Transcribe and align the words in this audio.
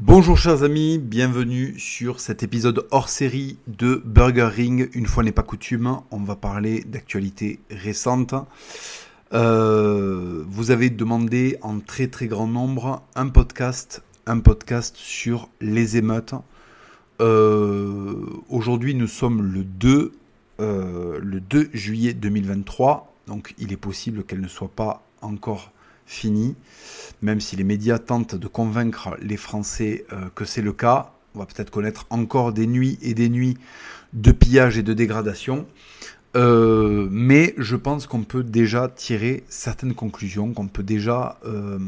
Bonjour 0.00 0.36
chers 0.36 0.64
amis, 0.64 0.98
bienvenue 0.98 1.78
sur 1.78 2.18
cet 2.18 2.42
épisode 2.42 2.88
hors 2.90 3.08
série 3.08 3.58
de 3.68 4.02
Burger 4.04 4.48
Ring. 4.52 4.90
Une 4.92 5.06
fois 5.06 5.22
n'est 5.22 5.30
pas 5.30 5.44
coutume, 5.44 6.00
on 6.10 6.18
va 6.18 6.34
parler 6.34 6.80
d'actualité 6.80 7.60
récente. 7.70 8.34
Euh, 9.34 10.42
vous 10.48 10.72
avez 10.72 10.90
demandé 10.90 11.58
en 11.62 11.78
très 11.78 12.08
très 12.08 12.26
grand 12.26 12.48
nombre 12.48 13.04
un 13.14 13.28
podcast, 13.28 14.02
un 14.26 14.40
podcast 14.40 14.96
sur 14.96 15.48
les 15.60 15.96
émeutes. 15.96 16.34
Euh, 17.20 18.16
aujourd'hui 18.48 18.96
nous 18.96 19.06
sommes 19.06 19.42
le 19.42 19.62
2, 19.62 20.10
euh, 20.58 21.20
le 21.22 21.38
2 21.38 21.70
juillet 21.72 22.14
2023, 22.14 23.14
donc 23.28 23.54
il 23.58 23.72
est 23.72 23.76
possible 23.76 24.24
qu'elle 24.24 24.40
ne 24.40 24.48
soit 24.48 24.72
pas 24.74 25.06
encore 25.22 25.70
fini, 26.06 26.54
même 27.22 27.40
si 27.40 27.56
les 27.56 27.64
médias 27.64 27.98
tentent 27.98 28.34
de 28.34 28.46
convaincre 28.46 29.16
les 29.20 29.36
Français 29.36 30.04
euh, 30.12 30.28
que 30.34 30.44
c'est 30.44 30.62
le 30.62 30.72
cas. 30.72 31.12
On 31.34 31.40
va 31.40 31.46
peut-être 31.46 31.70
connaître 31.70 32.06
encore 32.10 32.52
des 32.52 32.66
nuits 32.66 32.98
et 33.02 33.14
des 33.14 33.28
nuits 33.28 33.56
de 34.12 34.32
pillage 34.32 34.78
et 34.78 34.82
de 34.82 34.92
dégradation. 34.92 35.66
Euh, 36.36 37.08
mais 37.10 37.54
je 37.58 37.76
pense 37.76 38.06
qu'on 38.06 38.22
peut 38.22 38.42
déjà 38.42 38.88
tirer 38.88 39.44
certaines 39.48 39.94
conclusions, 39.94 40.52
qu'on 40.52 40.66
peut 40.66 40.82
déjà 40.82 41.38
euh, 41.44 41.78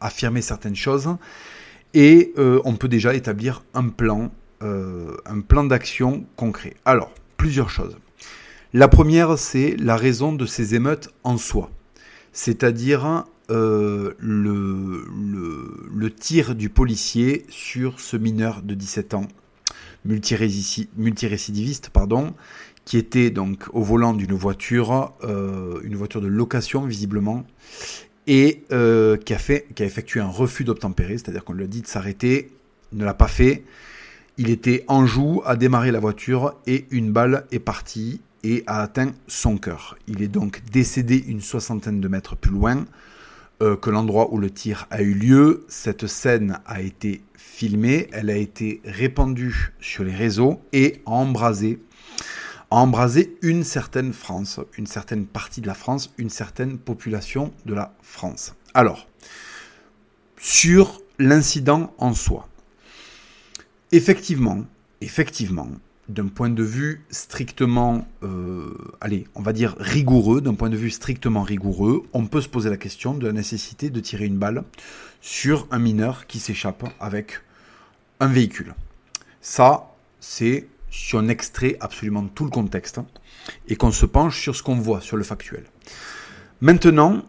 affirmer 0.00 0.42
certaines 0.42 0.76
choses, 0.76 1.16
et 1.92 2.32
on 2.36 2.76
peut 2.76 2.88
déjà 2.88 3.14
établir 3.14 3.64
un 3.74 3.88
plan, 3.88 4.30
un 4.60 5.40
plan 5.40 5.64
d'action 5.64 6.24
concret. 6.36 6.74
Alors, 6.84 7.12
plusieurs 7.36 7.68
choses. 7.68 7.96
La 8.72 8.86
première, 8.86 9.36
c'est 9.36 9.74
la 9.76 9.96
raison 9.96 10.32
de 10.32 10.46
ces 10.46 10.76
émeutes 10.76 11.08
en 11.24 11.36
soi, 11.36 11.70
c'est-à-dire 12.32 13.24
euh, 13.50 14.14
le, 14.18 16.10
tir 16.10 16.54
du 16.54 16.68
policier 16.68 17.46
sur 17.48 18.00
ce 18.00 18.16
mineur 18.16 18.62
de 18.62 18.74
17 18.74 19.14
ans, 19.14 19.26
multirécidiviste, 20.04 21.90
pardon, 21.90 22.34
qui 22.84 22.96
était 22.96 23.30
donc 23.30 23.64
au 23.72 23.82
volant 23.82 24.12
d'une 24.12 24.34
voiture, 24.34 25.12
euh, 25.24 25.80
une 25.84 25.96
voiture 25.96 26.20
de 26.20 26.26
location 26.26 26.84
visiblement, 26.84 27.44
et 28.26 28.64
euh, 28.72 29.16
qui, 29.16 29.34
a 29.34 29.38
qui 29.38 29.82
a 29.82 29.86
effectué 29.86 30.20
un 30.20 30.28
refus 30.28 30.64
d'obtempérer, 30.64 31.18
c'est-à-dire 31.18 31.44
qu'on 31.44 31.54
lui 31.54 31.64
a 31.64 31.68
dit 31.68 31.82
de 31.82 31.86
s'arrêter, 31.86 32.50
ne 32.92 33.04
l'a 33.04 33.14
pas 33.14 33.28
fait. 33.28 33.64
Il 34.38 34.50
était 34.50 34.84
en 34.88 35.06
joue, 35.06 35.42
a 35.44 35.56
démarré 35.56 35.90
la 35.90 36.00
voiture 36.00 36.54
et 36.66 36.86
une 36.90 37.12
balle 37.12 37.46
est 37.50 37.58
partie 37.58 38.20
et 38.42 38.64
a 38.66 38.80
atteint 38.82 39.12
son 39.26 39.58
cœur. 39.58 39.96
Il 40.06 40.22
est 40.22 40.28
donc 40.28 40.62
décédé 40.72 41.22
une 41.26 41.40
soixantaine 41.40 42.00
de 42.00 42.08
mètres 42.08 42.36
plus 42.36 42.52
loin. 42.52 42.84
Euh, 43.62 43.76
que 43.76 43.90
l'endroit 43.90 44.32
où 44.32 44.38
le 44.38 44.50
tir 44.50 44.86
a 44.90 45.02
eu 45.02 45.12
lieu. 45.12 45.66
Cette 45.68 46.06
scène 46.06 46.60
a 46.64 46.80
été 46.80 47.20
filmée, 47.34 48.08
elle 48.12 48.30
a 48.30 48.36
été 48.36 48.80
répandue 48.86 49.74
sur 49.80 50.02
les 50.02 50.14
réseaux 50.14 50.62
et 50.72 51.02
a 51.04 51.10
embrasé, 51.10 51.78
a 52.70 52.76
embrasé 52.76 53.36
une 53.42 53.62
certaine 53.62 54.14
France, 54.14 54.60
une 54.78 54.86
certaine 54.86 55.26
partie 55.26 55.60
de 55.60 55.66
la 55.66 55.74
France, 55.74 56.10
une 56.16 56.30
certaine 56.30 56.78
population 56.78 57.52
de 57.66 57.74
la 57.74 57.92
France. 58.00 58.54
Alors, 58.72 59.06
sur 60.38 61.02
l'incident 61.18 61.92
en 61.98 62.14
soi. 62.14 62.48
Effectivement, 63.92 64.64
effectivement, 65.02 65.68
d'un 66.10 66.26
point 66.26 66.50
de 66.50 66.62
vue 66.62 67.04
strictement, 67.10 68.06
euh, 68.22 68.74
allez, 69.00 69.26
on 69.34 69.42
va 69.42 69.52
dire 69.52 69.76
rigoureux, 69.78 70.40
d'un 70.40 70.54
point 70.54 70.68
de 70.68 70.76
vue 70.76 70.90
strictement 70.90 71.42
rigoureux, 71.42 72.02
on 72.12 72.26
peut 72.26 72.40
se 72.40 72.48
poser 72.48 72.68
la 72.68 72.76
question 72.76 73.14
de 73.14 73.26
la 73.26 73.32
nécessité 73.32 73.90
de 73.90 74.00
tirer 74.00 74.26
une 74.26 74.38
balle 74.38 74.64
sur 75.20 75.66
un 75.70 75.78
mineur 75.78 76.26
qui 76.26 76.38
s'échappe 76.38 76.84
avec 76.98 77.40
un 78.18 78.26
véhicule. 78.26 78.74
Ça, 79.40 79.94
c'est 80.18 80.68
si 80.90 81.14
on 81.14 81.28
extrait 81.28 81.76
absolument 81.80 82.26
tout 82.26 82.44
le 82.44 82.50
contexte 82.50 83.00
et 83.68 83.76
qu'on 83.76 83.92
se 83.92 84.06
penche 84.06 84.40
sur 84.40 84.56
ce 84.56 84.62
qu'on 84.62 84.76
voit, 84.76 85.00
sur 85.00 85.16
le 85.16 85.22
factuel. 85.22 85.64
Maintenant, 86.60 87.22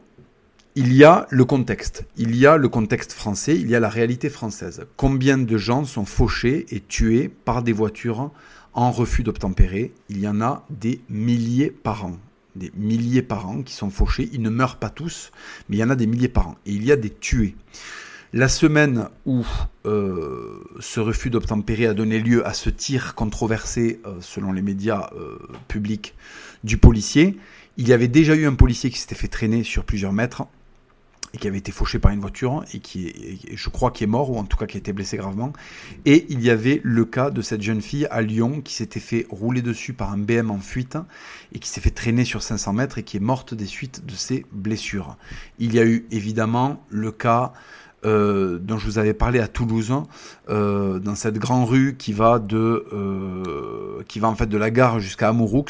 il 0.76 0.94
y 0.94 1.04
a 1.04 1.28
le 1.30 1.46
contexte, 1.46 2.06
il 2.18 2.36
y 2.36 2.46
a 2.46 2.58
le 2.58 2.70
contexte 2.70 3.14
français, 3.14 3.56
il 3.56 3.70
y 3.70 3.76
a 3.76 3.80
la 3.80 3.90
réalité 3.90 4.30
française. 4.30 4.88
Combien 4.98 5.38
de 5.38 5.58
gens 5.58 5.86
sont 5.86 6.06
fauchés 6.06 6.66
et 6.70 6.80
tués 6.80 7.30
par 7.30 7.62
des 7.62 7.74
voitures 7.74 8.32
en 8.74 8.92
refus 8.92 9.24
d'obtempérer, 9.24 9.94
il 10.10 10.20
y 10.20 10.28
en 10.28 10.42
a 10.42 10.66
des 10.70 11.02
milliers 11.10 11.72
par 11.72 12.06
an. 12.06 12.18
Des 12.56 12.72
milliers 12.76 13.22
par 13.22 13.48
an 13.50 13.62
qui 13.62 13.74
sont 13.74 13.90
fauchés. 13.90 14.30
Ils 14.34 14.42
ne 14.42 14.50
meurent 14.50 14.78
pas 14.78 14.90
tous, 14.90 15.32
mais 15.70 15.78
il 15.78 15.80
y 15.80 15.84
en 15.84 15.90
a 15.90 15.96
des 15.96 16.08
milliers 16.08 16.28
par 16.28 16.50
an. 16.50 16.56
Et 16.66 16.74
il 16.74 16.84
y 16.84 16.92
a 16.92 16.96
des 16.96 17.10
tués. 17.10 17.56
La 18.34 18.48
semaine 18.48 19.10
où 19.26 19.46
euh, 19.86 20.64
ce 20.80 21.02
refus 21.02 21.30
d'obtempérer 21.30 21.86
a 21.86 21.94
donné 21.94 22.20
lieu 22.20 22.48
à 22.48 22.54
ce 22.54 22.70
tir 22.70 23.14
controversé, 23.14 24.00
euh, 24.06 24.16
selon 24.22 24.54
les 24.54 24.62
médias 24.62 25.10
euh, 25.18 25.38
publics, 25.68 26.16
du 26.64 26.78
policier, 26.78 27.38
il 27.76 27.90
y 27.90 27.94
avait 27.94 28.08
déjà 28.08 28.36
eu 28.36 28.46
un 28.46 28.54
policier 28.54 28.90
qui 28.90 29.00
s'était 29.00 29.16
fait 29.16 29.28
traîner 29.28 29.64
sur 29.64 29.84
plusieurs 29.84 30.14
mètres 30.14 30.44
et 31.34 31.38
qui 31.38 31.48
avait 31.48 31.58
été 31.58 31.72
fauché 31.72 32.00
par 32.00 32.12
une 32.12 32.20
voiture 32.20 32.64
et 32.74 32.80
qui, 32.80 33.08
est, 33.08 33.56
je 33.56 33.70
crois, 33.70 33.92
qui 33.92 34.04
est 34.04 34.08
mort 34.08 34.32
ou 34.32 34.38
en 34.38 34.44
tout 34.44 34.58
cas 34.58 34.66
qui 34.66 34.78
a 34.78 34.80
été 34.80 34.94
blessé 34.94 35.18
gravement. 35.18 35.54
Et 36.06 36.26
il 36.30 36.42
y 36.42 36.50
avait 36.50 36.82
le 36.84 37.06
cas 37.06 37.30
de 37.30 37.42
cette 37.42 37.62
jeune 37.62 37.82
fille 37.82 38.08
à 38.12 38.22
Lyon 38.22 38.62
qui 38.62 38.74
s'était 38.74 39.00
fait 39.00 39.26
rouler 39.30 39.62
dessus 39.62 39.94
par 39.94 40.12
un 40.12 40.18
BM 40.18 40.52
en 40.52 40.60
fuite 40.60 40.98
et 41.54 41.60
qui 41.60 41.70
s'est 41.70 41.82
fait 41.82 41.92
traîner 41.92 42.26
sur 42.26 42.44
500 42.44 42.74
mètres 42.74 42.98
et 42.98 43.04
qui 43.04 43.18
est 43.18 43.22
morte 43.22 43.54
des 43.54 43.66
suites 43.66 44.06
de 44.06 44.14
ses 44.14 44.46
blessures. 44.52 45.18
Il 45.60 45.74
y 45.74 45.80
a 45.80 45.86
eu 45.86 46.06
évidemment 46.12 46.86
le 46.90 47.12
cas 47.12 47.54
euh, 48.04 48.58
dont 48.58 48.80
je 48.80 48.86
vous 48.86 48.98
avais 48.98 49.14
parlé 49.14 49.40
à 49.40 49.48
Toulouse, 49.48 49.94
euh, 50.50 50.98
dans 50.98 51.14
cette 51.14 51.38
grande 51.38 51.70
rue 51.70 51.96
qui 52.00 52.14
va 52.14 52.40
de, 52.40 52.88
euh, 52.92 54.02
qui 54.08 54.20
va 54.20 54.28
en 54.28 54.34
fait 54.34 54.48
de 54.48 54.58
la 54.58 54.72
gare 54.72 55.00
jusqu'à 55.00 55.30
Amouroux, 55.30 55.66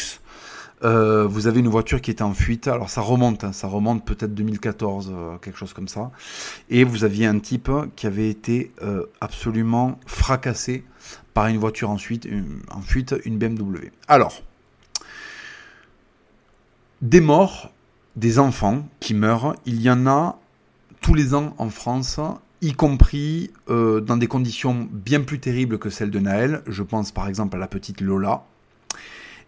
euh, 0.83 1.27
vous 1.27 1.47
avez 1.47 1.59
une 1.59 1.67
voiture 1.67 2.01
qui 2.01 2.11
est 2.11 2.21
en 2.21 2.33
fuite. 2.33 2.67
Alors 2.67 2.89
ça 2.89 3.01
remonte, 3.01 3.43
hein, 3.43 3.53
ça 3.53 3.67
remonte 3.67 4.05
peut-être 4.05 4.33
2014, 4.33 5.11
euh, 5.13 5.37
quelque 5.37 5.57
chose 5.57 5.73
comme 5.73 5.87
ça. 5.87 6.11
Et 6.69 6.83
vous 6.83 7.03
aviez 7.03 7.27
un 7.27 7.39
type 7.39 7.69
qui 7.95 8.07
avait 8.07 8.29
été 8.29 8.71
euh, 8.81 9.05
absolument 9.19 9.99
fracassé 10.05 10.83
par 11.33 11.47
une 11.47 11.57
voiture 11.57 11.89
en 11.89 11.97
fuite, 11.97 12.25
une, 12.25 12.61
en 12.71 12.81
fuite, 12.81 13.15
une 13.25 13.37
BMW. 13.37 13.91
Alors, 14.07 14.41
des 17.01 17.21
morts, 17.21 17.71
des 18.15 18.39
enfants 18.39 18.87
qui 18.99 19.13
meurent, 19.13 19.55
il 19.65 19.81
y 19.81 19.89
en 19.89 20.07
a 20.07 20.39
tous 21.01 21.13
les 21.13 21.33
ans 21.33 21.55
en 21.57 21.69
France, 21.69 22.19
y 22.61 22.73
compris 22.73 23.51
dans 23.67 24.17
des 24.17 24.27
conditions 24.27 24.87
bien 24.91 25.21
plus 25.21 25.39
terribles 25.39 25.79
que 25.79 25.89
celles 25.89 26.11
de 26.11 26.19
Naël. 26.19 26.61
Je 26.67 26.83
pense 26.83 27.11
par 27.11 27.27
exemple 27.27 27.55
à 27.55 27.59
la 27.59 27.67
petite 27.67 28.01
Lola, 28.01 28.43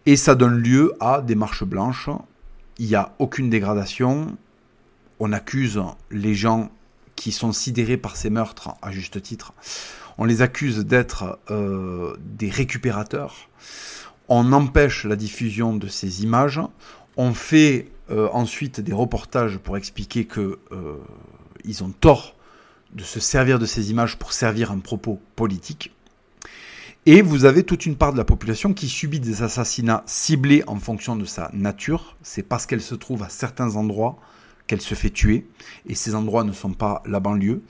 et 0.06 0.16
ça 0.16 0.34
donne 0.34 0.58
lieu 0.58 0.92
à 1.00 1.22
des 1.22 1.34
marches 1.34 1.64
blanches. 1.64 2.10
Il 2.78 2.86
n'y 2.86 2.94
a 2.94 3.14
aucune 3.18 3.50
dégradation. 3.50 4.36
On 5.20 5.32
accuse 5.32 5.80
les 6.10 6.34
gens 6.34 6.70
qui 7.16 7.32
sont 7.32 7.52
sidérés 7.52 7.96
par 7.96 8.16
ces 8.16 8.30
meurtres, 8.30 8.74
à 8.82 8.90
juste 8.90 9.22
titre. 9.22 9.52
On 10.18 10.24
les 10.24 10.42
accuse 10.42 10.78
d'être 10.80 11.38
euh, 11.50 12.16
des 12.20 12.50
récupérateurs. 12.50 13.48
On 14.28 14.52
empêche 14.52 15.04
la 15.04 15.16
diffusion 15.16 15.76
de 15.76 15.86
ces 15.86 16.22
images. 16.22 16.60
On 17.16 17.32
fait 17.32 17.88
euh, 18.10 18.28
ensuite 18.32 18.80
des 18.80 18.92
reportages 18.92 19.58
pour 19.58 19.76
expliquer 19.76 20.24
que 20.24 20.58
euh, 20.72 20.96
ont 21.80 21.90
tort 21.90 22.34
de 22.92 23.02
se 23.02 23.20
servir 23.20 23.58
de 23.58 23.66
ces 23.66 23.90
images 23.90 24.18
pour 24.18 24.32
servir 24.32 24.70
un 24.70 24.78
propos 24.78 25.20
politique. 25.36 25.93
Et 27.06 27.20
vous 27.20 27.44
avez 27.44 27.64
toute 27.64 27.84
une 27.84 27.96
part 27.96 28.14
de 28.14 28.16
la 28.16 28.24
population 28.24 28.72
qui 28.72 28.88
subit 28.88 29.20
des 29.20 29.42
assassinats 29.42 30.02
ciblés 30.06 30.64
en 30.66 30.76
fonction 30.76 31.16
de 31.16 31.26
sa 31.26 31.50
nature. 31.52 32.16
C'est 32.22 32.42
parce 32.42 32.64
qu'elle 32.64 32.80
se 32.80 32.94
trouve 32.94 33.22
à 33.22 33.28
certains 33.28 33.76
endroits 33.76 34.16
qu'elle 34.66 34.80
se 34.80 34.94
fait 34.94 35.10
tuer. 35.10 35.46
Et 35.86 35.94
ces 35.94 36.14
endroits 36.14 36.44
ne 36.44 36.52
sont 36.52 36.72
pas 36.72 37.02
la 37.04 37.20
banlieue. 37.20 37.60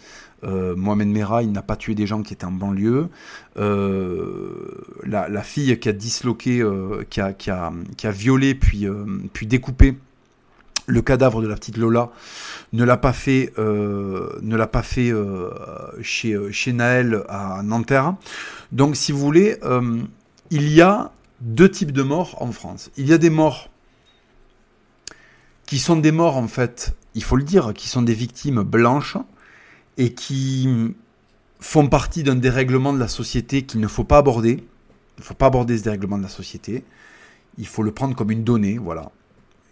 Euh, 0.44 0.76
Mohamed 0.76 1.08
Merah, 1.08 1.42
il 1.42 1.50
n'a 1.50 1.62
pas 1.62 1.74
tué 1.74 1.96
des 1.96 2.06
gens 2.06 2.22
qui 2.22 2.32
étaient 2.32 2.44
en 2.44 2.52
banlieue. 2.52 3.08
Euh, 3.56 5.00
la, 5.04 5.42
fille 5.42 5.80
qui 5.80 5.88
a 5.88 5.92
disloqué, 5.92 6.60
euh, 6.60 7.02
qui, 7.10 7.20
a, 7.20 7.32
qui, 7.32 7.50
a, 7.50 7.72
qui, 7.96 8.06
a, 8.06 8.12
violé 8.12 8.54
puis, 8.54 8.86
puis 9.32 9.48
découpé 9.48 9.96
le 10.86 11.02
cadavre 11.02 11.42
de 11.42 11.46
la 11.46 11.54
petite 11.54 11.76
Lola 11.76 12.10
ne 12.72 12.84
l'a 12.84 12.96
pas 12.96 13.12
fait, 13.12 13.52
euh, 13.58 14.38
euh, 14.42 15.90
chez, 16.02 16.32
euh, 16.32 16.50
chez 16.50 16.72
Naël 16.72 17.24
à 17.28 17.62
Nanterre. 17.62 18.16
Donc, 18.72 18.96
si 18.96 19.12
vous 19.12 19.18
voulez, 19.18 19.56
il 20.50 20.68
y 20.68 20.80
a 20.80 21.12
deux 21.40 21.70
types 21.70 21.92
de 21.92 22.02
morts 22.02 22.36
en 22.40 22.52
France. 22.52 22.90
Il 22.96 23.08
y 23.08 23.12
a 23.12 23.18
des 23.18 23.30
morts 23.30 23.70
qui 25.66 25.78
sont 25.78 25.96
des 25.96 26.12
morts, 26.12 26.36
en 26.36 26.48
fait, 26.48 26.94
il 27.14 27.22
faut 27.22 27.36
le 27.36 27.44
dire, 27.44 27.72
qui 27.74 27.88
sont 27.88 28.02
des 28.02 28.14
victimes 28.14 28.62
blanches 28.62 29.16
et 29.96 30.12
qui 30.12 30.94
font 31.60 31.88
partie 31.88 32.22
d'un 32.22 32.34
dérèglement 32.34 32.92
de 32.92 32.98
la 32.98 33.08
société 33.08 33.62
qu'il 33.62 33.80
ne 33.80 33.88
faut 33.88 34.04
pas 34.04 34.18
aborder. 34.18 34.64
Il 35.16 35.20
ne 35.20 35.24
faut 35.24 35.34
pas 35.34 35.46
aborder 35.46 35.78
ce 35.78 35.84
dérèglement 35.84 36.18
de 36.18 36.24
la 36.24 36.28
société. 36.28 36.84
Il 37.56 37.66
faut 37.66 37.82
le 37.82 37.92
prendre 37.92 38.14
comme 38.16 38.32
une 38.32 38.42
donnée, 38.44 38.76
voilà 38.78 39.12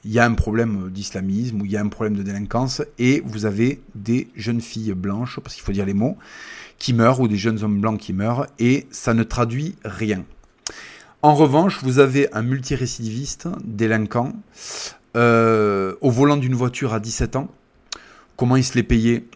il 0.05 0.13
y 0.13 0.19
a 0.19 0.25
un 0.25 0.35
problème 0.35 0.91
d'islamisme 0.91 1.63
ou 1.63 1.65
il 1.65 1.71
y 1.71 1.77
a 1.77 1.81
un 1.81 1.89
problème 1.89 2.17
de 2.17 2.23
délinquance 2.23 2.83
et 2.99 3.23
vous 3.25 3.47
avez 3.47 3.81
des 3.95 4.29
jeunes 4.35 4.61
filles 4.61 4.95
blanches, 4.95 5.39
parce 5.41 5.55
qu'il 5.55 5.65
faut 5.65 5.73
dire 5.73 5.87
les 5.87 5.95
mots, 5.95 6.17
qui 6.79 6.93
meurent 6.93 7.21
ou 7.21 7.29
des 7.29 7.37
jeunes 7.37 7.63
hommes 7.63 7.81
blancs 7.81 8.01
qui 8.01 8.13
meurent 8.13 8.47
et 8.59 8.87
ça 8.91 9.15
ne 9.15 9.23
traduit 9.23 9.77
rien. 9.85 10.25
En 11.23 11.35
revanche, 11.35 11.85
vous 11.85 12.01
avez 12.01 12.33
un 12.35 12.43
multirécidiviste, 12.43 13.47
délinquant, 13.63 14.33
euh, 15.15 15.95
au 16.01 16.11
volant 16.11 16.37
d'une 16.37 16.55
voiture 16.55 16.95
à 16.95 16.99
17 16.99 17.37
ans. 17.37 17.49
Comment 18.37 18.57
il 18.57 18.65
se 18.65 18.75
l'est 18.75 18.83
payé? 18.83 19.29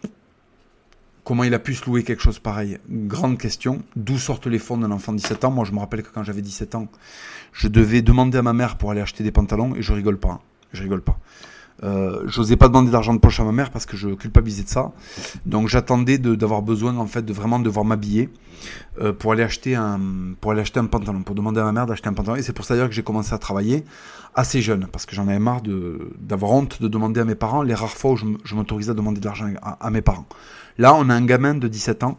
Comment 1.23 1.45
il 1.45 1.53
a 1.53 1.59
pu 1.59 1.75
se 1.75 1.85
louer 1.85 2.03
quelque 2.03 2.21
chose 2.21 2.39
pareil? 2.39 2.77
Grande 2.89 3.37
question. 3.37 3.83
D'où 3.95 4.17
sortent 4.17 4.47
les 4.47 4.59
fonds 4.59 4.77
d'un 4.77 4.91
enfant 4.91 5.13
de 5.13 5.17
17 5.17 5.45
ans? 5.45 5.51
Moi, 5.51 5.63
je 5.63 5.71
me 5.71 5.79
rappelle 5.79 6.03
que 6.03 6.09
quand 6.13 6.23
j'avais 6.23 6.41
17 6.41 6.75
ans, 6.75 6.87
je 7.53 7.69
devais 7.69 8.01
demander 8.01 8.37
à 8.37 8.41
ma 8.41 8.53
mère 8.53 8.77
pour 8.77 8.91
aller 8.91 9.01
acheter 9.01 9.23
des 9.23 9.31
pantalons 9.31 9.75
et 9.75 9.81
je 9.81 9.93
rigole 9.93 10.19
pas. 10.19 10.41
Je 10.73 10.83
rigole 10.83 11.01
pas. 11.01 11.17
Euh, 11.83 12.23
j'osais 12.25 12.55
pas 12.55 12.67
demander 12.67 12.91
d'argent 12.91 13.13
de 13.13 13.19
poche 13.19 13.39
à 13.39 13.43
ma 13.43 13.51
mère 13.51 13.69
parce 13.69 13.85
que 13.85 13.95
je 13.95 14.09
culpabilisais 14.09 14.63
de 14.63 14.69
ça. 14.69 14.91
Donc 15.45 15.67
j'attendais 15.67 16.17
d'avoir 16.17 16.61
besoin 16.61 16.97
en 16.97 17.05
fait 17.05 17.23
de 17.23 17.33
vraiment 17.33 17.59
devoir 17.59 17.85
m'habiller 17.85 18.29
euh, 18.99 19.13
pour 19.13 19.31
aller 19.31 19.43
acheter 19.43 19.75
un 19.75 19.99
pour 20.41 20.51
aller 20.51 20.61
acheter 20.61 20.79
un 20.79 20.85
pantalon, 20.85 21.21
pour 21.21 21.35
demander 21.35 21.59
à 21.59 21.63
ma 21.65 21.71
mère 21.71 21.85
d'acheter 21.85 22.09
un 22.09 22.13
pantalon. 22.13 22.35
Et 22.35 22.41
c'est 22.41 22.53
pour 22.53 22.65
ça 22.65 22.73
d'ailleurs 22.73 22.89
que 22.89 22.95
j'ai 22.95 23.03
commencé 23.03 23.33
à 23.33 23.37
travailler 23.37 23.83
assez 24.33 24.61
jeune 24.61 24.87
parce 24.91 25.05
que 25.05 25.15
j'en 25.15 25.27
avais 25.27 25.39
marre 25.39 25.61
de 25.61 26.09
d'avoir 26.19 26.51
honte 26.51 26.81
de 26.81 26.87
demander 26.87 27.19
à 27.19 27.25
mes 27.25 27.35
parents 27.35 27.61
les 27.61 27.75
rares 27.75 27.89
fois 27.91 28.11
où 28.11 28.17
je, 28.17 28.55
m'autorisais 28.55 28.91
à 28.91 28.95
demander 28.95 29.19
de 29.19 29.25
l'argent 29.25 29.47
à, 29.61 29.89
mes 29.91 30.01
parents. 30.01 30.25
Là, 30.79 30.95
on 30.95 31.09
a 31.09 31.13
un 31.13 31.25
gamin 31.25 31.55
de 31.55 31.67
17 31.67 32.03
ans 32.03 32.17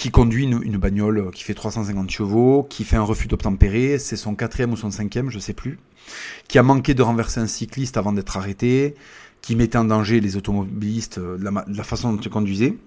qui 0.00 0.10
conduit 0.10 0.44
une, 0.44 0.78
bagnole 0.78 1.30
qui 1.30 1.44
fait 1.44 1.52
350 1.52 2.08
chevaux, 2.08 2.66
qui 2.70 2.84
fait 2.84 2.96
un 2.96 3.02
refus 3.02 3.28
d'obtempérer, 3.28 3.98
c'est 3.98 4.16
son 4.16 4.34
quatrième 4.34 4.72
ou 4.72 4.76
son 4.76 4.90
cinquième, 4.90 5.28
je 5.28 5.38
sais 5.38 5.52
plus, 5.52 5.78
qui 6.48 6.58
a 6.58 6.62
manqué 6.62 6.94
de 6.94 7.02
renverser 7.02 7.38
un 7.38 7.46
cycliste 7.46 7.98
avant 7.98 8.14
d'être 8.14 8.38
arrêté, 8.38 8.94
qui 9.42 9.56
mettait 9.56 9.76
en 9.76 9.84
danger 9.84 10.20
les 10.20 10.38
automobilistes 10.38 11.18
euh, 11.18 11.36
de 11.36 11.44
la, 11.44 11.84
façon 11.84 12.14
dont 12.14 12.18
il 12.18 12.30
conduisait. 12.30 12.78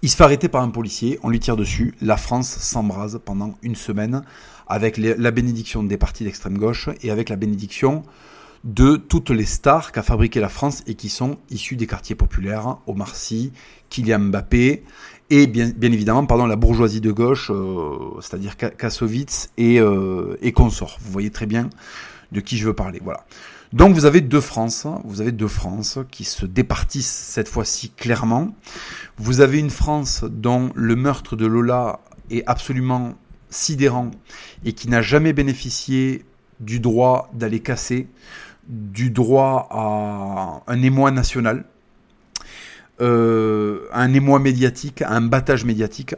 Il 0.00 0.08
se 0.08 0.16
fait 0.16 0.24
arrêter 0.24 0.48
par 0.48 0.62
un 0.62 0.70
policier, 0.70 1.18
on 1.22 1.28
lui 1.28 1.40
tire 1.40 1.56
dessus, 1.56 1.94
la 2.00 2.16
France 2.16 2.48
s'embrase 2.48 3.20
pendant 3.22 3.58
une 3.60 3.76
semaine 3.76 4.22
avec 4.66 4.96
la 4.96 5.30
bénédiction 5.30 5.82
des 5.82 5.98
partis 5.98 6.24
d'extrême 6.24 6.56
gauche 6.56 6.88
et 7.02 7.10
avec 7.10 7.28
la 7.28 7.36
bénédiction 7.36 8.02
de 8.64 8.96
toutes 8.96 9.28
les 9.28 9.44
stars 9.44 9.92
qu'a 9.92 10.02
fabriqué 10.02 10.40
la 10.40 10.48
France 10.48 10.82
et 10.86 10.94
qui 10.94 11.10
sont 11.10 11.36
issues 11.50 11.76
des 11.76 11.86
quartiers 11.86 12.14
populaires, 12.16 12.78
Omar 12.86 13.14
Sy, 13.14 13.52
Kylian 13.90 14.20
Mbappé, 14.20 14.84
et 15.30 15.46
bien, 15.46 15.72
évidemment 15.80 16.26
pardon, 16.26 16.46
la 16.46 16.56
bourgeoisie 16.56 17.00
de 17.00 17.12
gauche, 17.12 17.50
euh, 17.50 18.20
c'est-à-dire 18.20 18.56
Kassovitz 18.56 19.50
et, 19.56 19.80
euh, 19.80 20.36
et 20.42 20.52
consorts. 20.52 20.98
Vous 21.00 21.10
voyez 21.10 21.30
très 21.30 21.46
bien 21.46 21.70
de 22.32 22.40
qui 22.40 22.56
je 22.56 22.66
veux 22.66 22.74
parler. 22.74 23.00
Voilà. 23.02 23.24
Donc 23.72 23.94
vous 23.94 24.04
avez 24.04 24.20
deux 24.20 24.40
France, 24.40 24.86
vous 25.04 25.20
avez 25.20 25.32
deux 25.32 25.48
France 25.48 25.98
qui 26.10 26.24
se 26.24 26.46
départissent 26.46 27.10
cette 27.10 27.48
fois-ci 27.48 27.90
clairement. 27.90 28.54
Vous 29.16 29.40
avez 29.40 29.58
une 29.58 29.70
France 29.70 30.24
dont 30.24 30.70
le 30.74 30.94
meurtre 30.94 31.34
de 31.34 31.46
Lola 31.46 32.00
est 32.30 32.44
absolument 32.46 33.14
sidérant 33.50 34.10
et 34.64 34.74
qui 34.74 34.88
n'a 34.88 35.02
jamais 35.02 35.32
bénéficié 35.32 36.24
du 36.60 36.78
droit 36.80 37.30
d'aller 37.32 37.60
casser, 37.60 38.08
du 38.68 39.10
droit 39.10 39.68
à 39.70 40.62
un 40.66 40.82
émoi 40.82 41.10
national, 41.10 41.64
euh, 43.00 43.88
un 43.92 44.14
émoi 44.14 44.38
médiatique, 44.38 45.02
un 45.02 45.20
battage 45.20 45.64
médiatique. 45.64 46.14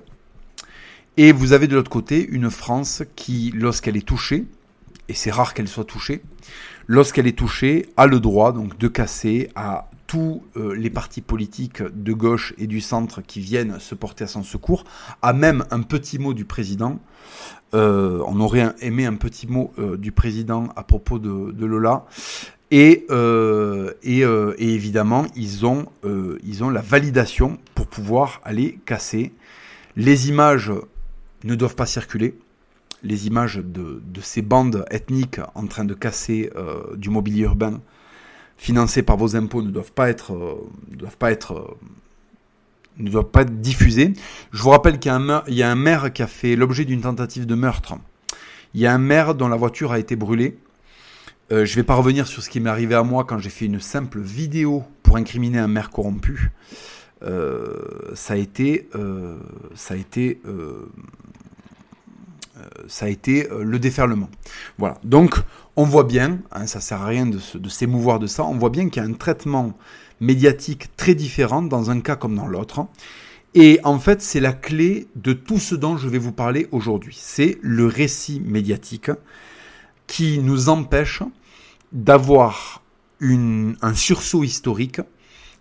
Et 1.16 1.32
vous 1.32 1.52
avez 1.52 1.66
de 1.66 1.74
l'autre 1.74 1.90
côté 1.90 2.26
une 2.26 2.50
France 2.50 3.02
qui, 3.16 3.50
lorsqu'elle 3.54 3.96
est 3.96 4.06
touchée, 4.06 4.44
et 5.08 5.14
c'est 5.14 5.30
rare 5.30 5.54
qu'elle 5.54 5.68
soit 5.68 5.84
touchée, 5.84 6.22
lorsqu'elle 6.86 7.26
est 7.26 7.38
touchée, 7.38 7.86
a 7.96 8.06
le 8.06 8.20
droit 8.20 8.52
donc 8.52 8.76
de 8.78 8.88
casser 8.88 9.48
à 9.54 9.88
tous 10.06 10.42
euh, 10.56 10.74
les 10.76 10.90
partis 10.90 11.22
politiques 11.22 11.82
de 11.82 12.12
gauche 12.12 12.54
et 12.58 12.66
du 12.66 12.80
centre 12.80 13.22
qui 13.22 13.40
viennent 13.40 13.80
se 13.80 13.94
porter 13.94 14.24
à 14.24 14.26
son 14.26 14.42
secours, 14.42 14.84
a 15.22 15.32
même 15.32 15.64
un 15.70 15.80
petit 15.80 16.18
mot 16.18 16.34
du 16.34 16.44
président. 16.44 17.00
Euh, 17.74 18.22
on 18.26 18.38
aurait 18.38 18.74
aimé 18.80 19.06
un 19.06 19.14
petit 19.14 19.46
mot 19.46 19.72
du 19.96 20.12
président 20.12 20.68
à 20.76 20.82
propos 20.82 21.18
de, 21.18 21.64
Lola. 21.64 22.04
Et, 22.70 23.06
et, 24.02 24.20
et, 24.20 24.74
évidemment, 24.74 25.26
ils 25.36 25.64
ont, 25.64 25.86
ils 26.42 26.64
ont 26.64 26.70
la 26.70 26.80
validation 26.80 27.58
pour 27.74 27.86
pouvoir 27.86 28.40
aller 28.44 28.80
casser. 28.84 29.32
Les 29.94 30.28
images 30.28 30.72
ne 31.44 31.54
doivent 31.54 31.76
pas 31.76 31.86
circuler 31.86 32.34
les 33.06 33.26
images 33.26 33.56
de, 33.56 34.00
ces 34.20 34.42
bandes 34.42 34.84
ethniques 34.90 35.40
en 35.54 35.66
train 35.66 35.84
de 35.84 35.94
casser 35.94 36.50
euh, 36.56 36.96
du 36.96 37.10
mobilier 37.10 37.42
urbain 37.42 37.80
financé 38.56 39.02
par 39.02 39.16
vos 39.16 39.36
impôts 39.36 39.62
ne 39.62 39.70
doivent 39.70 39.92
pas 39.92 40.08
être, 40.08 40.34
euh, 40.34 40.68
doivent 40.90 41.18
pas 41.18 41.30
être, 41.30 41.52
euh, 41.52 41.76
ne 42.96 43.10
doivent 43.10 43.30
pas 43.30 43.42
être 43.42 43.60
diffusées. 43.60 44.14
Je 44.52 44.62
vous 44.62 44.70
rappelle 44.70 44.98
qu'il 44.98 45.12
y, 45.48 45.62
a 45.62 45.70
un 45.70 45.74
maire 45.74 46.12
qui 46.12 46.22
a 46.22 46.26
fait 46.26 46.56
l'objet 46.56 46.84
d'une 46.84 47.02
tentative 47.02 47.46
de 47.46 47.54
meurtre. 47.54 47.94
Il 48.74 48.80
y 48.80 48.86
a 48.86 48.94
un 48.94 48.98
maire 48.98 49.34
dont 49.34 49.48
la 49.48 49.56
voiture 49.56 49.92
a 49.92 49.98
été 49.98 50.16
brûlée. 50.16 50.58
Je 51.50 51.56
ne 51.56 51.66
vais 51.66 51.82
pas 51.82 51.94
revenir 51.94 52.26
sur 52.26 52.42
ce 52.42 52.50
qui 52.50 52.60
m'est 52.60 52.70
arrivé 52.70 52.94
à 52.94 53.02
moi 53.02 53.24
quand 53.24 53.38
j'ai 53.38 53.50
fait 53.50 53.66
une 53.66 53.80
simple 53.80 54.20
vidéo 54.20 54.84
pour 55.02 55.16
incriminer 55.16 55.58
un 55.58 55.68
maire 55.68 55.90
corrompu. 55.90 56.50
ça 57.22 58.34
a 58.34 58.36
été, 58.36 58.88
ça 59.74 59.94
a 59.94 59.96
été 59.96 60.40
euh, 62.56 62.84
ça 62.88 63.06
a 63.06 63.08
été 63.08 63.50
euh, 63.50 63.62
le 63.62 63.78
déferlement. 63.78 64.30
Voilà. 64.78 64.98
Donc, 65.04 65.34
on 65.76 65.84
voit 65.84 66.04
bien, 66.04 66.38
hein, 66.52 66.66
ça 66.66 66.80
sert 66.80 67.02
à 67.02 67.06
rien 67.06 67.26
de, 67.26 67.38
s'émouvoir 67.68 68.18
de 68.18 68.26
ça, 68.26 68.44
on 68.44 68.56
voit 68.56 68.70
bien 68.70 68.88
qu'il 68.88 69.02
y 69.02 69.06
a 69.06 69.08
un 69.08 69.12
traitement 69.12 69.76
médiatique 70.20 70.96
très 70.96 71.14
différent 71.14 71.60
dans 71.60 71.90
un 71.90 72.00
cas 72.00 72.16
comme 72.16 72.34
dans 72.34 72.46
l'autre. 72.46 72.86
Et 73.54 73.78
en 73.84 73.98
fait, 73.98 74.22
c'est 74.22 74.40
la 74.40 74.52
clé 74.52 75.06
de 75.16 75.32
tout 75.34 75.58
ce 75.58 75.74
dont 75.74 75.98
je 75.98 76.08
vais 76.08 76.18
vous 76.18 76.32
parler 76.32 76.66
aujourd'hui. 76.72 77.16
C'est 77.18 77.58
le 77.60 77.86
récit 77.86 78.40
médiatique 78.40 79.10
qui 80.06 80.38
nous 80.38 80.68
empêche 80.68 81.22
d'avoir 81.96 82.82
un 83.20 83.94
sursaut 83.94 84.44
historique 84.44 85.00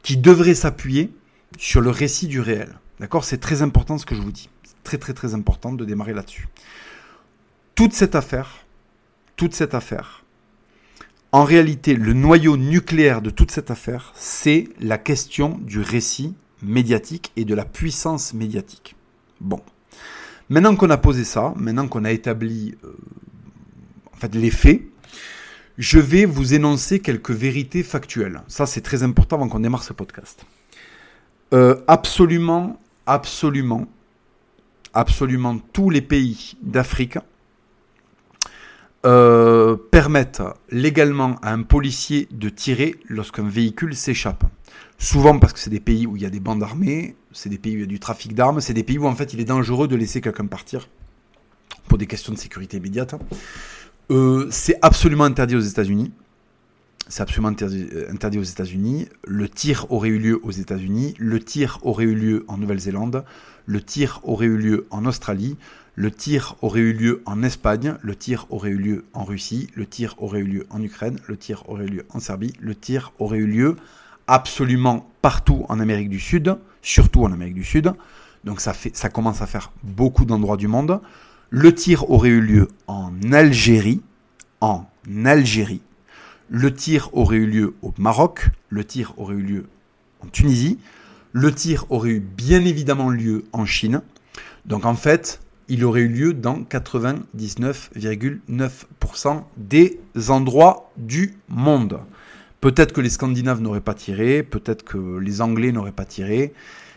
qui 0.03 0.17
devrait 0.17 0.53
s'appuyer 0.53 1.11
sur 1.57 1.81
le 1.81 1.89
récit 1.89 2.27
du 2.27 2.39
réel. 2.39 2.77
D'accord? 2.99 3.23
C'est 3.23 3.39
très 3.39 3.63
important 3.63 3.97
ce 3.97 4.05
que 4.05 4.13
je 4.13 4.21
vous 4.21 4.31
dis. 4.31 4.49
C'est 4.63 4.83
très 4.83 4.97
très 4.99 5.13
très 5.13 5.33
important 5.33 5.73
de 5.73 5.83
démarrer 5.83 6.13
là-dessus 6.13 6.47
toute 7.75 7.93
cette 7.93 8.15
affaire, 8.15 8.65
toute 9.35 9.53
cette 9.53 9.73
affaire, 9.73 10.23
en 11.33 11.43
réalité, 11.43 11.95
le 11.95 12.13
noyau 12.13 12.55
nucléaire 12.55 13.21
de 13.21 13.29
toute 13.29 13.51
cette 13.51 13.69
affaire, 13.69 14.13
c'est 14.15 14.69
la 14.79 14.97
question 14.97 15.59
du 15.61 15.81
récit 15.81 16.33
médiatique 16.63 17.33
et 17.35 17.43
de 17.43 17.53
la 17.53 17.65
puissance 17.65 18.33
médiatique. 18.33 18.95
Bon. 19.41 19.59
Maintenant 20.47 20.77
qu'on 20.77 20.89
a 20.89 20.97
posé 20.97 21.25
ça, 21.25 21.53
maintenant 21.57 21.89
qu'on 21.89 22.05
a 22.05 22.11
établi 22.11 22.75
euh, 22.85 22.95
en 24.13 24.17
fait, 24.17 24.33
les 24.33 24.51
faits, 24.51 24.83
je 25.77 25.99
vais 25.99 26.25
vous 26.25 26.53
énoncer 26.53 26.99
quelques 26.99 27.31
vérités 27.31 27.83
factuelles. 27.83 28.41
Ça, 28.47 28.65
c'est 28.65 28.81
très 28.81 29.03
important 29.03 29.37
avant 29.37 29.49
qu'on 29.49 29.59
démarre 29.59 29.83
ce 29.83 29.93
podcast. 29.93 30.45
Euh, 31.53 31.75
absolument, 31.87 32.79
absolument, 33.05 33.87
absolument 34.93 35.57
tous 35.73 35.89
les 35.89 36.01
pays 36.01 36.57
d'Afrique 36.61 37.17
euh, 39.05 39.75
permettent 39.91 40.41
légalement 40.71 41.35
à 41.43 41.51
un 41.53 41.61
policier 41.61 42.27
de 42.31 42.49
tirer 42.49 42.95
lorsqu'un 43.07 43.47
véhicule 43.47 43.95
s'échappe. 43.95 44.43
Souvent 44.97 45.37
parce 45.37 45.53
que 45.53 45.59
c'est 45.59 45.69
des 45.69 45.79
pays 45.79 46.07
où 46.07 46.15
il 46.15 46.23
y 46.23 46.25
a 46.25 46.29
des 46.29 46.39
bandes 46.39 46.63
armées, 46.63 47.15
c'est 47.31 47.49
des 47.49 47.59
pays 47.59 47.73
où 47.73 47.77
il 47.77 47.81
y 47.81 47.83
a 47.83 47.87
du 47.87 47.99
trafic 47.99 48.33
d'armes, 48.33 48.61
c'est 48.61 48.73
des 48.73 48.83
pays 48.83 48.97
où 48.97 49.05
en 49.05 49.13
fait 49.13 49.33
il 49.33 49.39
est 49.39 49.45
dangereux 49.45 49.87
de 49.87 49.95
laisser 49.95 50.21
quelqu'un 50.21 50.47
partir 50.47 50.87
pour 51.87 51.97
des 51.97 52.07
questions 52.07 52.33
de 52.33 52.37
sécurité 52.39 52.77
immédiate. 52.77 53.13
Euh, 54.11 54.47
c'est 54.51 54.77
absolument 54.81 55.23
interdit 55.23 55.55
aux 55.55 55.61
États-Unis. 55.61 56.11
C'est 57.07 57.21
absolument 57.21 57.49
interdit, 57.49 57.87
euh, 57.93 58.11
interdit 58.11 58.39
aux 58.39 58.43
États-Unis. 58.43 59.07
Le 59.25 59.49
tir 59.49 59.91
aurait 59.91 60.09
eu 60.09 60.19
lieu 60.19 60.39
aux 60.43 60.51
États-Unis. 60.51 61.15
Le 61.19 61.39
tir 61.39 61.79
aurait 61.83 62.05
eu 62.05 62.15
lieu 62.15 62.45
en 62.47 62.57
Nouvelle-Zélande. 62.57 63.23
Le 63.65 63.81
tir 63.81 64.19
aurait 64.23 64.47
eu 64.47 64.57
lieu 64.57 64.87
en 64.91 65.05
Australie. 65.05 65.57
Le 65.97 66.11
tir 66.11 66.57
aurait 66.61 66.81
eu 66.81 66.91
lieu 66.91 67.21
en 67.25 67.41
Espagne, 67.41 67.95
le 68.01 68.15
tir 68.17 68.47
aurait 68.49 68.71
eu 68.71 68.77
lieu 68.77 69.05
en 69.13 69.23
Russie, 69.23 69.69
le 69.75 69.85
tir 69.85 70.15
aurait 70.17 70.41
eu 70.41 70.45
lieu 70.45 70.67
en 70.69 70.81
Ukraine, 70.81 71.19
le 71.25 71.37
tir 71.37 71.63
aurait 71.69 71.85
eu 71.85 71.89
lieu 71.89 72.05
en 72.09 72.19
Serbie, 72.19 72.51
le 72.59 72.75
tir 72.75 73.13
aurait 73.17 73.37
eu 73.37 73.47
lieu 73.47 73.77
absolument 74.27 75.09
partout 75.21 75.65
en 75.69 75.79
Amérique 75.79 76.09
du 76.09 76.19
Sud, 76.19 76.57
surtout 76.81 77.23
en 77.23 77.31
Amérique 77.31 77.53
du 77.53 77.63
Sud. 77.63 77.93
Donc 78.43 78.59
ça 78.59 79.09
commence 79.09 79.41
à 79.41 79.47
faire 79.47 79.71
beaucoup 79.83 80.25
d'endroits 80.25 80.57
du 80.57 80.67
monde. 80.67 80.99
Le 81.49 81.73
tir 81.73 82.09
aurait 82.09 82.29
eu 82.29 82.41
lieu 82.41 82.67
en 82.87 83.11
Algérie, 83.31 84.01
en 84.61 84.85
Algérie. 85.23 85.81
Le 86.49 86.73
tir 86.73 87.09
aurait 87.13 87.37
eu 87.37 87.45
lieu 87.45 87.75
au 87.81 87.93
Maroc, 87.97 88.49
le 88.69 88.83
tir 88.83 89.13
aurait 89.17 89.35
eu 89.35 89.41
lieu 89.41 89.65
en 90.21 90.27
Tunisie, 90.27 90.79
le 91.33 91.53
tir 91.53 91.85
aurait 91.89 92.11
eu 92.11 92.19
bien 92.19 92.63
évidemment 92.65 93.09
lieu 93.09 93.45
en 93.51 93.65
Chine. 93.65 94.01
Donc 94.65 94.85
en 94.85 94.95
fait, 94.95 95.41
il 95.67 95.83
aurait 95.83 96.01
eu 96.01 96.07
lieu 96.07 96.33
dans 96.33 96.61
99,9% 96.61 99.43
des 99.57 99.99
endroits 100.29 100.91
du 100.97 101.33
monde. 101.49 101.99
Peut-être 102.61 102.93
que 102.93 103.01
les 103.01 103.09
Scandinaves 103.09 103.61
n'auraient 103.61 103.81
pas 103.81 103.93
tiré, 103.93 104.43
peut-être 104.43 104.83
que 104.83 105.17
les 105.17 105.41
Anglais 105.41 105.71
n'auraient 105.71 105.91
pas 105.91 106.05
tiré, 106.05 106.53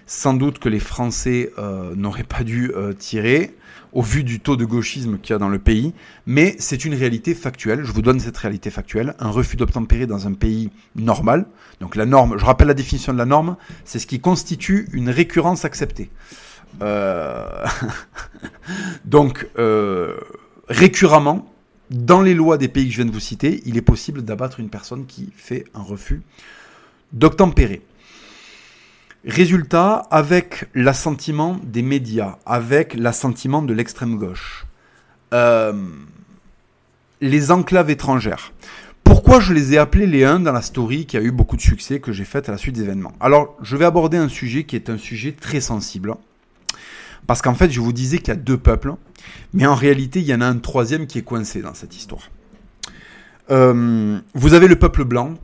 sans 0.07 0.35
doute 0.35 0.59
que 0.59 0.69
les 0.69 0.81
Français 0.81 1.53
euh, 1.59 1.95
n'auraient 1.95 2.23
pas 2.23 2.43
dû 2.43 2.73
euh, 2.75 2.95
tirer, 2.95 3.55
au 3.93 4.03
vu 4.03 4.25
du 4.25 4.41
taux 4.41 4.57
de 4.57 4.65
gauchisme 4.65 5.19
qu'il 5.19 5.33
y 5.33 5.37
a 5.37 5.39
dans 5.39 5.49
le 5.49 5.59
pays, 5.59 5.95
mais 6.27 6.57
c'est 6.59 6.85
une 6.85 6.95
réalité 6.95 7.35
factuelle, 7.35 7.85
je 7.85 7.93
vous 7.93 8.03
donne 8.03 8.21
cette 8.21 8.37
réalité 8.37 8.71
factuelle, 8.71 9.15
un 9.19 9.31
refus 9.31 9.57
d'obtempérer 9.57 10.07
dans 10.07 10.27
un 10.27 10.33
pays 10.33 10.71
normal, 10.97 11.47
donc 11.81 11.97
la 11.97 12.07
norme, 12.07 12.39
je 12.39 12.45
rappelle 12.45 12.69
la 12.69 12.75
définition 12.75 13.13
de 13.13 13.19
la 13.19 13.27
norme, 13.27 13.57
c'est 13.85 13.99
ce 13.99 14.07
qui 14.07 14.21
constitue 14.21 14.89
une 14.93 15.11
récurrence 15.11 15.65
acceptée. 15.65 16.11
Euh, 16.83 17.65
donc, 19.05 19.47
récurremment, 20.69 21.51
dans 21.91 22.21
les 22.21 22.35
lois 22.35 22.59
des 22.59 22.69
pays 22.69 22.87
que 22.87 22.93
je 22.93 22.97
viens 22.97 23.07
de 23.07 23.11
vous 23.11 23.21
citer, 23.21 23.63
il 23.65 23.77
est 23.77 23.83
possible 23.83 24.23
d'abattre 24.23 24.61
une 24.61 24.69
personne 24.69 25.07
qui 25.07 25.31
fait 25.35 25.65
un 25.75 25.83
refus 25.83 26.23
d'obtempérer. 27.13 27.83
Résultat, 29.25 30.07
avec 30.11 30.67
l'assentiment 30.75 31.59
des 31.65 31.83
médias, 31.83 32.37
avec 32.47 32.95
l'assentiment 32.95 33.63
de 33.63 33.75
l'extrême 33.75 34.17
gauche, 34.17 34.65
euh, 35.35 35.73
les 37.21 37.51
enclaves 37.51 37.91
étrangères. 37.91 38.53
Pourquoi 39.03 39.41
je 39.41 39.53
les 39.53 39.75
ai 39.75 39.79
appelés 39.79 40.07
les 40.07 40.25
1 40.25 40.41
dans 40.41 40.53
la 40.53 40.63
story 40.63 41.07
qui 41.07 41.17
a 41.17 41.21
eu 41.21 41.31
beaucoup 41.31 41.57
de 41.57 41.63
succès 41.63 41.99
que 41.99 42.13
j'ai 42.13 42.25
faite 42.25 42.49
à 42.49 42.53
la 42.53 42.59
suite 42.59 42.77
des 42.77 42.83
événements 42.83 43.15
Alors, 43.21 43.57
je 43.63 43.77
vais 43.77 43.87
aborder 43.87 44.19
un 44.19 44.29
sujet 44.29 44.65
qui 44.65 44.77
est 44.77 44.91
un 44.91 44.99
sujet 44.99 45.33
très 45.33 45.61
sensible. 45.61 46.15
Parce 47.27 47.43
qu'en 47.43 47.55
fait, 47.55 47.71
je 47.71 47.81
vous 47.81 47.93
disais 47.93 48.19
qu'il 48.19 48.29
y 48.29 48.31
a 48.33 48.37
deux 48.37 48.57
peuples, 48.57 48.95
mais 49.53 49.67
en 49.67 49.75
réalité, 49.75 50.21
il 50.21 50.27
y 50.27 50.35
en 50.35 50.41
a 50.41 50.47
un 50.47 50.59
troisième 50.59 51.07
qui 51.07 51.19
est 51.19 51.23
coincé 51.23 51.61
dans 51.61 51.75
cette 51.75 51.97
histoire. 51.97 52.31
Euh, 53.51 54.19
vous 54.35 54.55
avez 54.55 54.69
le 54.69 54.77
peuple 54.77 55.05
blanc, 55.05 55.35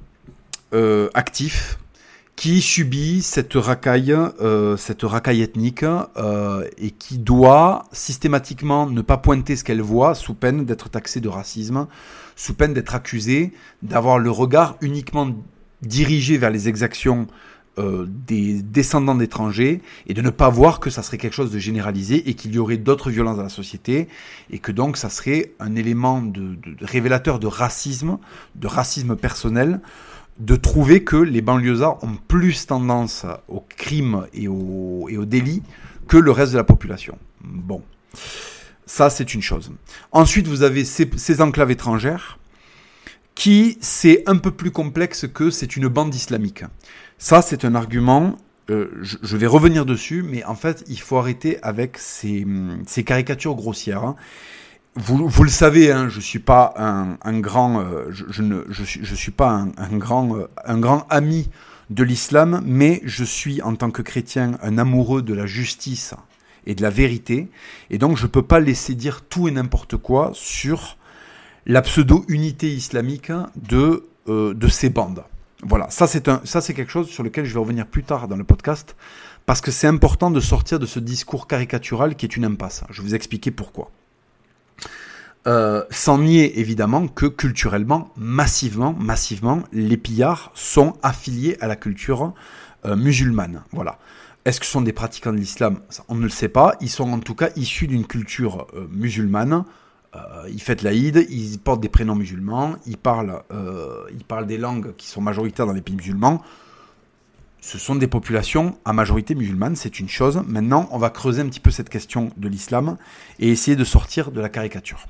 euh, 0.72 1.08
actif, 1.14 1.78
qui 2.36 2.60
subit 2.60 3.22
cette 3.22 3.54
racaille, 3.54 4.12
euh, 4.12 4.76
cette 4.76 5.02
racaille 5.02 5.42
ethnique, 5.42 5.84
et 6.78 6.90
qui 6.90 7.18
doit 7.18 7.84
systématiquement 7.92 8.86
ne 8.86 9.02
pas 9.02 9.16
pointer 9.16 9.56
ce 9.56 9.64
qu'elle 9.64 9.82
voit 9.82 10.14
sous 10.14 10.34
peine 10.34 10.64
d'être 10.64 10.88
taxé 10.88 11.20
de 11.20 11.28
racisme, 11.28 11.86
sous 12.36 12.54
peine 12.54 12.74
d'être 12.74 12.94
accusé 12.94 13.52
d'avoir 13.82 14.18
le 14.18 14.30
regard 14.30 14.76
uniquement 14.80 15.30
dirigé 15.82 16.38
vers 16.38 16.50
les 16.50 16.68
exactions 16.68 17.26
euh, 17.76 18.06
des 18.08 18.62
descendants 18.62 19.16
d'étrangers 19.16 19.82
et 20.06 20.14
de 20.14 20.22
ne 20.22 20.30
pas 20.30 20.48
voir 20.48 20.78
que 20.78 20.90
ça 20.90 21.02
serait 21.02 21.18
quelque 21.18 21.32
chose 21.32 21.50
de 21.50 21.58
généralisé 21.58 22.28
et 22.30 22.34
qu'il 22.34 22.54
y 22.54 22.58
aurait 22.60 22.76
d'autres 22.76 23.10
violences 23.10 23.36
dans 23.36 23.42
la 23.42 23.48
société 23.48 24.06
et 24.50 24.60
que 24.60 24.70
donc 24.70 24.96
ça 24.96 25.10
serait 25.10 25.54
un 25.58 25.74
élément 25.74 26.22
de, 26.22 26.56
révélateur 26.82 27.40
de 27.40 27.48
racisme, 27.48 28.18
de 28.54 28.68
racisme 28.68 29.16
personnel, 29.16 29.80
de 30.38 30.56
trouver 30.56 31.04
que 31.04 31.16
les 31.16 31.40
banlieusards 31.40 32.02
ont 32.02 32.16
plus 32.28 32.66
tendance 32.66 33.24
au 33.48 33.64
crime 33.76 34.26
et 34.34 34.48
au, 34.48 35.08
et 35.08 35.16
délit 35.26 35.62
que 36.08 36.16
le 36.16 36.30
reste 36.30 36.52
de 36.52 36.58
la 36.58 36.64
population. 36.64 37.18
Bon, 37.42 37.82
ça 38.86 39.10
c'est 39.10 39.34
une 39.34 39.42
chose. 39.42 39.70
Ensuite, 40.12 40.46
vous 40.46 40.62
avez 40.62 40.84
ces, 40.84 41.08
ces 41.16 41.40
enclaves 41.40 41.70
étrangères 41.70 42.38
qui 43.34 43.78
c'est 43.80 44.22
un 44.26 44.36
peu 44.36 44.50
plus 44.50 44.70
complexe 44.70 45.26
que 45.32 45.50
c'est 45.50 45.76
une 45.76 45.88
bande 45.88 46.14
islamique. 46.14 46.64
Ça, 47.18 47.42
c'est 47.42 47.64
un 47.64 47.74
argument. 47.74 48.36
Euh, 48.70 48.88
je, 49.02 49.36
vais 49.36 49.46
revenir 49.46 49.84
dessus, 49.84 50.22
mais 50.22 50.44
en 50.44 50.54
fait, 50.54 50.84
il 50.88 50.98
faut 50.98 51.18
arrêter 51.18 51.58
avec 51.62 51.98
ces, 51.98 52.46
caricatures 53.04 53.54
grossières. 53.54 54.04
Hein. 54.04 54.16
Vous, 54.96 55.42
le 55.42 55.50
savez, 55.50 55.90
hein, 55.90 56.08
je 56.08 56.20
suis 56.20 56.38
pas 56.38 56.72
un, 56.78 57.40
grand, 57.40 57.80
euh, 57.80 58.06
je, 58.10 58.42
ne, 58.42 58.62
suis, 58.72 59.32
pas 59.32 59.66
un, 59.76 59.96
grand, 59.96 60.36
euh, 60.36 60.48
un 60.64 60.78
grand 60.78 61.04
ami 61.10 61.50
de 61.90 62.04
l'islam, 62.04 62.62
mais 62.64 63.00
je 63.04 63.24
suis 63.24 63.60
en 63.60 63.74
tant 63.74 63.90
que 63.90 64.02
chrétien 64.02 64.52
un 64.62 64.78
amoureux 64.78 65.22
de 65.22 65.34
la 65.34 65.46
justice 65.46 66.14
et 66.66 66.76
de 66.76 66.82
la 66.82 66.90
vérité, 66.90 67.48
et 67.90 67.98
donc 67.98 68.16
je 68.16 68.28
peux 68.28 68.42
pas 68.42 68.60
laisser 68.60 68.94
dire 68.94 69.22
tout 69.22 69.48
et 69.48 69.50
n'importe 69.50 69.96
quoi 69.96 70.30
sur 70.32 70.96
la 71.66 71.82
pseudo-unité 71.82 72.72
islamique 72.72 73.32
de, 73.56 74.04
de 74.28 74.68
ces 74.68 74.90
bandes. 74.90 75.24
Voilà, 75.64 75.90
ça 75.90 76.06
c'est 76.06 76.28
un, 76.28 76.40
ça 76.44 76.60
c'est 76.60 76.72
quelque 76.72 76.92
chose 76.92 77.08
sur 77.08 77.24
lequel 77.24 77.46
je 77.46 77.54
vais 77.54 77.60
revenir 77.60 77.86
plus 77.86 78.04
tard 78.04 78.28
dans 78.28 78.36
le 78.36 78.44
podcast, 78.44 78.94
parce 79.44 79.60
que 79.60 79.72
c'est 79.72 79.88
important 79.88 80.30
de 80.30 80.40
sortir 80.40 80.78
de 80.78 80.86
ce 80.86 81.00
discours 81.00 81.48
caricatural 81.48 82.14
qui 82.14 82.26
est 82.26 82.36
une 82.36 82.44
impasse. 82.44 82.84
Je 82.90 83.02
vais 83.02 83.08
vous 83.08 83.14
expliquer 83.16 83.50
pourquoi. 83.50 83.90
Euh, 85.46 85.84
sans 85.90 86.18
nier 86.18 86.58
évidemment 86.58 87.06
que 87.06 87.26
culturellement, 87.26 88.10
massivement, 88.16 88.94
massivement, 88.98 89.62
les 89.72 89.98
pillards 89.98 90.50
sont 90.54 90.94
affiliés 91.02 91.58
à 91.60 91.66
la 91.66 91.76
culture 91.76 92.32
euh, 92.86 92.96
musulmane. 92.96 93.62
Voilà. 93.72 93.98
Est-ce 94.46 94.58
que 94.58 94.64
ce 94.66 94.72
sont 94.72 94.80
des 94.80 94.94
pratiquants 94.94 95.32
de 95.32 95.38
l'islam? 95.38 95.80
On 96.08 96.14
ne 96.14 96.22
le 96.22 96.30
sait 96.30 96.48
pas. 96.48 96.76
Ils 96.80 96.88
sont 96.88 97.12
en 97.12 97.18
tout 97.18 97.34
cas 97.34 97.50
issus 97.56 97.86
d'une 97.86 98.06
culture 98.06 98.66
euh, 98.74 98.86
musulmane 98.90 99.64
ils 100.48 100.62
fêtent 100.62 100.82
l'Aïd, 100.82 101.26
ils 101.28 101.58
portent 101.58 101.80
des 101.80 101.88
prénoms 101.88 102.14
musulmans, 102.14 102.76
ils 102.86 102.96
parlent, 102.96 103.42
ils 104.12 104.22
parlent 104.22 104.46
des 104.46 104.58
langues 104.58 104.94
qui 104.94 105.08
sont 105.08 105.20
majoritaires 105.20 105.66
dans 105.66 105.72
les 105.72 105.80
pays 105.80 105.96
musulmans. 105.96 106.40
Ce 107.60 107.78
sont 107.78 107.96
des 107.96 108.06
populations 108.06 108.78
à 108.84 108.92
majorité 108.92 109.34
musulmane, 109.34 109.74
c'est 109.74 109.98
une 109.98 110.08
chose. 110.08 110.40
Maintenant, 110.46 110.88
on 110.92 110.98
va 110.98 111.10
creuser 111.10 111.42
un 111.42 111.46
petit 111.46 111.58
peu 111.58 111.72
cette 111.72 111.88
question 111.88 112.30
de 112.36 112.46
l'islam 112.46 112.96
et 113.40 113.48
essayer 113.48 113.76
de 113.76 113.82
sortir 113.82 114.30
de 114.30 114.40
la 114.40 114.48
caricature. 114.48 115.04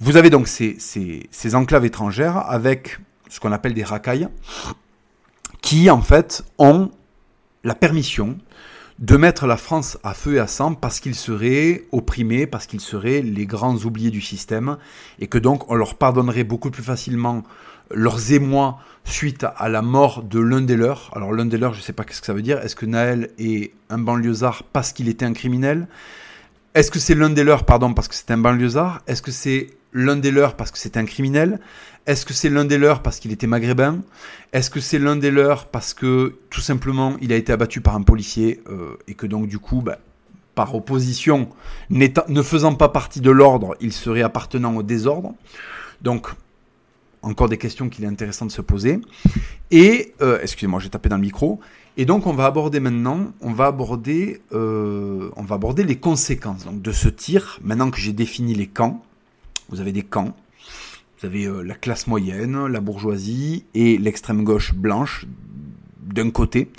Vous 0.00 0.16
avez 0.16 0.30
donc 0.30 0.48
ces, 0.48 0.76
ces 0.78 1.54
enclaves 1.54 1.84
étrangères 1.84 2.36
avec 2.36 2.98
ce 3.28 3.40
qu'on 3.40 3.52
appelle 3.52 3.74
des 3.74 3.84
racailles, 3.84 4.28
qui 5.62 5.90
en 5.90 6.02
fait 6.02 6.44
ont 6.58 6.90
la 7.62 7.74
permission 7.74 8.38
de 8.98 9.16
mettre 9.16 9.46
la 9.46 9.56
France 9.56 9.98
à 10.04 10.14
feu 10.14 10.34
et 10.34 10.38
à 10.38 10.46
sang 10.46 10.74
parce 10.74 11.00
qu'ils 11.00 11.14
seraient 11.14 11.84
opprimés, 11.90 12.46
parce 12.46 12.66
qu'ils 12.66 12.80
seraient 12.80 13.22
les 13.22 13.46
grands 13.46 13.76
oubliés 13.76 14.10
du 14.10 14.20
système, 14.20 14.76
et 15.18 15.26
que 15.26 15.38
donc 15.38 15.70
on 15.70 15.74
leur 15.74 15.96
pardonnerait 15.96 16.44
beaucoup 16.44 16.70
plus 16.70 16.82
facilement 16.82 17.42
leurs 17.90 18.32
émois 18.32 18.78
suite 19.04 19.44
à 19.56 19.68
la 19.68 19.82
mort 19.82 20.22
de 20.22 20.38
l'un 20.38 20.60
des 20.60 20.76
leurs. 20.76 21.10
Alors 21.14 21.32
l'un 21.32 21.46
des 21.46 21.58
leurs, 21.58 21.74
je 21.74 21.80
ne 21.80 21.82
sais 21.82 21.92
pas 21.92 22.04
ce 22.08 22.20
que 22.20 22.26
ça 22.26 22.32
veut 22.32 22.42
dire. 22.42 22.58
Est-ce 22.58 22.76
que 22.76 22.86
Naël 22.86 23.30
est 23.38 23.72
un 23.90 23.98
banlieusard 23.98 24.62
parce 24.72 24.92
qu'il 24.92 25.08
était 25.08 25.24
un 25.24 25.32
criminel? 25.32 25.88
Est-ce 26.74 26.90
que 26.90 26.98
c'est 26.98 27.14
l'un 27.14 27.30
des 27.30 27.44
leurs, 27.44 27.64
pardon, 27.64 27.94
parce 27.94 28.08
que 28.08 28.14
c'est 28.14 28.30
un 28.30 28.38
banlieusard? 28.38 29.02
Est-ce 29.06 29.22
que 29.22 29.30
c'est 29.30 29.68
l'un 29.94 30.16
des 30.16 30.30
leurs 30.30 30.56
parce 30.56 30.70
que 30.70 30.78
c'est 30.78 30.98
un 30.98 31.06
criminel? 31.06 31.60
Est-ce 32.06 32.26
que 32.26 32.34
c'est 32.34 32.50
l'un 32.50 32.66
des 32.66 32.76
leurs 32.76 33.02
parce 33.02 33.18
qu'il 33.18 33.32
était 33.32 33.46
maghrébin? 33.46 34.00
Est-ce 34.52 34.68
que 34.68 34.80
c'est 34.80 34.98
l'un 34.98 35.16
des 35.16 35.30
leurs 35.30 35.66
parce 35.66 35.94
que 35.94 36.34
tout 36.50 36.60
simplement 36.60 37.16
il 37.22 37.32
a 37.32 37.36
été 37.36 37.52
abattu 37.52 37.80
par 37.80 37.94
un 37.96 38.02
policier 38.02 38.60
euh, 38.68 38.98
et 39.08 39.14
que 39.14 39.26
donc 39.26 39.46
du 39.46 39.58
coup, 39.58 39.80
bah, 39.80 39.98
par 40.54 40.74
opposition, 40.74 41.48
ne 41.90 42.42
faisant 42.42 42.74
pas 42.74 42.88
partie 42.88 43.20
de 43.20 43.30
l'ordre, 43.30 43.74
il 43.80 43.92
serait 43.92 44.22
appartenant 44.22 44.76
au 44.76 44.82
désordre? 44.82 45.34
Donc, 46.02 46.28
encore 47.22 47.48
des 47.48 47.58
questions 47.58 47.88
qu'il 47.88 48.04
est 48.04 48.08
intéressant 48.08 48.46
de 48.46 48.52
se 48.52 48.60
poser. 48.60 49.00
Et, 49.70 50.14
euh, 50.20 50.38
excusez-moi, 50.42 50.80
j'ai 50.80 50.90
tapé 50.90 51.08
dans 51.08 51.16
le 51.16 51.22
micro. 51.22 51.60
Et 51.96 52.04
donc, 52.04 52.26
on 52.26 52.32
va 52.32 52.46
aborder 52.46 52.80
maintenant, 52.80 53.32
on 53.40 53.52
va 53.52 53.66
aborder, 53.66 54.42
euh, 54.52 55.30
les 55.78 55.96
conséquences 55.96 56.66
de 56.70 56.92
ce 56.92 57.08
tir. 57.08 57.58
Maintenant 57.62 57.90
que 57.90 57.98
j'ai 57.98 58.12
défini 58.12 58.54
les 58.54 58.66
camps, 58.66 59.02
vous 59.68 59.80
avez 59.80 59.92
des 59.92 60.02
camps, 60.02 60.36
vous 61.20 61.26
avez 61.26 61.46
euh, 61.46 61.62
la 61.62 61.74
classe 61.74 62.06
moyenne, 62.06 62.66
la 62.66 62.80
bourgeoisie 62.80 63.64
et 63.74 63.98
l'extrême 63.98 64.44
gauche 64.44 64.74
blanche 64.74 65.26
d'un 66.02 66.30
côté. 66.30 66.70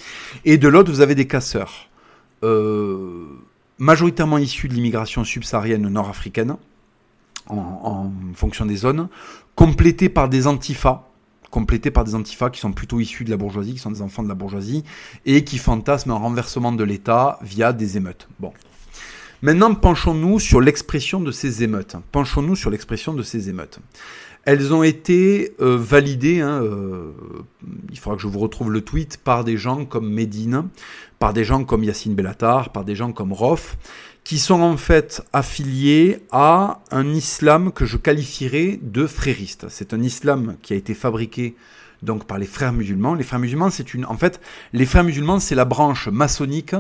Et 0.44 0.58
de 0.58 0.68
l'autre, 0.68 0.92
vous 0.92 1.02
avez 1.02 1.16
des 1.16 1.28
casseurs, 1.28 1.90
euh, 2.44 3.26
majoritairement 3.78 4.38
issus 4.38 4.68
de 4.68 4.74
l'immigration 4.74 5.24
subsaharienne 5.24 5.88
nord-africaine, 5.88 6.58
en, 7.48 8.12
fonction 8.34 8.66
des 8.66 8.76
zones, 8.76 9.08
complétés 9.56 10.10
par 10.10 10.30
des 10.30 10.48
antifas, 10.48 11.08
complétés 11.52 11.92
par 11.92 12.04
des 12.04 12.16
antifas 12.16 12.50
qui 12.50 12.60
sont 12.60 12.72
plutôt 12.72 13.00
issus 13.00 13.24
de 13.24 13.30
la 13.30 13.38
bourgeoisie, 13.38 13.74
qui 13.74 13.80
sont 13.80 13.92
des 13.92 14.02
enfants 14.02 14.24
de 14.24 14.28
la 14.28 14.36
bourgeoisie, 14.36 14.84
et 15.26 15.44
qui 15.44 15.58
fantasment 15.58 16.12
un 16.12 16.18
renversement 16.18 16.72
de 16.72 16.84
l'État 16.84 17.40
via 17.42 17.72
des 17.72 17.98
émeutes. 17.98 18.28
Bon. 18.40 18.52
Maintenant, 19.42 19.76
penchons-nous 19.76 20.40
sur 20.40 20.62
l'expression 20.62 21.20
de 21.20 21.32
ces 21.32 21.64
émeutes. 21.64 21.96
Penchons-nous 22.12 22.56
sur 22.56 22.70
l'expression 22.70 23.14
de 23.14 23.24
ces 23.24 23.50
émeutes. 23.50 23.80
Elles 24.46 24.74
ont 24.74 24.84
été 24.84 25.56
euh, 25.60 25.76
validées, 25.76 26.42
hein, 26.42 26.62
euh, 26.62 27.12
il 27.92 27.98
faudra 27.98 28.16
que 28.16 28.22
je 28.22 28.28
vous 28.28 28.40
retrouve 28.40 28.72
le 28.72 28.82
tweet, 28.82 29.18
par 29.18 29.44
des 29.44 29.58
gens 29.58 29.86
comme 29.86 30.08
Medine, 30.08 30.66
par 31.18 31.34
des 31.34 31.44
gens 31.44 31.64
comme 31.64 31.84
Yassine 31.84 32.14
Bellatar, 32.14 32.72
par 32.72 32.86
des 32.86 32.96
gens 32.96 33.12
comme 33.12 33.34
Rof, 33.34 33.76
qui 34.24 34.38
sont 34.38 34.62
en 34.62 34.78
fait 34.78 35.24
affiliés 35.34 36.20
à 36.32 36.82
un 36.92 37.08
islam 37.10 37.72
que 37.72 37.86
je 37.86 37.98
qualifierais 37.98 38.80
de 38.82 39.08
frériste. 39.08 39.66
C'est 39.70 39.94
un 39.94 40.02
islam 40.02 40.58
qui 40.62 40.74
a 40.74 40.76
été 40.76 40.94
fabriqué 40.94 41.56
donc 42.04 42.26
par 42.26 42.38
les 42.38 42.46
frères 42.46 42.74
musulmans. 42.74 43.16
Les 43.16 43.24
frères 43.24 43.40
musulmans, 43.40 43.70
c'est 43.72 43.94
une, 43.94 44.06
en 44.06 44.18
fait, 44.18 44.40
les 44.74 44.86
frères 44.86 45.04
musulmans, 45.04 45.40
c'est 45.40 45.56
la 45.56 45.66
branche 45.66 46.08
maçonnique 46.08 46.76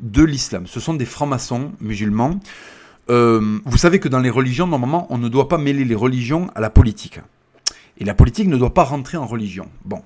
de 0.00 0.22
l'islam. 0.22 0.66
Ce 0.66 0.80
sont 0.80 0.94
des 0.94 1.06
francs-maçons 1.06 1.72
musulmans 1.80 2.40
Euh, 3.10 3.58
vous 3.64 3.78
savez 3.78 4.00
que 4.00 4.08
dans 4.08 4.18
les 4.18 4.30
religions, 4.30 4.66
normalement, 4.66 5.06
on 5.10 5.18
ne 5.18 5.28
doit 5.28 5.48
pas 5.48 5.58
mêler 5.58 5.84
les 5.84 5.94
religions 5.94 6.50
à 6.54 6.60
la 6.60 6.70
politique. 6.70 7.20
Et 7.98 8.04
la 8.04 8.14
politique 8.14 8.48
ne 8.48 8.56
doit 8.56 8.74
pas 8.74 8.84
rentrer 8.84 9.16
en 9.16 9.26
religion. 9.26 9.68
Bon. 9.84 10.02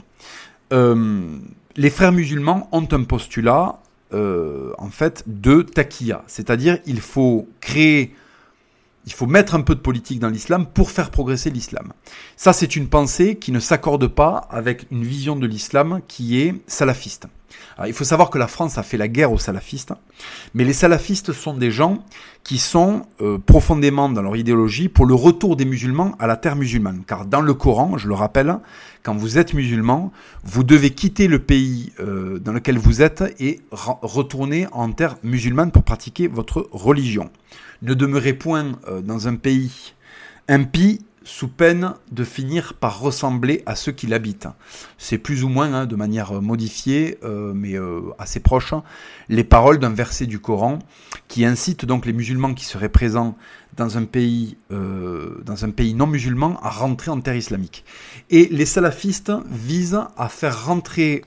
Euh, 0.72 1.38
les 1.76 1.90
frères 1.90 2.12
musulmans 2.12 2.68
ont 2.72 2.86
un 2.90 3.02
postulat, 3.04 3.80
euh, 4.12 4.72
en 4.78 4.90
fait, 4.90 5.24
de 5.26 5.62
taqiya. 5.62 6.22
C'est-à-dire, 6.26 6.78
il 6.86 7.00
faut 7.00 7.48
créer 7.60 8.14
il 9.04 9.12
faut 9.12 9.26
mettre 9.26 9.56
un 9.56 9.62
peu 9.62 9.74
de 9.74 9.80
politique 9.80 10.20
dans 10.20 10.28
l'islam 10.28 10.64
pour 10.64 10.92
faire 10.92 11.10
progresser 11.10 11.50
l'islam. 11.50 11.92
Ça, 12.36 12.52
c'est 12.52 12.76
une 12.76 12.86
pensée 12.86 13.34
qui 13.34 13.50
ne 13.50 13.58
s'accorde 13.58 14.06
pas 14.06 14.46
avec 14.48 14.86
une 14.92 15.02
vision 15.02 15.34
de 15.34 15.44
l'islam 15.44 16.00
qui 16.06 16.40
est 16.40 16.54
salafiste. 16.68 17.26
Il 17.86 17.92
faut 17.92 18.04
savoir 18.04 18.30
que 18.30 18.38
la 18.38 18.48
France 18.48 18.78
a 18.78 18.82
fait 18.82 18.96
la 18.96 19.08
guerre 19.08 19.32
aux 19.32 19.38
salafistes, 19.38 19.92
mais 20.54 20.64
les 20.64 20.72
salafistes 20.72 21.32
sont 21.32 21.54
des 21.54 21.70
gens 21.70 22.04
qui 22.44 22.58
sont 22.58 23.06
euh, 23.20 23.38
profondément 23.38 24.08
dans 24.08 24.22
leur 24.22 24.36
idéologie 24.36 24.88
pour 24.88 25.06
le 25.06 25.14
retour 25.14 25.56
des 25.56 25.64
musulmans 25.64 26.14
à 26.18 26.26
la 26.26 26.36
terre 26.36 26.56
musulmane. 26.56 27.02
Car 27.06 27.24
dans 27.24 27.40
le 27.40 27.54
Coran, 27.54 27.96
je 27.98 28.08
le 28.08 28.14
rappelle, 28.14 28.58
quand 29.02 29.14
vous 29.14 29.38
êtes 29.38 29.54
musulman, 29.54 30.12
vous 30.44 30.64
devez 30.64 30.90
quitter 30.90 31.28
le 31.28 31.38
pays 31.38 31.92
euh, 32.00 32.38
dans 32.38 32.52
lequel 32.52 32.78
vous 32.78 33.02
êtes 33.02 33.24
et 33.40 33.60
retourner 33.70 34.66
en 34.72 34.92
terre 34.92 35.16
musulmane 35.22 35.70
pour 35.70 35.82
pratiquer 35.82 36.28
votre 36.28 36.68
religion. 36.72 37.30
Ne 37.82 37.94
demeurez 37.94 38.32
point 38.32 38.72
euh, 38.88 39.00
dans 39.00 39.28
un 39.28 39.36
pays 39.36 39.94
impie 40.48 41.04
sous 41.24 41.48
peine 41.48 41.94
de 42.10 42.24
finir 42.24 42.74
par 42.74 43.00
ressembler 43.00 43.62
à 43.66 43.76
ceux 43.76 43.92
qui 43.92 44.06
l'habitent. 44.06 44.48
C'est 44.98 45.18
plus 45.18 45.44
ou 45.44 45.48
moins, 45.48 45.72
hein, 45.72 45.86
de 45.86 45.96
manière 45.96 46.40
modifiée, 46.40 47.18
euh, 47.24 47.52
mais 47.54 47.74
euh, 47.74 48.00
assez 48.18 48.40
proche, 48.40 48.74
les 49.28 49.44
paroles 49.44 49.78
d'un 49.78 49.90
verset 49.90 50.26
du 50.26 50.38
Coran 50.38 50.78
qui 51.28 51.44
incite 51.44 51.84
donc 51.84 52.06
les 52.06 52.12
musulmans 52.12 52.54
qui 52.54 52.64
seraient 52.64 52.88
présents 52.88 53.36
dans 53.76 53.96
un 53.96 54.04
pays, 54.04 54.56
euh, 54.70 55.40
dans 55.44 55.64
un 55.64 55.70
pays 55.70 55.94
non 55.94 56.06
musulman 56.06 56.58
à 56.62 56.70
rentrer 56.70 57.10
en 57.10 57.20
terre 57.20 57.36
islamique. 57.36 57.84
Et 58.30 58.48
les 58.50 58.66
salafistes 58.66 59.32
visent 59.50 60.00
à 60.16 60.28
faire 60.28 60.66
rentrer 60.66 61.24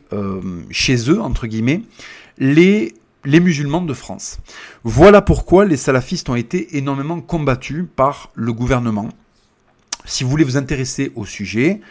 chez 0.69 1.09
eux, 1.09 1.21
entre 1.21 1.47
guillemets, 1.47 1.81
les 2.37 2.93
les 3.25 3.39
musulmans 3.39 3.81
de 3.81 3.93
France. 3.93 4.37
Voilà 4.83 5.21
pourquoi 5.21 5.65
les 5.65 5.77
salafistes 5.77 6.29
ont 6.29 6.35
été 6.35 6.77
énormément 6.77 7.21
combattus 7.21 7.85
par 7.95 8.29
le 8.35 8.53
gouvernement 8.53 9.09
si 10.05 10.23
vous 10.23 10.29
voulez 10.29 10.43
vous 10.43 10.57
intéresser 10.57 11.11
au 11.15 11.25
sujet, 11.25 11.81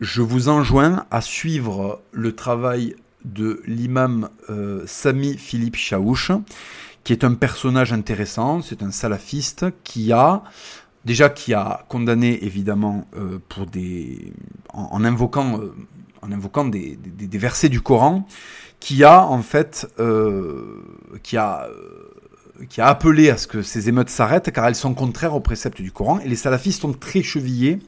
je 0.00 0.22
vous 0.22 0.48
enjoins 0.48 1.06
à 1.10 1.20
suivre 1.20 2.00
le 2.12 2.34
travail 2.34 2.96
de 3.24 3.62
l'imam 3.66 4.30
euh, 4.48 4.82
Sami 4.86 5.36
Philippe 5.36 5.76
Chaouch, 5.76 6.32
qui 7.04 7.12
est 7.12 7.24
un 7.24 7.34
personnage 7.34 7.92
intéressant, 7.92 8.62
c'est 8.62 8.82
un 8.82 8.90
salafiste 8.90 9.66
qui 9.84 10.12
a 10.12 10.42
déjà 11.04 11.28
qui 11.28 11.54
a 11.54 11.84
condamné 11.88 12.44
évidemment 12.44 13.06
euh, 13.16 13.38
pour 13.48 13.66
des 13.66 14.32
en, 14.72 15.04
invoquant 15.04 15.60
euh, 15.60 15.74
en 16.22 16.32
invoquant 16.32 16.66
des, 16.66 16.96
des, 16.96 17.38
versets 17.38 17.70
du 17.70 17.80
Coran, 17.80 18.26
qui 18.78 19.04
a 19.04 19.24
en 19.24 19.42
fait 19.42 19.86
qui 21.22 21.36
a 21.38 21.66
qui 22.68 22.80
a 22.80 22.88
appelé 22.88 23.30
à 23.30 23.36
ce 23.36 23.46
que 23.46 23.62
ces 23.62 23.88
émeutes 23.88 24.10
s'arrêtent 24.10 24.50
car 24.50 24.66
elles 24.66 24.74
sont 24.74 24.94
contraires 24.94 25.34
aux 25.34 25.40
préceptes 25.40 25.80
du 25.80 25.92
Coran 25.92 26.20
et 26.20 26.28
les 26.28 26.36
salafistes 26.36 26.82
sont 26.82 26.92
très 26.92 27.22
chevillés 27.22 27.78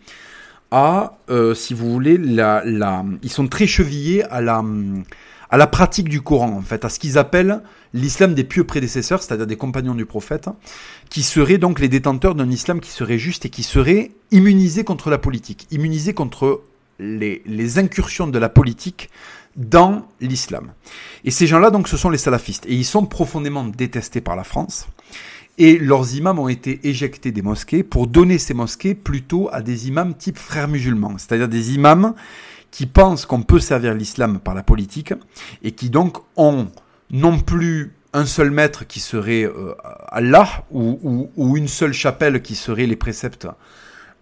à, 0.70 1.18
euh, 1.28 1.54
si 1.54 1.74
vous 1.74 1.90
voulez, 1.92 2.16
la, 2.16 2.62
la, 2.64 3.04
ils 3.22 3.30
sont 3.30 3.46
très 3.46 3.66
chevillés 3.66 4.24
à 4.24 4.40
la, 4.40 4.64
à 5.50 5.58
la 5.58 5.66
pratique 5.66 6.08
du 6.08 6.22
Coran, 6.22 6.50
en 6.56 6.62
fait, 6.62 6.86
à 6.86 6.88
ce 6.88 6.98
qu'ils 6.98 7.18
appellent 7.18 7.60
l'islam 7.92 8.32
des 8.32 8.42
pieux 8.42 8.64
prédécesseurs, 8.64 9.22
c'est-à-dire 9.22 9.46
des 9.46 9.56
compagnons 9.56 9.94
du 9.94 10.06
prophète, 10.06 10.48
qui 11.10 11.22
seraient 11.22 11.58
donc 11.58 11.78
les 11.78 11.88
détenteurs 11.88 12.34
d'un 12.34 12.48
islam 12.48 12.80
qui 12.80 12.90
serait 12.90 13.18
juste 13.18 13.44
et 13.44 13.50
qui 13.50 13.62
serait 13.62 14.12
immunisé 14.30 14.82
contre 14.82 15.10
la 15.10 15.18
politique, 15.18 15.66
immunisé 15.70 16.14
contre 16.14 16.62
les, 16.98 17.42
les 17.44 17.78
incursions 17.78 18.26
de 18.26 18.38
la 18.38 18.48
politique 18.48 19.10
dans 19.56 20.06
l'islam. 20.20 20.72
Et 21.24 21.30
ces 21.30 21.46
gens-là, 21.46 21.70
donc, 21.70 21.88
ce 21.88 21.96
sont 21.96 22.10
les 22.10 22.18
salafistes. 22.18 22.66
Et 22.66 22.74
ils 22.74 22.84
sont 22.84 23.06
profondément 23.06 23.64
détestés 23.64 24.20
par 24.20 24.36
la 24.36 24.44
France. 24.44 24.86
Et 25.58 25.78
leurs 25.78 26.14
imams 26.14 26.38
ont 26.38 26.48
été 26.48 26.80
éjectés 26.88 27.30
des 27.30 27.42
mosquées 27.42 27.82
pour 27.82 28.06
donner 28.06 28.38
ces 28.38 28.54
mosquées 28.54 28.94
plutôt 28.94 29.50
à 29.52 29.60
des 29.60 29.88
imams 29.88 30.14
type 30.14 30.38
frères 30.38 30.68
musulmans. 30.68 31.18
C'est-à-dire 31.18 31.48
des 31.48 31.74
imams 31.74 32.14
qui 32.70 32.86
pensent 32.86 33.26
qu'on 33.26 33.42
peut 33.42 33.60
servir 33.60 33.94
l'islam 33.94 34.40
par 34.40 34.54
la 34.54 34.62
politique 34.62 35.12
et 35.62 35.72
qui 35.72 35.90
donc 35.90 36.16
ont 36.36 36.68
non 37.10 37.38
plus 37.38 37.92
un 38.14 38.24
seul 38.26 38.50
maître 38.50 38.86
qui 38.86 39.00
serait 39.00 39.44
euh, 39.44 39.74
Allah 40.08 40.64
ou, 40.70 41.30
ou, 41.36 41.56
une 41.56 41.68
seule 41.68 41.92
chapelle 41.92 42.42
qui 42.42 42.54
serait 42.54 42.86
les 42.86 42.96
préceptes 42.96 43.46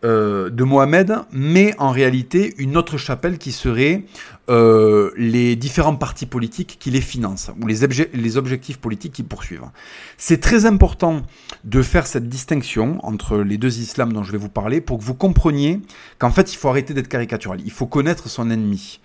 euh, 0.02 0.48
de 0.48 0.64
Mohamed, 0.64 1.14
mais 1.30 1.74
en 1.78 1.90
réalité 1.90 2.54
une 2.56 2.78
autre 2.78 2.96
chapelle 2.96 3.36
qui 3.36 3.52
serait 3.52 4.04
euh, 4.48 5.10
les 5.16 5.56
différents 5.56 5.96
partis 5.96 6.24
politiques 6.24 6.78
qui 6.80 6.90
les 6.90 7.02
financent, 7.02 7.50
ou 7.60 7.66
les, 7.66 7.80
les 8.14 8.36
objectifs 8.38 8.78
politiques 8.78 9.12
qu'ils 9.12 9.26
poursuivent. 9.26 9.68
C'est 10.16 10.40
très 10.40 10.64
important 10.64 11.20
de 11.64 11.82
faire 11.82 12.06
cette 12.06 12.30
distinction 12.30 12.98
entre 13.02 13.38
les 13.38 13.58
deux 13.58 13.78
islams 13.78 14.12
dont 14.12 14.22
je 14.22 14.32
vais 14.32 14.38
vous 14.38 14.48
parler 14.48 14.80
pour 14.80 14.98
que 14.98 15.04
vous 15.04 15.14
compreniez 15.14 15.80
qu'en 16.18 16.30
fait 16.30 16.52
il 16.52 16.56
faut 16.56 16.68
arrêter 16.68 16.94
d'être 16.94 17.08
caricatural, 17.08 17.60
il 17.62 17.70
faut 17.70 17.86
connaître 17.86 18.30
son 18.30 18.50
ennemi. 18.50 19.00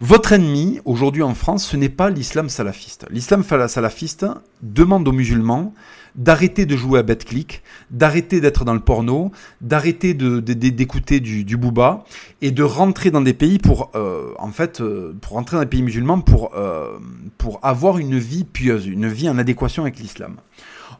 Votre 0.00 0.32
ennemi, 0.32 0.80
aujourd'hui 0.84 1.22
en 1.22 1.34
France, 1.34 1.64
ce 1.64 1.76
n'est 1.76 1.88
pas 1.88 2.10
l'islam 2.10 2.48
salafiste. 2.48 3.06
L'islam 3.10 3.44
salafiste 3.68 4.26
demande 4.62 5.06
aux 5.06 5.12
musulmans 5.12 5.72
d'arrêter 6.14 6.66
de 6.66 6.76
jouer 6.76 7.00
à 7.00 7.14
clic, 7.14 7.62
d'arrêter 7.90 8.40
d'être 8.40 8.64
dans 8.64 8.74
le 8.74 8.80
porno, 8.80 9.32
d'arrêter 9.60 10.14
d'écouter 10.14 11.20
du 11.20 11.56
booba 11.56 12.04
et 12.42 12.50
de 12.50 12.62
rentrer 12.62 13.10
dans 13.10 13.20
des 13.20 13.34
pays 13.34 13.58
pour, 13.58 13.90
euh, 13.94 14.32
en 14.38 14.50
fait, 14.50 14.80
euh, 14.80 15.14
pour 15.20 15.32
rentrer 15.32 15.56
dans 15.56 15.62
des 15.62 15.68
pays 15.68 15.82
musulmans 15.82 16.20
pour, 16.20 16.54
euh, 16.54 16.98
pour 17.38 17.58
avoir 17.62 17.98
une 17.98 18.18
vie 18.18 18.44
pieuse, 18.44 18.86
une 18.86 19.08
vie 19.08 19.28
en 19.28 19.38
adéquation 19.38 19.82
avec 19.82 19.98
l'islam. 19.98 20.36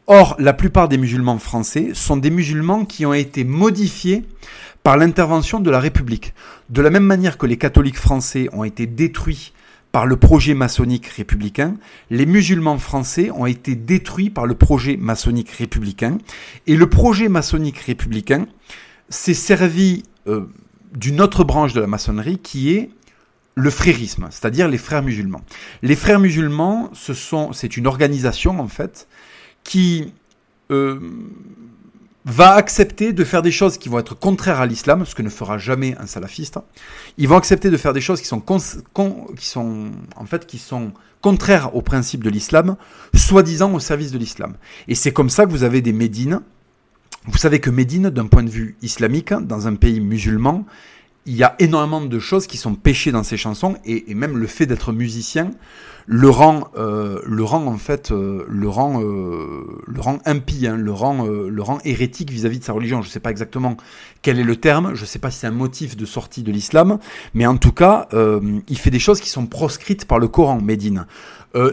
Or, 0.07 0.35
la 0.37 0.53
plupart 0.53 0.87
des 0.87 0.97
musulmans 0.97 1.39
français 1.39 1.91
sont 1.93 2.17
des 2.17 2.29
musulmans 2.29 2.85
qui 2.85 3.05
ont 3.05 3.13
été 3.13 3.43
modifiés 3.43 4.23
par 4.83 4.97
l'intervention 4.97 5.59
de 5.59 5.71
la 5.71 5.79
République. 5.79 6.33
De 6.69 6.81
la 6.81 6.91
même 6.91 7.05
manière 7.05 7.39
que 7.39 7.47
les 7.47 7.57
catholiques 7.57 7.97
français 7.97 8.47
ont 8.53 8.63
été 8.63 8.85
détruits 8.85 9.51
par 9.95 10.05
le 10.05 10.17
projet 10.17 10.55
maçonnique 10.55 11.07
républicain, 11.07 11.77
les 12.09 12.25
musulmans 12.25 12.77
français 12.77 13.31
ont 13.31 13.45
été 13.45 13.75
détruits 13.75 14.29
par 14.29 14.45
le 14.45 14.53
projet 14.53 14.97
maçonnique 14.97 15.51
républicain, 15.51 16.17
et 16.67 16.75
le 16.75 16.89
projet 16.89 17.29
maçonnique 17.29 17.77
républicain 17.77 18.45
s'est 19.07 19.33
servi 19.33 20.03
euh, 20.27 20.47
d'une 20.93 21.21
autre 21.21 21.45
branche 21.45 21.71
de 21.71 21.79
la 21.79 21.87
maçonnerie 21.87 22.39
qui 22.39 22.73
est 22.73 22.89
le 23.55 23.69
frérisme, 23.69 24.27
c'est-à-dire 24.31 24.67
les 24.67 24.77
frères 24.77 25.01
musulmans. 25.01 25.43
Les 25.81 25.95
frères 25.95 26.19
musulmans, 26.19 26.91
c'est 27.53 27.77
une 27.77 27.87
organisation 27.87 28.59
en 28.59 28.67
fait 28.67 29.07
qui 29.63 30.11
euh, 30.71 30.99
va 32.25 32.55
accepter 32.55 33.13
de 33.13 33.23
faire 33.23 33.43
des 33.43 33.51
choses 33.51 33.77
qui 33.77 33.87
vont 33.87 33.99
être 33.99 34.15
contraires 34.15 34.59
à 34.59 34.65
l'islam, 34.65 35.05
ce 35.05 35.13
que 35.13 35.21
ne 35.21 35.29
fera 35.29 35.57
jamais 35.57 35.95
un 35.99 36.07
salafiste. 36.07 36.59
Ils 37.17 37.27
vont 37.27 37.37
accepter 37.37 37.69
de 37.69 37.77
faire 37.77 37.93
des 37.93 38.01
choses 38.01 38.19
qui 38.19 38.27
sont, 38.27 38.41
qui 38.41 39.45
sont 39.45 39.91
en 40.15 40.25
fait 40.25 40.47
qui 40.47 40.57
sont 40.57 40.91
contraires 41.21 41.75
aux 41.75 41.81
principes 41.81 42.23
de 42.23 42.29
l'islam, 42.29 42.77
soi-disant 43.13 43.73
au 43.73 43.79
service 43.79 44.11
de 44.11 44.17
l'islam. 44.17 44.55
Et 44.87 44.95
c'est 44.95 45.11
comme 45.11 45.29
ça 45.29 45.45
que 45.45 45.51
vous 45.51 45.63
avez 45.63 45.81
des 45.81 45.93
médines. 45.93 46.41
Vous 47.27 47.37
savez 47.39 47.59
que 47.59 47.71
Médine, 47.71 48.11
d'un 48.11 48.27
point 48.27 48.43
de 48.43 48.51
vue 48.51 48.77
islamique, 48.83 49.33
dans 49.33 49.67
un 49.67 49.73
pays 49.73 49.99
musulman, 49.99 50.63
il 51.25 51.35
y 51.35 51.43
a 51.43 51.55
énormément 51.59 52.01
de 52.01 52.19
choses 52.19 52.47
qui 52.47 52.57
sont 52.57 52.75
péchées 52.75 53.11
dans 53.11 53.23
ces 53.23 53.37
chansons 53.37 53.75
et, 53.85 54.13
même 54.13 54.37
le 54.37 54.47
fait 54.47 54.65
d'être 54.65 54.91
musicien 54.91 55.51
le 56.07 56.29
rend, 56.29 56.67
euh, 56.77 57.19
le 57.25 57.43
rend 57.43 57.65
en 57.65 57.77
fait, 57.77 58.11
euh, 58.11 58.45
le 58.47 58.69
rend, 58.69 59.01
euh, 59.01 59.81
le 59.87 60.01
rend 60.01 60.19
impie, 60.25 60.67
hein, 60.67 60.77
le 60.77 60.91
rend, 60.91 61.25
le 61.25 61.61
rend 61.61 61.79
hérétique 61.83 62.29
vis-à-vis 62.29 62.59
de 62.59 62.63
sa 62.63 62.73
religion. 62.73 63.01
Je 63.01 63.07
ne 63.07 63.11
sais 63.11 63.19
pas 63.19 63.31
exactement 63.31 63.75
quel 64.21 64.39
est 64.39 64.43
le 64.43 64.55
terme, 64.55 64.93
je 64.93 65.05
sais 65.05 65.19
pas 65.19 65.31
si 65.31 65.39
c'est 65.39 65.47
un 65.47 65.51
motif 65.51 65.97
de 65.97 66.05
sortie 66.05 66.43
de 66.43 66.51
l'islam, 66.51 66.99
mais 67.33 67.45
en 67.45 67.57
tout 67.57 67.71
cas, 67.71 68.07
il 68.67 68.77
fait 68.77 68.91
des 68.91 68.99
choses 68.99 69.19
qui 69.19 69.29
sont 69.29 69.47
proscrites 69.47 70.05
par 70.05 70.19
le 70.19 70.27
Coran, 70.27 70.61
Médine. 70.61 71.07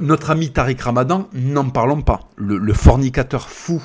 notre 0.01 0.31
ami 0.31 0.51
Tariq 0.51 0.83
Ramadan, 0.83 1.29
n'en 1.35 1.69
parlons 1.69 2.03
pas. 2.03 2.29
Le, 2.37 2.73
fornicateur 2.73 3.49
fou 3.49 3.83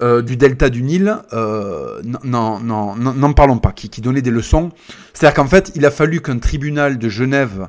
du 0.00 0.36
delta 0.36 0.70
du 0.70 0.82
Nil, 0.82 1.16
euh, 1.32 2.00
n'en 2.24 3.32
parlons 3.32 3.58
pas, 3.58 3.72
qui, 3.72 3.88
qui, 3.88 4.00
donnait 4.00 4.22
des 4.22 4.30
leçons. 4.30 4.70
C'est-à-dire 5.12 5.34
qu'en 5.34 5.48
fait, 5.48 5.72
il 5.74 5.84
a 5.84 5.90
fallu 5.90 6.20
qu'un 6.20 6.38
tribunal 6.38 6.98
de 6.98 7.08
Genève 7.08 7.68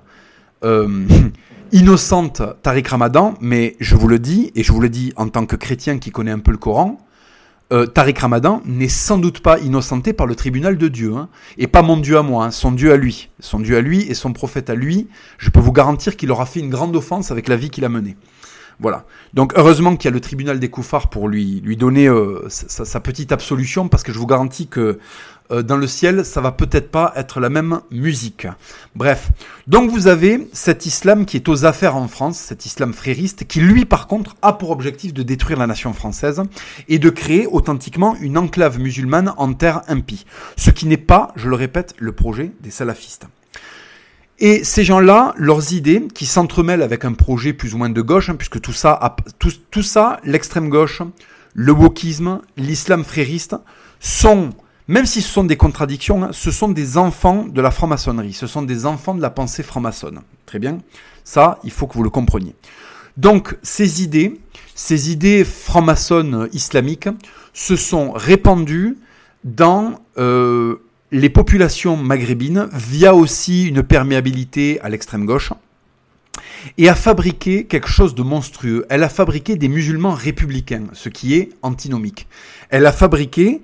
euh, 0.64 0.88
innocente 1.72 2.42
Tariq 2.64 2.90
Ramadan, 2.90 3.36
mais 3.42 3.76
je 3.80 3.96
vous 3.96 4.08
le 4.08 4.20
dis, 4.20 4.52
et 4.56 4.64
je 4.64 4.72
vous 4.72 4.82
le 4.82 4.90
dis 4.90 5.14
en 5.16 5.30
tant 5.30 5.46
que 5.46 5.56
chrétien 5.56 5.98
qui 5.98 6.12
connaît 6.12 6.32
un 6.32 6.40
peu 6.40 6.52
le 6.52 6.58
Coran, 6.58 6.98
euh, 7.72 7.86
Tariq 7.86 8.20
Ramadan 8.20 8.62
n'est 8.66 8.90
sans 8.90 9.18
doute 9.18 9.40
pas 9.40 9.58
innocenté 9.60 10.12
par 10.12 10.28
le 10.28 10.36
tribunal 10.36 10.78
de 10.78 10.90
Dieu, 10.90 11.16
hein, 11.16 11.30
et 11.58 11.68
pas 11.68 11.82
mon 11.82 11.98
Dieu 11.98 12.18
à 12.18 12.22
moi, 12.22 12.46
hein, 12.46 12.52
son 12.52 12.72
Dieu 12.72 12.92
à 12.92 12.98
lui, 12.98 13.30
son 13.40 13.60
Dieu 13.60 13.78
à 13.78 13.82
lui 13.82 14.02
et 14.02 14.14
son 14.14 14.34
prophète 14.34 14.70
à 14.70 14.76
lui. 14.76 15.08
Je 15.38 15.50
peux 15.50 15.62
vous 15.62 15.72
garantir 15.72 16.18
qu'il 16.18 16.32
aura 16.32 16.46
fait 16.46 16.60
une 16.60 16.70
grande 16.70 16.96
offense 16.96 17.32
avec 17.32 17.48
la 17.48 17.56
vie 17.56 17.70
qu'il 17.70 17.86
a 17.86 17.90
menée. 17.90 18.18
Voilà. 18.82 19.06
Donc 19.36 19.54
heureusement 19.56 19.96
qu'il 19.96 20.10
y 20.10 20.12
a 20.12 20.14
le 20.14 20.20
tribunal 20.20 20.60
des 20.60 20.70
Koufars 20.70 21.12
pour 21.12 21.28
lui, 21.28 21.62
lui 21.64 21.78
donner 21.78 22.08
euh, 22.08 22.48
sa, 22.50 23.00
petite 23.00 23.32
absolution, 23.32 23.88
parce 23.88 24.02
que 24.02 24.12
je 24.12 24.18
vous 24.18 24.26
garantis 24.26 24.68
que 24.68 24.98
euh, 25.52 25.62
dans 25.62 25.78
le 25.78 25.86
ciel, 25.86 26.26
ça 26.26 26.42
va 26.42 26.52
peut-être 26.52 26.90
pas 26.90 27.14
être 27.16 27.40
la 27.40 27.50
même 27.50 27.82
musique. 27.92 28.48
Bref. 28.96 29.30
Donc 29.68 29.92
vous 29.92 30.08
avez 30.08 30.48
cet 30.52 30.88
islam 30.88 31.28
qui 31.28 31.38
est 31.38 31.48
aux 31.48 31.64
affaires 31.64 31.96
en 31.96 32.08
France, 32.08 32.40
cet 32.40 32.66
islam 32.66 32.92
frériste, 32.92 33.46
qui 33.46 33.60
lui 33.60 33.86
par 33.86 34.08
contre 34.08 34.36
a 34.42 34.54
pour 34.54 34.72
objectif 34.72 35.14
de 35.14 35.22
détruire 35.22 35.60
la 35.60 35.68
nation 35.68 35.94
française 35.94 36.42
et 36.90 36.98
de 36.98 37.10
créer 37.12 37.46
authentiquement 37.46 38.16
une 38.20 38.36
enclave 38.36 38.80
musulmane 38.80 39.32
en 39.38 39.54
terre 39.54 39.82
impie. 39.90 40.26
Ce 40.58 40.72
qui 40.72 40.88
n'est 40.88 40.98
pas, 40.98 41.34
je 41.36 41.50
le 41.50 41.56
répète, 41.56 41.94
le 42.00 42.14
projet 42.14 42.52
des 42.62 42.72
salafistes. 42.72 43.28
Et 44.44 44.64
ces 44.64 44.84
gens-là, 44.84 45.36
leurs 45.38 45.72
idées, 45.72 46.08
qui 46.16 46.26
s'entremêlent 46.26 46.82
avec 46.82 47.06
un 47.06 47.14
projet 47.14 47.54
plus 47.54 47.76
ou 47.76 47.78
moins 47.78 47.92
de 47.92 48.02
gauche, 48.02 48.30
hein, 48.30 48.36
puisque 48.36 48.60
tout 48.60 48.74
ça, 48.74 49.16
tout, 49.38 49.84
ça, 49.84 50.20
l'extrême 50.24 50.68
gauche, 50.68 51.04
le 51.54 51.72
wokisme, 51.72 52.42
l'islam 52.58 53.04
frériste, 53.04 53.56
sont, 54.00 54.50
même 54.88 55.06
si 55.06 55.22
ce 55.22 55.32
sont 55.32 55.44
des 55.44 55.58
contradictions, 55.58 56.24
hein, 56.24 56.30
ce 56.32 56.50
sont 56.50 56.70
des 56.70 56.98
enfants 56.98 57.46
de 57.46 57.62
la 57.62 57.70
franc-maçonnerie, 57.70 58.34
ce 58.34 58.48
sont 58.48 58.64
des 58.64 58.88
enfants 58.88 59.14
de 59.14 59.22
la 59.22 59.30
pensée 59.30 59.62
franc-maçonne. 59.62 60.22
Très 60.48 60.58
bien 60.58 60.80
Ça, 61.24 61.60
il 61.64 61.72
faut 61.72 61.86
que 61.86 61.94
vous 61.94 62.04
le 62.04 62.10
compreniez. 62.10 62.56
Donc, 63.18 63.56
ces 63.62 64.02
idées, 64.02 64.42
ces 64.74 65.12
idées 65.12 65.46
franc-maçonnes 65.46 66.50
islamiques, 66.52 67.10
se 67.54 67.76
sont 67.76 68.12
répandues 68.14 68.98
dans 69.44 70.00
euh, 70.18 70.78
les 71.12 71.30
populations 71.30 71.98
maghrébines 71.98 72.70
via 72.74 73.14
aussi 73.14 73.68
une 73.68 73.84
perméabilité 73.84 74.80
à 74.82 74.90
l'extrême 74.90 75.26
gauche 75.26 75.52
et 76.78 76.90
a 76.90 76.96
fabriqué 76.96 77.66
quelque 77.66 77.90
chose 77.90 78.16
de 78.16 78.22
monstrueux. 78.22 78.86
Elle 78.90 79.04
a 79.04 79.10
fabriqué 79.10 79.56
des 79.56 79.68
musulmans 79.68 80.14
républicains, 80.14 80.86
ce 80.94 81.10
qui 81.10 81.36
est 81.36 81.50
antinomique. 81.62 82.28
Elle 82.70 82.86
a 82.86 82.92
fabriqué 82.92 83.62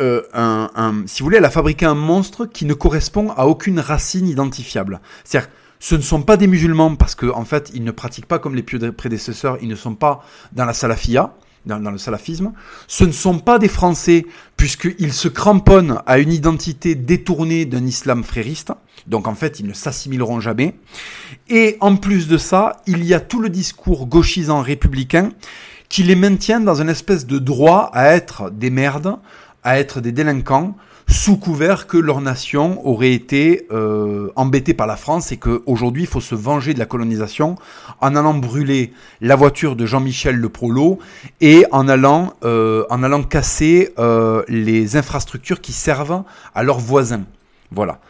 euh, 0.00 0.22
un, 0.34 1.94
monstre 1.94 2.46
qui 2.46 2.64
ne 2.64 2.74
correspond 2.74 3.30
à 3.30 3.46
aucune 3.46 3.80
racine 3.80 4.28
identifiable. 4.28 5.00
C'est-à-dire, 5.24 5.50
ce 5.80 5.96
ne 5.96 6.00
sont 6.00 6.22
pas 6.22 6.36
des 6.36 6.46
musulmans 6.46 6.94
parce 6.94 7.14
qu'en 7.14 7.40
en 7.40 7.44
fait, 7.44 7.70
ils 7.74 7.82
ne 7.82 7.90
pratiquent 7.90 8.26
pas 8.26 8.38
comme 8.38 8.54
les 8.54 8.62
prédécesseurs, 8.62 9.58
ils 9.60 9.68
ne 9.68 9.74
sont 9.74 9.96
pas 9.96 10.24
dans 10.52 10.64
la 10.64 10.74
salafia 10.74 11.34
dans, 11.66 11.90
le 11.90 11.98
salafisme. 11.98 12.52
Ce 12.86 13.04
ne 13.04 13.12
sont 13.12 13.38
pas 13.38 13.58
des 13.58 13.68
Français, 13.68 14.26
puisqu'ils 14.56 15.12
se 15.12 15.28
cramponnent 15.28 16.00
à 16.06 16.18
une 16.18 16.32
identité 16.32 16.94
détournée 16.94 17.64
d'un 17.64 17.86
islam 17.86 18.24
frériste. 18.24 18.72
Donc 19.06 19.26
en 19.26 19.34
fait, 19.34 19.60
ils 19.60 19.66
ne 19.66 19.72
s'assimileront 19.72 20.40
jamais. 20.40 20.74
Et 21.48 21.76
en 21.80 21.96
plus 21.96 22.28
de 22.28 22.38
ça, 22.38 22.82
il 22.86 23.04
y 23.04 23.14
a 23.14 23.20
tout 23.20 23.40
le 23.40 23.48
discours 23.48 24.06
gauchisant 24.06 24.60
républicain 24.60 25.30
qui 25.88 26.02
les 26.02 26.16
maintient 26.16 26.60
dans 26.60 26.80
une 26.80 26.88
espèce 26.88 27.26
de 27.26 27.38
droit 27.38 27.90
à 27.92 28.14
être 28.14 28.50
des 28.50 28.70
merdes, 28.70 29.16
à 29.62 29.78
être 29.78 30.00
des 30.00 30.12
délinquants, 30.12 30.74
sous 31.08 31.36
couvert 31.36 31.86
que 31.86 31.96
leur 31.96 32.20
nation 32.20 32.86
aurait 32.86 33.12
été 33.12 33.66
euh, 33.70 34.30
embêtée 34.36 34.74
par 34.74 34.86
la 34.86 34.96
France 34.96 35.32
et 35.32 35.36
qu'aujourd'hui 35.36 36.04
il 36.04 36.08
faut 36.08 36.20
se 36.20 36.34
venger 36.34 36.74
de 36.74 36.78
la 36.78 36.86
colonisation 36.86 37.56
en 38.00 38.16
allant 38.16 38.34
brûler 38.34 38.92
la 39.20 39.36
voiture 39.36 39.76
de 39.76 39.86
Jean-Michel 39.86 40.36
Le 40.36 40.48
Prolo 40.48 40.98
et 41.40 41.64
en 41.70 41.88
allant, 41.88 42.34
euh, 42.44 42.84
en 42.90 43.02
allant 43.02 43.22
casser 43.22 43.92
euh, 43.98 44.42
les 44.48 44.96
infrastructures 44.96 45.60
qui 45.60 45.72
servent 45.72 46.22
à 46.54 46.62
leurs 46.62 46.80
voisins. 46.80 47.24
Voilà. 47.70 48.00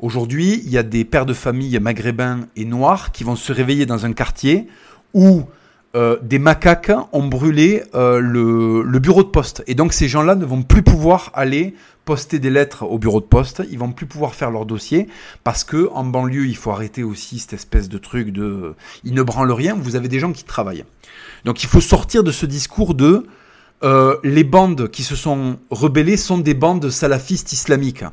Aujourd'hui, 0.00 0.60
il 0.64 0.70
y 0.70 0.78
a 0.78 0.82
des 0.82 1.04
pères 1.04 1.26
de 1.26 1.34
famille 1.34 1.78
maghrébins 1.78 2.40
et 2.56 2.64
noirs 2.64 3.12
qui 3.12 3.22
vont 3.22 3.36
se 3.36 3.52
réveiller 3.52 3.86
dans 3.86 4.04
un 4.04 4.12
quartier 4.12 4.66
où 5.14 5.44
euh, 5.94 6.16
des 6.22 6.38
macaques 6.38 6.92
ont 7.12 7.26
brûlé 7.26 7.82
euh, 7.94 8.18
le, 8.18 8.98
bureau 8.98 9.22
de 9.22 9.28
poste. 9.28 9.62
Et 9.66 9.74
donc 9.74 9.92
ces 9.92 10.08
gens-là 10.08 10.34
ne 10.34 10.44
vont 10.46 10.62
plus 10.62 10.82
pouvoir 10.82 11.30
aller 11.34 11.74
poster 12.04 12.38
des 12.38 12.50
lettres 12.50 12.84
au 12.84 12.98
bureau 12.98 13.20
de 13.20 13.26
poste, 13.26 13.62
ils 13.70 13.78
vont 13.78 13.92
plus 13.92 14.06
pouvoir 14.06 14.34
faire 14.34 14.50
leur 14.50 14.66
dossier 14.66 15.06
parce 15.44 15.62
que 15.62 15.88
en 15.92 16.04
banlieue, 16.04 16.46
il 16.46 16.56
faut 16.56 16.70
arrêter 16.70 17.04
aussi 17.04 17.38
cette 17.38 17.52
espèce 17.52 17.88
de 17.88 17.98
truc 17.98 18.30
de 18.30 18.74
ils 19.04 19.14
ne 19.14 19.22
branlent 19.22 19.52
rien, 19.52 19.76
vous 19.78 19.94
avez 19.94 20.08
des 20.08 20.18
gens 20.18 20.32
qui 20.32 20.44
travaillent. 20.44 20.84
Donc 21.44 21.62
il 21.62 21.68
faut 21.68 21.80
sortir 21.80 22.24
de 22.24 22.32
ce 22.32 22.46
discours 22.46 22.94
de 22.94 23.26
euh, 23.84 24.16
les 24.22 24.44
bandes 24.44 24.88
qui 24.90 25.02
se 25.02 25.16
sont 25.16 25.58
rebellées 25.70 26.16
sont 26.16 26.38
des 26.38 26.54
bandes 26.54 26.88
salafistes 26.90 27.52
islamiques. 27.52 28.04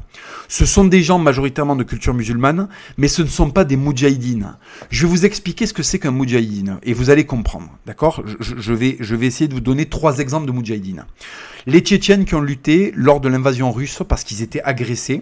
Ce 0.47 0.65
sont 0.65 0.85
des 0.85 1.03
gens 1.03 1.19
majoritairement 1.19 1.75
de 1.75 1.83
culture 1.83 2.13
musulmane, 2.13 2.67
mais 2.97 3.07
ce 3.07 3.21
ne 3.21 3.27
sont 3.27 3.51
pas 3.51 3.65
des 3.65 3.77
moudjahidines. 3.77 4.55
Je 4.89 5.05
vais 5.05 5.11
vous 5.11 5.25
expliquer 5.25 5.67
ce 5.67 5.73
que 5.73 5.83
c'est 5.83 5.99
qu'un 5.99 6.11
moudjahidine, 6.11 6.79
et 6.83 6.93
vous 6.93 7.09
allez 7.09 7.25
comprendre, 7.25 7.69
d'accord? 7.85 8.23
Je, 8.39 8.73
vais, 8.73 8.97
je 8.99 9.15
vais 9.15 9.27
essayer 9.27 9.47
de 9.47 9.53
vous 9.53 9.61
donner 9.61 9.85
trois 9.85 10.19
exemples 10.19 10.47
de 10.47 10.51
moudjahidines. 10.51 11.05
Les 11.67 11.81
Tchétchènes 11.81 12.25
qui 12.25 12.35
ont 12.35 12.41
lutté 12.41 12.91
lors 12.95 13.19
de 13.19 13.29
l'invasion 13.29 13.71
russe 13.71 14.01
parce 14.07 14.23
qu'ils 14.23 14.41
étaient 14.41 14.61
agressés, 14.63 15.21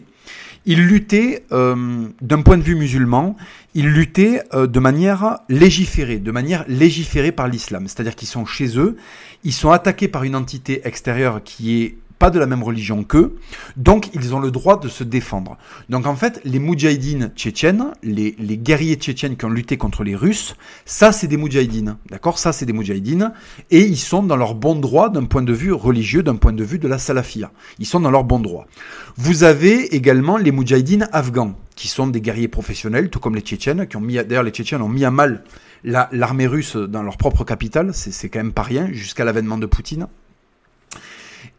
ils 0.67 0.85
luttaient 0.85 1.45
euh, 1.53 2.07
d'un 2.21 2.41
point 2.41 2.57
de 2.57 2.61
vue 2.61 2.75
musulman, 2.75 3.37
ils 3.73 3.87
luttaient 3.87 4.43
euh, 4.53 4.67
de 4.67 4.79
manière 4.79 5.39
légiférée, 5.47 6.17
de 6.17 6.31
manière 6.31 6.65
légiférée 6.67 7.31
par 7.31 7.47
l'islam. 7.47 7.87
C'est-à-dire 7.87 8.15
qu'ils 8.15 8.27
sont 8.27 8.45
chez 8.45 8.77
eux, 8.77 8.97
ils 9.45 9.53
sont 9.53 9.71
attaqués 9.71 10.09
par 10.09 10.25
une 10.25 10.35
entité 10.35 10.81
extérieure 10.83 11.41
qui 11.41 11.81
est 11.81 11.97
pas 12.19 12.29
de 12.29 12.39
la 12.39 12.45
même 12.45 12.63
religion 12.63 13.03
qu'eux, 13.03 13.35
donc 13.75 14.09
ils 14.13 14.33
ont 14.33 14.39
le 14.39 14.51
droit 14.51 14.79
de 14.79 14.87
se 14.87 15.03
défendre. 15.03 15.57
Donc 15.89 16.05
en 16.05 16.15
fait, 16.15 16.41
les 16.43 16.59
moudjahidines 16.59 17.31
tchétchènes, 17.35 17.91
les, 18.03 18.33
guerriers 18.57 18.95
tchétchènes 18.95 19.37
qui 19.37 19.45
ont 19.45 19.49
lutté 19.49 19.77
contre 19.77 20.03
les 20.03 20.15
Russes, 20.15 20.55
ça 20.85 21.11
c'est 21.11 21.27
des 21.27 21.37
moudjahidines, 21.37 21.97
d'accord? 22.09 22.39
Ça 22.39 22.51
c'est 22.51 22.65
des 22.65 22.73
moudjahidines, 22.73 23.31
et 23.71 23.81
ils 23.81 23.97
sont 23.97 24.23
dans 24.23 24.37
leur 24.37 24.55
bon 24.55 24.75
droit 24.75 25.09
d'un 25.09 25.25
point 25.25 25.43
de 25.43 25.53
vue 25.53 25.73
religieux, 25.73 26.23
d'un 26.23 26.35
point 26.35 26.53
de 26.53 26.63
vue 26.63 26.79
de 26.79 26.87
la 26.87 26.97
salafia. 26.97 27.51
Ils 27.79 27.85
sont 27.85 27.99
dans 27.99 28.11
leur 28.11 28.23
bon 28.23 28.39
droit. 28.39 28.67
Vous 29.15 29.43
avez 29.43 29.95
également 29.95 30.37
les 30.37 30.51
moudjahidines 30.51 31.07
afghans, 31.11 31.55
qui 31.75 31.87
sont 31.87 32.07
des 32.07 32.21
guerriers 32.21 32.47
professionnels, 32.47 33.09
tout 33.09 33.19
comme 33.19 33.35
les 33.35 33.41
tchétchènes, 33.41 33.87
qui 33.87 33.97
ont 33.97 34.01
mis, 34.01 34.15
d'ailleurs 34.15 34.43
les 34.43 34.51
tchétchènes 34.51 34.81
ont 34.81 34.89
mis 34.89 35.05
à 35.05 35.11
mal 35.11 35.43
l'armée 35.83 36.47
russe 36.47 36.75
dans 36.75 37.03
leur 37.03 37.17
propre 37.17 37.43
capitale, 37.43 37.91
c'est 37.93 38.29
quand 38.29 38.39
même 38.39 38.53
pas 38.53 38.63
rien, 38.63 38.89
jusqu'à 38.91 39.23
l'avènement 39.23 39.57
de 39.57 39.65
Poutine. 39.65 40.07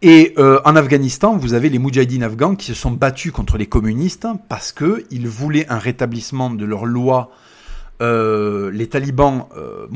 Et 0.01 0.35
euh, 0.39 0.61
en 0.65 0.77
Afghanistan, 0.77 1.37
vous 1.37 1.55
avez 1.55 1.71
les 1.71 1.81
moudjahidines 1.81 2.23
afghans 2.23 2.55
qui 2.55 2.67
se 2.67 2.75
sont 2.75 2.93
battus 2.93 3.33
contre 3.33 3.59
les 3.59 3.67
communistes 3.67 4.29
parce 4.49 4.71
qu'ils 4.71 5.27
voulaient 5.27 5.67
un 5.69 5.79
rétablissement 5.79 6.51
de 6.51 6.65
leur 6.65 6.87
loi. 6.87 7.33
Euh, 8.01 8.71
les 8.71 8.87
talibans 8.87 9.47
euh, 9.57 9.89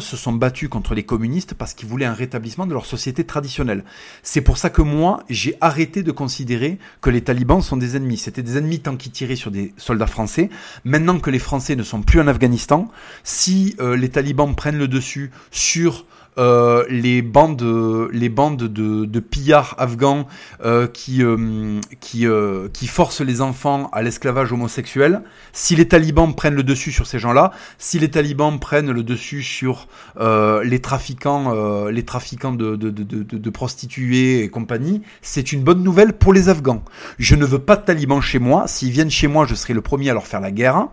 se 0.00 0.16
sont 0.16 0.32
battus 0.32 0.68
contre 0.68 0.96
les 0.96 1.04
communistes 1.04 1.54
parce 1.54 1.74
qu'ils 1.74 1.88
voulaient 1.88 2.06
un 2.06 2.12
rétablissement 2.12 2.66
de 2.66 2.72
leur 2.72 2.86
société 2.86 3.22
traditionnelle. 3.22 3.84
C'est 4.24 4.40
pour 4.40 4.58
ça 4.58 4.68
que 4.68 4.82
moi, 4.82 5.22
j'ai 5.30 5.56
arrêté 5.60 6.02
de 6.02 6.10
considérer 6.10 6.80
que 7.00 7.10
les 7.10 7.20
talibans 7.20 7.62
sont 7.62 7.76
des 7.76 7.96
ennemis. 7.96 8.16
C'était 8.16 8.42
des 8.42 8.58
ennemis 8.58 8.80
tant 8.80 8.96
qu'ils 8.96 9.12
tiraient 9.12 9.36
sur 9.36 9.52
des 9.52 9.72
soldats 9.76 10.08
français. 10.08 10.50
Maintenant 10.82 11.20
que 11.20 11.30
les 11.30 11.38
Français 11.38 11.76
ne 11.76 11.84
sont 11.84 12.02
plus 12.02 12.18
en 12.18 12.26
Afghanistan, 12.26 12.90
si 13.22 13.76
les 13.78 14.08
talibans 14.08 14.56
prennent 14.56 14.78
le 14.78 14.88
dessus 14.88 15.30
sur 15.52 16.04
euh, 16.38 16.84
les 16.90 17.22
bandes, 17.22 17.64
les 18.12 18.28
bandes 18.28 18.62
de, 18.64 19.04
de 19.04 19.20
pillards 19.20 19.74
afghans 19.78 20.26
euh, 20.64 20.86
qui, 20.86 21.22
euh, 21.22 21.80
qui, 22.00 22.26
qui 22.72 22.86
forcent 22.86 23.20
les 23.20 23.40
enfants 23.40 23.88
à 23.92 24.02
l'esclavage 24.02 24.52
homosexuel. 24.52 25.22
Si 25.52 25.76
les 25.76 25.88
talibans 25.88 26.34
prennent 26.34 26.54
le 26.54 26.62
dessus 26.62 26.92
sur 26.92 27.06
ces 27.06 27.18
gens-là, 27.18 27.52
si 27.78 27.98
les 27.98 28.10
talibans 28.10 28.58
prennent 28.58 28.90
le 28.90 29.02
dessus 29.02 29.42
sur 29.42 29.88
les 30.18 30.80
trafiquants, 30.80 31.86
les 31.88 32.04
trafiquants 32.04 32.52
de, 32.52 32.76
de, 32.76 32.90
de, 32.90 33.02
de, 33.22 33.50
prostituées 33.50 34.42
et 34.42 34.48
compagnie, 34.48 35.02
c'est 35.22 35.52
une 35.52 35.62
bonne 35.62 35.82
nouvelle 35.82 36.12
pour 36.12 36.32
les 36.32 36.48
Afghans. 36.48 36.82
Je 37.18 37.34
ne 37.34 37.44
veux 37.44 37.58
pas 37.58 37.76
de 37.76 37.84
talibans 37.84 38.20
chez 38.20 38.38
moi. 38.38 38.68
S'ils 38.68 38.90
viennent 38.90 39.10
chez 39.10 39.26
moi, 39.26 39.46
je 39.46 39.54
serai 39.54 39.74
le 39.74 39.80
premier 39.80 40.10
à 40.10 40.14
leur 40.14 40.26
faire 40.26 40.40
la 40.40 40.50
guerre. 40.50 40.88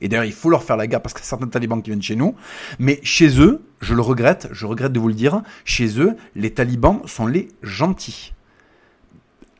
Et 0.00 0.08
d'ailleurs, 0.08 0.24
il 0.24 0.32
faut 0.32 0.50
leur 0.50 0.62
faire 0.62 0.76
la 0.76 0.86
guerre 0.86 1.02
parce 1.02 1.14
qu'il 1.14 1.22
y 1.22 1.26
a 1.26 1.28
certains 1.28 1.48
talibans 1.48 1.82
qui 1.82 1.90
viennent 1.90 2.02
chez 2.02 2.16
nous. 2.16 2.34
Mais 2.78 3.00
chez 3.02 3.40
eux, 3.40 3.62
je 3.80 3.94
le 3.94 4.02
regrette, 4.02 4.48
je 4.52 4.66
regrette 4.66 4.92
de 4.92 5.00
vous 5.00 5.08
le 5.08 5.14
dire, 5.14 5.42
chez 5.64 6.00
eux, 6.00 6.16
les 6.34 6.52
talibans 6.52 7.00
sont 7.06 7.26
les 7.26 7.48
gentils. 7.62 8.32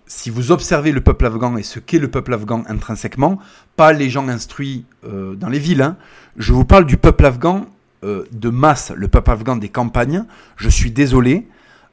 Si 0.07 0.29
vous 0.29 0.51
observez 0.51 0.91
le 0.91 1.01
peuple 1.01 1.27
afghan 1.27 1.57
et 1.57 1.63
ce 1.63 1.79
qu'est 1.79 2.01
le 2.01 2.09
peuple 2.09 2.35
afghan 2.35 2.65
intrinsèquement, 2.67 3.39
pas 3.77 3.93
les 3.93 4.11
gens 4.11 4.29
instruits 4.29 4.85
euh, 5.05 5.37
dans 5.37 5.49
les 5.49 5.61
villes, 5.61 5.83
hein, 5.83 5.97
je 6.37 6.53
vous 6.53 6.65
parle 6.65 6.85
du 6.85 6.97
peuple 6.97 7.27
afghan 7.27 7.67
euh, 8.03 8.25
de 8.33 8.49
masse, 8.49 8.93
le 8.97 9.09
peuple 9.09 9.31
afghan 9.31 9.57
des 9.57 9.69
campagnes. 9.69 10.25
Je 10.57 10.69
suis 10.69 10.91
désolé, 10.91 11.47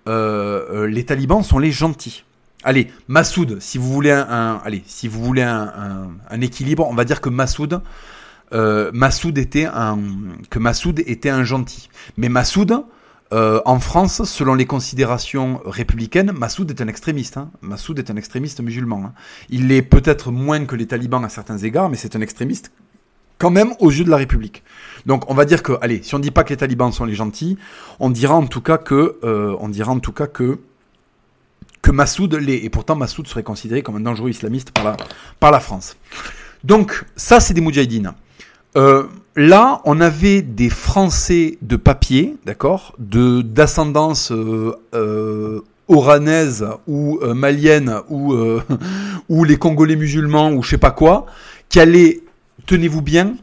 euh, 0.08 0.88
les 0.88 1.06
talibans 1.06 1.44
sont 1.44 1.60
les 1.60 1.72
gentils. 1.72 2.24
Allez, 2.64 2.88
Massoud, 3.08 3.60
si 3.60 3.78
vous 3.78 3.94
voulez 3.94 4.12
un, 4.12 4.60
allez, 4.66 4.84
si 4.88 5.08
vous 5.08 5.24
voulez 5.24 5.44
un, 5.44 6.42
équilibre, 6.42 6.88
on 6.90 6.96
va 6.96 7.06
dire 7.06 7.22
que 7.22 7.30
Massoud, 7.30 7.82
euh, 8.54 8.92
Massoud 8.94 9.38
était 9.38 9.66
un 9.66 10.00
que 10.50 10.60
Massoud 10.60 11.00
était 11.06 11.30
un 11.30 11.44
gentil. 11.44 11.90
Mais 12.18 12.30
Massoud 12.30 12.84
euh, 13.34 13.60
en 13.66 13.80
France, 13.80 14.24
selon 14.24 14.54
les 14.54 14.66
considérations 14.66 15.60
républicaines, 15.66 16.32
Massoud 16.32 16.70
est 16.70 16.82
un 16.82 16.88
extrémiste. 16.88 17.38
Hein. 17.38 17.52
Massoud 17.62 18.00
est 18.00 18.10
un 18.10 18.16
extrémiste 18.16 18.62
musulman. 18.62 19.04
Hein. 19.08 19.14
Il 19.50 19.72
est 19.72 19.82
peut-être 19.82 20.32
moins 20.32 20.64
que 20.66 20.76
les 20.76 20.88
talibans 20.88 21.24
à 21.26 21.30
certains 21.30 21.58
égards, 21.58 21.90
mais 21.90 21.98
c'est 21.98 22.16
un 22.16 22.22
extrémiste 22.22 22.72
quand 23.38 23.52
même 23.52 23.74
aux 23.80 23.92
yeux 23.92 24.06
de 24.06 24.10
la 24.10 24.18
République. 24.18 24.64
Donc 25.06 25.30
on 25.30 25.34
va 25.34 25.46
dire 25.46 25.62
que, 25.62 25.74
allez, 25.82 26.02
si 26.04 26.16
on 26.16 26.20
dit 26.20 26.32
pas 26.32 26.44
que 26.44 26.50
les 26.50 26.58
talibans 26.58 26.92
sont 26.92 27.06
les 27.06 27.14
gentils, 27.14 27.58
on 28.00 28.10
dira 28.10 28.36
en 28.36 28.48
tout 28.48 28.62
cas 28.62 28.78
que, 28.78 29.20
euh, 29.24 29.56
on 29.60 29.70
dira 29.70 29.92
en 29.92 30.00
tout 30.00 30.14
cas 30.14 30.28
que 30.28 30.60
que 31.82 31.92
Massoud 31.92 32.34
l'est. 32.34 32.64
Et 32.64 32.70
pourtant 32.70 32.96
Massoud 32.96 33.28
serait 33.28 33.44
considéré 33.44 33.84
comme 33.84 33.98
un 33.98 34.02
dangereux 34.02 34.30
islamiste 34.30 34.72
par 34.72 34.84
la, 34.84 34.98
par 35.40 35.52
la 35.52 35.60
France. 35.60 35.98
Donc 36.64 37.06
ça 37.16 37.40
c'est 37.40 37.54
des 37.54 37.62
moudjahidines. 37.62 38.14
Euh, 38.78 39.08
là, 39.36 39.82
on 39.86 40.00
avait 40.00 40.44
des 40.44 40.70
Français 40.70 41.58
de 41.64 41.76
papier, 41.78 42.36
d'accord, 42.46 42.94
d'ascendance 43.00 44.32
euh, 44.32 44.76
euh, 44.94 45.62
oranaise 45.88 46.68
ou 46.86 47.20
malienne 47.34 48.02
ou 48.10 49.44
les 49.44 49.58
Congolais 49.58 49.96
musulmans 49.96 50.52
ou 50.52 50.62
je 50.62 50.70
sais 50.70 50.78
pas 50.78 50.92
quoi, 50.92 51.26
qui 51.70 51.80
allaient, 51.80 52.20
tenez-vous 52.68 53.02
bien, 53.02 53.36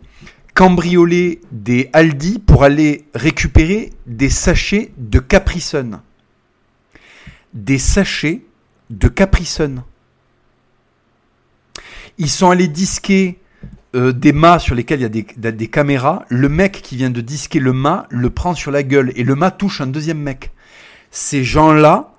cambrioler 0.55 1.41
des 1.51 1.91
Aldi 1.93 2.39
pour 2.39 2.63
aller 2.63 3.07
récupérer 3.15 3.91
des 4.07 4.31
sachets 4.31 4.93
de 4.99 5.19
Capri. 5.19 5.69
Des 7.55 7.79
sachets 7.79 8.43
de 8.91 9.09
Capri. 9.09 9.53
Ils 12.19 12.31
sont 12.31 12.51
allés 12.51 12.69
disquer 12.69 13.41
euh, 13.95 14.13
des 14.13 14.33
mâts 14.33 14.59
sur 14.59 14.75
lesquels 14.75 15.01
il 15.01 15.03
y 15.03 15.47
a 15.47 15.53
des, 15.53 15.69
caméras. 15.69 16.25
Le 16.29 16.49
mec 16.49 16.83
qui 16.83 16.97
vient 16.97 17.11
de 17.11 17.21
disquer 17.21 17.61
le 17.61 17.73
mât 17.73 18.07
le 18.11 18.31
prend 18.31 18.55
sur 18.55 18.71
la 18.71 18.83
gueule 18.83 19.13
et 19.17 19.25
le 19.25 19.35
mât 19.35 19.51
touche 19.51 19.81
un 19.81 19.87
deuxième 19.87 20.19
mec. 20.19 20.51
Ces 21.11 21.45
gens-là 21.45 22.11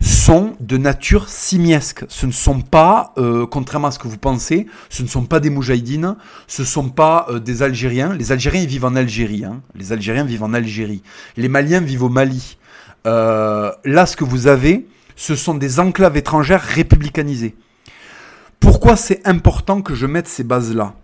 sont 0.00 0.56
de 0.60 0.76
nature 0.76 1.28
simiesque. 1.28 2.04
Ce 2.08 2.26
ne 2.26 2.32
sont 2.32 2.60
pas, 2.60 3.14
euh, 3.18 3.46
contrairement 3.46 3.88
à 3.88 3.90
ce 3.92 3.98
que 3.98 4.08
vous 4.08 4.18
pensez, 4.18 4.66
ce 4.90 5.02
ne 5.02 5.08
sont 5.08 5.24
pas 5.24 5.40
des 5.40 5.48
moujahidines, 5.48 6.16
ce 6.48 6.62
ne 6.62 6.66
sont 6.66 6.88
pas 6.88 7.26
euh, 7.30 7.38
des 7.38 7.62
Algériens. 7.62 8.12
Les 8.12 8.32
Algériens 8.32 8.66
vivent 8.66 8.84
en 8.84 8.96
Algérie. 8.96 9.44
hein. 9.44 9.62
Les 9.74 9.92
Algériens 9.92 10.24
vivent 10.24 10.42
en 10.42 10.52
Algérie. 10.52 11.02
Les 11.36 11.48
Maliens 11.48 11.80
vivent 11.80 12.04
au 12.04 12.08
Mali. 12.08 12.58
Là, 13.04 14.06
ce 14.06 14.16
que 14.16 14.24
vous 14.24 14.46
avez, 14.46 14.86
ce 15.16 15.34
sont 15.34 15.54
des 15.54 15.80
enclaves 15.80 16.16
étrangères 16.16 16.62
républicanisées. 16.62 17.54
Pourquoi 18.62 18.94
c'est 18.94 19.26
important 19.26 19.82
que 19.82 19.96
je 19.96 20.06
mette 20.06 20.28
ces 20.28 20.44
bases-là? 20.44 20.94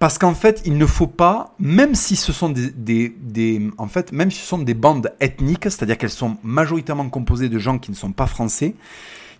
Parce 0.00 0.18
qu'en 0.18 0.34
fait, 0.34 0.62
il 0.66 0.76
ne 0.76 0.84
faut 0.84 1.06
pas, 1.06 1.54
même 1.60 1.94
si 1.94 2.16
ce 2.16 2.32
sont 2.32 2.50
des, 2.50 3.70
en 3.78 3.86
fait, 3.86 4.10
même 4.10 4.32
si 4.32 4.40
ce 4.40 4.46
sont 4.46 4.58
des 4.58 4.74
bandes 4.74 5.12
ethniques, 5.20 5.64
c'est-à-dire 5.64 5.96
qu'elles 5.96 6.10
sont 6.10 6.36
majoritairement 6.42 7.08
composées 7.08 7.48
de 7.48 7.58
gens 7.60 7.78
qui 7.78 7.92
ne 7.92 7.96
sont 7.96 8.10
pas 8.10 8.26
français, 8.26 8.74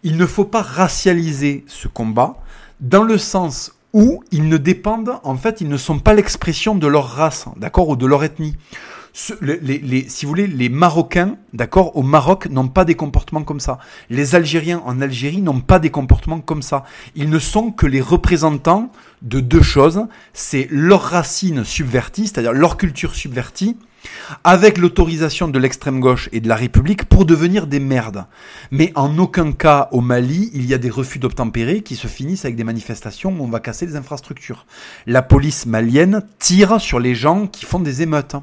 il 0.04 0.16
ne 0.16 0.24
faut 0.24 0.44
pas 0.44 0.62
racialiser 0.62 1.64
ce 1.66 1.88
combat 1.88 2.37
dans 2.80 3.02
le 3.02 3.18
sens 3.18 3.72
où 3.92 4.22
ils 4.30 4.48
ne 4.48 4.56
dépendent, 4.56 5.18
en 5.24 5.37
fait, 5.37 5.60
ils 5.60 5.68
ne 5.68 5.76
sont 5.76 5.98
pas 5.98 6.14
l'expression 6.14 6.76
de 6.76 6.87
leur 6.87 7.08
race, 7.08 7.46
d'accord, 7.56 7.88
ou 7.88 7.96
de 7.96 8.06
leur 8.06 8.22
ethnie. 8.22 8.56
Les, 9.40 9.61
les- 9.61 9.79
les- 9.79 10.09
si 10.09 10.27
vous 10.27 10.31
voulez, 10.31 10.48
les 10.48 10.68
Marocains, 10.68 11.37
d'accord, 11.53 11.96
au 11.96 12.03
Maroc, 12.03 12.48
n'ont 12.50 12.66
pas 12.66 12.85
des 12.85 12.96
comportements 12.96 13.44
comme 13.44 13.61
ça. 13.61 13.79
Les 14.11 14.35
Algériens 14.35 14.83
en 14.85 15.00
Algérie 15.00 15.40
n'ont 15.40 15.61
pas 15.61 15.79
des 15.79 15.90
comportements 15.90 16.40
comme 16.40 16.62
ça. 16.62 16.83
Ils 17.14 17.31
ne 17.31 17.38
sont 17.38 17.70
que 17.70 17.87
les 17.87 18.00
représentants 18.00 18.90
de 19.22 19.38
deux 19.38 19.62
choses. 19.62 20.07
C'est 20.33 20.66
leur 20.70 21.00
racine 21.03 21.62
subvertie, 21.64 22.27
c'est-à-dire 22.27 22.53
leur 22.53 22.77
culture 22.77 23.14
subvertie, 23.14 23.77
avec 24.42 24.78
l'autorisation 24.78 25.48
de 25.48 25.58
l'extrême 25.58 26.00
gauche 26.00 26.28
et 26.32 26.40
de 26.40 26.48
la 26.48 26.56
République 26.56 27.04
pour 27.04 27.24
devenir 27.24 27.66
des 27.66 27.80
merdes. 27.80 28.26
Mais 28.70 28.92
en 28.94 29.18
aucun 29.18 29.52
cas 29.52 29.88
au 29.92 30.00
Mali, 30.00 30.50
il 30.54 30.66
y 30.66 30.74
a 30.74 30.78
des 30.78 30.90
refus 30.90 31.18
d'obtempérer 31.18 31.82
qui 31.82 31.96
se 31.96 32.06
finissent 32.06 32.44
avec 32.44 32.56
des 32.56 32.64
manifestations 32.64 33.34
où 33.38 33.42
on 33.44 33.48
va 33.48 33.60
casser 33.60 33.86
les 33.86 33.96
infrastructures. 33.96 34.66
La 35.06 35.22
police 35.22 35.66
malienne 35.66 36.22
tire 36.38 36.80
sur 36.80 37.00
les 37.00 37.14
gens 37.14 37.46
qui 37.46 37.64
font 37.64 37.80
des 37.80 38.02
émeutes. 38.02 38.36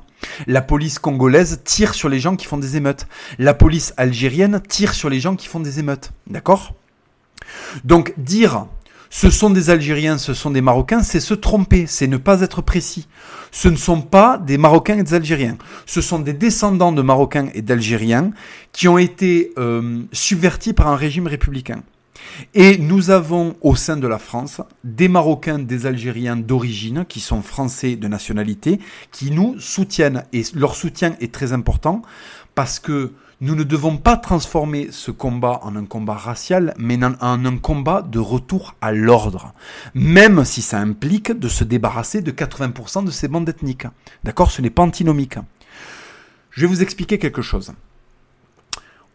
La 0.47 0.61
police 0.61 0.99
congolaise 0.99 1.61
tire 1.63 1.93
sur 1.93 2.09
les 2.09 2.19
gens 2.19 2.35
qui 2.35 2.45
font 2.45 2.57
des 2.57 2.77
émeutes. 2.77 3.07
La 3.39 3.53
police 3.53 3.93
algérienne 3.97 4.61
tire 4.67 4.93
sur 4.93 5.09
les 5.09 5.19
gens 5.19 5.35
qui 5.35 5.47
font 5.47 5.59
des 5.59 5.79
émeutes. 5.79 6.11
D'accord? 6.27 6.75
Donc 7.83 8.13
dire 8.17 8.65
ce 9.13 9.29
sont 9.29 9.49
des 9.49 9.69
Algériens, 9.69 10.17
ce 10.17 10.33
sont 10.33 10.51
des 10.51 10.61
Marocains, 10.61 11.03
c'est 11.03 11.19
se 11.19 11.33
tromper, 11.33 11.85
c'est 11.85 12.07
ne 12.07 12.15
pas 12.15 12.39
être 12.39 12.61
précis. 12.61 13.09
Ce 13.51 13.67
ne 13.67 13.75
sont 13.75 14.01
pas 14.01 14.37
des 14.37 14.57
Marocains 14.57 14.97
et 14.97 15.03
des 15.03 15.13
Algériens. 15.13 15.57
Ce 15.85 16.01
sont 16.01 16.19
des 16.19 16.33
descendants 16.33 16.93
de 16.93 17.01
Marocains 17.01 17.49
et 17.53 17.61
d'Algériens 17.61 18.31
qui 18.71 18.87
ont 18.87 18.97
été 18.97 19.51
euh, 19.57 20.03
subvertis 20.13 20.73
par 20.73 20.87
un 20.87 20.95
régime 20.95 21.27
républicain. 21.27 21.83
Et 22.53 22.77
nous 22.77 23.09
avons 23.09 23.55
au 23.61 23.75
sein 23.75 23.97
de 23.97 24.07
la 24.07 24.19
France 24.19 24.61
des 24.83 25.07
Marocains, 25.07 25.59
des 25.59 25.85
Algériens 25.85 26.37
d'origine 26.37 27.05
qui 27.07 27.19
sont 27.19 27.41
français 27.41 27.95
de 27.95 28.07
nationalité, 28.07 28.79
qui 29.11 29.31
nous 29.31 29.59
soutiennent. 29.59 30.23
Et 30.31 30.43
leur 30.53 30.75
soutien 30.75 31.15
est 31.19 31.33
très 31.33 31.51
important 31.51 32.01
parce 32.55 32.79
que 32.79 33.11
nous 33.41 33.55
ne 33.55 33.63
devons 33.63 33.97
pas 33.97 34.17
transformer 34.17 34.89
ce 34.91 35.09
combat 35.09 35.59
en 35.63 35.75
un 35.75 35.85
combat 35.85 36.13
racial, 36.13 36.75
mais 36.77 36.99
en 37.03 37.15
un 37.21 37.57
combat 37.57 38.03
de 38.03 38.19
retour 38.19 38.75
à 38.81 38.91
l'ordre. 38.91 39.55
Même 39.95 40.45
si 40.45 40.61
ça 40.61 40.77
implique 40.77 41.31
de 41.31 41.47
se 41.47 41.63
débarrasser 41.63 42.21
de 42.21 42.31
80% 42.31 43.03
de 43.03 43.09
ces 43.09 43.27
bandes 43.27 43.49
ethniques. 43.49 43.87
D'accord? 44.23 44.51
Ce 44.51 44.61
n'est 44.61 44.69
pas 44.69 44.83
antinomique. 44.83 45.39
Je 46.51 46.61
vais 46.61 46.67
vous 46.67 46.83
expliquer 46.83 47.17
quelque 47.17 47.41
chose. 47.41 47.73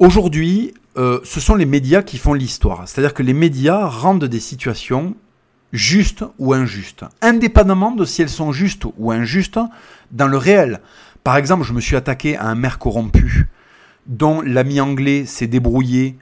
Aujourd'hui, 0.01 0.75
euh, 0.97 1.21
ce 1.23 1.39
sont 1.39 1.55
les 1.55 1.65
médias 1.65 2.03
qui 2.03 2.19
font 2.19 2.35
l'histoire. 2.35 2.89
C'est-à-dire 2.89 3.15
que 3.15 3.23
les 3.23 3.33
médias 3.33 3.87
rendent 3.87 4.25
des 4.25 4.41
situations 4.41 5.15
justes 5.73 6.25
ou 6.41 6.53
injustes, 6.53 7.05
indépendamment 7.23 7.93
de 7.93 8.05
si 8.05 8.23
elles 8.23 8.29
sont 8.29 8.51
justes 8.51 8.87
ou 8.99 9.12
injustes 9.12 9.61
dans 10.11 10.27
le 10.27 10.37
réel. 10.37 10.81
Par 11.23 11.37
exemple, 11.37 11.65
je 11.65 11.73
me 11.73 11.81
suis 11.81 11.95
attaqué 11.95 12.37
à 12.37 12.47
un 12.47 12.57
maire 12.57 12.81
corrompu 12.81 13.47
dont 14.07 14.40
l'ami 14.40 14.81
anglais 14.81 15.27
s'est 15.27 15.47
débrouillé 15.47 16.16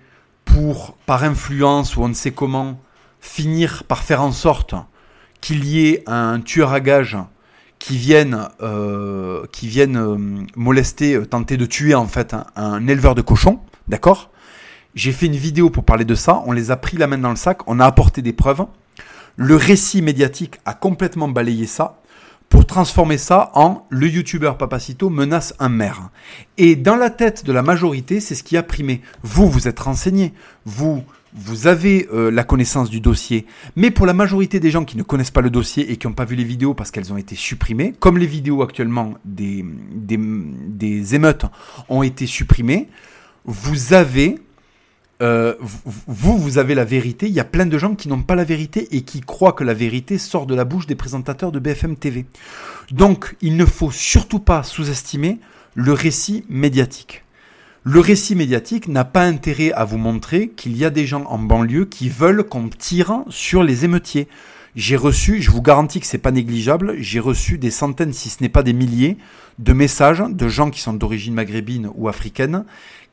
pour, 0.45 0.97
par 1.07 1.25
influence 1.25 1.97
ou 1.97 2.03
on 2.03 2.09
ne 2.09 2.15
sait 2.15 2.33
comment, 2.33 2.81
finir 3.21 3.85
par 3.85 4.03
faire 4.03 4.23
en 4.23 4.33
sorte 4.33 4.75
qu'il 5.41 5.65
y 5.65 5.89
ait 5.89 6.03
un 6.07 6.41
tueur 6.41 6.73
à 6.73 6.81
gages 6.81 7.19
qui 7.79 7.99
vienne, 7.99 8.49
euh, 8.63 9.45
euh, 9.45 10.19
molester, 10.57 11.15
euh, 11.15 11.27
tenter 11.27 11.57
de 11.57 11.67
tuer 11.67 11.95
en 11.95 12.07
fait 12.07 12.33
un, 12.33 12.47
un 12.57 12.87
éleveur 12.87 13.15
de 13.15 13.21
cochons, 13.21 13.61
d'accord? 13.89 14.31
J'ai 14.95 15.13
fait 15.13 15.27
une 15.27 15.37
vidéo 15.37 15.71
pour 15.71 15.85
parler 15.85 16.05
de 16.05 16.15
ça, 16.15 16.43
on 16.47 16.53
les 16.53 16.71
a 16.71 16.77
pris 16.77 16.97
la 16.97 17.07
main 17.07 17.19
dans 17.19 17.31
le 17.31 17.37
sac, 17.37 17.59
on 17.67 17.81
a 17.81 17.85
apporté 17.85 18.23
des 18.23 18.33
preuves. 18.33 18.65
Le 19.37 19.57
récit 19.57 20.01
médiatique 20.01 20.61
a 20.65 20.73
complètement 20.73 21.29
balayé 21.29 21.67
ça 21.67 22.01
pour 22.55 22.67
transformer 22.67 23.19
ça 23.19 23.51
en 23.55 23.85
le 23.91 24.07
youtubeur 24.07 24.57
Papacito 24.57 25.11
menace 25.11 25.55
un 25.59 25.69
maire. 25.69 26.11
Et 26.57 26.77
dans 26.77 26.95
la 26.95 27.11
tête 27.11 27.45
de 27.45 27.51
la 27.51 27.63
majorité, 27.63 28.21
c'est 28.21 28.37
ce 28.37 28.45
qui 28.45 28.57
a 28.57 28.63
primé. 28.63 29.01
Vous, 29.25 29.51
vous 29.51 29.67
êtes 29.67 29.81
renseigné. 29.81 30.33
Vous, 30.65 31.03
vous 31.33 31.67
avez 31.67 32.09
euh, 32.13 32.31
la 32.31 32.45
connaissance 32.45 32.91
du 32.91 33.01
dossier. 33.01 33.45
Mais 33.75 33.91
pour 33.91 34.07
la 34.07 34.13
majorité 34.13 34.61
des 34.61 34.71
gens 34.71 34.85
qui 34.85 34.97
ne 34.97 35.03
connaissent 35.03 35.33
pas 35.33 35.41
le 35.41 35.51
dossier 35.51 35.91
et 35.91 35.97
qui 35.97 36.07
n'ont 36.07 36.13
pas 36.13 36.25
vu 36.25 36.37
les 36.37 36.45
vidéos 36.45 36.75
parce 36.75 36.93
qu'elles 36.93 37.13
ont 37.13 37.17
été 37.17 37.35
supprimées, 37.35 37.93
comme 37.99 38.19
les 38.19 38.27
vidéos 38.27 38.63
actuellement 38.63 39.15
des, 39.25 39.65
des, 39.93 40.17
des 40.17 41.17
émeutes 41.17 41.47
ont 41.89 42.05
été 42.05 42.25
supprimées, 42.29 42.89
vous 43.47 43.95
avez 43.95 44.39
euh, 45.25 45.55
vous, 46.07 46.37
vous 46.37 46.59
avez 46.59 46.75
la 46.75 46.85
vérité. 46.85 47.27
Il 47.27 47.33
y 47.33 47.41
a 47.41 47.45
plein 47.45 47.65
de 47.65 47.79
gens 47.79 47.95
qui 47.95 48.09
n'ont 48.09 48.23
pas 48.23 48.35
la 48.35 48.45
vérité 48.45 48.95
et 48.95 49.03
qui 49.03 49.23
croient 49.23 49.55
que 49.55 49.65
la 49.65 49.73
vérité 49.73 50.19
sort 50.19 50.45
de 50.45 50.55
la 50.55 50.65
bouche 50.65 50.87
des 50.87 50.97
présentateurs 50.97 51.51
de 51.51 51.59
BFM 51.59 51.97
TV. 51.97 52.27
Donc, 52.91 53.35
il 53.41 53.57
ne 53.57 53.65
faut 53.65 53.91
surtout 53.91 54.39
pas 54.39 54.63
sous-estimer 54.63 55.39
le 55.75 55.95
récit 55.95 56.45
médiatique. 56.51 57.25
Le 57.85 58.01
récit 58.01 58.35
médiatique 58.35 58.87
n'a 58.87 59.05
pas 59.05 59.25
intérêt 59.25 59.73
à 59.73 59.85
vous 59.85 59.99
montrer 59.99 60.49
qu'il 60.49 60.77
y 60.77 60.85
a 60.85 60.91
des 60.91 61.07
gens 61.07 61.25
en 61.25 61.39
banlieue 61.39 61.87
qui 61.87 62.11
veulent 62.11 62.45
qu'on 62.45 62.69
tire 62.69 63.25
sur 63.31 63.63
les 63.63 63.87
émeutiers. 63.87 64.29
J'ai 64.77 64.97
reçu, 64.97 65.41
je 65.41 65.51
vous 65.51 65.63
garantis 65.63 66.01
que 66.01 66.07
c'est 66.07 66.19
pas 66.19 66.33
négligeable, 66.33 66.97
j'ai 66.99 67.21
reçu 67.21 67.59
des 67.59 67.71
centaines, 67.71 68.13
si 68.13 68.29
ce 68.29 68.43
n'est 68.43 68.49
pas 68.49 68.65
des 68.65 68.73
milliers, 68.73 69.17
de 69.59 69.73
messages 69.73 70.23
de 70.29 70.49
gens 70.49 70.71
qui 70.71 70.81
sont 70.81 70.95
d'origine 70.95 71.35
maghrébine 71.35 71.91
ou 71.95 72.09
africaine 72.09 72.65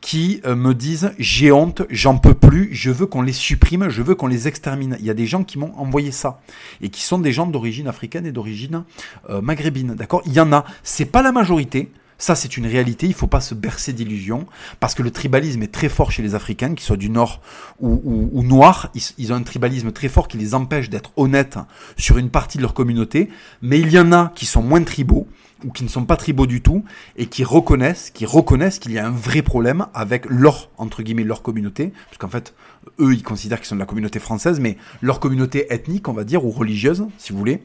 qui 0.02 0.42
euh, 0.46 0.56
me 0.56 0.74
disent 0.74 1.14
j'ai 1.20 1.52
honte, 1.52 1.84
j'en 1.90 2.18
peux 2.18 2.34
plus, 2.34 2.70
je 2.74 2.92
veux 2.92 3.06
qu'on 3.06 3.22
les 3.22 3.32
supprime, 3.32 3.90
je 3.90 4.02
veux 4.02 4.16
qu'on 4.16 4.28
les 4.28 4.48
extermine. 4.48 4.98
Il 5.00 5.06
y 5.06 5.10
a 5.10 5.14
des 5.14 5.28
gens 5.28 5.44
qui 5.44 5.60
m'ont 5.60 5.74
envoyé 5.78 6.12
ça 6.12 6.42
et 6.82 6.90
qui 6.90 7.04
sont 7.04 7.20
des 7.20 7.32
gens 7.32 7.46
d'origine 7.46 7.88
africaine 7.88 8.26
et 8.26 8.32
d'origine 8.32 8.84
euh, 9.30 9.42
maghrébine. 9.42 9.94
D'accord? 9.96 10.24
Il 10.26 10.34
y 10.34 10.40
en 10.40 10.52
a. 10.52 10.66
C'est 10.84 11.06
pas 11.06 11.22
la 11.22 11.32
majorité. 11.32 11.92
Ça, 12.18 12.36
c'est 12.36 12.56
une 12.56 12.68
réalité. 12.68 13.08
Il 13.08 13.16
faut 13.16 13.26
pas 13.26 13.42
se 13.42 13.56
bercer 13.56 13.94
d'illusions 13.94 14.46
parce 14.80 14.94
que 14.94 15.02
le 15.02 15.10
tribalisme 15.10 15.64
est 15.64 15.72
très 15.72 15.90
fort 15.90 16.12
chez 16.12 16.22
les 16.22 16.36
Africains, 16.36 16.76
qu'ils 16.76 16.86
soient 16.86 16.98
du 16.98 17.10
Nord 17.10 17.42
ou, 17.80 18.00
ou, 18.04 18.30
ou 18.32 18.44
noirs. 18.44 18.92
Ils, 18.94 19.02
ils 19.18 19.34
ont 19.34 19.36
un 19.36 19.42
tribalisme 19.42 19.92
très 19.92 20.08
fort 20.08 20.28
qui 20.28 20.38
les 20.38 20.54
empêche 20.54 20.90
d'être 20.90 21.12
honnêtes 21.16 21.58
sur 21.98 22.20
une 22.20 22.30
partie 22.30 22.58
de 22.58 22.64
leur 22.64 22.76
communauté. 22.76 23.30
Mais 23.64 23.80
il 23.80 23.92
y 23.92 24.00
en 24.00 24.12
a 24.12 24.32
qui 24.36 24.46
sont 24.46 24.62
moins 24.62 24.84
tribaux 24.84 25.28
ou 25.66 25.72
qui 25.72 25.84
ne 25.84 25.90
sont 25.90 26.06
pas 26.06 26.18
tribaux 26.18 26.48
du 26.48 26.62
tout 26.62 26.84
et 27.18 27.28
qui 27.28 27.44
reconnaissent, 27.44 28.12
qui 28.12 28.26
reconnaissent 28.26 28.80
qu'il 28.80 28.92
y 28.92 29.00
a 29.00 29.06
un 29.06 29.12
vrai 29.12 29.42
problème 29.42 29.88
avec 29.94 30.26
leur 30.30 30.70
entre 30.78 31.04
guillemets 31.04 31.24
leur 31.24 31.42
communauté, 31.42 31.94
parce 32.08 32.18
qu'en 32.18 32.28
fait 32.28 32.54
eux 33.00 33.14
ils 33.14 33.24
considèrent 33.24 33.60
qu'ils 33.60 33.68
sont 33.68 33.76
de 33.76 33.80
la 33.80 33.86
communauté 33.86 34.20
française, 34.20 34.60
mais 34.60 34.78
leur 35.02 35.20
communauté 35.20 35.72
ethnique 35.74 36.08
on 36.08 36.14
va 36.14 36.24
dire 36.24 36.46
ou 36.46 36.52
religieuse 36.52 37.06
si 37.18 37.32
vous 37.32 37.40
voulez, 37.40 37.64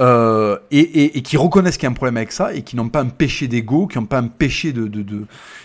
euh, 0.00 0.58
et, 0.70 1.18
et, 1.18 1.22
qui 1.22 1.36
reconnaissent 1.36 1.76
qu'il 1.76 1.84
y 1.84 1.86
a 1.86 1.90
un 1.90 1.94
problème 1.94 2.16
avec 2.16 2.32
ça 2.32 2.54
et 2.54 2.62
qui 2.62 2.76
n'ont 2.76 2.88
pas 2.88 3.00
un 3.00 3.08
péché 3.08 3.48
d'ego, 3.48 3.86
qui 3.86 3.98
n'ont 3.98 4.06
pas 4.06 4.18
un 4.18 4.28
péché 4.28 4.72
de 4.72 4.90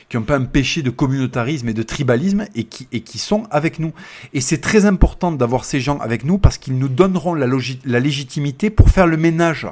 qui 0.10 0.18
n'ont 0.18 0.24
pas 0.24 0.38
un 0.38 0.46
péché 0.46 0.82
de 0.82 0.90
communautarisme 0.90 1.70
et 1.70 1.74
de 1.74 1.84
tribalisme 1.84 2.46
et 2.56 2.64
qui, 2.64 2.88
et 2.92 3.02
qui 3.02 3.18
sont 3.18 3.44
avec 3.52 3.80
nous. 3.80 3.92
Et 4.34 4.42
c'est 4.42 4.60
très 4.60 4.86
important 4.86 5.32
d'avoir 5.32 5.66
ces 5.66 5.80
gens 5.80 6.00
avec 6.00 6.24
nous 6.24 6.38
parce 6.38 6.58
qu'ils 6.58 6.78
nous 6.78 6.88
donneront 6.88 7.34
la, 7.34 7.48
la 7.86 8.00
légitimité 8.00 8.70
pour 8.70 8.90
faire 8.90 9.08
le 9.08 9.18
ménage 9.18 9.68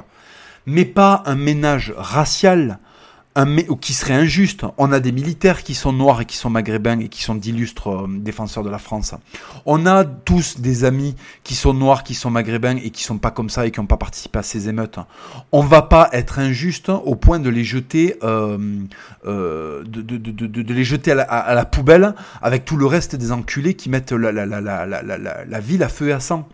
mais 0.66 0.84
pas 0.84 1.22
un 1.26 1.36
ménage 1.36 1.94
racial, 1.96 2.78
un 3.36 3.58
ou 3.68 3.76
qui 3.76 3.92
serait 3.92 4.14
injuste. 4.14 4.64
On 4.78 4.90
a 4.92 4.98
des 4.98 5.12
militaires 5.12 5.62
qui 5.62 5.74
sont 5.74 5.92
noirs 5.92 6.22
et 6.22 6.24
qui 6.24 6.36
sont 6.36 6.48
maghrébins 6.48 6.98
et 7.00 7.08
qui 7.08 7.22
sont 7.22 7.34
d'illustres 7.34 7.90
euh, 7.90 8.06
défenseurs 8.08 8.64
de 8.64 8.70
la 8.70 8.78
France. 8.78 9.14
On 9.66 9.84
a 9.84 10.04
tous 10.04 10.58
des 10.58 10.84
amis 10.84 11.14
qui 11.44 11.54
sont 11.54 11.74
noirs, 11.74 12.02
qui 12.02 12.14
sont 12.14 12.30
maghrébins 12.30 12.76
et 12.76 12.90
qui 12.90 13.02
sont 13.02 13.18
pas 13.18 13.30
comme 13.30 13.50
ça 13.50 13.66
et 13.66 13.70
qui 13.70 13.78
n'ont 13.78 13.86
pas 13.86 13.98
participé 13.98 14.38
à 14.38 14.42
ces 14.42 14.70
émeutes. 14.70 14.98
On 15.52 15.60
va 15.60 15.82
pas 15.82 16.08
être 16.12 16.38
injuste 16.38 16.88
au 16.88 17.14
point 17.14 17.38
de 17.38 17.50
les 17.50 17.62
jeter, 17.62 18.16
euh, 18.22 18.56
euh, 19.26 19.84
de, 19.84 20.00
de, 20.00 20.16
de, 20.16 20.46
de, 20.46 20.74
les 20.74 20.84
jeter 20.84 21.12
à 21.12 21.54
la, 21.54 21.64
poubelle 21.66 22.14
avec 22.40 22.64
tout 22.64 22.78
le 22.78 22.86
reste 22.86 23.16
des 23.16 23.32
enculés 23.32 23.74
qui 23.74 23.90
mettent 23.90 24.12
la, 24.12 24.32
la, 24.32 24.46
la 24.46 25.60
ville 25.60 25.82
à 25.82 25.88
feu 25.88 26.08
et 26.08 26.12
à 26.12 26.20
sang. 26.20 26.48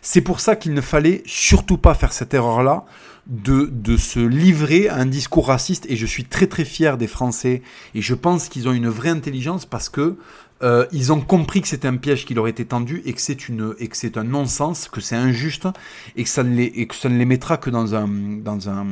C'est 0.00 0.20
pour 0.22 0.40
ça 0.40 0.54
qu'il 0.56 0.74
ne 0.74 0.80
fallait 0.80 1.22
surtout 1.26 1.76
pas 1.76 1.94
faire 1.94 2.12
cette 2.12 2.32
erreur-là 2.32 2.84
de, 3.30 3.70
de 3.72 3.96
se 3.96 4.20
livrer 4.20 4.88
à 4.88 4.96
un 4.96 5.06
discours 5.06 5.46
raciste 5.46 5.86
et 5.88 5.96
je 5.96 6.04
suis 6.04 6.24
très 6.24 6.48
très 6.48 6.64
fier 6.64 6.98
des 6.98 7.06
Français 7.06 7.62
et 7.94 8.02
je 8.02 8.14
pense 8.14 8.48
qu'ils 8.48 8.68
ont 8.68 8.72
une 8.72 8.88
vraie 8.88 9.08
intelligence 9.08 9.64
parce 9.64 9.88
que 9.88 10.16
euh, 10.62 10.84
ils 10.92 11.12
ont 11.12 11.20
compris 11.20 11.62
que 11.62 11.68
c'était 11.68 11.88
un 11.88 11.96
piège 11.96 12.26
qui 12.26 12.34
leur 12.34 12.48
était 12.48 12.64
tendu 12.66 13.02
et 13.06 13.12
que 13.12 13.20
c'est 13.20 13.48
une 13.48 13.74
et 13.78 13.86
que 13.86 13.96
c'est 13.96 14.18
un 14.18 14.24
non-sens, 14.24 14.88
que 14.88 15.00
c'est 15.00 15.16
injuste 15.16 15.68
et 16.16 16.24
que 16.24 16.28
ça 16.28 16.42
ne 16.42 16.54
les 16.54 16.64
et 16.64 16.86
que 16.86 16.94
ça 16.94 17.08
ne 17.08 17.16
les 17.16 17.24
mettra 17.24 17.56
que 17.56 17.70
dans 17.70 17.94
un 17.94 18.08
dans 18.08 18.68
un 18.68 18.86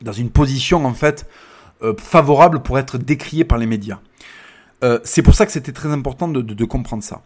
dans 0.00 0.12
une 0.12 0.30
position 0.30 0.84
en 0.86 0.94
fait 0.94 1.28
euh, 1.82 1.94
favorable 1.98 2.62
pour 2.62 2.78
être 2.78 2.96
décrié 2.98 3.44
par 3.44 3.58
les 3.58 3.66
médias. 3.66 4.00
Euh, 4.82 4.98
c'est 5.04 5.22
pour 5.22 5.34
ça 5.34 5.44
que 5.44 5.52
c'était 5.52 5.72
très 5.72 5.90
important 5.90 6.28
de, 6.28 6.40
de, 6.40 6.54
de 6.54 6.64
comprendre 6.64 7.04
ça. 7.04 7.22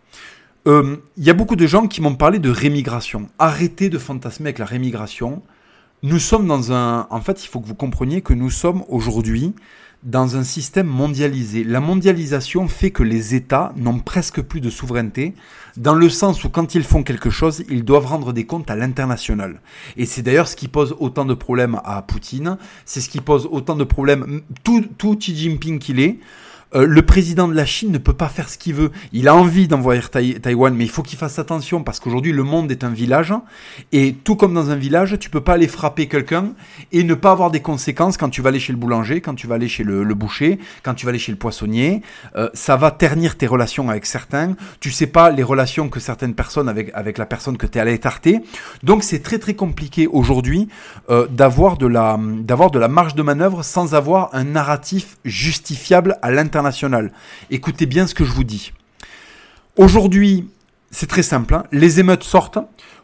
Il 0.67 0.73
euh, 0.73 0.97
y 1.17 1.31
a 1.31 1.35
beaucoup 1.35 1.57
de 1.57 1.67
gens 1.67 1.87
qui 1.87 2.03
m'ont 2.03 2.17
parlé 2.17 2.39
de 2.41 2.51
rémigration. 2.51 3.31
Arrêtez 3.39 3.89
de 3.89 3.99
fantasmer 3.99 4.49
avec 4.49 4.59
la 4.59 4.65
rémigration. 4.67 5.43
Nous 6.05 6.21
sommes 6.21 6.47
dans 6.47 6.73
un... 6.73 7.09
En 7.11 7.21
fait, 7.21 7.45
il 7.45 7.49
faut 7.49 7.59
que 7.59 7.67
vous 7.67 7.75
compreniez 7.75 8.23
que 8.23 8.33
nous 8.33 8.51
sommes 8.51 8.85
aujourd'hui 8.89 9.55
dans 10.05 10.37
un 10.37 10.45
système 10.45 10.87
mondialisé. 10.87 11.65
La 11.65 11.81
mondialisation 11.81 12.69
fait 12.69 12.93
que 12.93 13.03
les 13.03 13.35
États 13.35 13.73
n'ont 13.77 13.99
presque 13.99 14.41
plus 14.41 14.61
de 14.61 14.71
souveraineté, 14.71 15.35
dans 15.77 15.95
le 15.95 16.09
sens 16.09 16.45
où 16.45 16.51
quand 16.51 16.77
ils 16.77 16.85
font 16.85 17.03
quelque 17.03 17.31
chose, 17.31 17.65
ils 17.69 17.85
doivent 17.85 18.07
rendre 18.07 18.33
des 18.33 18.47
comptes 18.47 18.71
à 18.71 18.77
l'international. 18.77 19.61
Et 19.97 20.07
c'est 20.07 20.23
d'ailleurs 20.23 20.47
ce 20.47 20.55
qui 20.55 20.69
pose 20.69 20.95
autant 21.01 21.25
de 21.25 21.35
problèmes 21.35 21.81
à 21.85 22.01
Poutine, 22.03 22.59
c'est 22.85 23.01
ce 23.01 23.09
qui 23.09 23.21
pose 23.21 23.49
autant 23.51 23.75
de 23.75 23.83
problèmes, 23.83 24.43
tout, 24.63 24.85
tout 24.99 25.17
Xi 25.17 25.37
Jinping 25.37 25.81
qu'il 25.81 25.99
est, 25.99 26.21
euh, 26.75 26.87
le 26.87 27.03
président 27.03 27.49
de 27.49 27.55
la 27.55 27.65
Chine 27.65 27.91
ne 27.91 27.99
peut 27.99 28.13
pas 28.13 28.29
faire 28.29 28.49
ce 28.49 28.59
qu'il 28.59 28.75
veut. 28.75 28.91
Il 29.13 29.29
a 29.29 29.35
envie 29.35 29.69
d'envoyer 29.69 30.03
Taïwan, 30.03 30.75
mais 30.75 30.85
il 30.85 30.91
faut 30.91 31.03
qu'il 31.03 31.19
fasse 31.19 31.39
attention 31.39 31.83
parce 31.83 31.99
qu'aujourd'hui 31.99 32.33
le 32.33 32.43
monde 32.43 32.71
est 32.71 32.85
un 32.85 32.91
village 32.91 33.33
et 33.93 34.13
tout 34.13 34.37
comme 34.37 34.55
dans 34.55 34.71
un 34.71 34.77
village, 34.77 35.19
tu 35.19 35.31
peux 35.31 35.41
pas 35.41 35.55
aller 35.55 35.69
frapper 35.69 36.09
quelqu'un 36.09 36.53
et 36.93 37.05
ne 37.05 37.15
pas 37.15 37.31
avoir 37.31 37.51
des 37.51 37.61
conséquences 37.61 38.17
quand 38.17 38.29
tu 38.29 38.43
vas 38.43 38.51
aller 38.51 38.61
chez 38.61 38.73
le 38.73 38.79
boulanger, 38.79 39.21
quand 39.21 39.35
tu 39.35 39.47
vas 39.47 39.55
aller 39.55 39.69
chez 39.69 39.83
le, 39.83 40.05
boucher, 40.15 40.59
quand 40.83 40.95
tu 40.95 41.07
vas 41.07 41.11
aller 41.11 41.19
chez 41.19 41.33
le 41.33 41.39
poissonnier. 41.39 42.03
Euh, 42.37 42.51
ça 42.53 42.77
va 42.77 42.91
ternir 42.91 43.37
tes 43.37 43.47
relations 43.47 43.89
avec 43.89 44.05
certains. 44.05 44.55
Tu 44.81 44.91
sais 44.91 45.07
pas 45.07 45.31
les 45.31 45.43
relations 45.43 45.89
que 45.89 46.01
certaines 46.01 46.35
personnes 46.35 46.69
avec 46.69 46.91
avec 46.95 47.19
la 47.19 47.27
personne 47.27 47.57
que 47.57 47.67
tu 47.67 47.79
es 47.79 47.81
allé 47.81 47.95
étarter. 47.95 48.41
Donc 48.83 49.05
c'est 49.05 49.23
très 49.23 49.39
très 49.39 49.55
compliqué 49.55 50.07
aujourd'hui 50.07 50.69
euh, 51.11 51.27
d'avoir 51.29 51.79
de 51.79 51.87
la 51.87 52.19
d'avoir 52.19 52.71
de 52.71 52.79
la 52.79 52.89
marge 52.89 53.15
de 53.15 53.23
manœuvre 53.23 53.63
sans 53.65 53.95
avoir 53.95 54.31
un 54.35 54.45
narratif 54.45 55.17
justifiable 55.25 56.19
à 56.21 56.31
l'intérieur 56.31 56.58
Écoutez 57.51 57.87
bien 57.87 58.07
ce 58.07 58.15
que 58.15 58.25
je 58.25 58.33
vous 58.33 58.45
dis. 58.45 58.73
Aujourd'hui, 59.77 60.49
c'est 60.91 61.07
très 61.07 61.23
simple. 61.23 61.55
Hein. 61.55 61.65
Les 61.71 62.01
émeutes 62.01 62.25
sortent. 62.25 62.59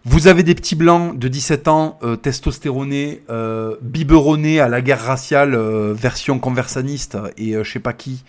Vous 0.05 0.27
avez 0.27 0.43
des 0.43 0.55
petits 0.55 0.75
blancs 0.75 1.19
de 1.19 1.29
17 1.29 1.69
ans, 1.69 1.99
euh, 2.03 2.17
testostéronés, 2.17 3.23
euh, 3.31 3.77
biberonnés 3.81 4.61
à 4.61 4.69
la 4.69 4.81
guerre 4.81 5.03
raciale, 5.03 5.55
euh, 5.55 5.95
version 5.95 6.39
conversaniste 6.39 7.17
et 7.39 7.55
je 7.63 7.71
sais 7.71 7.81
pas 7.81 7.93
qui, 7.93 8.25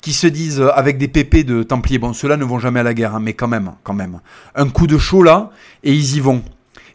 qui 0.00 0.12
se 0.12 0.26
disent 0.26 0.62
avec 0.74 0.98
des 0.98 1.08
pépés 1.08 1.44
de 1.44 1.62
Templiers. 1.62 1.98
Bon, 1.98 2.12
ceux-là 2.12 2.36
ne 2.36 2.44
vont 2.44 2.58
jamais 2.58 2.80
à 2.80 2.82
la 2.82 2.94
guerre, 2.94 3.14
hein, 3.14 3.20
mais 3.20 3.34
quand 3.34 3.48
même, 3.48 3.72
quand 3.84 3.94
même. 3.94 4.20
Un 4.54 4.68
coup 4.68 4.86
de 4.86 4.98
chaud 4.98 5.22
là, 5.22 5.50
et 5.82 5.92
ils 5.92 6.16
y 6.16 6.20
vont. 6.20 6.42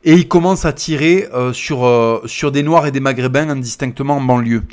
Et 0.03 0.13
ils 0.13 0.27
commencent 0.27 0.65
à 0.65 0.73
tirer 0.73 1.27
sur, 1.51 2.21
sur 2.25 2.53
des 2.53 2.63
Noirs 2.63 2.87
et 2.87 2.91
des 2.91 3.01
Maghrébins 3.01 3.49
indistinctement 3.49 4.15
en 4.17 4.21
banlieue. 4.21 4.63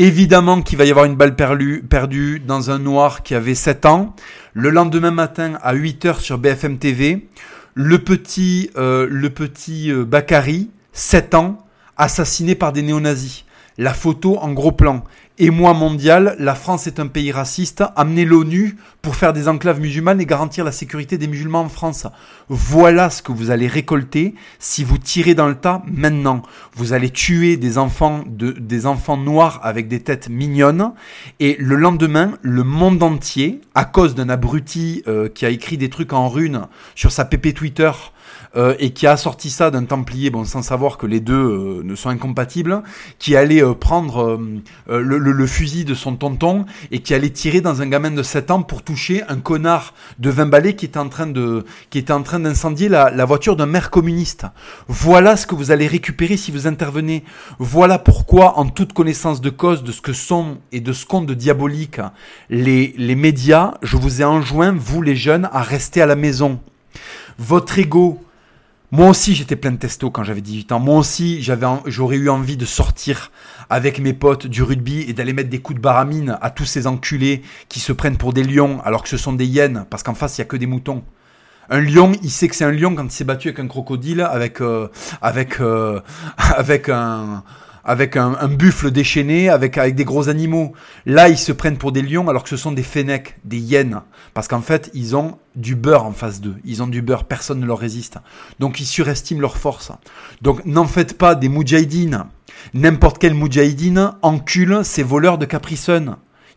Évidemment 0.00 0.62
qu'il 0.62 0.78
va 0.78 0.84
y 0.84 0.90
avoir 0.90 1.06
une 1.06 1.16
balle 1.16 1.34
perdue 1.34 2.38
dans 2.38 2.70
un 2.70 2.78
noir 2.78 3.24
qui 3.24 3.34
avait 3.34 3.56
7 3.56 3.84
ans. 3.84 4.14
Le 4.52 4.70
lendemain 4.70 5.10
matin 5.10 5.58
à 5.60 5.74
8h 5.74 6.20
sur 6.20 6.38
BFM 6.38 6.78
TV, 6.78 7.26
le 7.74 7.98
petit, 7.98 8.70
euh, 8.76 9.08
le 9.10 9.28
petit 9.30 9.90
euh, 9.90 10.04
Bakary, 10.04 10.70
7 10.92 11.34
ans, 11.34 11.66
assassiné 11.96 12.54
par 12.54 12.72
des 12.72 12.82
néo-nazis. 12.82 13.44
La 13.76 13.92
photo 13.92 14.38
en 14.38 14.52
gros 14.52 14.70
plan 14.70 15.02
émoi 15.38 15.72
mondial, 15.72 16.36
la 16.38 16.54
France 16.54 16.86
est 16.86 17.00
un 17.00 17.06
pays 17.06 17.32
raciste, 17.32 17.84
amener 17.96 18.24
l'ONU 18.24 18.76
pour 19.02 19.16
faire 19.16 19.32
des 19.32 19.48
enclaves 19.48 19.80
musulmanes 19.80 20.20
et 20.20 20.26
garantir 20.26 20.64
la 20.64 20.72
sécurité 20.72 21.18
des 21.18 21.28
musulmans 21.28 21.62
en 21.62 21.68
France. 21.68 22.06
Voilà 22.48 23.10
ce 23.10 23.22
que 23.22 23.32
vous 23.32 23.50
allez 23.50 23.68
récolter 23.68 24.34
si 24.58 24.84
vous 24.84 24.98
tirez 24.98 25.34
dans 25.34 25.48
le 25.48 25.54
tas 25.54 25.82
maintenant. 25.86 26.42
Vous 26.74 26.92
allez 26.92 27.10
tuer 27.10 27.56
des 27.56 27.78
enfants 27.78 28.24
de, 28.26 28.50
des 28.52 28.86
enfants 28.86 29.16
noirs 29.16 29.60
avec 29.62 29.88
des 29.88 30.00
têtes 30.00 30.28
mignonnes 30.28 30.92
et 31.40 31.56
le 31.58 31.76
lendemain, 31.76 32.32
le 32.42 32.64
monde 32.64 33.02
entier, 33.02 33.60
à 33.74 33.84
cause 33.84 34.14
d'un 34.14 34.28
abruti 34.28 35.02
euh, 35.06 35.28
qui 35.28 35.46
a 35.46 35.50
écrit 35.50 35.78
des 35.78 35.90
trucs 35.90 36.12
en 36.12 36.28
runes 36.28 36.66
sur 36.94 37.12
sa 37.12 37.24
PP 37.24 37.54
Twitter, 37.54 37.90
euh, 38.58 38.74
et 38.78 38.90
qui 38.90 39.06
a 39.06 39.16
sorti 39.16 39.50
ça 39.50 39.70
d'un 39.70 39.84
Templier, 39.84 40.30
bon, 40.30 40.44
sans 40.44 40.62
savoir 40.62 40.98
que 40.98 41.06
les 41.06 41.20
deux 41.20 41.34
euh, 41.34 41.82
ne 41.84 41.94
sont 41.94 42.10
incompatibles, 42.10 42.82
qui 43.18 43.36
allait 43.36 43.62
euh, 43.62 43.72
prendre 43.72 44.40
le, 44.88 45.46
fusil 45.46 45.84
de 45.84 45.94
son 45.94 46.16
tonton 46.16 46.66
et 46.90 46.98
qui 46.98 47.14
allait 47.14 47.30
tirer 47.30 47.60
dans 47.60 47.80
un 47.80 47.86
gamin 47.86 48.10
de 48.10 48.22
7 48.22 48.50
ans 48.50 48.62
pour 48.62 48.82
toucher 48.82 49.22
un 49.28 49.36
connard 49.36 49.94
de 50.18 50.30
20 50.30 50.46
balais 50.46 50.74
qui 50.74 50.84
était 50.86 50.98
en 50.98 51.08
train 51.08 51.26
de, 51.26 51.64
qui 51.90 51.98
était 51.98 52.12
en 52.12 52.22
train 52.22 52.40
d'incendier 52.40 52.88
la, 52.88 53.10
la 53.10 53.24
voiture 53.24 53.56
d'un 53.56 53.66
maire 53.66 53.90
communiste. 53.90 54.46
Voilà 54.88 55.36
ce 55.36 55.46
que 55.46 55.54
vous 55.54 55.70
allez 55.70 55.86
récupérer 55.86 56.36
si 56.36 56.50
vous 56.50 56.66
intervenez. 56.66 57.24
Voilà 57.58 57.98
pourquoi, 57.98 58.58
en 58.58 58.66
toute 58.66 58.92
connaissance 58.92 59.40
de 59.40 59.50
cause 59.50 59.84
de 59.84 59.92
ce 59.92 60.00
que 60.00 60.12
sont 60.12 60.58
et 60.72 60.80
de 60.80 60.92
ce 60.92 61.06
qu'ont 61.06 61.22
de 61.22 61.34
diabolique 61.34 62.00
les, 62.50 62.94
les 62.96 63.14
médias, 63.14 63.74
je 63.82 63.96
vous 63.96 64.20
ai 64.20 64.24
enjoint, 64.24 64.72
vous 64.76 65.02
les 65.02 65.16
jeunes, 65.16 65.48
à 65.52 65.62
rester 65.62 66.02
à 66.02 66.06
la 66.06 66.16
maison. 66.16 66.60
Votre 67.38 67.78
ego, 67.78 68.20
moi 68.90 69.10
aussi, 69.10 69.34
j'étais 69.34 69.56
plein 69.56 69.72
de 69.72 69.76
testo 69.76 70.10
quand 70.10 70.24
j'avais 70.24 70.40
18 70.40 70.72
ans. 70.72 70.80
Moi 70.80 70.96
aussi, 70.96 71.42
j'avais, 71.42 71.66
j'aurais 71.86 72.16
eu 72.16 72.30
envie 72.30 72.56
de 72.56 72.64
sortir 72.64 73.30
avec 73.68 74.00
mes 74.00 74.14
potes 74.14 74.46
du 74.46 74.62
rugby 74.62 75.02
et 75.02 75.12
d'aller 75.12 75.34
mettre 75.34 75.50
des 75.50 75.60
coups 75.60 75.76
de 75.76 75.82
baramine 75.82 76.38
à 76.40 76.48
tous 76.50 76.64
ces 76.64 76.86
enculés 76.86 77.42
qui 77.68 77.80
se 77.80 77.92
prennent 77.92 78.16
pour 78.16 78.32
des 78.32 78.42
lions 78.42 78.80
alors 78.84 79.02
que 79.02 79.10
ce 79.10 79.18
sont 79.18 79.34
des 79.34 79.44
hyènes 79.44 79.84
parce 79.90 80.02
qu'en 80.02 80.14
face, 80.14 80.38
il 80.38 80.40
y 80.40 80.42
a 80.42 80.46
que 80.46 80.56
des 80.56 80.66
moutons. 80.66 81.04
Un 81.68 81.82
lion, 81.82 82.12
il 82.22 82.30
sait 82.30 82.48
que 82.48 82.56
c'est 82.56 82.64
un 82.64 82.72
lion 82.72 82.94
quand 82.94 83.04
il 83.04 83.10
s'est 83.10 83.24
battu 83.24 83.48
avec 83.48 83.60
un 83.60 83.68
crocodile, 83.68 84.22
avec, 84.22 84.62
euh, 84.62 84.88
avec, 85.20 85.60
euh, 85.60 86.00
avec 86.38 86.88
un, 86.88 87.44
avec 87.88 88.18
un, 88.18 88.48
buffle 88.48 88.90
déchaîné, 88.90 89.48
avec, 89.48 89.78
des 89.78 90.04
gros 90.04 90.28
animaux. 90.28 90.74
Là, 91.06 91.30
ils 91.30 91.38
se 91.38 91.52
prennent 91.52 91.78
pour 91.78 91.90
des 91.90 92.02
lions 92.02 92.28
alors 92.28 92.42
que 92.42 92.50
ce 92.50 92.58
sont 92.58 92.70
des 92.70 92.82
fennecs, 92.82 93.38
des 93.46 93.56
hyènes. 93.56 94.02
Parce 94.34 94.46
qu'en 94.46 94.60
fait, 94.60 94.90
ils 94.92 95.16
ont 95.16 95.38
du 95.56 95.74
beurre 95.74 96.04
en 96.04 96.12
face 96.12 96.42
d'eux. 96.42 96.56
Ils 96.66 96.82
ont 96.82 96.86
du 96.86 97.00
beurre, 97.00 97.24
personne 97.24 97.60
ne 97.60 97.66
leur 97.66 97.78
résiste. 97.78 98.18
Donc 98.58 98.78
ils 98.78 98.84
surestiment 98.84 99.40
leur 99.40 99.56
force. 99.56 99.90
Donc 100.42 100.66
n'en 100.66 100.86
faites 100.86 101.16
pas 101.16 101.34
des 101.34 101.48
moudjahidines. 101.48 102.26
N'importe 102.74 103.16
quel 103.16 103.32
moudjahidine 103.32 104.12
encule 104.20 104.80
ces 104.84 105.02
voleurs 105.02 105.38
de 105.38 105.46
Capri 105.46 105.82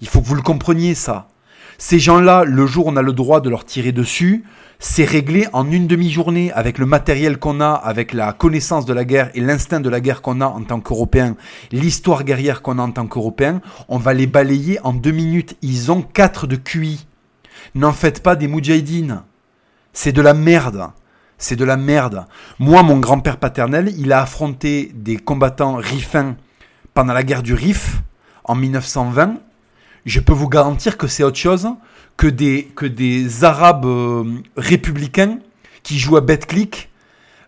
Il 0.02 0.08
faut 0.10 0.20
que 0.20 0.28
vous 0.28 0.36
le 0.36 0.42
compreniez, 0.42 0.96
ça. 0.96 1.30
Ces 1.78 1.98
gens-là, 1.98 2.44
le 2.44 2.68
jour 2.68 2.88
on 2.88 2.98
a 2.98 3.02
le 3.02 3.14
droit 3.14 3.40
de 3.40 3.50
leur 3.50 3.64
tirer 3.64 3.94
dessus, 3.94 4.44
c'est 4.84 5.06
réglé 5.06 5.48
en 5.54 5.72
une 5.72 5.86
demi-journée 5.86 6.52
avec 6.54 6.80
le 6.80 6.88
matériel 6.88 7.38
qu'on 7.38 7.62
a, 7.62 7.70
avec 7.70 8.14
la 8.14 8.34
connaissance 8.34 8.88
de 8.88 8.94
la 8.94 9.06
guerre 9.06 9.30
et 9.36 9.40
l'instinct 9.40 9.80
de 9.80 9.90
la 9.90 10.02
guerre 10.02 10.24
qu'on 10.24 10.42
a 10.42 10.48
en 10.48 10.64
tant 10.64 10.80
qu'Européens, 10.80 11.36
l'histoire 11.72 12.24
guerrière 12.24 12.64
qu'on 12.64 12.80
a 12.80 12.82
en 12.82 12.92
tant 12.92 13.06
qu'Européens, 13.06 13.62
on 13.90 14.00
va 14.00 14.16
les 14.16 14.26
balayer 14.26 14.80
en 14.84 14.94
deux 14.94 15.12
minutes. 15.12 15.56
Ils 15.62 15.92
ont 15.92 16.02
quatre 16.02 16.48
de 16.48 16.56
QI. 16.56 17.06
N'en 17.76 17.94
faites 17.94 18.24
pas 18.24 18.36
des 18.36 18.48
moudjahidines. 18.48 19.22
C'est 19.94 20.14
de 20.14 20.22
la 20.22 20.34
merde. 20.34 20.90
C'est 21.38 21.56
de 21.56 21.66
la 21.66 21.78
merde. 21.78 22.26
Moi, 22.58 22.82
mon 22.82 22.98
grand-père 22.98 23.38
paternel, 23.38 23.94
il 24.00 24.12
a 24.12 24.22
affronté 24.22 24.92
des 24.96 25.18
combattants 25.18 25.76
rifins 25.76 26.36
pendant 26.96 27.14
la 27.14 27.24
guerre 27.24 27.44
du 27.44 27.54
Rif, 27.54 28.02
en 28.44 28.56
1920, 28.56 29.36
je 30.06 30.20
peux 30.20 30.34
vous 30.34 30.50
garantir 30.50 30.98
que 30.98 31.08
c'est 31.08 31.24
autre 31.24 31.38
chose 31.38 31.70
que 32.18 32.28
des, 32.28 32.66
que 32.76 32.86
des 32.86 33.44
Arabes 33.44 33.86
euh, 33.86 34.24
républicains 34.58 35.40
qui 35.84 35.98
jouent 35.98 36.18
à 36.18 36.22
Betclic, 36.22 36.90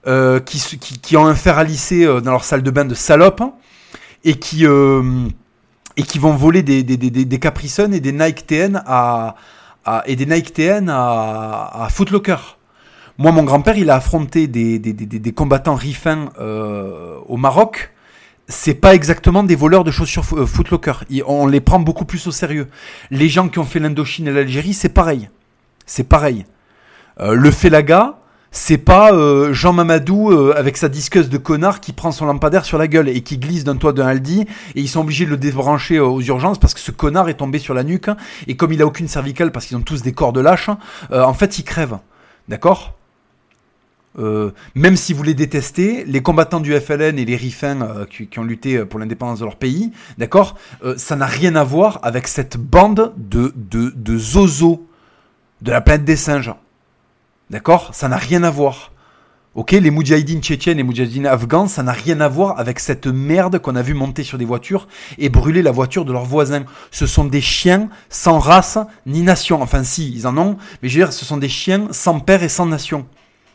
euh, 0.07 0.39
qui, 0.39 0.59
qui, 0.77 0.99
qui, 0.99 1.17
ont 1.17 1.25
un 1.25 1.35
fer 1.35 1.57
à 1.57 1.63
lisser 1.63 2.05
euh, 2.05 2.19
dans 2.19 2.31
leur 2.31 2.43
salle 2.43 2.63
de 2.63 2.71
bain 2.71 2.85
de 2.85 2.95
salope, 2.95 3.41
et 4.23 4.35
qui, 4.35 4.65
euh, 4.65 5.27
et 5.97 6.03
qui 6.03 6.19
vont 6.19 6.35
voler 6.35 6.63
des, 6.63 6.83
des, 6.83 6.97
des, 6.97 7.09
des 7.09 7.23
et 7.25 7.99
des 7.99 8.11
Nike 8.11 8.47
TN 8.47 8.81
à, 8.85 9.35
à, 9.85 10.03
et 10.05 10.15
des 10.15 10.25
Nike 10.25 10.53
TN 10.53 10.89
à, 10.89 11.87
Footlocker. 11.89 12.57
Moi, 13.17 13.31
mon 13.31 13.43
grand-père, 13.43 13.77
il 13.77 13.89
a 13.89 13.95
affronté 13.95 14.47
des, 14.47 14.79
des, 14.79 14.93
des, 14.93 15.05
des 15.05 15.31
combattants 15.33 15.75
rifins 15.75 16.29
euh, 16.39 17.17
au 17.27 17.37
Maroc. 17.37 17.92
C'est 18.55 18.75
pas 18.75 18.93
exactement 18.93 19.43
des 19.43 19.55
voleurs 19.55 19.83
de 19.83 19.89
chaussures 19.89 20.23
euh, 20.33 20.45
Footlocker. 20.45 20.93
On 21.25 21.47
les 21.47 21.59
prend 21.59 21.79
beaucoup 21.79 22.05
plus 22.05 22.27
au 22.27 22.31
sérieux. 22.31 22.67
Les 23.09 23.27
gens 23.27 23.49
qui 23.49 23.57
ont 23.57 23.65
fait 23.65 23.79
l'Indochine 23.79 24.27
et 24.27 24.31
l'Algérie, 24.31 24.75
c'est 24.75 24.89
pareil. 24.89 25.29
C'est 25.87 26.03
pareil. 26.03 26.45
Euh, 27.19 27.33
le 27.33 27.49
Felaga, 27.49 28.19
c'est 28.51 28.77
pas 28.77 29.11
euh, 29.11 29.53
Jean 29.53 29.73
Mamadou 29.73 30.31
avec 30.55 30.77
sa 30.77 30.87
disqueuse 30.87 31.29
de 31.29 31.37
connard 31.37 31.81
qui 31.81 31.93
prend 31.93 32.11
son 32.11 32.27
lampadaire 32.27 32.63
sur 32.63 32.77
la 32.77 32.87
gueule 32.87 33.09
et 33.09 33.21
qui 33.21 33.39
glisse 33.39 33.63
d'un 33.63 33.75
toit 33.75 33.91
d'un 33.91 34.05
Aldi 34.05 34.41
et 34.41 34.47
ils 34.79 34.87
sont 34.87 35.01
obligés 35.01 35.25
de 35.25 35.31
le 35.31 35.37
débrancher 35.37 35.99
aux 35.99 36.21
urgences 36.21 36.59
parce 36.59 36.75
que 36.75 36.79
ce 36.79 36.91
connard 36.91 37.29
est 37.29 37.33
tombé 37.33 37.57
sur 37.57 37.73
la 37.73 37.83
nuque 37.83 38.11
et 38.45 38.55
comme 38.55 38.71
il 38.71 38.81
a 38.83 38.85
aucune 38.85 39.07
cervicale 39.07 39.51
parce 39.51 39.65
qu'ils 39.65 39.77
ont 39.77 39.81
tous 39.81 40.03
des 40.03 40.13
corps 40.13 40.31
de 40.31 40.41
lâche, 40.41 40.69
en 41.11 41.33
fait 41.33 41.57
il 41.57 41.63
crève. 41.63 41.97
D'accord? 42.47 42.93
Euh, 44.19 44.51
même 44.75 44.95
si 44.95 45.13
vous 45.13 45.23
les 45.23 45.33
détestez, 45.33 46.05
les 46.05 46.21
combattants 46.21 46.59
du 46.59 46.73
FLN 46.79 47.17
et 47.17 47.25
les 47.25 47.35
Rifins 47.35 47.81
euh, 47.81 48.05
qui, 48.05 48.39
ont 48.39 48.43
lutté 48.43 48.85
pour 48.85 48.99
l'indépendance 48.99 49.39
de 49.39 49.45
leur 49.45 49.55
pays, 49.55 49.91
d'accord, 50.17 50.55
euh, 50.83 50.95
ça 50.97 51.15
n'a 51.15 51.25
rien 51.25 51.55
à 51.55 51.63
voir 51.63 51.99
avec 52.03 52.27
cette 52.27 52.57
bande 52.57 53.13
de, 53.17 53.53
de, 53.55 53.91
de 53.95 54.17
zozo 54.17 54.87
de 55.61 55.71
la 55.71 55.81
planète 55.81 56.05
des 56.05 56.15
singes. 56.15 56.53
D'accord? 57.49 57.89
Ça 57.93 58.07
n'a 58.07 58.17
rien 58.17 58.43
à 58.43 58.49
voir. 58.49 58.91
Ok, 59.55 59.71
les 59.71 59.91
Moudjahidines 59.91 60.41
tchétchènes 60.41 60.79
et 60.79 60.83
Moudjahidines 60.83 61.27
afghans, 61.27 61.67
ça 61.67 61.83
n'a 61.83 61.91
rien 61.91 62.21
à 62.21 62.27
voir 62.27 62.59
avec 62.59 62.79
cette 62.79 63.05
merde 63.05 63.59
qu'on 63.59 63.75
a 63.75 63.83
vu 63.83 63.93
monter 63.93 64.23
sur 64.23 64.39
des 64.39 64.45
voitures 64.45 64.87
et 65.19 65.29
brûler 65.29 65.61
la 65.61 65.69
voiture 65.69 66.05
de 66.05 66.11
leurs 66.11 66.25
voisins. 66.25 66.65
Ce 66.89 67.05
sont 67.05 67.25
des 67.25 67.41
chiens 67.41 67.89
sans 68.09 68.39
race 68.39 68.79
ni 69.05 69.21
nation. 69.21 69.61
Enfin, 69.61 69.83
si, 69.83 70.11
ils 70.11 70.25
en 70.25 70.37
ont, 70.39 70.57
mais 70.81 70.89
je 70.89 70.97
veux 70.97 71.05
dire, 71.05 71.13
ce 71.13 71.23
sont 71.23 71.37
des 71.37 71.49
chiens 71.49 71.87
sans 71.91 72.19
père 72.19 72.41
et 72.41 72.49
sans 72.49 72.65
nation. 72.65 73.05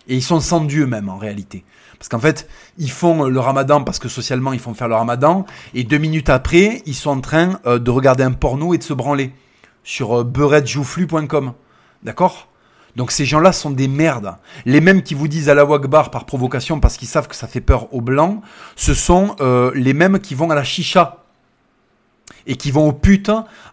Et 0.08 0.16
ils 0.16 0.22
sont 0.22 0.40
sans 0.40 0.62
Dieu 0.62 0.86
même 0.86 1.08
en 1.08 1.18
réalité. 1.18 1.64
Parce 1.98 2.08
qu'en 2.08 2.20
fait, 2.20 2.48
ils 2.78 2.90
font 2.90 3.24
le 3.24 3.40
ramadan 3.40 3.82
parce 3.82 3.98
que 3.98 4.08
socialement 4.08 4.52
ils 4.52 4.60
font 4.60 4.74
faire 4.74 4.88
le 4.88 4.94
ramadan. 4.94 5.44
Et 5.74 5.84
deux 5.84 5.98
minutes 5.98 6.30
après, 6.30 6.82
ils 6.86 6.94
sont 6.94 7.10
en 7.10 7.20
train 7.20 7.60
euh, 7.66 7.78
de 7.78 7.90
regarder 7.90 8.24
un 8.24 8.32
porno 8.32 8.72
et 8.72 8.78
de 8.78 8.82
se 8.82 8.94
branler 8.94 9.32
sur 9.84 10.20
euh, 10.20 11.52
D'accord? 12.02 12.48
Donc 12.96 13.10
ces 13.10 13.24
gens-là 13.24 13.52
sont 13.52 13.70
des 13.70 13.88
merdes. 13.88 14.34
Les 14.64 14.80
mêmes 14.80 15.02
qui 15.02 15.14
vous 15.14 15.28
disent 15.28 15.48
à 15.48 15.54
la 15.54 15.64
Wagbar 15.64 16.10
par 16.10 16.24
provocation 16.24 16.80
parce 16.80 16.96
qu'ils 16.96 17.08
savent 17.08 17.28
que 17.28 17.36
ça 17.36 17.46
fait 17.46 17.60
peur 17.60 17.92
aux 17.92 18.00
blancs, 18.00 18.40
ce 18.76 18.94
sont 18.94 19.36
euh, 19.40 19.70
les 19.74 19.92
mêmes 19.92 20.18
qui 20.20 20.34
vont 20.34 20.50
à 20.50 20.54
la 20.54 20.64
chicha 20.64 21.24
et 22.46 22.56
qui 22.56 22.70
vont 22.70 22.88
au 22.88 22.92
pute 22.92 23.30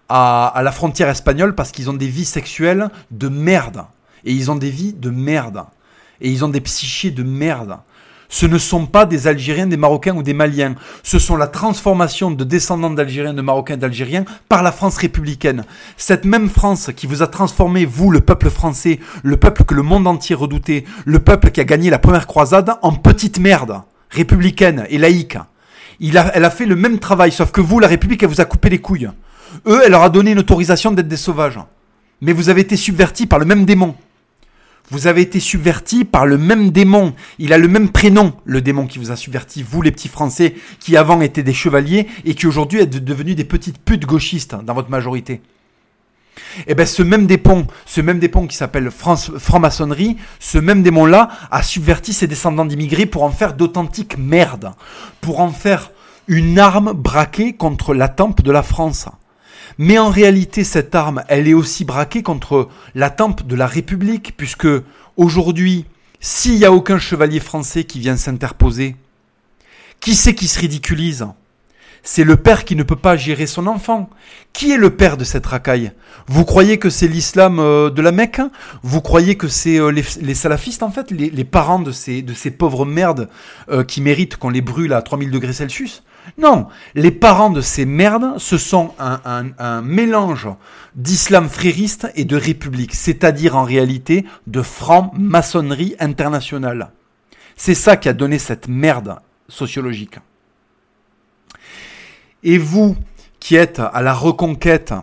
à, 0.09 0.47
à 0.47 0.63
la 0.63 0.71
frontière 0.71 1.09
espagnole 1.09 1.55
parce 1.55 1.71
qu'ils 1.71 1.89
ont 1.89 1.93
des 1.93 2.07
vies 2.07 2.25
sexuelles 2.25 2.89
de 3.11 3.29
merde. 3.29 3.85
Et 4.25 4.33
ils 4.33 4.51
ont 4.51 4.55
des 4.55 4.71
vies 4.71 4.93
de 4.93 5.09
merde 5.09 5.65
et 6.21 6.29
ils 6.29 6.43
ont 6.45 6.49
des 6.49 6.61
psychés 6.61 7.11
de 7.11 7.23
merde. 7.23 7.77
Ce 8.27 8.45
ne 8.45 8.57
sont 8.57 8.87
pas 8.87 9.05
des 9.05 9.27
Algériens, 9.27 9.67
des 9.67 9.77
Marocains 9.77 10.15
ou 10.15 10.23
des 10.23 10.33
Maliens. 10.33 10.75
Ce 11.03 11.19
sont 11.19 11.37
la 11.37 11.47
transformation 11.47 12.31
de 12.31 12.43
descendants 12.43 12.89
d'Algériens, 12.89 13.33
de 13.33 13.41
Marocains, 13.41 13.77
d'Algériens 13.77 14.25
par 14.49 14.63
la 14.63 14.71
France 14.71 14.97
républicaine. 14.97 15.63
Cette 15.95 16.25
même 16.25 16.49
France 16.49 16.89
qui 16.95 17.05
vous 17.05 17.21
a 17.21 17.27
transformé, 17.27 17.85
vous, 17.85 18.09
le 18.09 18.21
peuple 18.21 18.49
français, 18.49 18.99
le 19.23 19.37
peuple 19.37 19.63
que 19.63 19.75
le 19.75 19.83
monde 19.83 20.07
entier 20.07 20.35
redoutait, 20.35 20.85
le 21.05 21.19
peuple 21.19 21.51
qui 21.51 21.61
a 21.61 21.65
gagné 21.65 21.89
la 21.89 21.99
première 21.99 22.27
croisade, 22.27 22.71
en 22.81 22.93
petite 22.93 23.39
merde, 23.39 23.81
républicaine 24.09 24.85
et 24.89 24.97
laïque. 24.97 25.37
Elle 26.01 26.17
a 26.17 26.49
fait 26.49 26.65
le 26.65 26.75
même 26.75 26.99
travail, 26.99 27.31
sauf 27.31 27.51
que 27.51 27.61
vous, 27.61 27.79
la 27.79 27.87
République, 27.87 28.23
elle 28.23 28.29
vous 28.29 28.41
a 28.41 28.45
coupé 28.45 28.69
les 28.69 28.79
couilles. 28.79 29.09
Eux, 29.67 29.81
elle 29.85 29.91
leur 29.91 30.03
a 30.03 30.09
donné 30.09 30.31
une 30.31 30.39
autorisation 30.39 30.91
d'être 30.91 31.07
des 31.07 31.15
sauvages. 31.15 31.59
Mais 32.21 32.33
vous 32.33 32.49
avez 32.49 32.61
été 32.61 32.75
subvertis 32.75 33.27
par 33.27 33.39
le 33.39 33.45
même 33.45 33.65
démon. 33.65 33.95
Vous 34.91 35.07
avez 35.07 35.21
été 35.21 35.39
subverti 35.39 36.05
par 36.05 36.25
le 36.25 36.37
même 36.37 36.69
démon. 36.69 37.15
Il 37.39 37.53
a 37.53 37.57
le 37.57 37.67
même 37.67 37.89
prénom, 37.89 38.33
le 38.45 38.61
démon 38.61 38.85
qui 38.85 38.99
vous 38.99 39.11
a 39.11 39.15
subverti, 39.15 39.63
vous 39.63 39.81
les 39.81 39.91
petits 39.91 40.07
Français, 40.07 40.55
qui 40.79 40.95
avant 40.95 41.21
étaient 41.21 41.43
des 41.43 41.53
chevaliers 41.53 42.07
et 42.23 42.35
qui 42.35 42.45
aujourd'hui 42.45 42.79
êtes 42.79 43.03
devenus 43.03 43.35
des 43.35 43.45
petites 43.45 43.79
putes 43.79 44.05
gauchistes 44.05 44.55
dans 44.63 44.73
votre 44.73 44.91
majorité. 44.91 45.41
Eh 46.67 46.75
bien, 46.75 46.85
ce 46.85 47.01
même 47.01 47.25
démon, 47.25 47.65
ce 47.85 48.01
même 48.01 48.19
démon 48.19 48.45
qui 48.45 48.57
s'appelle 48.57 48.91
franc-maçonnerie, 48.91 50.17
ce 50.39 50.57
même 50.57 50.83
démon-là 50.83 51.29
a 51.49 51.63
subverti 51.63 52.13
ses 52.13 52.27
descendants 52.27 52.65
d'immigrés 52.65 53.05
pour 53.05 53.23
en 53.23 53.31
faire 53.31 53.53
d'authentiques 53.53 54.17
merdes, 54.17 54.71
pour 55.21 55.39
en 55.39 55.49
faire 55.49 55.91
une 56.27 56.59
arme 56.59 56.93
braquée 56.93 57.53
contre 57.53 57.93
la 57.93 58.07
tempe 58.07 58.41
de 58.41 58.51
la 58.51 58.63
France. 58.63 59.07
Mais 59.77 59.97
en 59.97 60.09
réalité, 60.09 60.63
cette 60.63 60.95
arme, 60.95 61.23
elle 61.27 61.47
est 61.47 61.53
aussi 61.53 61.85
braquée 61.85 62.23
contre 62.23 62.69
la 62.93 63.09
tempe 63.09 63.45
de 63.45 63.55
la 63.55 63.67
République, 63.67 64.35
puisque 64.37 64.67
aujourd'hui, 65.17 65.85
s'il 66.19 66.55
n'y 66.55 66.65
a 66.65 66.71
aucun 66.71 66.97
chevalier 66.97 67.39
français 67.39 67.83
qui 67.83 67.99
vient 67.99 68.17
s'interposer, 68.17 68.95
qui 69.99 70.15
c'est 70.15 70.35
qui 70.35 70.47
se 70.47 70.59
ridiculise? 70.59 71.27
C'est 72.07 72.23
le 72.23 72.37
père 72.37 72.65
qui 72.65 72.75
ne 72.75 72.83
peut 72.83 72.95
pas 72.95 73.17
gérer 73.17 73.47
son 73.47 73.65
enfant. 73.65 74.11
Qui 74.53 74.71
est 74.71 74.77
le 74.77 74.91
père 74.91 75.17
de 75.17 75.23
cette 75.23 75.47
racaille? 75.47 75.91
Vous 76.27 76.45
croyez 76.45 76.77
que 76.77 76.91
c'est 76.91 77.07
l'islam 77.07 77.59
euh, 77.59 77.89
de 77.89 78.01
la 78.01 78.11
Mecque 78.11 78.41
Vous 78.83 79.01
croyez 79.01 79.35
que 79.35 79.47
c'est 79.47 79.79
euh, 79.79 79.89
les, 79.89 80.35
salafistes 80.35 80.83
en 80.83 80.91
fait, 80.91 81.09
les, 81.09 81.43
parents 81.43 81.79
de 81.79 81.91
ces, 81.91 82.21
de 82.21 82.35
ces 82.35 82.51
pauvres 82.51 82.85
merdes 82.85 83.27
euh, 83.69 83.83
qui 83.83 84.01
méritent 84.01 84.37
qu'on 84.37 84.51
les 84.51 84.61
brûle 84.61 84.93
à 84.93 85.01
3000 85.01 85.31
degrés 85.31 85.53
Celsius? 85.53 86.03
Non, 86.37 86.67
les 86.95 87.11
parents 87.11 87.49
de 87.49 87.61
ces 87.61 87.85
merdes, 87.85 88.37
ce 88.37 88.57
sont 88.57 88.93
un, 88.99 89.81
mélange 89.81 90.47
d'islam 90.95 91.49
frériste 91.49 92.07
et 92.15 92.25
de 92.25 92.35
république, 92.35 92.95
c'est-à-dire 92.95 93.55
en 93.55 93.63
réalité 93.63 94.25
de 94.47 94.61
franc-maçonnerie 94.61 95.95
internationale. 95.99 96.91
C'est 97.55 97.75
ça 97.75 97.97
qui 97.97 98.09
a 98.09 98.13
donné 98.13 98.39
cette 98.39 98.67
merde 98.67 99.19
sociologique. 99.47 100.19
Et 102.43 102.57
vous, 102.57 102.95
qui 103.39 103.55
êtes 103.55 103.79
à 103.79 104.01
la 104.01 104.13
reconquête 104.13 104.93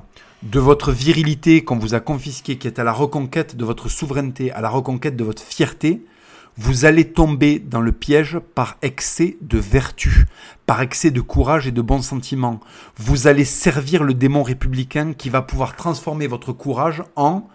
de 0.43 0.59
votre 0.59 0.93
virilité 0.93 1.63
qu'on 1.65 1.79
vous 1.79 1.95
a 1.95 2.01
confisquée, 2.01 2.59
qui 2.59 2.69
êtes 2.69 2.79
à 2.79 2.85
la 2.85 2.93
reconquête 2.93 3.57
de 3.57 3.65
votre 3.65 3.89
souveraineté, 3.89 4.51
à 4.53 4.61
la 4.61 4.69
reconquête 4.69 5.17
de 5.17 5.25
votre 5.25 5.43
fierté, 5.43 6.05
vous 6.59 6.85
allez 6.85 7.13
tomber 7.13 7.59
dans 7.59 7.81
le 7.81 7.93
piège 7.93 8.39
par 8.55 8.77
excès 8.83 9.37
de 9.41 9.59
vertu, 9.59 10.27
par 10.67 10.83
excès 10.83 11.11
de 11.11 11.21
courage 11.21 11.67
et 11.67 11.73
de 11.73 11.81
bons 11.83 12.03
sentiments. 12.03 12.61
Vous 12.97 13.27
allez 13.27 13.45
servir 13.45 14.05
le 14.05 14.15
démon 14.15 14.43
républicain 14.43 15.15
qui 15.15 15.31
va 15.31 15.43
pouvoir 15.43 15.77
transformer 15.77 16.27
votre 16.27 16.53
courage 16.53 17.03
en 17.17 17.49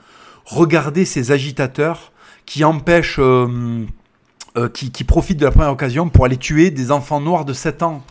regarder 0.45 1.05
ces 1.05 1.31
agitateurs 1.31 2.11
qui 2.45 2.63
empêchent, 2.63 3.19
euh, 3.19 3.85
euh, 4.57 4.69
qui, 4.69 4.91
qui 4.91 5.03
profitent 5.03 5.39
de 5.39 5.45
la 5.45 5.51
première 5.51 5.71
occasion 5.71 6.09
pour 6.09 6.25
aller 6.25 6.37
tuer 6.37 6.71
des 6.71 6.91
enfants 6.91 7.21
noirs 7.21 7.45
de 7.45 7.53
7 7.53 7.83
ans 7.83 8.03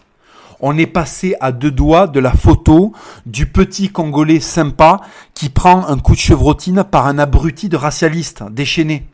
on 0.61 0.79
est 0.79 0.87
passé 0.87 1.35
à 1.41 1.53
deux 1.53 1.71
doigts 1.71 2.07
de 2.07 2.21
la 2.21 2.33
photo 2.33 2.93
du 3.27 3.47
petit 3.47 3.91
Congolais 3.91 4.41
sympa 4.41 5.01
qui 5.35 5.51
prend 5.51 5.87
un 5.87 5.99
coup 5.99 6.15
de 6.15 6.21
chevrotine 6.21 6.85
par 6.85 7.07
un 7.07 7.19
abruti 7.19 7.69
de 7.69 7.77
racialiste 7.77 8.43
déchaîné. 8.51 9.07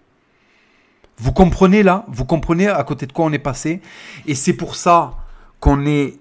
Vous 1.19 1.33
comprenez 1.33 1.83
là? 1.83 2.05
Vous 2.09 2.25
comprenez 2.25 2.69
à 2.69 2.83
côté 2.85 3.07
de 3.07 3.13
quoi 3.13 3.25
on 3.25 3.33
est 3.33 3.39
passé? 3.39 3.81
Et 4.27 4.35
c'est 4.35 4.55
pour 4.55 4.77
ça 4.77 5.15
qu'on 5.61 5.87
est 5.87 6.19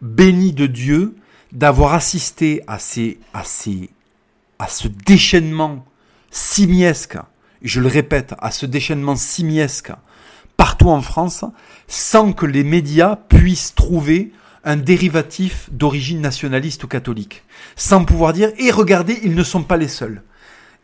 béni 0.00 0.52
de 0.52 0.66
Dieu 0.66 1.16
d'avoir 1.52 1.94
assisté 1.94 2.62
à, 2.66 2.78
ces, 2.78 3.20
à, 3.34 3.44
ces, 3.44 3.90
à 4.58 4.68
ce 4.68 4.88
déchaînement 4.88 5.84
simiesque, 6.30 7.18
je 7.62 7.80
le 7.80 7.88
répète, 7.88 8.34
à 8.40 8.50
ce 8.50 8.66
déchaînement 8.66 9.16
simiesque 9.16 9.92
partout 10.56 10.88
en 10.88 11.02
France, 11.02 11.44
sans 11.88 12.32
que 12.32 12.46
les 12.46 12.64
médias 12.64 13.16
puissent 13.16 13.74
trouver 13.74 14.32
un 14.64 14.76
dérivatif 14.76 15.68
d'origine 15.72 16.20
nationaliste 16.20 16.84
ou 16.84 16.88
catholique, 16.88 17.42
sans 17.76 18.04
pouvoir 18.04 18.32
dire 18.32 18.50
et 18.58 18.70
regardez, 18.70 19.18
ils 19.22 19.34
ne 19.34 19.42
sont 19.42 19.62
pas 19.62 19.76
les 19.76 19.88
seuls. 19.88 20.22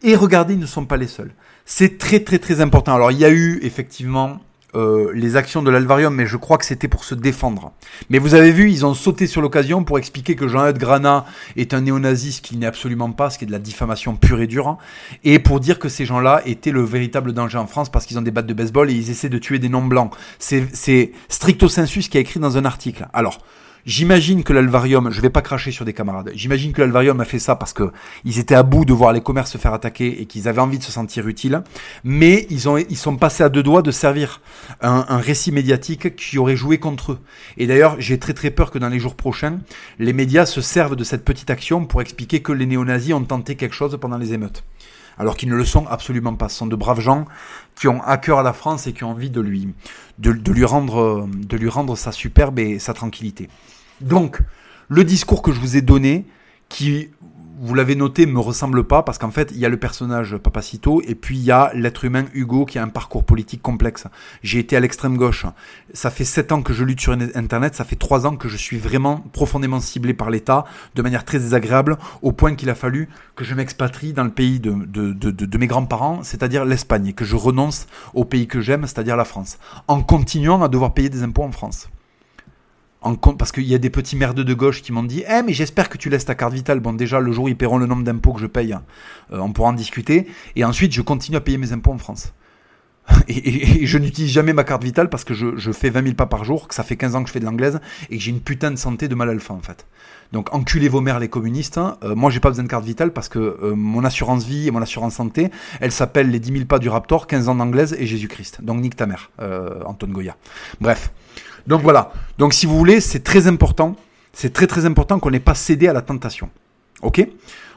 Et 0.03 0.15
regardez, 0.15 0.55
ils 0.55 0.61
ne 0.61 0.67
sont 0.67 0.85
pas 0.85 0.97
les 0.97 1.07
seuls. 1.07 1.33
C'est 1.71 1.99
très 1.99 2.21
très 2.21 2.39
très 2.39 2.63
important. 2.63 2.95
Alors 2.95 3.13
il 3.13 3.19
y 3.19 3.27
a 3.27 3.31
eu 3.31 3.61
effectivement 3.63 4.41
euh, 4.75 5.13
les 5.13 5.37
actions 5.37 5.63
de 5.63 5.71
l'Alvarium, 5.71 6.15
mais 6.15 6.25
je 6.25 6.39
crois 6.39 6.57
que 6.57 6.65
c'était 6.65 6.89
pour 6.89 7.05
se 7.05 7.15
défendre. 7.15 7.73
Mais 8.09 8.19
vous 8.19 8.33
avez 8.33 8.53
vu, 8.53 8.71
ils 8.71 8.87
ont 8.87 8.95
sauté 8.95 9.27
sur 9.27 9.43
l'occasion 9.43 9.85
pour 9.85 9.99
expliquer 9.99 10.35
que 10.35 10.49
Jean-Eudes 10.49 10.79
Grana 10.79 11.27
est 11.57 11.75
un 11.75 11.83
néo-nazi, 11.83 12.33
ce 12.33 12.41
qu'il 12.41 12.59
n'est 12.59 12.67
absolument 12.67 13.13
pas, 13.13 13.29
ce 13.29 13.37
qui 13.37 13.45
est 13.45 13.47
de 13.47 13.53
la 13.53 13.59
diffamation 13.59 14.17
pure 14.17 14.41
et 14.41 14.47
dure, 14.47 14.79
et 15.25 15.39
pour 15.39 15.61
dire 15.61 15.79
que 15.79 15.91
ces 15.91 16.07
gens-là 16.07 16.41
étaient 16.47 16.71
le 16.71 16.83
véritable 16.83 17.35
danger 17.35 17.59
en 17.59 17.67
France 17.67 17.91
parce 17.91 18.07
qu'ils 18.07 18.19
ont 18.19 18.23
des 18.23 18.31
battes 18.31 18.47
de 18.47 18.55
baseball 18.55 18.91
et 18.91 18.95
ils 18.95 19.11
essaient 19.11 19.29
de 19.29 19.39
tuer 19.39 19.59
des 19.59 19.69
noms 19.69 19.85
blancs. 19.85 20.11
C'est 20.39 21.13
stricto 21.29 21.69
sensu 21.69 22.01
ce 22.01 22.09
qui 22.09 22.17
est 22.17 22.23
écrit 22.23 22.41
dans 22.41 22.57
un 22.57 22.65
article. 22.65 23.09
Alors, 23.13 23.41
J'imagine 23.87 24.43
que 24.43 24.53
l'Alvarium, 24.53 25.11
je 25.11 25.21
vais 25.21 25.31
pas 25.31 25.43
cracher 25.43 25.71
sur 25.71 25.85
des 25.85 25.93
camarades, 25.93 26.31
j'imagine 26.35 26.73
que 26.73 26.81
l'Alvarium 26.81 27.21
a 27.21 27.25
fait 27.25 27.39
ça 27.39 27.57
parce 27.57 27.73
que 27.73 27.91
ils 28.25 28.39
étaient 28.39 28.55
à 28.55 28.63
bout 28.63 28.85
de 28.85 28.93
voir 28.93 29.13
les 29.13 29.21
commerces 29.21 29.53
se 29.53 29.59
faire 29.59 29.73
attaquer 29.73 30.21
et 30.21 30.27
qu'ils 30.27 30.49
avaient 30.49 30.61
envie 30.61 30.79
de 30.79 30.83
se 30.83 30.93
sentir 30.93 31.27
utiles, 31.27 31.63
mais 32.05 32.47
ils, 32.51 32.69
ont, 32.69 32.77
ils 32.77 32.97
sont 32.97 33.17
passés 33.17 33.43
à 33.43 33.49
deux 33.49 33.63
doigts 33.63 33.83
de 33.83 33.91
servir 33.91 34.41
un, 34.81 35.07
un 35.09 35.19
récit 35.19 35.53
médiatique 35.53 36.17
qui 36.17 36.39
aurait 36.39 36.57
joué 36.57 36.79
contre 36.79 37.13
eux. 37.13 37.19
Et 37.57 37.67
d'ailleurs, 37.67 37.97
j'ai 37.99 38.19
très 38.19 38.35
très 38.35 38.51
peur 38.51 38.71
que 38.71 38.79
dans 38.79 38.89
les 38.89 38.99
jours 38.99 39.15
prochains, 39.15 39.61
les 39.99 40.13
médias 40.13 40.47
se 40.47 40.61
servent 40.61 40.97
de 40.97 41.05
cette 41.05 41.25
petite 41.25 41.51
action 41.51 41.87
pour 41.87 42.03
expliquer 42.03 42.41
que 42.41 42.53
les 42.53 42.67
néo-nazis 42.67 43.15
ont 43.15 43.25
tenté 43.25 43.57
quelque 43.57 43.75
chose 43.75 43.97
pendant 44.01 44.19
les 44.19 44.33
émeutes 44.33 44.65
alors 45.19 45.37
qu'ils 45.37 45.49
ne 45.49 45.57
le 45.57 45.65
sont 45.65 45.87
absolument 45.87 46.35
pas. 46.35 46.49
Ce 46.49 46.59
sont 46.59 46.67
de 46.67 46.77
braves 46.77 47.01
gens 47.01 47.25
qui 47.75 47.89
ont 47.89 48.03
à 48.03 48.17
cœur 48.17 48.43
la 48.43 48.53
France 48.53 48.87
et 48.87 48.93
qui 48.93 49.05
ont 49.05 49.11
envie 49.11 49.31
de 49.31 49.41
lui, 49.41 49.69
lui, 50.23 50.65
rendre, 50.65 51.29
de 51.33 51.57
lui 51.57 51.69
rendre 51.69 51.97
sa 51.97 52.13
superbe 52.13 52.59
et 52.59 52.79
sa 52.79 52.95
tranquillité. 52.95 53.49
Donc, 54.01 54.41
le 54.89 55.05
discours 55.05 55.43
que 55.43 55.53
je 55.53 55.61
vous 55.61 55.77
ai 55.77 55.83
donné, 55.83 56.27
qui, 56.69 57.11
vous 57.61 57.75
l'avez 57.75 57.95
noté, 57.95 58.27
me 58.27 58.41
ressemble 58.41 58.85
pas, 58.85 59.03
parce 59.03 59.19
qu'en 59.19 59.31
fait, 59.31 59.51
il 59.53 59.59
y 59.59 59.67
a 59.67 59.69
le 59.69 59.77
personnage 59.77 60.37
Papacito, 60.37 61.03
et 61.07 61.15
puis 61.15 61.37
il 61.37 61.45
y 61.45 61.51
a 61.51 61.71
l'être 61.75 62.05
humain 62.05 62.25
Hugo, 62.35 62.65
qui 62.65 62.79
a 62.79 62.83
un 62.83 62.89
parcours 62.89 63.25
politique 63.25 63.63
complexe. 63.63 64.07
J'ai 64.43 64.59
été 64.59 64.77
à 64.77 64.81
l'extrême 64.81 65.17
gauche. 65.17 65.47
Ça 65.93 66.11
fait 66.11 66.25
sept 66.25 66.53
ans 66.53 66.63
que 66.63 66.73
je 66.73 66.85
lutte 66.85 67.01
sur 67.01 67.13
Internet, 67.13 67.75
ça 67.75 67.85
fait 67.85 67.97
trois 67.97 68.27
ans 68.27 68.37
que 68.37 68.49
je 68.49 68.57
suis 68.57 68.79
vraiment 68.79 69.19
profondément 69.33 69.81
ciblé 69.81 70.15
par 70.15 70.31
l'État, 70.31 70.65
de 70.95 71.03
manière 71.03 71.25
très 71.25 71.39
désagréable, 71.39 71.99
au 72.23 72.33
point 72.33 72.55
qu'il 72.55 72.71
a 72.71 72.75
fallu 72.75 73.09
que 73.37 73.45
je 73.45 73.55
m'expatrie 73.55 74.13
dans 74.13 74.25
le 74.25 74.31
pays 74.31 74.61
de, 74.61 74.73
de 74.73 75.59
mes 75.59 75.67
grands-parents, 75.67 76.23
c'est-à-dire 76.23 76.65
l'Espagne, 76.65 77.09
et 77.09 77.13
que 77.13 77.25
je 77.25 77.37
renonce 77.37 77.87
au 78.15 78.25
pays 78.25 78.47
que 78.47 78.61
j'aime, 78.61 78.87
c'est-à-dire 78.87 79.17
la 79.17 79.25
France, 79.25 79.59
en 79.89 80.03
continuant 80.03 80.63
à 80.63 80.69
devoir 80.69 80.95
payer 80.95 81.09
des 81.09 81.23
impôts 81.23 81.43
en 81.43 81.53
France 81.53 81.89
parce 83.01 83.53
qu'il 83.53 83.65
y 83.65 83.75
a 83.75 83.79
des 83.79 83.91
petits 83.91 84.17
merdeux 84.17 84.45
de 84.45 84.55
gauche 84.55 84.83
qui 84.83 84.93
m'ont 84.93 85.03
dit 85.03 85.23
Eh, 85.29 85.43
mais 85.43 85.53
j'espère 85.53 85.89
que 85.89 85.99
tu 85.99 86.11
laisses 86.11 86.25
ta 86.25 86.35
carte 86.35 86.53
vitale. 86.53 86.81
Bon, 86.81 86.93
déjà, 86.93 87.21
le 87.21 87.33
jour 87.33 87.45
où 87.45 87.49
ils 87.49 87.57
paieront 87.57 87.79
le 87.79 87.87
nombre 87.87 88.05
d'impôts 88.05 88.33
que 88.33 88.41
je 88.41 88.47
paye, 88.47 88.77
euh, 89.33 89.39
on 89.39 89.53
pourra 89.53 89.71
en 89.71 89.73
discuter. 89.73 90.27
Et 90.57 90.65
ensuite, 90.65 90.93
je 90.93 91.03
continue 91.03 91.37
à 91.37 91.41
payer 91.41 91.59
mes 91.59 91.73
impôts 91.73 91.93
en 91.93 91.99
France. 91.99 92.33
Et, 93.29 93.87
je 93.87 93.99
n'utilise 93.99 94.31
jamais 94.31 94.53
ma 94.53 94.65
carte 94.65 94.85
vitale 94.85 95.09
parce 95.09 95.25
que 95.25 95.35
je, 95.35 95.57
je, 95.57 95.73
fais 95.73 95.91
20 95.91 96.03
000 96.03 96.15
pas 96.15 96.27
par 96.27 96.45
jour, 96.45 96.69
que 96.69 96.75
ça 96.75 96.83
fait 96.83 96.97
15 96.97 97.15
ans 97.15 97.23
que 97.23 97.29
je 97.29 97.33
fais 97.33 97.41
de 97.41 97.45
l'anglaise 97.45 97.81
et 98.11 98.19
que 98.19 98.23
j'ai 98.23 98.31
une 98.31 98.41
putain 98.41 98.71
de 98.71 98.77
santé 98.77 99.09
de 99.09 99.15
mal 99.15 99.31
alpha 99.31 99.55
en 99.55 99.61
fait. 99.61 99.87
Donc 100.33 100.55
enculez 100.55 100.89
vos 100.89 101.01
mères 101.01 101.19
les 101.19 101.29
communistes. 101.29 101.79
Hein. 101.79 101.97
Euh, 102.03 102.15
moi 102.15 102.31
j'ai 102.31 102.41
pas 102.41 102.51
besoin 102.51 102.65
de 102.65 102.69
carte 102.69 102.85
vitale 102.85 103.13
parce 103.13 103.29
que 103.29 103.39
euh, 103.39 103.75
mon 103.75 104.05
assurance 104.05 104.45
vie 104.45 104.69
et 104.69 104.71
mon 104.71 104.83
assurance 104.83 105.15
santé, 105.15 105.51
elle 105.81 105.93
s'appelle 105.93 106.31
les 106.31 106.41
10 106.41 106.53
000 106.53 106.65
pas 106.67 106.79
du 106.79 106.89
Raptor, 106.89 107.27
15 107.27 107.49
ans 107.49 107.55
d'anglaise 107.55 107.97
et 107.99 108.07
Jésus-Christ. 108.07 108.59
Donc 108.63 108.81
nique 108.81 108.97
ta 108.97 109.07
mère, 109.07 109.31
euh, 109.41 109.83
Anton 109.85 110.09
Goya. 110.09 110.37
Bref. 110.81 111.11
Donc 111.69 111.83
voilà. 111.83 112.13
Donc 112.39 112.55
si 112.55 112.67
vous 112.67 112.77
voulez, 112.77 113.01
c'est 113.01 113.23
très 113.23 113.47
important. 113.47 113.95
C'est 114.33 114.53
très 114.53 114.67
très 114.67 114.87
important 114.87 115.19
qu'on 115.21 115.31
n'ait 115.31 115.39
pas 115.39 115.55
cédé 115.55 115.87
à 115.87 115.93
la 115.93 116.03
tentation. 116.03 116.49
Ok? 117.03 117.25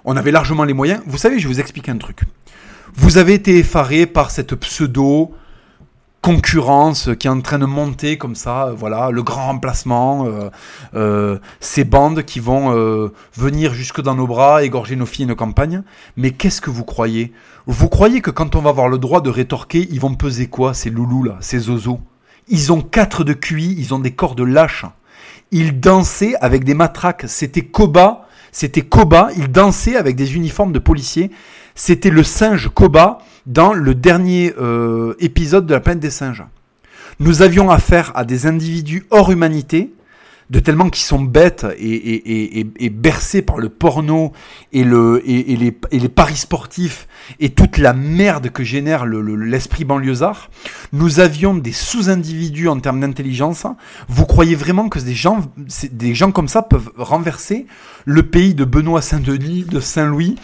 On 0.06 0.18
avait 0.18 0.32
largement 0.32 0.64
les 0.64 0.74
moyens. 0.74 1.02
Vous 1.06 1.18
savez, 1.18 1.38
je 1.38 1.48
vais 1.48 1.54
vous 1.54 1.60
expliquer 1.60 1.92
un 1.92 1.98
truc. 1.98 2.22
Vous 2.96 3.18
avez 3.18 3.34
été 3.34 3.58
effaré 3.58 4.06
par 4.06 4.32
cette 4.32 4.56
pseudo 4.56 5.34
concurrence 6.22 7.10
qui 7.20 7.28
est 7.28 7.32
en 7.32 7.42
train 7.42 7.58
de 7.58 7.66
monter 7.66 8.18
comme 8.18 8.36
ça, 8.36 8.72
voilà, 8.76 9.10
le 9.10 9.24
grand 9.24 9.48
remplacement, 9.48 10.28
euh, 10.28 10.50
euh, 10.94 11.40
ces 11.60 11.84
bandes 11.84 12.24
qui 12.24 12.40
vont 12.40 12.76
euh, 12.76 13.12
venir 13.34 13.74
jusque 13.74 14.02
dans 14.02 14.14
nos 14.14 14.28
bras, 14.28 14.64
égorger 14.64 14.96
nos 14.96 15.08
filles 15.08 15.24
et 15.24 15.28
nos 15.28 15.36
campagnes. 15.36 15.82
Mais 16.18 16.32
qu'est-ce 16.32 16.62
que 16.62 16.70
vous 16.70 16.84
croyez? 16.84 17.34
Vous 17.66 17.90
croyez 17.90 18.22
que 18.22 18.30
quand 18.30 18.56
on 18.56 18.62
va 18.62 18.70
avoir 18.70 18.88
le 18.88 19.00
droit 19.00 19.22
de 19.22 19.32
rétorquer, 19.32 19.88
ils 19.90 20.00
vont 20.00 20.14
peser 20.14 20.48
quoi, 20.48 20.74
ces 20.76 20.92
loulous 20.92 21.24
là, 21.24 21.38
ces 21.40 21.58
zozos? 21.60 22.00
Ils 22.48 22.72
ont 22.72 22.82
quatre 22.82 23.24
de 23.24 23.34
QI, 23.34 23.76
ils 23.78 23.94
ont 23.94 24.00
des 24.00 24.12
corps 24.12 24.36
de 24.36 24.44
lâches. 24.44 24.86
Ils 25.52 25.80
dansaient 25.80 26.36
avec 26.42 26.64
des 26.64 26.74
matraques. 26.74 27.26
C'était 27.28 27.62
Koba, 27.62 28.28
c'était 28.52 28.82
Koba. 28.82 29.30
Ils 29.38 29.52
dansaient 29.52 29.96
avec 29.96 30.16
des 30.16 30.36
uniformes 30.36 30.72
de 30.72 30.80
policiers. 30.80 31.32
C'était 31.76 32.10
le 32.10 32.24
singe 32.24 32.70
Koba 32.74 33.20
dans 33.46 33.74
le 33.74 33.96
dernier 33.96 34.54
euh, 34.60 35.16
épisode 35.20 35.66
de 35.66 35.74
la 35.74 35.80
planète 35.80 36.02
des 36.02 36.10
singes. 36.10 36.44
Nous 37.20 37.42
avions 37.42 37.70
affaire 37.70 38.12
à 38.16 38.24
des 38.24 38.46
individus 38.48 39.06
hors 39.10 39.32
humanité 39.32 39.94
de 40.52 40.60
tellement 40.60 40.90
qu'ils 40.90 41.06
sont 41.06 41.22
bêtes 41.22 41.66
et, 41.80 42.90
bercés 42.90 43.42
par 43.42 43.58
le 43.58 43.70
porno 43.70 44.34
et, 44.74 44.84
le, 44.84 45.24
et, 45.26 45.56
les, 45.56 46.10
paris 46.10 46.36
sportifs 46.36 47.08
et 47.40 47.50
toute 47.50 47.78
la 47.78 47.94
merde 47.94 48.50
que 48.50 48.62
génère 48.62 49.06
l'esprit 49.06 49.86
banlieusard, 49.86 50.52
nous 50.92 51.22
avions 51.22 51.54
des 51.54 51.72
sous-individus 51.72 52.68
en 52.68 52.82
termes 52.82 53.00
d'intelligence. 53.00 53.66
Vous 54.10 54.26
croyez 54.26 54.56
vraiment 54.56 54.90
que 54.90 55.00
des 55.00 55.14
gens, 55.14 55.40
des 55.90 56.14
gens 56.14 56.34
comme 56.34 56.50
ça 56.50 56.62
peuvent 56.62 56.92
renverser 56.98 57.66
le 58.04 58.24
pays 58.24 58.54
de 58.54 58.66
Benoît 58.66 59.02
Saint-Denis, 59.02 59.64
de 59.64 59.80
Saint-Louis 59.80 60.36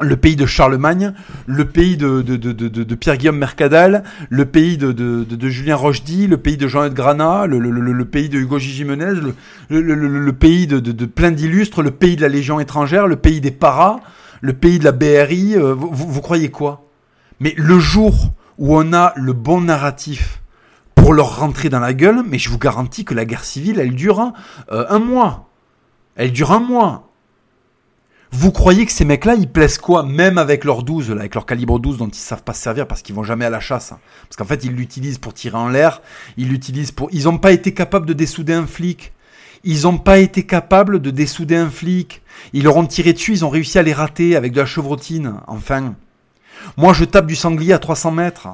le 0.00 0.16
pays 0.16 0.36
de 0.36 0.46
Charlemagne, 0.46 1.12
le 1.46 1.64
pays 1.64 1.96
de, 1.96 2.94
Pierre-Guillaume 2.94 3.38
Mercadal, 3.38 4.04
le 4.30 4.44
pays 4.44 4.76
de, 4.76 5.48
Julien 5.48 5.76
Rochdy, 5.76 6.26
le 6.26 6.36
pays 6.36 6.56
de 6.56 6.68
Jean-Ed 6.68 6.94
Grana, 6.94 7.46
le, 7.46 8.04
pays 8.04 8.28
de 8.28 8.38
Hugo 8.38 8.58
Gigimenez, 8.58 9.20
le, 9.70 10.32
pays 10.32 10.66
de, 10.66 11.06
plein 11.06 11.30
d'illustres, 11.30 11.82
le 11.82 11.90
pays 11.90 12.16
de 12.16 12.22
la 12.22 12.28
Légion 12.28 12.60
étrangère, 12.60 13.06
le 13.06 13.16
pays 13.16 13.40
des 13.40 13.50
paras, 13.50 14.00
le 14.40 14.52
pays 14.52 14.78
de 14.78 14.84
la 14.84 14.92
BRI. 14.92 15.56
Euh, 15.56 15.74
vous, 15.74 16.20
croyez 16.20 16.50
quoi? 16.50 16.86
Mais 17.40 17.54
le 17.56 17.78
jour 17.78 18.32
où 18.58 18.76
on 18.76 18.92
a 18.92 19.12
le 19.16 19.32
bon 19.32 19.60
narratif 19.62 20.40
pour 20.94 21.12
leur 21.12 21.38
rentrer 21.38 21.68
dans 21.68 21.80
la 21.80 21.92
gueule, 21.92 22.22
mais 22.28 22.38
je 22.38 22.48
vous 22.50 22.58
garantis 22.58 23.04
que 23.04 23.14
la 23.14 23.24
guerre 23.24 23.44
civile, 23.44 23.78
elle 23.80 23.94
dure 23.94 24.32
euh, 24.70 24.86
un 24.88 24.98
mois. 24.98 25.50
Elle 26.16 26.32
dure 26.32 26.52
un 26.52 26.60
mois. 26.60 27.13
Vous 28.36 28.50
croyez 28.50 28.84
que 28.84 28.90
ces 28.90 29.04
mecs-là, 29.04 29.36
ils 29.36 29.48
plaisent 29.48 29.78
quoi 29.78 30.02
Même 30.02 30.38
avec 30.38 30.64
leur 30.64 30.82
12, 30.82 31.10
là, 31.10 31.20
avec 31.20 31.36
leur 31.36 31.46
calibre 31.46 31.78
12 31.78 31.98
dont 31.98 32.08
ils 32.08 32.16
savent 32.16 32.42
pas 32.42 32.52
se 32.52 32.60
servir 32.60 32.88
parce 32.88 33.00
qu'ils 33.00 33.14
vont 33.14 33.22
jamais 33.22 33.44
à 33.44 33.50
la 33.50 33.60
chasse. 33.60 33.90
Parce 33.90 34.36
qu'en 34.36 34.44
fait, 34.44 34.64
ils 34.64 34.72
l'utilisent 34.72 35.18
pour 35.18 35.34
tirer 35.34 35.56
en 35.56 35.68
l'air. 35.68 36.02
Ils 36.36 36.48
l'utilisent 36.48 36.90
pour... 36.90 37.08
Ils 37.12 37.24
n'ont 37.24 37.38
pas 37.38 37.52
été 37.52 37.72
capables 37.72 38.06
de 38.06 38.12
dessouder 38.12 38.52
un 38.52 38.66
flic. 38.66 39.12
Ils 39.62 39.82
n'ont 39.82 39.98
pas 39.98 40.18
été 40.18 40.44
capables 40.44 41.00
de 41.00 41.12
dessouder 41.12 41.54
un 41.54 41.70
flic. 41.70 42.22
Ils 42.52 42.64
leur 42.64 42.76
ont 42.76 42.86
tiré 42.86 43.12
dessus, 43.12 43.34
ils 43.34 43.44
ont 43.44 43.50
réussi 43.50 43.78
à 43.78 43.82
les 43.82 43.92
rater 43.92 44.34
avec 44.34 44.50
de 44.50 44.58
la 44.58 44.66
chevrotine. 44.66 45.34
Enfin. 45.46 45.94
Moi, 46.76 46.92
je 46.92 47.04
tape 47.04 47.26
du 47.26 47.36
sanglier 47.36 47.72
à 47.72 47.78
300 47.78 48.10
mètres. 48.10 48.48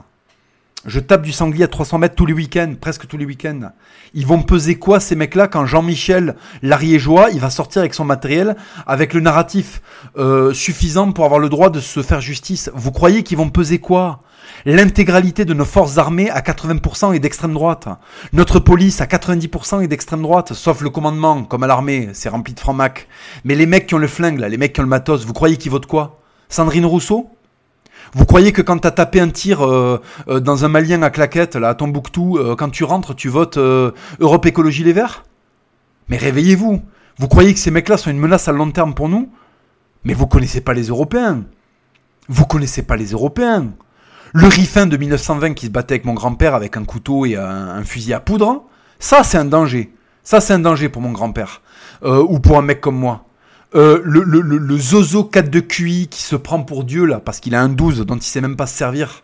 Je 0.87 0.99
tape 0.99 1.21
du 1.21 1.33
sanglier 1.33 1.65
à 1.65 1.69
300 1.69 1.99
mètres 1.99 2.15
tous 2.15 2.25
les 2.25 2.33
week-ends, 2.33 2.73
presque 2.81 3.07
tous 3.07 3.19
les 3.19 3.27
week-ends. 3.27 3.73
Ils 4.15 4.27
vont 4.27 4.41
peser 4.41 4.77
quoi 4.77 4.99
ces 4.99 5.15
mecs-là 5.15 5.47
quand 5.47 5.67
Jean-Michel 5.67 6.37
Lariégeois, 6.63 7.29
il 7.33 7.39
va 7.41 7.51
sortir 7.51 7.81
avec 7.81 7.93
son 7.93 8.07
matériel, 8.07 8.57
avec 8.87 9.13
le 9.13 9.21
narratif 9.21 9.83
euh, 10.17 10.55
suffisant 10.55 11.13
pour 11.13 11.27
avoir 11.27 11.39
le 11.39 11.51
droit 11.51 11.69
de 11.69 11.81
se 11.81 12.03
faire 12.03 12.23
justice? 12.23 12.71
Vous 12.75 12.93
croyez 12.93 13.23
qu'ils 13.23 13.37
vont 13.37 13.51
peser 13.51 13.79
quoi? 13.79 14.23
L'intégralité 14.65 15.45
de 15.45 15.53
nos 15.53 15.67
forces 15.67 15.99
armées 15.99 16.31
à 16.31 16.41
80% 16.41 17.15
est 17.15 17.19
d'extrême 17.19 17.53
droite. 17.53 17.89
Notre 18.33 18.59
police 18.59 19.03
à 19.03 19.05
90% 19.05 19.83
est 19.83 19.89
d'extrême 19.89 20.23
droite, 20.23 20.55
sauf 20.55 20.81
le 20.81 20.89
commandement, 20.89 21.45
comme 21.45 21.63
à 21.63 21.67
l'armée, 21.67 22.09
c'est 22.15 22.31
rempli 22.31 22.55
de 22.55 22.61
francs-mac. 22.61 23.07
Mais 23.45 23.55
les 23.55 23.67
mecs 23.67 23.87
qui 23.87 23.95
ont 23.95 23.99
le 23.99 24.09
flingue, 24.09 24.39
là, 24.39 24.49
les 24.49 24.57
mecs 24.57 24.73
qui 24.73 24.81
ont 24.81 24.85
le 24.85 24.89
matos, 24.89 25.27
vous 25.27 25.35
croyez 25.35 25.59
qu'ils 25.59 25.71
votent 25.71 25.85
quoi? 25.85 26.21
Sandrine 26.49 26.87
Rousseau? 26.87 27.31
Vous 28.13 28.25
croyez 28.25 28.53
que 28.53 28.63
quand 28.63 28.79
t'as 28.79 28.91
tapé 28.91 29.21
un 29.21 29.29
tir 29.29 29.65
euh, 29.65 30.01
euh, 30.29 30.41
dans 30.41 30.65
un 30.65 30.69
Malien 30.69 31.03
à 31.03 31.11
claquette, 31.11 31.55
là, 31.55 31.69
à 31.69 31.75
Tombouctou, 31.75 32.39
euh, 32.39 32.57
quand 32.57 32.71
tu 32.71 32.83
rentres, 32.83 33.15
tu 33.15 33.29
votes 33.29 33.59
Europe 33.59 34.47
Écologie 34.47 34.85
Les 34.85 34.93
Verts? 34.93 35.25
Mais 36.09 36.17
réveillez-vous. 36.17 36.83
Vous 37.19 37.29
croyez 37.29 37.55
que 37.55 37.61
ces 37.61 37.71
mecs-là 37.71 37.97
sont 37.97 38.11
une 38.11 38.19
menace 38.19 38.49
à 38.49 38.53
long 38.53 38.71
terme 38.73 38.95
pour 38.95 39.09
nous? 39.09 39.31
Mais 40.05 40.15
vous 40.15 40.27
connaissez 40.27 40.61
pas 40.61 40.75
les 40.75 40.89
Européens. 40.89 41.45
Vous 42.29 42.47
connaissez 42.47 42.83
pas 42.83 42.97
les 42.97 43.13
Européens. 43.13 43.69
Le 44.33 44.47
Riffin 44.47 44.87
de 44.87 44.97
1920 44.97 45.55
qui 45.55 45.67
se 45.67 45.71
battait 45.71 45.95
avec 45.95 46.05
mon 46.05 46.15
grand-père 46.15 46.55
avec 46.55 46.77
un 46.77 46.85
couteau 46.85 47.27
et 47.27 47.37
un, 47.37 47.83
fusil 47.85 48.15
à 48.15 48.21
poudre, 48.21 48.65
ça 49.01 49.25
c'est 49.25 49.39
un 49.39 49.45
danger. 49.45 49.93
Ça 50.23 50.41
c'est 50.41 50.53
un 50.53 50.61
danger 50.61 50.89
pour 50.89 51.03
mon 51.03 51.11
grand-père. 51.11 51.63
ou 52.03 52.39
pour 52.39 52.57
un 52.57 52.63
mec 52.63 52.81
comme 52.81 52.97
moi. 52.97 53.25
Euh, 53.75 54.01
le, 54.05 54.79
Zozo 54.79 55.25
4 55.25 55.49
de 55.49 55.61
QI 55.61 56.09
qui 56.09 56.23
se 56.23 56.35
prend 56.35 56.61
pour 56.63 56.85
Dieu 56.85 57.05
là, 57.05 57.21
parce 57.21 57.39
qu'il 57.39 57.55
a 57.55 57.63
un 57.63 57.69
12 57.69 58.05
dont 58.05 58.17
il 58.17 58.23
sait 58.23 58.41
même 58.41 58.57
pas 58.57 58.67
se 58.67 58.77
servir, 58.77 59.23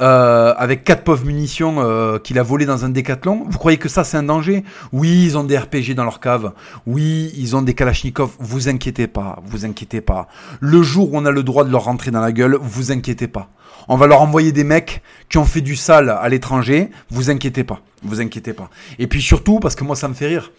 euh, 0.00 0.54
avec 0.56 0.84
quatre 0.84 1.02
pauvres 1.02 1.24
munitions 1.26 1.76
euh, 1.78 2.18
qu'il 2.18 2.38
a 2.38 2.44
volé 2.44 2.64
dans 2.64 2.84
un 2.84 2.90
décathlon, 2.90 3.44
vous 3.48 3.58
croyez 3.58 3.78
que 3.78 3.88
ça 3.88 4.04
c'est 4.04 4.16
un 4.16 4.22
danger? 4.22 4.62
Oui, 4.92 5.24
ils 5.24 5.36
ont 5.36 5.42
des 5.42 5.58
RPG 5.58 5.94
dans 5.96 6.04
leur 6.04 6.20
cave. 6.20 6.52
Oui, 6.86 7.32
ils 7.36 7.56
ont 7.56 7.62
des 7.62 7.74
Kalachnikov. 7.74 8.30
Vous 8.38 8.68
inquiétez 8.68 9.08
pas, 9.08 9.40
vous 9.44 9.64
inquiétez 9.64 10.00
pas. 10.00 10.28
Le 10.60 10.82
jour 10.82 11.12
où 11.12 11.18
on 11.18 11.26
a 11.26 11.32
le 11.32 11.42
droit 11.42 11.64
de 11.64 11.70
leur 11.70 11.84
rentrer 11.84 12.12
dans 12.12 12.20
la 12.20 12.32
gueule, 12.32 12.58
vous 12.60 12.92
inquiétez 12.92 13.26
pas. 13.26 13.48
On 13.88 13.96
va 13.96 14.06
leur 14.06 14.22
envoyer 14.22 14.52
des 14.52 14.64
mecs 14.64 15.02
qui 15.28 15.38
ont 15.38 15.44
fait 15.44 15.60
du 15.60 15.74
sale 15.74 16.08
à 16.08 16.28
l'étranger. 16.28 16.90
Vous 17.10 17.30
inquiétez 17.30 17.64
pas, 17.64 17.80
vous 18.02 18.20
inquiétez 18.20 18.52
pas. 18.52 18.70
Et 18.98 19.06
puis 19.06 19.22
surtout, 19.22 19.60
parce 19.60 19.74
que 19.74 19.84
moi 19.84 19.96
ça 19.96 20.08
me 20.08 20.14
fait 20.14 20.26
rire. 20.26 20.50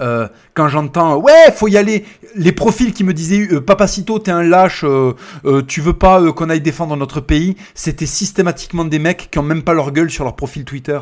Euh, 0.00 0.26
quand 0.54 0.68
j'entends 0.68 1.16
ouais 1.16 1.52
faut 1.54 1.68
y 1.68 1.76
aller 1.76 2.04
les 2.34 2.52
profils 2.52 2.94
qui 2.94 3.04
me 3.04 3.12
disaient 3.12 3.46
euh, 3.52 3.60
papacito 3.60 4.18
t'es 4.18 4.30
un 4.30 4.42
lâche 4.42 4.84
euh, 4.84 5.12
euh 5.44 5.60
tu 5.62 5.82
veux 5.82 5.92
pas 5.92 6.20
euh, 6.20 6.32
qu'on 6.32 6.48
aille 6.48 6.62
défendre 6.62 6.96
notre 6.96 7.20
pays? 7.20 7.56
C'était 7.74 8.06
systématiquement 8.06 8.86
des 8.86 8.98
mecs 8.98 9.28
qui 9.30 9.38
ont 9.38 9.42
même 9.42 9.62
pas 9.62 9.74
leur 9.74 9.90
gueule 9.90 10.10
sur 10.10 10.24
leur 10.24 10.34
profil 10.34 10.64
Twitter 10.64 10.98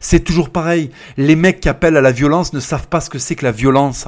C'est 0.00 0.20
toujours 0.20 0.50
pareil. 0.50 0.90
Les 1.16 1.36
mecs 1.36 1.60
qui 1.60 1.68
appellent 1.68 1.96
à 1.96 2.00
la 2.00 2.12
violence 2.12 2.52
ne 2.52 2.60
savent 2.60 2.88
pas 2.88 3.00
ce 3.00 3.10
que 3.10 3.18
c'est 3.18 3.34
que 3.36 3.44
la 3.44 3.52
violence. 3.52 4.06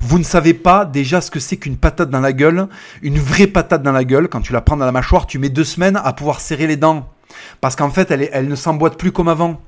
Vous 0.00 0.18
ne 0.18 0.24
savez 0.24 0.54
pas 0.54 0.84
déjà 0.84 1.20
ce 1.20 1.30
que 1.30 1.40
c'est 1.40 1.56
qu'une 1.56 1.76
patate 1.76 2.10
dans 2.10 2.20
la 2.20 2.32
gueule, 2.32 2.68
une 3.02 3.18
vraie 3.18 3.46
patate 3.46 3.82
dans 3.82 3.92
la 3.92 4.04
gueule. 4.04 4.28
Quand 4.28 4.40
tu 4.40 4.52
la 4.52 4.60
prends 4.60 4.76
dans 4.76 4.86
la 4.86 4.92
mâchoire, 4.92 5.26
tu 5.26 5.38
mets 5.38 5.48
deux 5.48 5.64
semaines 5.64 6.00
à 6.02 6.12
pouvoir 6.12 6.40
serrer 6.40 6.66
les 6.66 6.76
dents. 6.76 7.08
Parce 7.60 7.76
qu'en 7.76 7.90
fait, 7.90 8.10
elle, 8.10 8.28
elle 8.32 8.48
ne 8.48 8.54
s'emboîte 8.54 8.98
plus 8.98 9.12
comme 9.12 9.28
avant. 9.28 9.60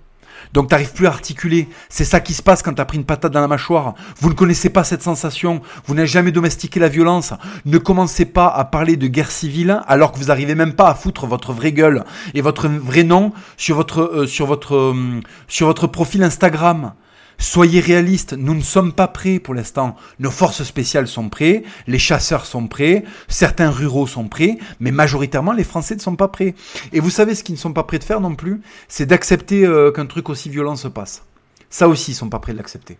Donc 0.53 0.69
t'arrives 0.69 0.93
plus 0.93 1.07
à 1.07 1.11
articuler. 1.11 1.69
C'est 1.89 2.05
ça 2.05 2.21
qui 2.21 2.35
se 2.35 2.43
passe 2.43 2.63
quand 2.63 2.75
t'as 2.75 2.85
pris 2.85 2.99
une 2.99 3.05
patate 3.05 3.33
dans 3.33 3.41
la 3.41 3.49
mâchoire. 3.49 3.95
Vous 4.21 4.29
ne 4.29 4.35
connaissez 4.35 4.71
pas 4.71 4.85
cette 4.85 5.03
sensation. 5.03 5.63
Vous 5.87 5.95
n'avez 5.95 6.09
jamais 6.09 6.33
domestiqué 6.33 6.81
la 6.81 6.89
violence. 6.89 7.33
Ne 7.65 7.79
commencez 7.79 8.25
pas 8.25 8.49
à 8.49 8.65
parler 8.65 8.97
de 8.97 9.07
guerre 9.07 9.31
civile 9.31 9.81
alors 9.87 10.13
que 10.13 10.19
vous 10.19 10.27
n'arrivez 10.27 10.55
même 10.55 10.75
pas 10.75 10.89
à 10.89 10.95
foutre 10.95 11.27
votre 11.27 11.53
vraie 11.53 11.73
gueule 11.73 12.05
et 12.35 12.41
votre 12.41 12.69
vrai 12.69 13.03
nom 13.03 13.33
sur 13.57 13.77
votre 13.77 14.03
euh, 14.03 14.27
sur 14.27 14.47
votre 14.47 14.75
euh, 14.75 15.21
sur 15.49 15.67
votre 15.67 15.87
profil 15.87 16.23
Instagram. 16.23 16.93
Soyez 17.39 17.81
réalistes, 17.81 18.33
nous 18.33 18.55
ne 18.55 18.63
sommes 18.63 18.93
pas 18.93 19.09
prêts 19.09 19.39
pour 19.39 19.55
l'instant. 19.55 19.97
Nos 20.19 20.31
forces 20.31 20.63
spéciales 20.63 21.09
sont 21.09 21.29
prêts, 21.29 21.65
les 21.87 21.99
chasseurs 21.99 22.47
sont 22.47 22.69
prêts, 22.69 23.05
certains 23.29 23.71
ruraux 23.71 24.07
sont 24.07 24.29
prêts, 24.29 24.57
mais 24.81 24.93
majoritairement 24.93 25.53
les 25.53 25.65
Français 25.65 25.97
ne 25.97 26.01
sont 26.01 26.17
pas 26.17 26.29
prêts. 26.29 26.55
Et 26.93 27.01
vous 27.01 27.11
savez 27.11 27.35
ce 27.35 27.43
qu'ils 27.43 27.57
ne 27.57 27.61
sont 27.61 27.73
pas 27.73 27.83
prêts 27.83 27.99
de 27.99 28.05
faire 28.05 28.21
non 28.21 28.35
plus 28.35 28.61
C'est 28.89 29.07
d'accepter 29.07 29.67
euh, 29.67 29.91
qu'un 29.91 30.07
truc 30.07 30.29
aussi 30.29 30.49
violent 30.49 30.77
se 30.77 30.89
passe. 30.89 31.25
Ça 31.71 31.89
aussi, 31.89 32.13
ils 32.13 32.15
sont 32.15 32.29
pas 32.29 32.39
prêts 32.39 32.53
de 32.53 32.59
l'accepter. 32.59 32.99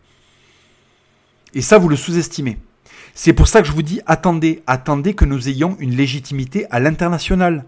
Et 1.55 1.63
ça, 1.63 1.79
vous 1.79 1.89
le 1.89 1.97
sous-estimez. 1.97 2.59
C'est 3.15 3.33
pour 3.33 3.47
ça 3.47 3.63
que 3.63 3.69
je 3.69 3.73
vous 3.73 3.83
dis, 3.83 4.01
attendez, 4.07 4.63
attendez 4.67 5.15
que 5.15 5.25
nous 5.25 5.49
ayons 5.49 5.77
une 5.79 5.95
légitimité 5.95 6.67
à 6.73 6.81
l'international. 6.81 7.65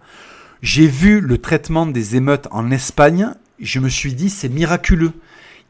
J'ai 0.62 0.89
vu 0.89 1.21
le 1.21 1.39
traitement 1.39 1.87
des 1.87 2.17
émeutes 2.17 2.49
en 2.51 2.73
Espagne, 2.73 3.31
je 3.61 3.79
me 3.79 3.89
suis 3.89 4.14
dit, 4.14 4.29
c'est 4.29 4.49
miraculeux 4.49 5.12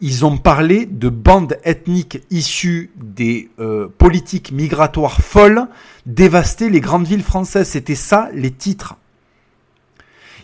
ils 0.01 0.25
ont 0.25 0.37
parlé 0.37 0.87
de 0.87 1.09
bandes 1.09 1.57
ethniques 1.65 2.21
issues 2.31 2.91
des 2.97 3.49
euh, 3.59 3.89
politiques 3.99 4.53
migratoires 4.53 5.21
folles 5.21 5.69
dévaster 6.05 6.69
les 6.69 6.81
grandes 6.81 7.07
villes 7.07 7.23
françaises. 7.23 7.69
C'était 7.69 7.95
ça 7.95 8.29
les 8.35 8.51
titres. 8.51 8.97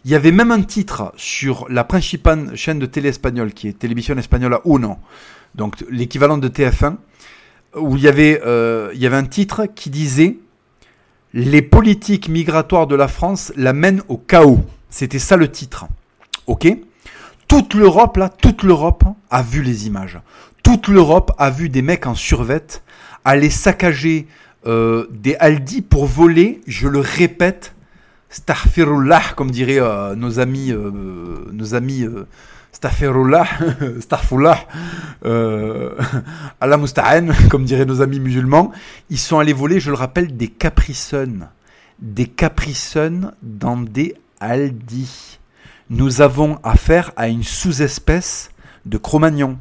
Il 0.05 0.11
y 0.11 0.15
avait 0.15 0.33
même 0.33 0.51
un 0.51 0.63
titre 0.63 1.13
sur 1.17 1.67
la 1.69 1.85
principale 1.85 2.57
chaîne 2.57 2.79
de 2.79 2.87
télé 2.87 3.11
espagnole, 3.11 3.53
qui 3.53 3.69
est 3.69 3.79
Télévision 3.79 4.17
Española 4.19 4.61
Uno, 4.65 4.97
donc 5.55 5.85
l'équivalent 5.91 6.39
de 6.39 6.49
TF1, 6.49 6.97
où 7.77 7.97
il 7.97 8.03
y 8.03 8.09
avait, 8.09 8.41
euh, 8.45 8.91
il 8.95 9.01
y 9.01 9.07
avait 9.07 9.17
un 9.17 9.27
titre 9.27 9.67
qui 9.67 9.91
disait 9.91 10.39
Les 11.35 11.63
politiques 11.63 12.29
migratoires 12.29 12.87
de 12.89 12.97
la 12.97 13.07
France 13.07 13.53
la 13.57 13.73
mènent 13.73 14.03
au 14.09 14.17
chaos. 14.17 14.61
C'était 14.91 15.21
ça 15.21 15.37
le 15.37 15.51
titre. 15.51 15.87
Ok? 16.47 16.67
Toute 17.53 17.75
l'Europe, 17.75 18.17
là, 18.17 18.31
toute 18.31 18.63
l'Europe 18.63 19.05
a 19.31 19.43
vu 19.43 19.61
les 19.61 19.87
images. 19.87 20.19
Toute 20.63 20.89
l'Europe 20.89 21.33
a 21.37 21.51
vu 21.51 21.69
des 21.69 21.83
mecs 21.83 22.07
en 22.07 22.15
survette 22.15 22.83
aller 23.27 23.51
saccager 23.51 24.27
euh, 24.65 25.07
des 25.11 25.35
Aldi 25.35 25.83
pour 25.83 26.07
voler, 26.07 26.63
je 26.67 26.89
le 26.89 27.01
répète, 27.01 27.75
Starfirullah, 28.31 29.21
comme 29.37 29.51
diraient 29.51 29.83
euh, 29.83 30.15
nos 30.15 30.41
amis, 30.41 30.73
euh, 30.73 31.47
nos 31.53 31.75
amis 31.75 32.05
euh, 32.05 32.27
Starfirullah, 32.73 33.47
Allah 36.59 36.79
comme 37.51 37.65
diraient 37.67 37.85
nos 37.85 38.01
amis 38.01 38.19
musulmans, 38.19 38.73
ils 39.11 39.19
sont 39.19 39.39
allés 39.39 39.53
voler, 39.53 39.79
je 39.79 39.91
le 39.91 39.97
rappelle, 39.97 40.39
des 40.39 40.49
Capri 40.49 40.99
Des 42.01 42.29
Capri 42.29 42.95
dans 43.43 43.77
des 43.77 44.15
Aldi 44.41 45.39
nous 45.91 46.21
avons 46.21 46.59
affaire 46.63 47.13
à 47.17 47.29
une 47.29 47.43
sous-espèce 47.43 48.51
de 48.87 48.99
Cro-Magnon. 48.99 49.59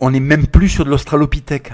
On 0.00 0.10
n'est 0.10 0.20
même 0.20 0.46
plus 0.46 0.68
sur 0.68 0.84
de 0.84 0.90
l'Australopithèque. 0.90 1.72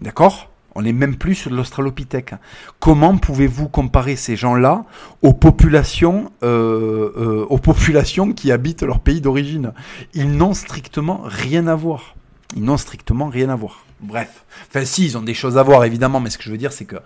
D'accord? 0.00 0.50
On 0.74 0.82
n'est 0.82 0.92
même 0.92 1.16
plus 1.16 1.34
sur 1.34 1.50
de 1.50 1.56
l'Australopithèque. 1.56 2.34
Comment 2.80 3.16
pouvez-vous 3.16 3.68
comparer 3.68 4.14
ces 4.14 4.36
gens-là 4.36 4.84
aux 5.22 5.32
populations, 5.32 6.30
euh, 6.42 7.46
euh, 7.48 8.32
qui 8.34 8.52
habitent 8.52 8.82
leur 8.82 9.00
pays 9.00 9.22
d'origine? 9.22 9.72
Ils 10.12 10.36
n'ont 10.36 10.52
strictement 10.52 11.22
rien 11.24 11.66
à 11.66 11.74
voir. 11.74 12.14
Ils 12.54 12.62
n'ont 12.62 12.76
strictement 12.76 13.28
rien 13.28 13.48
à 13.48 13.56
voir. 13.56 13.86
Bref. 14.00 14.44
Enfin, 14.68 14.84
si, 14.84 15.06
ils 15.06 15.16
ont 15.16 15.22
des 15.22 15.32
choses 15.32 15.56
à 15.56 15.62
voir, 15.62 15.84
évidemment, 15.84 16.20
mais 16.20 16.28
ce 16.28 16.36
que 16.36 16.44
je 16.44 16.50
veux 16.50 16.58
dire, 16.58 16.72
c'est 16.72 16.84
que 16.84 16.96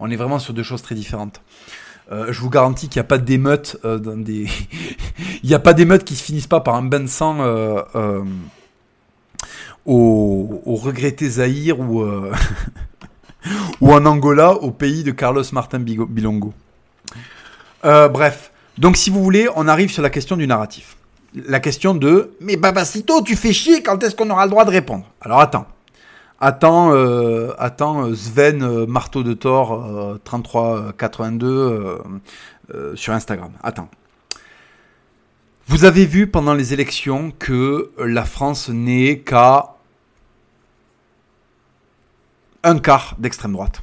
on 0.00 0.10
est 0.10 0.16
vraiment 0.16 0.40
sur 0.40 0.52
deux 0.52 0.64
choses 0.64 0.82
très 0.82 0.96
différentes. 0.96 1.40
Euh, 2.10 2.32
je 2.32 2.40
vous 2.40 2.50
garantis 2.50 2.88
qu'il 2.88 2.98
n'y 3.00 3.04
a 3.04 3.08
pas 3.08 3.18
d'émeutes 3.18 3.76
euh, 3.84 3.98
dans 3.98 4.16
des. 4.16 4.46
Il 5.42 5.48
n'y 5.48 5.54
a 5.54 5.60
pas 5.60 5.74
qui 5.74 6.16
se 6.16 6.22
finissent 6.22 6.46
pas 6.46 6.60
par 6.60 6.74
un 6.74 6.82
bain 6.82 7.00
de 7.00 7.06
sang 7.06 7.38
euh 7.40 8.22
au, 9.86 10.62
au, 10.66 10.74
regretté 10.74 11.28
Zahir 11.28 11.80
ou, 11.80 12.04
ou 13.80 13.92
en 13.92 14.04
Angola, 14.04 14.52
au 14.52 14.70
pays 14.70 15.02
de 15.02 15.10
Carlos 15.10 15.42
Martin 15.52 15.80
Bilongo. 15.80 16.52
bref. 17.82 18.52
Donc, 18.76 18.98
si 18.98 19.08
vous 19.08 19.22
voulez, 19.22 19.48
on 19.56 19.68
arrive 19.68 19.90
sur 19.90 20.02
la 20.02 20.10
question 20.10 20.36
du 20.36 20.46
narratif. 20.46 20.96
La 21.34 21.60
question 21.60 21.94
de 21.94 22.32
Mais 22.40 22.56
Babacito, 22.56 23.22
tu 23.22 23.36
fais 23.36 23.54
chier, 23.54 23.82
quand 23.82 24.02
est-ce 24.04 24.14
qu'on 24.14 24.28
aura 24.30 24.44
le 24.44 24.50
droit 24.50 24.66
de 24.66 24.70
répondre? 24.70 25.06
Alors, 25.22 25.40
attends. 25.40 25.66
Attends, 26.42 26.94
euh, 26.94 27.52
euh, 27.60 28.14
Sven 28.14 28.62
euh, 28.62 28.86
Marteau 28.86 29.22
de 29.22 29.34
Thor 29.34 30.18
3382 30.24 32.02
sur 32.94 33.12
Instagram. 33.12 33.52
Attends. 33.62 33.90
Vous 35.66 35.84
avez 35.84 36.06
vu 36.06 36.26
pendant 36.28 36.54
les 36.54 36.72
élections 36.72 37.30
que 37.38 37.92
la 37.98 38.24
France 38.24 38.70
n'est 38.70 39.18
qu'à 39.18 39.74
un 42.62 42.78
quart 42.78 43.16
d'extrême 43.18 43.52
droite. 43.52 43.82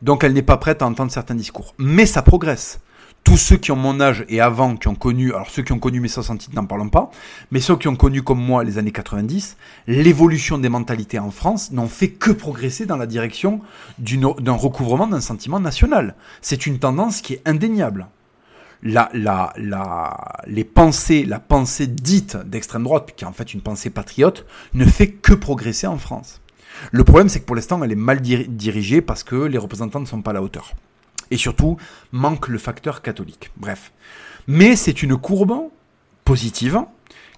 Donc 0.00 0.24
elle 0.24 0.32
n'est 0.32 0.42
pas 0.42 0.56
prête 0.56 0.80
à 0.80 0.86
entendre 0.86 1.12
certains 1.12 1.34
discours. 1.34 1.74
Mais 1.76 2.06
ça 2.06 2.22
progresse 2.22 2.80
tous 3.24 3.36
ceux 3.36 3.56
qui 3.56 3.72
ont 3.72 3.76
mon 3.76 4.00
âge 4.00 4.24
et 4.28 4.40
avant, 4.40 4.76
qui 4.76 4.88
ont 4.88 4.94
connu, 4.94 5.32
alors 5.32 5.50
ceux 5.50 5.62
qui 5.62 5.72
ont 5.72 5.78
connu 5.78 6.00
mes 6.00 6.08
68 6.08 6.54
n'en 6.54 6.66
parlons 6.66 6.88
pas, 6.88 7.10
mais 7.50 7.60
ceux 7.60 7.76
qui 7.76 7.88
ont 7.88 7.96
connu 7.96 8.22
comme 8.22 8.40
moi 8.40 8.64
les 8.64 8.78
années 8.78 8.92
90, 8.92 9.56
l'évolution 9.86 10.58
des 10.58 10.68
mentalités 10.68 11.18
en 11.18 11.30
France 11.30 11.70
n'ont 11.72 11.88
fait 11.88 12.08
que 12.08 12.30
progresser 12.30 12.86
dans 12.86 12.96
la 12.96 13.06
direction 13.06 13.60
d'un 13.98 14.52
recouvrement 14.52 15.06
d'un 15.06 15.20
sentiment 15.20 15.60
national. 15.60 16.14
C'est 16.40 16.66
une 16.66 16.78
tendance 16.78 17.20
qui 17.20 17.34
est 17.34 17.42
indéniable. 17.46 18.08
La, 18.82 19.08
la, 19.14 19.52
la, 19.56 20.42
les 20.46 20.64
pensées, 20.64 21.24
la 21.24 21.38
pensée 21.38 21.86
dite 21.86 22.36
d'extrême 22.36 22.82
droite, 22.82 23.12
qui 23.16 23.24
est 23.24 23.28
en 23.28 23.32
fait 23.32 23.54
une 23.54 23.60
pensée 23.60 23.90
patriote, 23.90 24.44
ne 24.74 24.84
fait 24.84 25.08
que 25.08 25.34
progresser 25.34 25.86
en 25.86 25.98
France. 25.98 26.40
Le 26.90 27.04
problème, 27.04 27.28
c'est 27.28 27.38
que 27.40 27.44
pour 27.44 27.54
l'instant, 27.54 27.80
elle 27.84 27.92
est 27.92 27.94
mal 27.94 28.20
dirigée 28.20 29.00
parce 29.00 29.22
que 29.22 29.36
les 29.36 29.58
représentants 29.58 30.00
ne 30.00 30.06
sont 30.06 30.22
pas 30.22 30.30
à 30.30 30.34
la 30.34 30.42
hauteur 30.42 30.72
et 31.32 31.36
surtout 31.36 31.76
manque 32.12 32.48
le 32.48 32.58
facteur 32.58 33.02
catholique. 33.02 33.50
Bref. 33.56 33.92
Mais 34.46 34.76
c'est 34.76 35.02
une 35.02 35.16
courbe 35.16 35.54
positive 36.24 36.80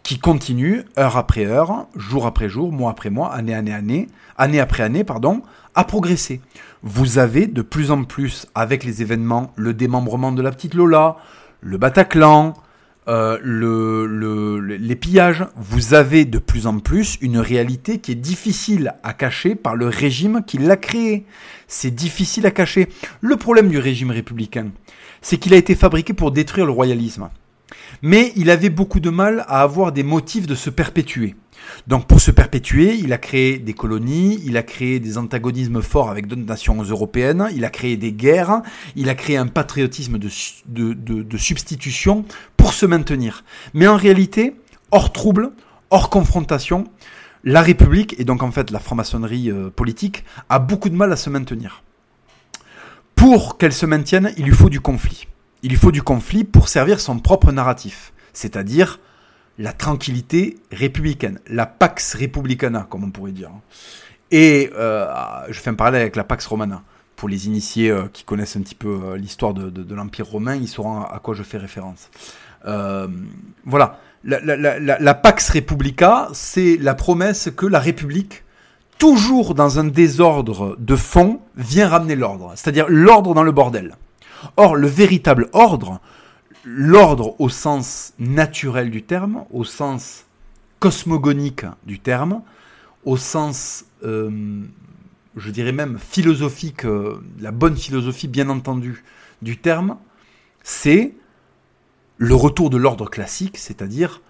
qui 0.03 0.19
continue 0.19 0.85
heure 0.99 1.17
après 1.17 1.47
heure, 1.47 1.87
jour 1.97 2.27
après 2.27 2.49
jour, 2.49 2.73
mois 2.73 2.91
après 2.91 3.09
mois, 3.09 3.33
année 3.33 3.55
année 3.55 3.73
année, 3.73 4.09
année 4.37 4.61
après 4.61 4.83
année, 4.83 5.05
pardon, 5.05 5.43
à 5.75 5.85
progresser. 5.85 6.41
Vous 6.83 7.19
avez 7.19 7.47
de 7.47 7.63
plus 7.63 7.91
en 7.91 8.05
plus, 8.05 8.47
avec 8.55 8.85
les 8.85 9.01
événements, 9.01 9.53
le 9.57 9.73
démembrement 9.73 10.33
de 10.33 10.43
la 10.43 10.51
petite 10.51 10.75
Lola, 10.75 11.17
le 11.61 11.79
Bataclan, 11.79 12.55
euh, 13.07 13.39
le, 13.43 14.59
les 14.59 14.97
pillages, 14.97 15.45
vous 15.57 15.95
avez 15.95 16.25
de 16.25 16.39
plus 16.39 16.67
en 16.67 16.79
plus 16.79 17.19
une 17.21 17.39
réalité 17.39 17.99
qui 17.99 18.13
est 18.13 18.17
difficile 18.17 18.95
à 19.03 19.13
cacher 19.13 19.55
par 19.55 19.77
le 19.77 19.89
régime 19.89 20.43
qui 20.47 20.59
l'a 20.59 20.77
créé. 20.77 21.27
C'est 21.69 21.95
difficile 21.95 22.47
à 22.47 22.51
cacher. 22.51 22.89
Le 23.21 23.37
problème 23.37 23.69
du 23.69 23.79
régime 23.79 24.11
républicain, 24.11 24.69
c'est 25.21 25.37
qu'il 25.37 25.55
a 25.55 25.59
été 25.59 25.75
fabriqué 25.75 26.13
pour 26.15 26.33
détruire 26.33 26.67
le 26.67 26.73
royalisme. 26.73 27.29
Mais 28.03 28.33
il 28.37 28.51
avait 28.51 28.71
beaucoup 28.71 29.01
de 29.01 29.11
mal 29.11 29.45
à 29.49 29.63
avoir 29.63 29.93
des 29.93 30.03
motifs 30.03 30.47
de 30.47 30.55
se 30.55 30.71
perpétuer. 30.71 31.35
Donc 31.87 32.07
pour 32.07 32.21
se 32.21 32.31
perpétuer, 32.31 32.95
il 32.95 33.13
a 33.13 33.19
créé 33.19 33.59
des 33.59 33.73
colonies, 33.73 34.41
il 34.45 34.57
a 34.57 34.63
créé 34.63 35.01
des 35.01 35.19
antagonismes 35.19 35.83
forts 35.83 36.11
avec 36.11 36.27
d'autres 36.27 36.43
nations 36.43 36.81
européennes, 36.83 37.49
il 37.55 37.65
a 37.65 37.71
créé 37.71 37.97
des 37.97 38.13
guerres, 38.13 38.63
il 38.97 39.09
a 39.09 39.15
créé 39.15 39.37
un 39.37 39.47
patriotisme 39.47 40.19
de, 40.19 41.39
substitution 41.39 42.25
pour 42.57 42.73
se 42.73 42.87
maintenir. 42.87 43.45
Mais 43.73 43.87
en 43.87 43.97
réalité, 43.97 44.57
hors 44.91 45.13
trouble, 45.13 45.53
hors 45.91 46.11
confrontation, 46.11 46.85
la 47.45 47.61
République, 47.61 48.15
et 48.19 48.25
donc 48.25 48.43
en 48.43 48.51
fait 48.51 48.71
la 48.71 48.79
franc-maçonnerie 48.79 49.51
euh, 49.51 49.69
politique, 49.71 50.25
a 50.49 50.59
beaucoup 50.59 50.89
de 50.89 50.97
mal 50.97 51.13
à 51.13 51.17
se 51.17 51.29
maintenir. 51.29 51.83
Pour 53.15 53.59
qu'elle 53.59 53.73
se 53.73 53.87
maintienne, 53.87 54.33
il 54.39 54.45
lui 54.45 54.55
faut 54.55 54.71
du 54.71 54.81
conflit. 54.81 55.27
Il 55.67 55.77
faut 55.79 55.91
du 55.91 56.03
conflit 56.03 56.45
pour 56.45 56.69
servir 56.69 57.01
son 57.01 57.19
propre 57.19 57.51
narratif, 57.51 58.13
c'est-à-dire 58.35 59.01
la 59.57 59.73
tranquillité 59.73 60.59
républicaine, 60.71 61.41
la 61.47 61.65
Pax 61.65 62.17
Republicana, 62.17 62.87
comme 62.91 63.03
on 63.03 63.11
pourrait 63.11 63.33
dire. 63.33 63.49
Et 64.31 64.71
euh, 64.77 65.07
je 65.49 65.59
fais 65.59 65.71
un 65.71 65.75
parallèle 65.75 66.03
avec 66.03 66.17
la 66.17 66.25
Pax 66.25 66.45
Romana. 66.45 66.83
Pour 67.17 67.31
les 67.31 67.47
initiés 67.47 67.91
euh, 67.91 68.09
qui 68.13 68.25
connaissent 68.25 68.57
un 68.57 68.61
petit 68.61 68.75
peu 68.75 68.89
euh, 69.05 69.17
l'histoire 69.17 69.55
de, 69.55 69.95
l'Empire 69.95 70.27
romain, 70.27 70.55
ils 70.55 70.69
sauront 70.69 71.01
à, 71.01 71.19
quoi 71.23 71.35
je 71.35 71.43
fais 71.43 71.57
référence. 71.57 72.11
Voilà. 73.65 74.01
La, 74.23 74.41
la, 74.41 74.79
la, 74.79 75.15
Pax 75.15 75.49
Republica, 75.49 76.29
c'est 76.35 76.77
la 76.77 76.95
promesse 76.95 77.49
que 77.57 77.65
la 77.65 77.79
République, 77.79 78.45
toujours 78.99 79.55
dans 79.55 79.79
un 79.79 79.85
désordre 79.85 80.77
de 80.79 80.97
fond, 80.97 81.41
vient 81.57 81.89
ramener 81.89 82.17
l'ordre. 82.17 82.53
C'est-à-dire 82.55 82.85
l'ordre 82.89 83.33
dans 83.33 83.43
le 83.43 83.53
bordel. 83.53 83.97
Or, 84.57 84.77
le 84.77 84.87
véritable 84.87 85.49
ordre, 85.53 86.01
l'ordre 86.65 87.39
au 87.41 87.49
sens 87.49 88.15
naturel 88.19 88.91
du 88.91 89.03
terme, 89.03 89.45
au 89.51 89.65
sens 89.65 90.25
cosmogonique 90.81 91.67
du 91.87 91.99
terme, 91.99 92.43
au 93.05 93.17
sens, 93.17 93.85
euh, 94.03 94.63
je 95.37 95.51
dirais 95.51 95.73
même 95.73 95.99
philosophique, 95.99 96.85
euh, 96.85 97.23
la 97.41 97.51
bonne 97.51 97.77
philosophie 97.77 98.29
bien 98.29 98.49
entendu 98.49 99.05
du 99.43 99.59
terme, 99.59 99.97
c'est 100.63 101.15
le 102.17 102.35
retour 102.35 102.71
de 102.71 102.77
l'ordre 102.77 103.09
classique, 103.09 103.59
c'est-à-dire 103.59 104.23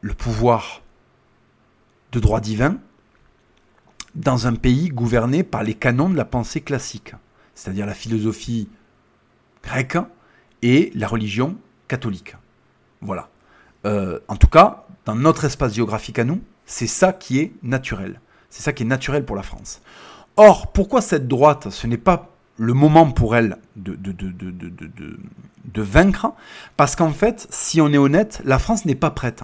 le 0.00 0.14
pouvoir 0.14 0.82
de 2.12 2.20
droit 2.20 2.40
divin 2.40 2.78
dans 4.14 4.46
un 4.46 4.54
pays 4.54 4.88
gouverné 4.88 5.42
par 5.42 5.62
les 5.62 5.74
canons 5.74 6.10
de 6.10 6.16
la 6.16 6.24
pensée 6.24 6.60
classique, 6.60 7.14
c'est-à-dire 7.54 7.86
la 7.86 7.94
philosophie 7.94 8.68
grecque 9.62 9.98
et 10.62 10.90
la 10.94 11.08
religion 11.08 11.56
catholique. 11.88 12.36
Voilà. 13.00 13.28
Euh, 13.84 14.20
en 14.28 14.36
tout 14.36 14.46
cas, 14.48 14.86
dans 15.04 15.14
notre 15.14 15.44
espace 15.44 15.74
géographique 15.74 16.18
à 16.18 16.24
nous, 16.24 16.40
c'est 16.66 16.86
ça 16.86 17.12
qui 17.12 17.40
est 17.40 17.52
naturel. 17.62 18.20
C'est 18.48 18.62
ça 18.62 18.72
qui 18.72 18.84
est 18.84 18.86
naturel 18.86 19.24
pour 19.24 19.36
la 19.36 19.42
France. 19.42 19.82
Or, 20.36 20.72
pourquoi 20.72 21.00
cette 21.00 21.26
droite, 21.26 21.70
ce 21.70 21.86
n'est 21.86 21.96
pas 21.96 22.30
le 22.58 22.74
moment 22.74 23.10
pour 23.10 23.34
elle 23.34 23.58
de, 23.76 23.94
de, 23.94 24.12
de, 24.12 25.18
de 25.64 25.82
vaincre? 25.82 26.32
Parce 26.76 26.96
qu'en 26.96 27.12
fait, 27.12 27.46
si 27.50 27.80
on 27.80 27.92
est 27.92 27.98
honnête, 27.98 28.40
la 28.44 28.58
France 28.58 28.84
n'est 28.84 28.94
pas 28.94 29.10
prête. 29.10 29.42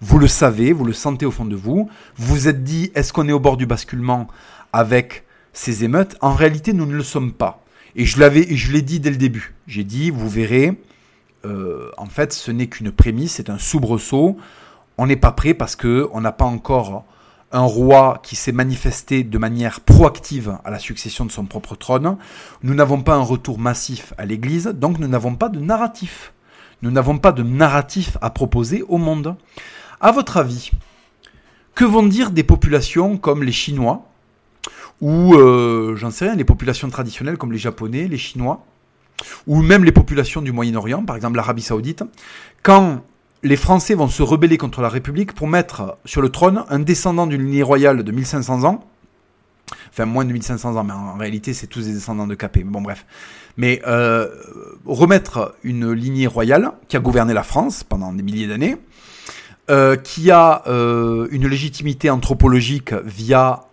Vous 0.00 0.18
le 0.18 0.28
savez, 0.28 0.72
vous 0.72 0.84
le 0.84 0.92
sentez 0.92 1.26
au 1.26 1.30
fond 1.30 1.44
de 1.44 1.56
vous. 1.56 1.90
Vous 2.16 2.34
vous 2.34 2.48
êtes 2.48 2.64
dit, 2.64 2.90
est-ce 2.94 3.12
qu'on 3.12 3.28
est 3.28 3.32
au 3.32 3.40
bord 3.40 3.56
du 3.56 3.66
basculement 3.66 4.28
avec 4.72 5.24
ces 5.52 5.84
émeutes? 5.84 6.16
En 6.20 6.32
réalité, 6.32 6.72
nous 6.72 6.86
ne 6.86 6.94
le 6.94 7.02
sommes 7.02 7.32
pas. 7.32 7.62
Et 7.98 8.04
je 8.04 8.20
l'avais, 8.20 8.46
je 8.54 8.70
l'ai 8.70 8.80
dit 8.80 9.00
dès 9.00 9.10
le 9.10 9.16
début. 9.16 9.54
J'ai 9.66 9.82
dit, 9.82 10.10
vous 10.10 10.28
verrez, 10.28 10.80
euh, 11.44 11.90
en 11.98 12.06
fait, 12.06 12.32
ce 12.32 12.52
n'est 12.52 12.68
qu'une 12.68 12.92
prémisse, 12.92 13.32
c'est 13.32 13.50
un 13.50 13.58
soubresaut. 13.58 14.36
On 14.98 15.06
n'est 15.08 15.16
pas 15.16 15.32
prêt 15.32 15.52
parce 15.52 15.74
que 15.74 16.08
on 16.12 16.20
n'a 16.20 16.30
pas 16.30 16.44
encore 16.44 17.04
un 17.50 17.62
roi 17.62 18.20
qui 18.22 18.36
s'est 18.36 18.52
manifesté 18.52 19.24
de 19.24 19.36
manière 19.36 19.80
proactive 19.80 20.58
à 20.64 20.70
la 20.70 20.78
succession 20.78 21.26
de 21.26 21.32
son 21.32 21.44
propre 21.44 21.74
trône. 21.74 22.16
Nous 22.62 22.74
n'avons 22.74 23.02
pas 23.02 23.16
un 23.16 23.22
retour 23.22 23.58
massif 23.58 24.14
à 24.16 24.26
l'Église, 24.26 24.68
donc 24.68 25.00
nous 25.00 25.08
n'avons 25.08 25.34
pas 25.34 25.48
de 25.48 25.58
narratif. 25.58 26.32
Nous 26.82 26.92
n'avons 26.92 27.18
pas 27.18 27.32
de 27.32 27.42
narratif 27.42 28.16
à 28.20 28.30
proposer 28.30 28.84
au 28.88 28.98
monde. 28.98 29.34
À 30.00 30.12
votre 30.12 30.36
avis, 30.36 30.70
que 31.74 31.84
vont 31.84 32.06
dire 32.06 32.30
des 32.30 32.44
populations 32.44 33.16
comme 33.16 33.42
les 33.42 33.50
Chinois, 33.50 34.07
ou 35.00 35.34
euh, 35.34 35.94
j'en 35.96 36.10
sais 36.10 36.26
rien, 36.26 36.36
les 36.36 36.44
populations 36.44 36.88
traditionnelles 36.88 37.38
comme 37.38 37.52
les 37.52 37.58
Japonais, 37.58 38.08
les 38.08 38.18
Chinois, 38.18 38.64
ou 39.46 39.62
même 39.62 39.84
les 39.84 39.92
populations 39.92 40.42
du 40.42 40.52
Moyen-Orient, 40.52 41.04
par 41.04 41.16
exemple 41.16 41.36
l'Arabie 41.36 41.62
Saoudite, 41.62 42.04
quand 42.62 43.02
les 43.42 43.56
Français 43.56 43.94
vont 43.94 44.08
se 44.08 44.22
rebeller 44.22 44.58
contre 44.58 44.80
la 44.80 44.88
République 44.88 45.32
pour 45.32 45.46
mettre 45.46 45.96
sur 46.04 46.20
le 46.20 46.28
trône 46.28 46.64
un 46.68 46.80
descendant 46.80 47.26
d'une 47.26 47.42
lignée 47.42 47.62
royale 47.62 48.02
de 48.02 48.12
1500 48.12 48.64
ans, 48.64 48.84
enfin 49.90 50.06
moins 50.06 50.24
de 50.24 50.32
1500 50.32 50.76
ans, 50.76 50.84
mais 50.84 50.92
en 50.92 51.16
réalité 51.16 51.54
c'est 51.54 51.68
tous 51.68 51.86
des 51.86 51.92
descendants 51.92 52.26
de 52.26 52.34
Capet, 52.34 52.64
bon 52.64 52.80
bref, 52.80 53.06
mais 53.56 53.80
euh, 53.86 54.28
remettre 54.84 55.54
une 55.62 55.92
lignée 55.92 56.26
royale 56.26 56.72
qui 56.88 56.96
a 56.96 57.00
gouverné 57.00 57.34
la 57.34 57.42
France 57.42 57.84
pendant 57.84 58.12
des 58.12 58.22
milliers 58.22 58.48
d'années, 58.48 58.76
euh, 59.70 59.96
qui 59.96 60.30
a 60.30 60.62
euh, 60.66 61.28
une 61.30 61.46
légitimité 61.46 62.10
anthropologique 62.10 62.94
via 63.04 63.67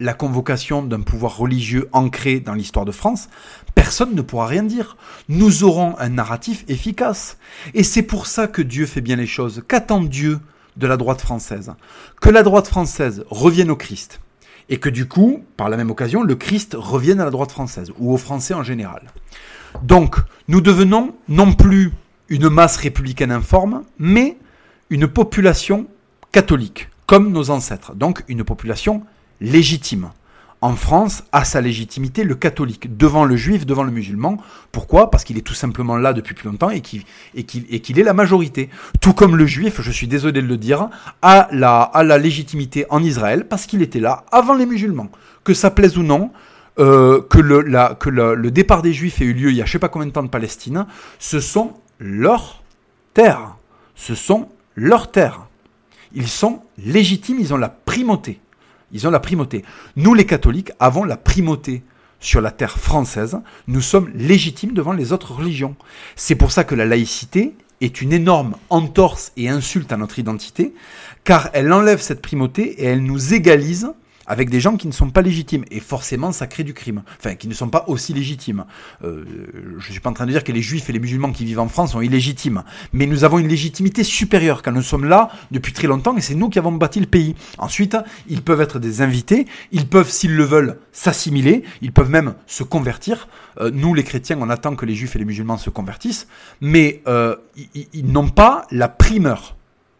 la 0.00 0.14
convocation 0.14 0.82
d'un 0.82 1.00
pouvoir 1.00 1.36
religieux 1.36 1.88
ancré 1.92 2.40
dans 2.40 2.54
l'histoire 2.54 2.84
de 2.84 2.92
France, 2.92 3.28
personne 3.74 4.14
ne 4.14 4.22
pourra 4.22 4.46
rien 4.46 4.62
dire. 4.62 4.96
Nous 5.28 5.64
aurons 5.64 5.98
un 5.98 6.08
narratif 6.08 6.64
efficace. 6.68 7.38
Et 7.74 7.82
c'est 7.82 8.02
pour 8.02 8.26
ça 8.26 8.46
que 8.46 8.62
Dieu 8.62 8.86
fait 8.86 9.00
bien 9.00 9.16
les 9.16 9.26
choses. 9.26 9.62
Qu'attend 9.66 10.02
Dieu 10.02 10.40
de 10.76 10.86
la 10.86 10.96
droite 10.96 11.20
française? 11.20 11.72
Que 12.20 12.30
la 12.30 12.42
droite 12.42 12.68
française 12.68 13.24
revienne 13.30 13.70
au 13.70 13.76
Christ. 13.76 14.20
Et 14.68 14.78
que 14.78 14.88
du 14.88 15.06
coup, 15.06 15.44
par 15.56 15.68
la 15.68 15.76
même 15.76 15.90
occasion, 15.90 16.22
le 16.22 16.34
Christ 16.34 16.76
revienne 16.76 17.20
à 17.20 17.24
la 17.24 17.30
droite 17.30 17.52
française, 17.52 17.92
ou 17.98 18.12
aux 18.12 18.18
Français 18.18 18.54
en 18.54 18.64
général. 18.64 19.02
Donc, 19.82 20.16
nous 20.48 20.60
devenons 20.60 21.14
non 21.28 21.52
plus 21.52 21.92
une 22.28 22.48
masse 22.48 22.76
républicaine 22.76 23.30
informe, 23.30 23.84
mais 23.98 24.36
une 24.90 25.06
population 25.06 25.86
catholique, 26.32 26.88
comme 27.06 27.30
nos 27.30 27.50
ancêtres. 27.50 27.94
Donc, 27.94 28.24
une 28.26 28.42
population 28.42 29.04
légitime. 29.40 30.10
En 30.62 30.74
France, 30.74 31.22
a 31.32 31.44
sa 31.44 31.60
légitimité 31.60 32.24
le 32.24 32.34
catholique, 32.34 32.96
devant 32.96 33.24
le 33.24 33.36
juif, 33.36 33.66
devant 33.66 33.82
le 33.82 33.90
musulman. 33.90 34.38
Pourquoi? 34.72 35.10
Parce 35.10 35.22
qu'il 35.22 35.36
est 35.36 35.42
tout 35.42 35.54
simplement 35.54 35.96
là 35.96 36.14
depuis 36.14 36.34
plus 36.34 36.48
longtemps 36.48 36.70
et 36.70 36.80
qu'il 36.80 37.04
est 37.34 38.02
la 38.02 38.14
majorité. 38.14 38.70
Tout 39.00 39.12
comme 39.12 39.36
le 39.36 39.46
juif, 39.46 39.82
je 39.82 39.90
suis 39.90 40.08
désolé 40.08 40.40
de 40.40 40.46
le 40.46 40.56
dire, 40.56 40.88
a 41.20 41.48
la, 41.52 42.18
légitimité 42.18 42.86
en 42.88 43.02
Israël 43.02 43.46
parce 43.46 43.66
qu'il 43.66 43.82
était 43.82 44.00
là 44.00 44.24
avant 44.32 44.54
les 44.54 44.64
musulmans. 44.64 45.10
Que 45.44 45.52
ça 45.52 45.70
plaise 45.70 45.98
ou 45.98 46.02
non, 46.02 46.32
euh, 46.78 47.20
que, 47.20 47.38
le, 47.38 48.50
départ 48.50 48.80
des 48.80 48.94
juifs 48.94 49.20
ait 49.20 49.26
eu 49.26 49.34
lieu 49.34 49.50
il 49.50 49.56
y 49.56 49.62
a 49.62 49.66
je 49.66 49.72
sais 49.72 49.78
pas 49.78 49.88
combien 49.88 50.08
de 50.08 50.12
temps 50.12 50.22
de 50.22 50.28
Palestine, 50.28 50.86
ce 51.18 51.38
sont 51.38 51.74
leurs 51.98 52.62
terres. 53.12 53.56
Ce 53.94 54.14
sont 54.14 54.48
leurs 54.74 55.10
terres. 55.10 55.46
Ils 56.14 56.28
sont 56.28 56.62
légitimes, 56.78 57.38
ils 57.38 57.52
ont 57.52 57.58
la 57.58 57.68
primauté. 57.68 58.40
Ils 58.92 59.06
ont 59.06 59.10
la 59.10 59.20
primauté. 59.20 59.64
Nous, 59.96 60.14
les 60.14 60.26
catholiques, 60.26 60.72
avons 60.78 61.04
la 61.04 61.16
primauté 61.16 61.82
sur 62.20 62.40
la 62.40 62.50
terre 62.50 62.78
française. 62.78 63.38
Nous 63.66 63.80
sommes 63.80 64.10
légitimes 64.14 64.72
devant 64.72 64.92
les 64.92 65.12
autres 65.12 65.34
religions. 65.34 65.76
C'est 66.14 66.34
pour 66.34 66.52
ça 66.52 66.64
que 66.64 66.74
la 66.74 66.86
laïcité 66.86 67.54
est 67.80 68.00
une 68.00 68.12
énorme 68.12 68.56
entorse 68.70 69.32
et 69.36 69.48
insulte 69.48 69.92
à 69.92 69.96
notre 69.96 70.18
identité, 70.18 70.72
car 71.24 71.50
elle 71.52 71.72
enlève 71.72 72.00
cette 72.00 72.22
primauté 72.22 72.82
et 72.82 72.86
elle 72.86 73.02
nous 73.02 73.34
égalise 73.34 73.92
avec 74.26 74.50
des 74.50 74.60
gens 74.60 74.76
qui 74.76 74.86
ne 74.86 74.92
sont 74.92 75.10
pas 75.10 75.22
légitimes. 75.22 75.64
Et 75.70 75.80
forcément, 75.80 76.32
ça 76.32 76.46
crée 76.46 76.64
du 76.64 76.74
crime. 76.74 77.02
Enfin, 77.18 77.34
qui 77.34 77.48
ne 77.48 77.54
sont 77.54 77.68
pas 77.68 77.84
aussi 77.88 78.12
légitimes. 78.12 78.64
Euh, 79.04 79.24
je 79.78 79.88
ne 79.88 79.92
suis 79.92 80.00
pas 80.00 80.10
en 80.10 80.14
train 80.14 80.26
de 80.26 80.32
dire 80.32 80.44
que 80.44 80.52
les 80.52 80.62
juifs 80.62 80.88
et 80.90 80.92
les 80.92 80.98
musulmans 80.98 81.32
qui 81.32 81.44
vivent 81.44 81.60
en 81.60 81.68
France 81.68 81.92
sont 81.92 82.00
illégitimes. 82.00 82.62
Mais 82.92 83.06
nous 83.06 83.24
avons 83.24 83.38
une 83.38 83.48
légitimité 83.48 84.04
supérieure, 84.04 84.62
car 84.62 84.72
nous 84.72 84.82
sommes 84.82 85.04
là 85.04 85.30
depuis 85.50 85.72
très 85.72 85.86
longtemps 85.86 86.16
et 86.16 86.20
c'est 86.20 86.34
nous 86.34 86.48
qui 86.48 86.58
avons 86.58 86.72
bâti 86.72 87.00
le 87.00 87.06
pays. 87.06 87.34
Ensuite, 87.58 87.96
ils 88.28 88.42
peuvent 88.42 88.60
être 88.60 88.78
des 88.78 89.02
invités. 89.02 89.46
Ils 89.72 89.86
peuvent, 89.86 90.10
s'ils 90.10 90.34
le 90.34 90.44
veulent, 90.44 90.78
s'assimiler. 90.92 91.62
Ils 91.82 91.92
peuvent 91.92 92.10
même 92.10 92.34
se 92.46 92.62
convertir. 92.62 93.28
Euh, 93.60 93.70
nous, 93.72 93.94
les 93.94 94.04
chrétiens, 94.04 94.38
on 94.40 94.50
attend 94.50 94.76
que 94.76 94.86
les 94.86 94.94
juifs 94.94 95.16
et 95.16 95.18
les 95.18 95.24
musulmans 95.24 95.58
se 95.58 95.70
convertissent. 95.70 96.28
Mais 96.60 97.02
euh, 97.06 97.36
ils 97.92 98.06
n'ont 98.12 98.28
pas 98.28 98.66
la 98.70 98.88
primeur 98.88 99.55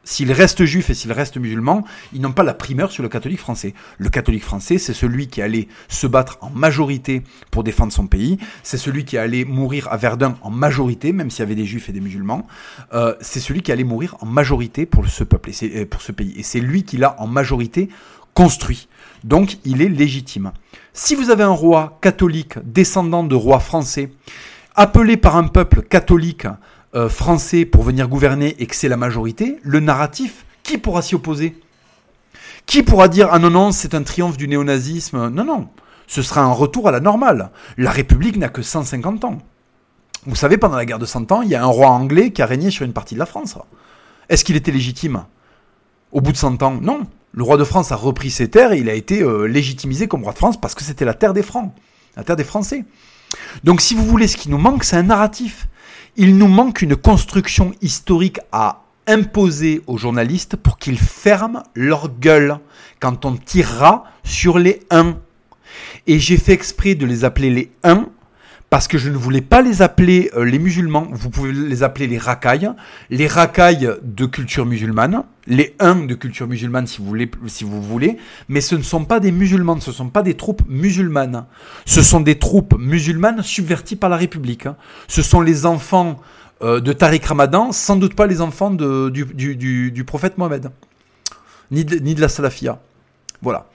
s'ils 0.06 0.32
restent 0.32 0.64
juifs 0.64 0.88
et 0.88 0.94
s'ils 0.94 1.12
restent 1.12 1.36
musulmans, 1.36 1.84
ils 2.14 2.20
n'ont 2.22 2.32
pas 2.32 2.44
la 2.44 2.54
primeur 2.54 2.90
sur 2.92 3.02
le 3.02 3.10
catholique 3.10 3.40
français. 3.40 3.74
Le 3.98 4.08
catholique 4.08 4.44
français, 4.44 4.78
c'est 4.78 4.94
celui 4.94 5.26
qui 5.26 5.42
allait 5.42 5.68
se 5.88 6.06
battre 6.06 6.38
en 6.40 6.48
majorité 6.48 7.22
pour 7.50 7.64
défendre 7.64 7.92
son 7.92 8.06
pays, 8.06 8.38
c'est 8.62 8.78
celui 8.78 9.04
qui 9.04 9.18
allait 9.18 9.44
mourir 9.44 9.88
à 9.90 9.96
Verdun 9.96 10.36
en 10.42 10.50
majorité, 10.50 11.12
même 11.12 11.28
s'il 11.28 11.40
y 11.40 11.42
avait 11.42 11.56
des 11.56 11.66
juifs 11.66 11.88
et 11.88 11.92
des 11.92 12.00
musulmans, 12.00 12.46
euh, 12.94 13.14
c'est 13.20 13.40
celui 13.40 13.62
qui 13.62 13.72
allait 13.72 13.84
mourir 13.84 14.16
en 14.20 14.26
majorité 14.26 14.86
pour 14.86 15.06
ce 15.08 15.24
peuple, 15.24 15.50
et 15.50 15.80
euh, 15.80 15.86
pour 15.86 16.00
ce 16.00 16.12
pays. 16.12 16.32
Et 16.36 16.44
c'est 16.44 16.60
lui 16.60 16.84
qui 16.84 16.96
l'a 16.96 17.20
en 17.20 17.26
majorité 17.26 17.88
construit. 18.32 18.88
Donc 19.24 19.58
il 19.64 19.82
est 19.82 19.88
légitime. 19.88 20.52
Si 20.92 21.16
vous 21.16 21.30
avez 21.30 21.42
un 21.42 21.48
roi 21.48 21.98
catholique 22.00 22.58
descendant 22.64 23.24
de 23.24 23.34
rois 23.34 23.60
français, 23.60 24.10
appelé 24.76 25.16
par 25.16 25.36
un 25.36 25.48
peuple 25.48 25.82
catholique, 25.82 26.46
euh, 26.96 27.08
français 27.08 27.64
pour 27.64 27.82
venir 27.82 28.08
gouverner 28.08 28.56
et 28.58 28.66
que 28.66 28.74
c'est 28.74 28.88
la 28.88 28.96
majorité, 28.96 29.58
le 29.62 29.80
narratif, 29.80 30.46
qui 30.62 30.78
pourra 30.78 31.02
s'y 31.02 31.14
opposer? 31.14 31.56
Qui 32.64 32.82
pourra 32.82 33.06
dire 33.06 33.28
ah 33.30 33.38
non 33.38 33.50
non 33.50 33.70
c'est 33.70 33.94
un 33.94 34.02
triomphe 34.02 34.36
du 34.36 34.48
néonazisme? 34.48 35.28
Non 35.28 35.44
non, 35.44 35.68
ce 36.06 36.22
sera 36.22 36.40
un 36.42 36.52
retour 36.52 36.88
à 36.88 36.90
la 36.90 37.00
normale. 37.00 37.50
La 37.76 37.90
République 37.90 38.36
n'a 38.36 38.48
que 38.48 38.62
150 38.62 39.24
ans. 39.24 39.38
Vous 40.26 40.34
savez, 40.34 40.56
pendant 40.56 40.76
la 40.76 40.84
guerre 40.84 40.98
de 40.98 41.06
100 41.06 41.30
ans, 41.30 41.42
il 41.42 41.48
y 41.48 41.54
a 41.54 41.62
un 41.62 41.66
roi 41.66 41.88
anglais 41.88 42.32
qui 42.32 42.42
a 42.42 42.46
régné 42.46 42.70
sur 42.70 42.84
une 42.84 42.92
partie 42.92 43.14
de 43.14 43.20
la 43.20 43.26
France. 43.26 43.56
Est-ce 44.28 44.44
qu'il 44.44 44.56
était 44.56 44.72
légitime? 44.72 45.24
Au 46.10 46.20
bout 46.20 46.32
de 46.32 46.36
100 46.36 46.62
ans, 46.62 46.78
non. 46.80 47.06
Le 47.32 47.42
roi 47.44 47.56
de 47.58 47.64
France 47.64 47.92
a 47.92 47.96
repris 47.96 48.30
ses 48.30 48.48
terres 48.48 48.72
et 48.72 48.78
il 48.78 48.88
a 48.88 48.94
été 48.94 49.22
euh, 49.22 49.44
légitimisé 49.44 50.08
comme 50.08 50.24
roi 50.24 50.32
de 50.32 50.38
France 50.38 50.60
parce 50.60 50.74
que 50.74 50.82
c'était 50.82 51.04
la 51.04 51.14
terre 51.14 51.34
des 51.34 51.42
Francs, 51.42 51.72
la 52.16 52.24
terre 52.24 52.36
des 52.36 52.44
Français. 52.44 52.84
Donc 53.62 53.80
si 53.80 53.94
vous 53.94 54.04
voulez, 54.04 54.26
ce 54.26 54.36
qui 54.36 54.48
nous 54.48 54.58
manque, 54.58 54.84
c'est 54.84 54.96
un 54.96 55.02
narratif. 55.02 55.68
Il 56.18 56.38
nous 56.38 56.48
manque 56.48 56.80
une 56.80 56.96
construction 56.96 57.74
historique 57.82 58.40
à 58.50 58.84
imposer 59.06 59.82
aux 59.86 59.98
journalistes 59.98 60.56
pour 60.56 60.78
qu'ils 60.78 60.98
ferment 60.98 61.62
leur 61.74 62.08
gueule 62.08 62.58
quand 63.00 63.26
on 63.26 63.36
tirera 63.36 64.04
sur 64.24 64.58
les 64.58 64.80
uns. 64.90 65.18
Et 66.06 66.18
j'ai 66.18 66.38
fait 66.38 66.52
exprès 66.52 66.94
de 66.94 67.04
les 67.04 67.24
appeler 67.24 67.50
les 67.50 67.70
uns 67.84 68.08
parce 68.68 68.88
que 68.88 68.98
je 68.98 69.10
ne 69.10 69.16
voulais 69.16 69.42
pas 69.42 69.62
les 69.62 69.80
appeler 69.80 70.30
euh, 70.36 70.44
les 70.44 70.58
musulmans, 70.58 71.06
vous 71.12 71.30
pouvez 71.30 71.52
les 71.52 71.82
appeler 71.82 72.06
les 72.08 72.18
racailles, 72.18 72.70
les 73.10 73.28
racailles 73.28 73.90
de 74.02 74.26
culture 74.26 74.66
musulmane, 74.66 75.22
les 75.46 75.76
uns 75.78 76.04
de 76.04 76.14
culture 76.14 76.48
musulmane 76.48 76.86
si 76.86 77.00
vous 77.00 77.82
voulez, 77.82 78.16
mais 78.48 78.60
ce 78.60 78.74
ne 78.74 78.82
sont 78.82 79.04
pas 79.04 79.20
des 79.20 79.30
musulmans, 79.30 79.80
ce 79.80 79.90
ne 79.90 79.94
sont 79.94 80.08
pas 80.08 80.22
des 80.22 80.34
troupes 80.34 80.62
musulmanes, 80.68 81.46
ce 81.84 82.02
sont 82.02 82.20
des 82.20 82.38
troupes 82.38 82.74
musulmanes 82.78 83.42
subverties 83.42 83.96
par 83.96 84.10
la 84.10 84.16
République. 84.16 84.66
Hein. 84.66 84.76
Ce 85.06 85.22
sont 85.22 85.40
les 85.40 85.64
enfants 85.64 86.20
euh, 86.62 86.80
de 86.80 86.92
Tariq 86.92 87.24
Ramadan, 87.24 87.70
sans 87.70 87.96
doute 87.96 88.14
pas 88.14 88.26
les 88.26 88.40
enfants 88.40 88.70
du, 88.70 90.04
prophète 90.04 90.38
Mohamed, 90.38 90.70
ni 91.70 91.84
de, 91.84 91.96
ni 91.96 92.16
de 92.16 92.20
la 92.20 92.28
Salafia. 92.28 92.80
Voilà. 93.42 93.68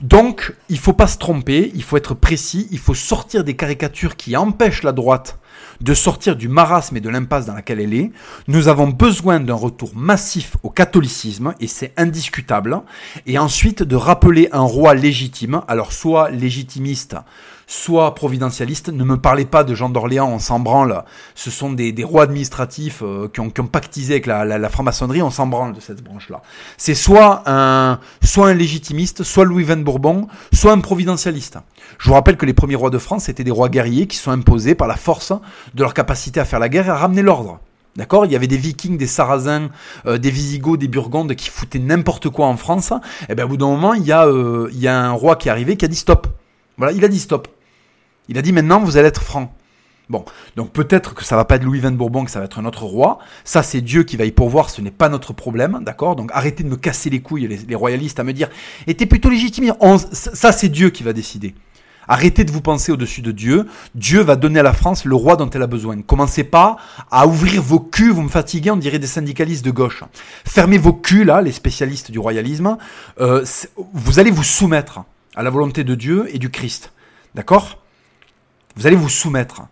Donc, 0.00 0.54
il 0.68 0.78
faut 0.78 0.92
pas 0.92 1.06
se 1.06 1.18
tromper, 1.18 1.70
il 1.74 1.82
faut 1.82 1.96
être 1.96 2.14
précis, 2.14 2.68
il 2.70 2.78
faut 2.78 2.94
sortir 2.94 3.44
des 3.44 3.56
caricatures 3.56 4.16
qui 4.16 4.36
empêchent 4.36 4.82
la 4.82 4.92
droite 4.92 5.38
de 5.80 5.94
sortir 5.94 6.36
du 6.36 6.48
marasme 6.48 6.96
et 6.96 7.00
de 7.00 7.08
l'impasse 7.08 7.46
dans 7.46 7.54
laquelle 7.54 7.80
elle 7.80 7.94
est. 7.94 8.12
Nous 8.48 8.68
avons 8.68 8.88
besoin 8.88 9.40
d'un 9.40 9.54
retour 9.54 9.92
massif 9.94 10.56
au 10.62 10.70
catholicisme, 10.70 11.54
et 11.60 11.66
c'est 11.66 11.92
indiscutable, 11.96 12.82
et 13.26 13.38
ensuite 13.38 13.82
de 13.82 13.96
rappeler 13.96 14.48
un 14.52 14.62
roi 14.62 14.94
légitime, 14.94 15.62
alors 15.68 15.92
soit 15.92 16.30
légitimiste, 16.30 17.16
soit 17.66 18.14
providentialiste. 18.14 18.88
Ne 18.88 19.04
me 19.04 19.16
parlez 19.16 19.44
pas 19.44 19.64
de 19.64 19.74
Jean 19.74 19.88
d'Orléans, 19.88 20.30
on 20.30 20.38
s'en 20.38 20.60
branle. 20.60 21.04
Ce 21.34 21.50
sont 21.50 21.72
des, 21.72 21.92
rois 22.04 22.22
administratifs 22.22 23.02
euh, 23.02 23.28
qui, 23.28 23.40
ont, 23.40 23.50
qui, 23.50 23.60
ont, 23.60 23.66
pactisé 23.66 24.14
avec 24.14 24.26
la, 24.26 24.44
la, 24.44 24.68
franc-maçonnerie, 24.68 25.22
on 25.22 25.30
s'en 25.30 25.46
branle 25.46 25.72
de 25.72 25.80
cette 25.80 26.02
branche-là. 26.02 26.42
C'est 26.76 26.94
soit 26.94 27.42
un, 27.46 27.98
soit 28.22 28.48
un 28.48 28.54
légitimiste, 28.54 29.24
soit 29.24 29.44
Louis 29.44 29.64
Van 29.64 29.76
Bourbon, 29.76 30.28
soit 30.52 30.72
un 30.72 30.80
providentialiste. 30.80 31.58
Je 31.98 32.08
vous 32.08 32.14
rappelle 32.14 32.36
que 32.36 32.46
les 32.46 32.54
premiers 32.54 32.76
rois 32.76 32.90
de 32.90 32.98
France 32.98 33.28
étaient 33.28 33.44
des 33.44 33.50
rois 33.50 33.68
guerriers 33.68 34.06
qui 34.06 34.16
sont 34.16 34.30
imposés 34.30 34.74
par 34.74 34.86
la 34.86 34.96
force 34.96 35.32
de 35.74 35.82
leur 35.82 35.94
capacité 35.94 36.38
à 36.40 36.44
faire 36.44 36.60
la 36.60 36.68
guerre 36.68 36.86
et 36.86 36.90
à 36.90 36.96
ramener 36.96 37.22
l'ordre. 37.22 37.60
D'accord? 37.96 38.26
Il 38.26 38.32
y 38.32 38.36
avait 38.36 38.46
des 38.46 38.58
vikings, 38.58 38.98
des 38.98 39.06
sarrasins, 39.06 39.70
euh, 40.06 40.18
des 40.18 40.30
visigoths, 40.30 40.78
des 40.78 40.88
burgondes 40.88 41.34
qui 41.34 41.48
foutaient 41.48 41.78
n'importe 41.78 42.28
quoi 42.28 42.46
en 42.46 42.56
France. 42.56 42.92
Et 43.28 43.34
bien, 43.34 43.46
au 43.46 43.48
bout 43.48 43.56
d'un 43.56 43.66
moment, 43.66 43.94
il 43.94 44.04
y, 44.04 44.12
a, 44.12 44.26
euh, 44.26 44.68
il 44.72 44.78
y 44.78 44.86
a 44.86 45.00
un 45.00 45.12
roi 45.12 45.36
qui 45.36 45.48
est 45.48 45.50
arrivé 45.50 45.76
qui 45.76 45.86
a 45.86 45.88
dit 45.88 45.96
stop. 45.96 46.28
Voilà, 46.76 46.92
il 46.92 47.04
a 47.04 47.08
dit 47.08 47.18
stop. 47.18 47.48
Il 48.28 48.38
a 48.38 48.42
dit 48.42 48.52
maintenant, 48.52 48.80
vous 48.80 48.96
allez 48.96 49.08
être 49.08 49.22
franc. 49.22 49.52
Bon, 50.08 50.24
donc 50.54 50.70
peut-être 50.72 51.14
que 51.14 51.24
ça 51.24 51.34
va 51.34 51.44
pas 51.44 51.56
être 51.56 51.64
Louis 51.64 51.80
Van 51.80 51.90
Bourbon, 51.90 52.24
que 52.24 52.30
ça 52.30 52.38
va 52.38 52.44
être 52.44 52.60
un 52.60 52.64
autre 52.64 52.84
roi. 52.84 53.18
Ça, 53.44 53.64
c'est 53.64 53.80
Dieu 53.80 54.04
qui 54.04 54.16
va 54.16 54.24
y 54.24 54.30
pourvoir, 54.30 54.70
ce 54.70 54.80
n'est 54.80 54.92
pas 54.92 55.08
notre 55.08 55.32
problème, 55.32 55.80
d'accord? 55.84 56.14
Donc 56.14 56.30
arrêtez 56.32 56.62
de 56.62 56.68
me 56.68 56.76
casser 56.76 57.10
les 57.10 57.20
couilles, 57.20 57.48
les, 57.48 57.74
royalistes, 57.74 58.20
à 58.20 58.24
me 58.24 58.32
dire, 58.32 58.48
et 58.86 58.94
t'es 58.94 59.06
plutôt 59.06 59.30
légitime. 59.30 59.74
ça, 60.12 60.52
c'est 60.52 60.68
Dieu 60.68 60.90
qui 60.90 61.02
va 61.02 61.12
décider. 61.12 61.54
Arrêtez 62.08 62.44
de 62.44 62.52
vous 62.52 62.60
penser 62.60 62.92
au-dessus 62.92 63.20
de 63.20 63.32
Dieu. 63.32 63.66
Dieu 63.96 64.20
va 64.20 64.36
donner 64.36 64.60
à 64.60 64.62
la 64.62 64.72
France 64.72 65.04
le 65.04 65.16
roi 65.16 65.34
dont 65.34 65.50
elle 65.50 65.62
a 65.62 65.66
besoin. 65.66 66.00
Commencez 66.02 66.44
pas 66.44 66.76
à 67.10 67.26
ouvrir 67.26 67.60
vos 67.60 67.80
culs, 67.80 68.12
vous 68.12 68.22
me 68.22 68.28
fatiguez, 68.28 68.70
on 68.70 68.76
dirait 68.76 69.00
des 69.00 69.08
syndicalistes 69.08 69.64
de 69.64 69.72
gauche. 69.72 70.04
Fermez 70.44 70.78
vos 70.78 70.92
culs, 70.92 71.24
là, 71.24 71.42
les 71.42 71.50
spécialistes 71.50 72.12
du 72.12 72.20
royalisme. 72.20 72.76
Euh, 73.20 73.44
vous 73.92 74.20
allez 74.20 74.30
vous 74.30 74.44
soumettre 74.44 75.00
à 75.34 75.42
la 75.42 75.50
volonté 75.50 75.82
de 75.82 75.96
Dieu 75.96 76.28
et 76.32 76.38
du 76.38 76.50
Christ. 76.50 76.92
D'accord? 77.34 77.82
Vous 78.76 78.86
allez 78.86 78.96
vous 78.96 79.08
soumettre. 79.08 79.62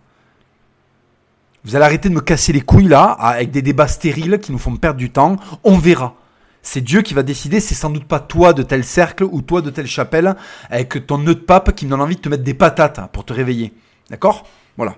Vous 1.63 1.75
allez 1.75 1.85
arrêter 1.85 2.09
de 2.09 2.13
me 2.13 2.21
casser 2.21 2.53
les 2.53 2.61
couilles 2.61 2.87
là, 2.87 3.03
avec 3.03 3.51
des 3.51 3.61
débats 3.61 3.87
stériles 3.87 4.39
qui 4.39 4.51
nous 4.51 4.59
font 4.59 4.75
perdre 4.75 4.99
du 4.99 5.09
temps. 5.09 5.37
On 5.63 5.77
verra. 5.77 6.15
C'est 6.61 6.81
Dieu 6.81 7.03
qui 7.03 7.13
va 7.13 7.21
décider, 7.21 7.59
c'est 7.59 7.75
sans 7.75 7.91
doute 7.91 8.05
pas 8.05 8.19
toi 8.19 8.53
de 8.53 8.63
tel 8.63 8.83
cercle 8.83 9.23
ou 9.23 9.41
toi 9.43 9.61
de 9.61 9.69
telle 9.69 9.85
chapelle 9.85 10.35
avec 10.69 11.05
ton 11.05 11.19
nœud 11.19 11.35
de 11.35 11.39
pape 11.39 11.75
qui 11.75 11.85
me 11.85 11.91
donne 11.91 12.01
envie 12.01 12.15
de 12.15 12.21
te 12.21 12.29
mettre 12.29 12.43
des 12.43 12.55
patates 12.55 13.11
pour 13.11 13.23
te 13.23 13.33
réveiller. 13.33 13.71
D'accord? 14.09 14.47
Voilà. 14.75 14.95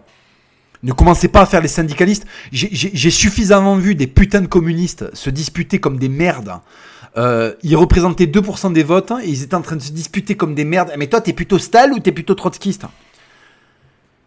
Ne 0.84 0.94
commencez 0.94 1.28
pas 1.28 1.42
à 1.42 1.46
faire 1.46 1.62
les 1.62 1.68
syndicalistes. 1.68 2.26
J'ai 2.52 3.12
suffisamment 3.12 3.76
vu 3.76 3.96
des 3.96 4.08
putains 4.08 4.42
de 4.42 4.48
communistes 4.48 5.14
se 5.14 5.30
disputer 5.30 5.80
comme 5.80 5.98
des 5.98 6.10
merdes. 6.10 6.54
Euh, 7.18 7.54
ils 7.64 7.76
représentaient 7.76 8.28
2% 8.28 8.72
des 8.72 8.84
votes 8.84 9.12
et 9.22 9.28
ils 9.28 9.44
étaient 9.44 9.56
en 9.56 9.62
train 9.62 9.76
de 9.76 9.82
se 9.82 9.92
disputer 9.92 10.36
comme 10.36 10.56
des 10.56 10.66
merdes. 10.66 10.94
Mais 10.98 11.08
toi, 11.08 11.20
t'es 11.20 11.34
plutôt 11.34 11.58
Stal 11.58 11.92
ou 11.92 12.00
t'es 12.00 12.12
plutôt 12.12 12.36
trotskiste? 12.36 12.86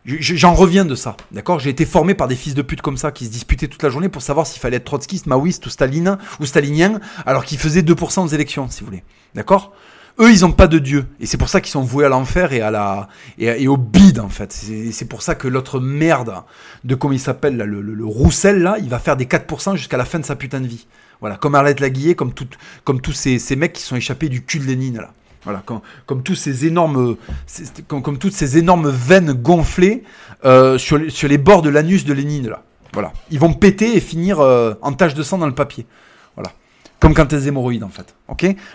J'en 0.07 0.55
reviens 0.55 0.86
de 0.86 0.94
ça, 0.94 1.16
d'accord? 1.30 1.61
J'ai 1.61 1.68
été 1.68 1.84
formé 1.84 2.14
par 2.14 2.26
des 2.26 2.34
fils 2.34 2.55
de 2.55 2.62
pute 2.62 2.80
comme 2.80 2.96
ça 2.96 3.12
qui 3.12 3.26
se 3.26 3.30
disputaient 3.30 3.68
toute 3.68 3.82
la 3.82 3.90
journée 3.90 4.09
pour 4.09 4.22
savoir 4.22 4.46
s'il 4.46 4.61
fallait 4.61 4.78
être 4.78 4.84
trotskiste, 4.84 5.26
maoïste 5.26 5.66
ou 5.66 5.70
stalinien 5.70 6.16
ou 6.40 6.46
stalinien, 6.46 7.01
alors 7.26 7.44
qu'ils 7.44 7.59
faisaient 7.59 7.82
2% 7.82 8.24
aux 8.24 8.28
élections, 8.28 8.68
si 8.70 8.80
vous 8.80 8.86
voulez, 8.86 9.05
d'accord? 9.34 9.72
Eux, 10.18 10.32
ils 10.32 10.40
n'ont 10.40 10.53
pas 10.53 10.66
de 10.68 10.78
Dieu, 10.78 11.07
et 11.20 11.26
c'est 11.26 11.36
pour 11.36 11.48
ça 11.48 11.61
qu'ils 11.61 11.70
sont 11.70 11.82
voués 11.82 12.05
à 12.05 12.09
l'enfer 12.09 12.53
et 12.53 12.61
à 12.61 12.70
la 12.70 13.09
et, 13.38 13.68
au 13.68 13.76
bide 13.76 14.20
en 14.20 14.28
fait. 14.28 14.53
C'est 14.53 15.05
pour 15.05 15.22
ça 15.22 15.34
que 15.34 15.48
l'autre 15.48 15.80
merde 15.80 16.34
de 16.84 16.94
comment 16.94 17.14
il 17.14 17.20
s'appelle 17.20 17.57
le, 17.57 17.80
le, 17.80 18.05
Roussel 18.05 18.62
là, 18.62 18.76
il 18.78 18.88
va 18.88 18.98
faire 18.98 19.16
des 19.16 19.26
4% 19.26 19.76
jusqu'à 19.76 19.96
la 19.96 20.05
fin 20.05 20.18
de 20.18 20.24
sa 20.24 20.36
putain 20.36 20.61
de 20.61 20.66
vie. 20.66 20.86
Voilà, 21.20 21.36
comme 21.36 21.55
Arlette 21.55 21.80
Laguillet, 21.80 22.14
comme 22.14 22.32
tout, 22.32 22.48
comme 22.84 23.01
tous 23.01 23.12
ces, 23.12 23.38
ces 23.38 23.57
mecs 23.57 23.74
qui 23.74 23.82
sont 23.82 23.96
échappés 23.96 24.28
du 24.28 24.44
cul 24.44 24.59
de 24.59 24.64
Lénine 24.64 24.96
là. 24.96 25.12
Voilà, 25.45 25.62
comme, 25.64 25.80
comme, 26.07 26.22
toutes 26.22 26.36
ces 26.36 26.66
énormes 26.66 27.16
veines 28.91 29.32
gonflées 29.32 30.05
euh, 30.45 30.76
sur, 30.76 30.99
les, 30.99 31.38
bords 31.38 31.62
de 31.62 31.70
l'anus 31.70 32.05
de 32.05 32.12
Lénine 32.12 32.49
là. 32.49 32.62
Voilà, 32.93 33.12
ils 33.30 33.38
vont 33.38 33.53
péter 33.53 33.97
et 33.97 34.01
finir 34.01 34.41
euh, 34.41 34.74
en 34.82 34.93
tache 34.93 35.14
de 35.14 35.22
sang 35.22 35.38
dans 35.38 35.47
le 35.47 35.55
papier. 35.55 35.86
Voilà, 36.34 36.53
comme 36.99 37.14
quand 37.14 37.26
tes 37.26 37.47
hémorroïdes 37.47 37.84
en 37.84 37.88
fait. 37.88 38.14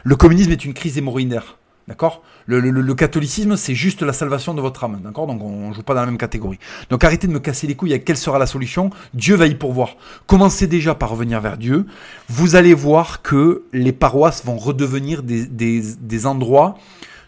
Le 0.04 0.16
communisme 0.16 0.52
est 0.52 0.66
une 0.66 0.74
crise 0.74 0.98
hémorroïdaire. 0.98 1.58
D'accord? 1.88 2.24
Le, 2.48 2.94
catholicisme, 2.96 3.56
c'est 3.58 3.76
juste 3.76 4.02
la 4.02 4.14
salvation 4.14 4.56
de 4.56 4.62
votre 4.62 4.84
âme. 4.84 5.02
D'accord? 5.04 5.28
Donc 5.28 5.44
on 5.44 5.70
ne 5.70 5.74
joue 5.74 5.84
pas 5.84 5.94
dans 5.94 6.00
la 6.00 6.08
même 6.08 6.18
catégorie. 6.18 6.58
Donc 6.90 7.04
arrêtez 7.04 7.28
de 7.28 7.32
me 7.32 7.40
casser 7.40 7.68
les 7.68 7.76
couilles 7.76 7.92
avec 7.92 8.06
quelle 8.06 8.18
sera 8.18 8.40
la 8.40 8.48
solution? 8.48 8.90
Dieu 9.14 9.36
va 9.36 9.46
y 9.46 9.54
pourvoir. 9.54 9.96
Commencez 10.26 10.66
déjà 10.66 10.96
par 10.96 11.10
revenir 11.12 11.42
vers 11.42 11.58
Dieu. 11.58 11.86
Vous 12.28 12.56
allez 12.56 12.74
voir 12.74 13.22
que 13.22 13.64
les 13.72 13.94
paroisses 13.94 14.44
vont 14.44 14.58
redevenir 14.58 15.22
des, 15.22 16.26
endroits 16.26 16.76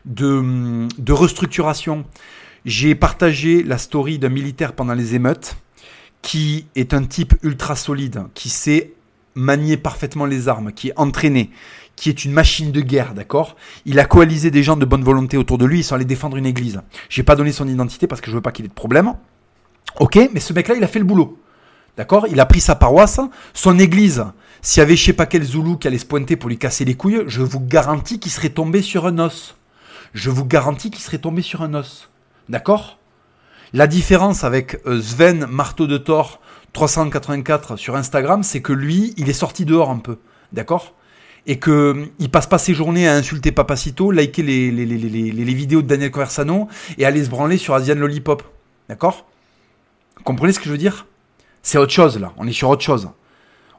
de, 0.06 0.88
de 0.98 1.14
restructuration. 1.14 2.06
J'ai 2.66 2.96
partagé 2.96 3.62
la 3.62 3.78
story 3.78 4.18
d'un 4.18 4.30
militaire 4.30 4.74
pendant 4.74 4.96
les 4.96 5.14
émeutes 5.14 5.56
qui 6.24 6.66
est 6.76 6.94
un 6.94 7.04
type 7.04 7.36
ultra 7.44 7.76
solide, 7.76 8.24
qui 8.34 8.50
sait 8.50 8.94
manier 9.38 9.78
parfaitement 9.78 10.26
les 10.26 10.48
armes, 10.48 10.72
qui 10.74 10.90
est 10.90 10.94
entraîné, 10.98 11.52
qui 11.96 12.10
est 12.10 12.26
une 12.26 12.32
machine 12.32 12.72
de 12.72 12.82
guerre, 12.82 13.14
d'accord? 13.14 13.56
Il 13.86 14.00
a 14.00 14.06
coalisé 14.06 14.52
des 14.52 14.64
gens 14.64 14.76
de 14.76 14.86
bonne 14.86 15.04
volonté 15.04 15.38
autour 15.38 15.58
de 15.58 15.66
lui, 15.66 15.80
ils 15.80 15.84
sont 15.84 15.96
allés 15.96 16.06
défendre 16.06 16.38
une 16.38 16.46
église. 16.46 16.82
J'ai 17.10 17.24
pas 17.24 17.36
donné 17.36 17.52
son 17.52 17.68
identité 17.68 18.08
parce 18.08 18.22
que 18.22 18.30
je 18.30 18.36
veux 18.36 18.42
pas 18.42 18.52
qu'il 18.52 18.66
ait 18.66 18.70
de 18.70 18.74
problème. 18.74 19.14
Ok, 20.00 20.20
mais 20.34 20.40
ce 20.40 20.54
mec-là, 20.54 20.76
il 20.76 20.84
a 20.84 20.88
fait 20.88 21.00
le 21.00 21.06
boulot. 21.06 21.40
D'accord? 21.98 22.28
Il 22.30 22.40
a 22.40 22.46
pris 22.46 22.62
sa 22.62 22.76
paroisse, 22.76 23.20
son 23.54 23.80
église. 23.80 24.26
S'il 24.62 24.82
y 24.82 24.84
avait 24.84 24.96
je 24.96 25.06
sais 25.06 25.14
pas 25.14 25.26
quel 25.26 25.44
Zoulou 25.44 25.78
qui 25.78 25.88
allait 25.88 25.98
se 25.98 26.06
pointer 26.06 26.36
pour 26.36 26.50
lui 26.50 26.58
casser 26.58 26.86
les 26.86 26.96
couilles, 26.96 27.24
je 27.28 27.42
vous 27.42 27.60
garantis 27.60 28.20
qu'il 28.20 28.32
serait 28.32 28.50
tombé 28.50 28.82
sur 28.82 29.08
un 29.08 29.18
os. 29.20 29.56
Je 30.14 30.30
vous 30.30 30.46
garantis 30.46 30.92
qu'il 30.92 31.02
serait 31.02 31.18
tombé 31.18 31.42
sur 31.42 31.62
un 31.62 31.74
os. 31.74 32.10
D'accord? 32.50 33.00
La 33.74 33.88
différence 33.88 34.44
avec 34.44 34.80
euh, 34.86 35.02
Sven 35.02 35.46
Marteau 35.48 35.88
de 35.88 35.98
Thor 35.98 36.40
384 36.78 37.76
sur 37.76 37.96
Instagram, 37.96 38.44
c'est 38.44 38.62
que 38.62 38.72
lui, 38.72 39.16
il 39.18 39.30
est 39.30 39.34
sorti 39.34 39.66
dehors 39.66 39.90
un 39.90 39.98
peu. 39.98 40.18
D'accord? 40.54 40.94
Et 41.48 41.60
qu'il 41.60 41.74
hum, 41.74 42.10
passe 42.32 42.46
pas 42.46 42.60
ses 42.60 42.76
journées 42.76 43.08
à 43.08 43.16
insulter 43.16 43.52
Papacito, 43.52 44.12
liker 44.12 44.44
les, 44.44 44.70
les, 44.70 44.86
les, 44.86 44.98
les, 44.98 45.54
vidéos 45.56 45.82
de 45.82 45.88
Daniel 45.88 46.12
Conversano 46.12 46.68
et 47.00 47.06
aller 47.06 47.24
se 47.24 47.32
branler 47.32 47.58
sur 47.58 47.74
Asian 47.74 47.96
Lollipop. 47.96 48.44
D'accord? 48.90 49.26
Comprenez 50.24 50.54
ce 50.54 50.60
que 50.60 50.66
je 50.66 50.72
veux 50.72 50.78
dire? 50.78 51.08
C'est 51.64 51.80
autre 51.80 51.92
chose 51.92 52.20
là, 52.20 52.32
on 52.38 52.46
est 52.48 52.52
sur 52.52 52.70
autre 52.70 52.84
chose. 52.84 53.10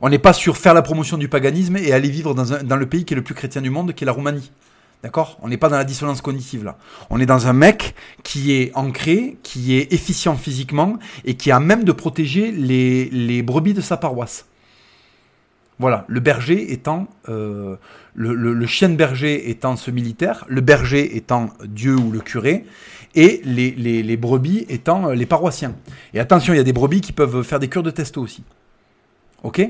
On 0.01 0.09
n'est 0.09 0.19
pas 0.19 0.33
sur 0.33 0.57
faire 0.57 0.75
la 0.75 0.83
promotion 0.83 1.19
du 1.19 1.29
paganisme 1.29 1.77
et 1.77 1.93
aller 1.93 2.11
vivre 2.11 2.35
dans 2.35 2.77
le 2.77 2.87
pays 2.89 3.05
qui 3.05 3.15
est 3.15 3.17
le 3.17 3.23
plus 3.23 3.35
chrétien 3.35 3.63
du 3.63 3.71
monde, 3.71 3.95
qui 3.95 4.03
est 4.03 4.07
la 4.07 4.13
Roumanie. 4.13 4.51
D'accord? 5.03 5.39
On 5.43 5.49
n'est 5.49 5.57
pas 5.57 5.69
dans 5.69 5.77
la 5.77 5.85
dissonance 5.85 6.21
cognitive 6.21 6.65
là. 6.65 6.77
On 7.09 7.21
est 7.21 7.27
dans 7.27 7.47
un 7.47 7.53
mec 7.53 7.95
qui 8.25 8.53
est 8.53 8.73
ancré, 8.75 9.39
qui 9.43 9.77
est 9.77 9.93
efficient 9.93 10.37
physiquement 10.37 10.99
et 11.25 11.35
qui 11.35 11.53
a 11.53 11.61
même 11.61 11.85
de 11.85 11.93
protéger 11.93 12.51
les, 12.51 13.09
les 13.11 13.43
brebis 13.43 13.75
de 13.75 13.81
sa 13.81 13.97
paroisse. 13.97 14.47
Voilà, 15.79 16.05
le 16.09 16.19
berger 16.19 16.73
étant 16.73 17.07
euh, 17.29 17.77
le, 18.15 18.67
chien 18.67 18.89
de 18.89 18.97
berger 18.97 19.49
étant 19.49 19.77
ce 19.77 19.93
militaire, 19.93 20.45
le 20.49 20.61
berger 20.61 21.17
étant 21.17 21.51
Dieu 21.65 21.95
ou 21.95 22.11
le 22.11 22.19
curé, 22.19 22.65
et 23.15 23.41
les, 23.45 24.17
brebis 24.17 24.67
étant 24.69 25.11
euh, 25.11 25.15
les 25.15 25.27
paroissiens. 25.27 25.75
Et 26.15 26.21
attention, 26.21 26.53
il 26.53 26.57
y 26.57 26.61
a 26.61 26.65
des 26.65 26.73
brebis 26.73 27.01
qui 27.01 27.13
peuvent 27.13 27.43
faire 27.43 27.61
des 27.61 27.69
cures 27.69 27.85
de 27.85 27.93
testo 27.93 28.21
aussi. 28.21 28.43
Ok? 29.45 29.63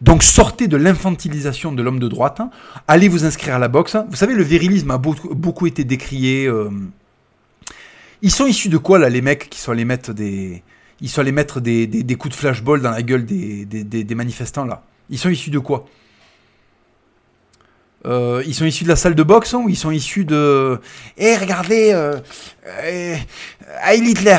Donc 0.00 0.22
sortez 0.22 0.68
de 0.68 0.76
l'infantilisation 0.76 1.72
de 1.72 1.82
l'homme 1.82 1.98
de 1.98 2.08
droite, 2.08 2.40
allez 2.86 3.08
vous 3.08 3.24
inscrire 3.24 3.56
à 3.56 3.58
la 3.58 3.68
boxe. 3.68 3.96
Vous 4.08 4.16
savez, 4.16 4.34
le 4.34 4.44
virilisme 4.44 4.90
a 4.90 4.98
beaucoup, 4.98 5.66
été 5.66 5.84
décrié. 5.84 6.46
Euh, 6.46 6.70
ils 8.22 8.30
sont 8.30 8.46
issus 8.46 8.68
de 8.68 8.78
quoi 8.78 8.98
là, 8.98 9.08
les 9.08 9.22
mecs 9.22 9.50
qui 9.50 9.60
sont 9.60 9.72
allés 9.72 9.84
mettre 9.84 10.12
des, 10.12 10.62
ils 11.00 11.08
sont 11.08 11.20
allés 11.20 11.32
mettre 11.32 11.60
des, 11.60 12.16
coups 12.18 12.34
de 12.34 12.38
flashball 12.38 12.80
dans 12.80 12.90
la 12.90 13.02
gueule 13.02 13.24
des 13.24 14.14
manifestants 14.14 14.64
là? 14.64 14.82
Ils 15.10 15.18
sont 15.18 15.28
issus 15.28 15.50
de 15.50 15.58
quoi? 15.58 15.86
Euh, 18.06 18.42
ils 18.46 18.54
sont 18.54 18.64
issus 18.64 18.84
de 18.84 18.88
la 18.88 18.96
salle 18.96 19.14
de 19.14 19.22
boxe 19.22 19.52
ou 19.52 19.68
ils 19.68 19.76
sont 19.76 19.90
issus 19.90 20.24
de... 20.24 20.80
Eh, 21.16 21.36
regardez, 21.36 21.92
euh, 21.92 22.18
euh, 22.84 23.16
Hitler 23.92 24.38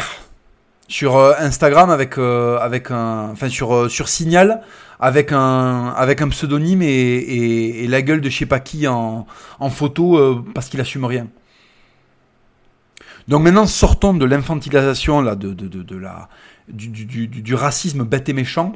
sur 0.87 1.17
euh, 1.17 1.33
Instagram 1.39 1.89
avec 1.89 2.17
euh, 2.17 2.57
avec 2.59 2.91
un 2.91 3.29
enfin 3.31 3.49
sur 3.49 3.73
euh, 3.73 3.89
sur 3.89 4.07
Signal 4.07 4.61
avec 4.99 5.31
un 5.31 5.93
avec 5.95 6.21
un 6.21 6.29
pseudonyme 6.29 6.81
et, 6.81 6.87
et, 6.87 7.87
la 7.87 8.01
gueule 8.01 8.21
de 8.21 8.29
je 8.29 8.37
sais 8.37 8.45
pas 8.45 8.59
qui 8.59 8.87
en, 8.87 9.27
en 9.59 9.69
photo 9.69 10.43
parce 10.55 10.69
qu'il 10.69 10.81
assume 10.81 11.05
rien. 11.05 11.27
Donc 13.27 13.43
maintenant 13.43 13.67
sortons 13.67 14.15
de 14.15 14.25
l'infantilisation 14.25 15.21
là 15.21 15.35
de, 15.35 15.53
de, 15.53 15.67
de, 15.67 15.83
de, 15.83 15.95
la 15.95 16.29
du, 16.67 16.87
du, 16.89 17.27
du, 17.27 17.55
racisme 17.55 18.05
bête 18.05 18.27
et 18.29 18.33
méchant. 18.33 18.73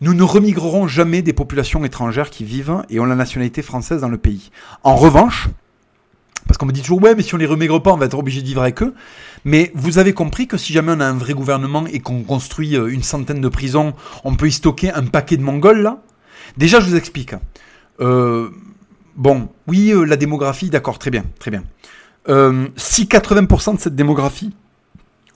Nous 0.00 0.14
ne 0.14 0.22
remigrerons 0.22 0.86
jamais 0.86 1.22
des 1.22 1.32
populations 1.32 1.84
étrangères 1.84 2.30
qui 2.30 2.44
vivent 2.44 2.84
et 2.90 3.00
ont 3.00 3.06
la 3.06 3.14
nationalité 3.16 3.62
française 3.62 4.02
dans 4.02 4.08
le 4.08 4.18
pays. 4.18 4.50
En 4.82 4.96
revanche, 4.96 5.48
parce 6.46 6.58
qu'on 6.58 6.66
me 6.66 6.72
dit 6.72 6.80
toujours, 6.80 7.02
ouais, 7.02 7.14
mais 7.14 7.22
si 7.22 7.34
on 7.34 7.38
les 7.38 7.46
remigre 7.46 7.82
pas, 7.82 7.92
on 7.92 7.96
va 7.96 8.06
être 8.06 8.18
obligé 8.18 8.42
de 8.42 8.46
vivre 8.46 8.62
avec 8.62 8.82
eux. 8.82 8.94
Mais 9.44 9.70
vous 9.74 9.98
avez 9.98 10.12
compris 10.12 10.46
que 10.46 10.56
si 10.56 10.72
jamais 10.72 10.92
on 10.92 11.00
a 11.00 11.06
un 11.06 11.16
vrai 11.16 11.32
gouvernement 11.32 11.86
et 11.86 12.00
qu'on 12.00 12.22
construit 12.22 12.76
euh, 12.76 12.92
une 12.92 13.02
centaine 13.02 13.40
de 13.40 13.48
prisons, 13.48 13.94
on 14.24 14.34
peut 14.34 14.48
y 14.48 14.52
stocker 14.52 14.90
un 14.92 15.04
paquet 15.04 15.36
de 15.36 15.42
Mongols, 15.42 15.82
là? 15.82 16.02
Déjà, 16.56 16.80
je 16.80 16.86
vous 16.86 16.96
explique. 16.96 17.34
Euh, 18.00 18.50
bon, 19.16 19.48
oui, 19.66 19.90
euh, 19.90 20.04
la 20.04 20.16
démographie, 20.16 20.70
d'accord, 20.70 20.98
très 20.98 21.10
bien, 21.10 21.24
très 21.38 21.50
bien. 21.50 21.62
si 22.76 23.04
80% 23.04 23.76
de 23.76 23.80
cette 23.80 23.94
démographie, 23.94 24.52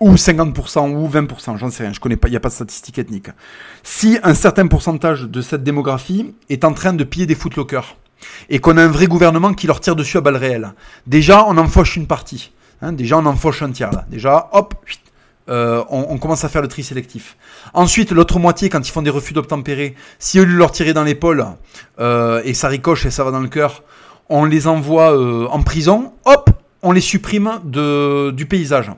ou 0.00 0.14
50% 0.14 0.94
ou 0.94 1.08
20%, 1.08 1.58
j'en 1.58 1.70
sais 1.70 1.82
rien, 1.82 1.92
je 1.92 2.00
connais 2.00 2.16
pas, 2.16 2.28
il 2.28 2.32
n'y 2.32 2.36
a 2.36 2.40
pas 2.40 2.50
de 2.50 2.54
statistiques 2.54 2.98
ethniques. 2.98 3.30
Si 3.82 4.18
un 4.22 4.34
certain 4.34 4.66
pourcentage 4.68 5.24
de 5.24 5.40
cette 5.42 5.64
démographie 5.64 6.34
est 6.48 6.64
en 6.64 6.72
train 6.72 6.92
de 6.92 7.02
piller 7.02 7.26
des 7.26 7.34
footlockers, 7.34 7.96
et 8.48 8.58
qu'on 8.58 8.76
a 8.76 8.84
un 8.84 8.88
vrai 8.88 9.06
gouvernement 9.06 9.54
qui 9.54 9.66
leur 9.66 9.80
tire 9.80 9.96
dessus 9.96 10.16
à 10.16 10.20
balles 10.20 10.36
réelles. 10.36 10.72
Déjà, 11.06 11.44
on 11.46 11.56
en 11.58 11.66
fauche 11.66 11.96
une 11.96 12.06
partie. 12.06 12.52
Hein, 12.82 12.92
déjà, 12.92 13.18
on 13.18 13.26
en 13.26 13.34
fauche 13.34 13.62
un 13.62 13.70
tiers 13.70 13.92
là. 13.92 14.04
Déjà, 14.08 14.48
hop, 14.52 14.74
euh, 15.48 15.82
on, 15.88 16.18
commence 16.18 16.44
à 16.44 16.48
faire 16.48 16.60
le 16.60 16.68
tri 16.68 16.82
sélectif. 16.82 17.36
Ensuite, 17.72 18.12
l'autre 18.12 18.38
moitié, 18.38 18.68
quand 18.68 18.86
ils 18.86 18.90
font 18.90 19.00
des 19.00 19.10
refus 19.10 19.32
d'obtempérer, 19.32 19.94
si 20.18 20.38
eux 20.38 20.44
leur 20.44 20.72
tirer 20.72 20.92
dans 20.92 21.04
l'épaule 21.04 21.46
euh, 22.00 22.42
et 22.44 22.52
ça 22.52 22.68
ricoche 22.68 23.06
et 23.06 23.10
ça 23.10 23.24
va 23.24 23.30
dans 23.30 23.40
le 23.40 23.48
cœur, 23.48 23.82
on 24.28 24.44
les 24.44 24.66
envoie 24.66 25.16
euh, 25.16 25.46
en 25.46 25.62
prison. 25.62 26.12
Hop, 26.26 26.50
on 26.82 26.92
les 26.92 27.00
supprime 27.00 27.60
du 27.64 28.46
paysage. 28.46 28.90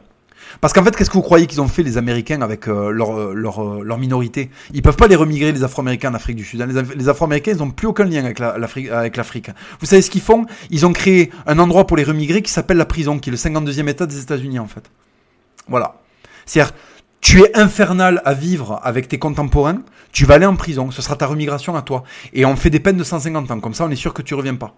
Parce 0.61 0.73
qu'en 0.73 0.83
fait, 0.83 0.97
qu'est-ce 0.97 1.11
que 1.11 1.15
vous 1.15 1.23
croyez 1.23 1.47
qu'ils 1.47 1.61
ont 1.61 1.69
fait 1.69 1.83
les 1.83 1.99
Américains 1.99 2.43
avec 2.43 2.69
euh, 2.69 2.91
leur, 2.91 3.17
euh, 3.19 3.35
euh, 3.35 3.83
leur, 3.83 3.99
minorité? 3.99 4.51
Ils 4.73 4.83
peuvent 4.83 4.97
pas 4.97 5.09
les 5.09 5.17
remigrer 5.17 5.53
les 5.53 5.63
Afro-Américains 5.63 6.11
en 6.11 6.15
Afrique 6.15 6.37
du 6.37 6.45
Sud. 6.45 6.61
Hein. 6.63 6.67
Les, 6.67 6.95
les 6.95 7.09
Afro-Américains, 7.09 7.53
ils 7.53 7.59
n'ont 7.59 7.71
plus 7.71 7.87
aucun 7.87 8.05
lien 8.05 8.25
avec 8.25 8.39
l'Afrique. 8.39 9.51
vous 9.81 9.87
savez 9.87 10.03
ce 10.03 10.11
qu'ils 10.11 10.21
font? 10.21 10.47
Ils 10.71 10.87
ont 10.87 10.93
créé 10.93 11.31
un 11.47 11.59
endroit 11.59 11.87
pour 11.87 11.97
les 11.97 12.05
remigrer 12.05 12.43
qui 12.43 12.53
s'appelle 12.53 12.77
la 12.77 12.87
prison, 12.87 13.19
qui 13.19 13.31
est 13.31 13.33
le 13.33 13.39
52e 13.39 13.89
État 13.89 14.07
des 14.07 14.21
États-Unis 14.21 14.59
en 14.59 14.67
fait. 14.67 14.91
Voilà. 15.69 15.97
C'est-à-dire, 16.47 16.75
tu 17.21 17.43
es 17.43 17.57
infernal 17.57 18.23
à 18.25 18.35
vivre 18.35 18.81
avec 18.83 19.09
tes 19.09 19.19
contemporains, 19.19 19.83
tu 20.13 20.25
vas 20.25 20.35
aller 20.35 20.47
en 20.47 20.57
prison, 20.57 20.91
ce 20.91 21.03
sera 21.03 21.17
ta 21.17 21.27
remigration 21.27 21.77
à 21.77 21.83
toi. 21.83 22.03
Et 22.33 22.45
on 22.45 22.57
fait 22.57 22.71
des 22.71 22.81
peines 22.81 22.97
de 22.97 23.05
150 23.05 23.51
ans, 23.51 23.61
comme 23.61 23.75
ça 23.75 23.85
on 23.85 23.91
est 23.91 23.97
sûr 23.97 24.15
que 24.15 24.23
tu 24.23 24.35
reviens 24.35 24.57
pas. 24.57 24.75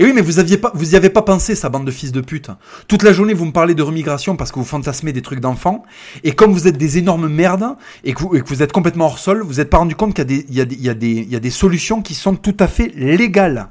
Et 0.00 0.04
oui, 0.04 0.14
mais 0.14 0.22
vous 0.22 0.38
aviez 0.38 0.58
avez 0.94 1.10
pas 1.10 1.20
pensé, 1.20 1.54
sa 1.54 1.68
bande 1.68 1.84
de 1.84 1.90
fils 1.90 2.10
de 2.10 2.22
pute. 2.22 2.48
Toute 2.88 3.02
la 3.02 3.12
journée, 3.12 3.34
vous 3.34 3.44
me 3.44 3.52
parlez 3.52 3.74
de 3.74 3.82
remigration 3.82 4.34
parce 4.34 4.50
que 4.50 4.58
vous 4.58 4.64
fantasmez 4.64 5.12
des 5.12 5.20
trucs 5.20 5.40
d'enfants. 5.40 5.82
Et 6.24 6.32
comme 6.32 6.52
vous 6.52 6.66
êtes 6.66 6.78
des 6.78 6.96
énormes 6.96 7.28
merdes 7.28 7.76
et 8.02 8.14
que 8.14 8.22
vous, 8.22 8.62
êtes 8.62 8.72
complètement 8.72 9.04
hors 9.04 9.18
sol, 9.18 9.42
vous 9.42 9.56
n'êtes 9.56 9.68
pas 9.68 9.76
rendu 9.76 9.94
compte 9.94 10.14
qu'il 10.14 10.44
y 10.48 10.88
a 10.88 10.94
des 10.94 11.50
solutions 11.50 12.00
qui 12.00 12.14
sont 12.14 12.34
tout 12.34 12.56
à 12.60 12.66
fait 12.66 12.94
légales. 12.96 13.68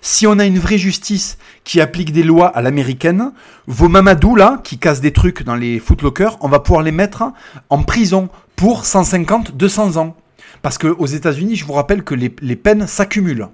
Si 0.00 0.26
on 0.26 0.40
a 0.40 0.46
une 0.46 0.58
vraie 0.58 0.78
justice 0.78 1.38
qui 1.62 1.80
applique 1.80 2.10
des 2.10 2.24
lois 2.24 2.48
à 2.48 2.60
l'américaine, 2.60 3.30
vos 3.68 3.86
mamadou 3.86 4.34
là, 4.34 4.60
qui 4.64 4.78
cassent 4.78 5.00
des 5.00 5.12
trucs 5.12 5.44
dans 5.44 5.54
les 5.54 5.78
footlockers, 5.78 6.38
on 6.40 6.48
va 6.48 6.58
pouvoir 6.58 6.82
les 6.82 6.90
mettre 6.90 7.22
en 7.70 7.84
prison 7.84 8.30
pour 8.56 8.84
150, 8.84 9.56
200 9.56 9.96
ans. 9.96 10.16
Parce 10.60 10.76
que 10.76 10.88
aux 10.88 11.06
États-Unis, 11.06 11.54
je 11.54 11.64
vous 11.64 11.74
rappelle 11.74 12.02
que 12.02 12.16
les, 12.16 12.34
les 12.42 12.56
peines 12.56 12.88
s'accumulent. 12.88 13.46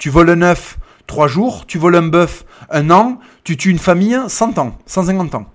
Tu 0.00 0.10
voles 0.10 0.30
un 0.30 0.42
œuf, 0.42 0.76
3 1.08 1.26
jours, 1.26 1.66
tu 1.66 1.78
voles 1.78 1.96
un 1.96 2.02
bœuf 2.02 2.44
un 2.70 2.90
an, 2.90 3.18
tu 3.42 3.56
tues 3.56 3.70
une 3.70 3.78
famille 3.78 4.16
100 4.28 4.58
ans, 4.58 4.78
150 4.86 5.34
ans. 5.34 5.46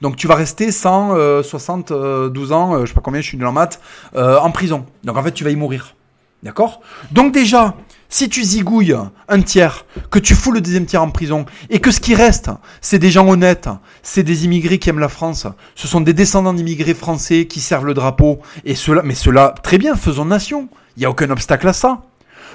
Donc 0.00 0.16
tu 0.16 0.26
vas 0.26 0.34
rester 0.34 0.72
172 0.72 2.52
ans, 2.52 2.74
euh, 2.74 2.80
je 2.80 2.86
sais 2.86 2.94
pas 2.94 3.00
combien, 3.00 3.20
je 3.20 3.28
suis 3.28 3.38
nul 3.38 3.46
en 3.46 3.52
maths, 3.52 3.80
euh, 4.16 4.38
en 4.38 4.50
prison. 4.50 4.84
Donc 5.04 5.16
en 5.16 5.22
fait 5.22 5.32
tu 5.32 5.44
vas 5.44 5.50
y 5.50 5.56
mourir. 5.56 5.94
D'accord? 6.42 6.80
Donc 7.12 7.32
déjà, 7.32 7.74
si 8.08 8.28
tu 8.28 8.42
zigouilles 8.42 8.96
un 9.28 9.40
tiers, 9.42 9.84
que 10.10 10.18
tu 10.18 10.34
fous 10.34 10.52
le 10.52 10.60
deuxième 10.60 10.86
tiers 10.86 11.02
en 11.02 11.10
prison, 11.10 11.44
et 11.70 11.80
que 11.80 11.90
ce 11.90 12.00
qui 12.00 12.14
reste, 12.14 12.50
c'est 12.80 12.98
des 12.98 13.10
gens 13.10 13.26
honnêtes, 13.28 13.68
c'est 14.02 14.22
des 14.22 14.44
immigrés 14.44 14.78
qui 14.78 14.90
aiment 14.90 14.98
la 14.98 15.08
France, 15.08 15.46
ce 15.74 15.88
sont 15.88 16.00
des 16.00 16.12
descendants 16.12 16.52
d'immigrés 16.52 16.94
français 16.94 17.46
qui 17.46 17.60
servent 17.60 17.86
le 17.86 17.94
drapeau, 17.94 18.40
et 18.64 18.74
cela, 18.74 19.02
mais 19.02 19.14
cela, 19.14 19.54
très 19.62 19.78
bien, 19.78 19.96
faisons 19.96 20.24
nation. 20.24 20.68
Il 20.96 21.00
n'y 21.00 21.06
a 21.06 21.10
aucun 21.10 21.30
obstacle 21.30 21.68
à 21.68 21.72
ça. 21.72 22.02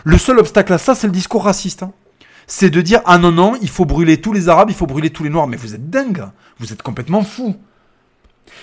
Le 0.03 0.17
seul 0.17 0.39
obstacle 0.39 0.73
à 0.73 0.77
ça, 0.77 0.95
c'est 0.95 1.07
le 1.07 1.13
discours 1.13 1.43
raciste. 1.43 1.83
C'est 2.47 2.69
de 2.69 2.81
dire 2.81 3.01
ah 3.05 3.17
non 3.17 3.31
non, 3.31 3.55
il 3.61 3.69
faut 3.69 3.85
brûler 3.85 4.19
tous 4.19 4.33
les 4.33 4.49
Arabes, 4.49 4.69
il 4.69 4.75
faut 4.75 4.87
brûler 4.87 5.09
tous 5.09 5.23
les 5.23 5.29
Noirs. 5.29 5.47
Mais 5.47 5.57
vous 5.57 5.73
êtes 5.73 5.89
dingue, 5.89 6.25
vous 6.59 6.73
êtes 6.73 6.81
complètement 6.81 7.23
fou. 7.23 7.55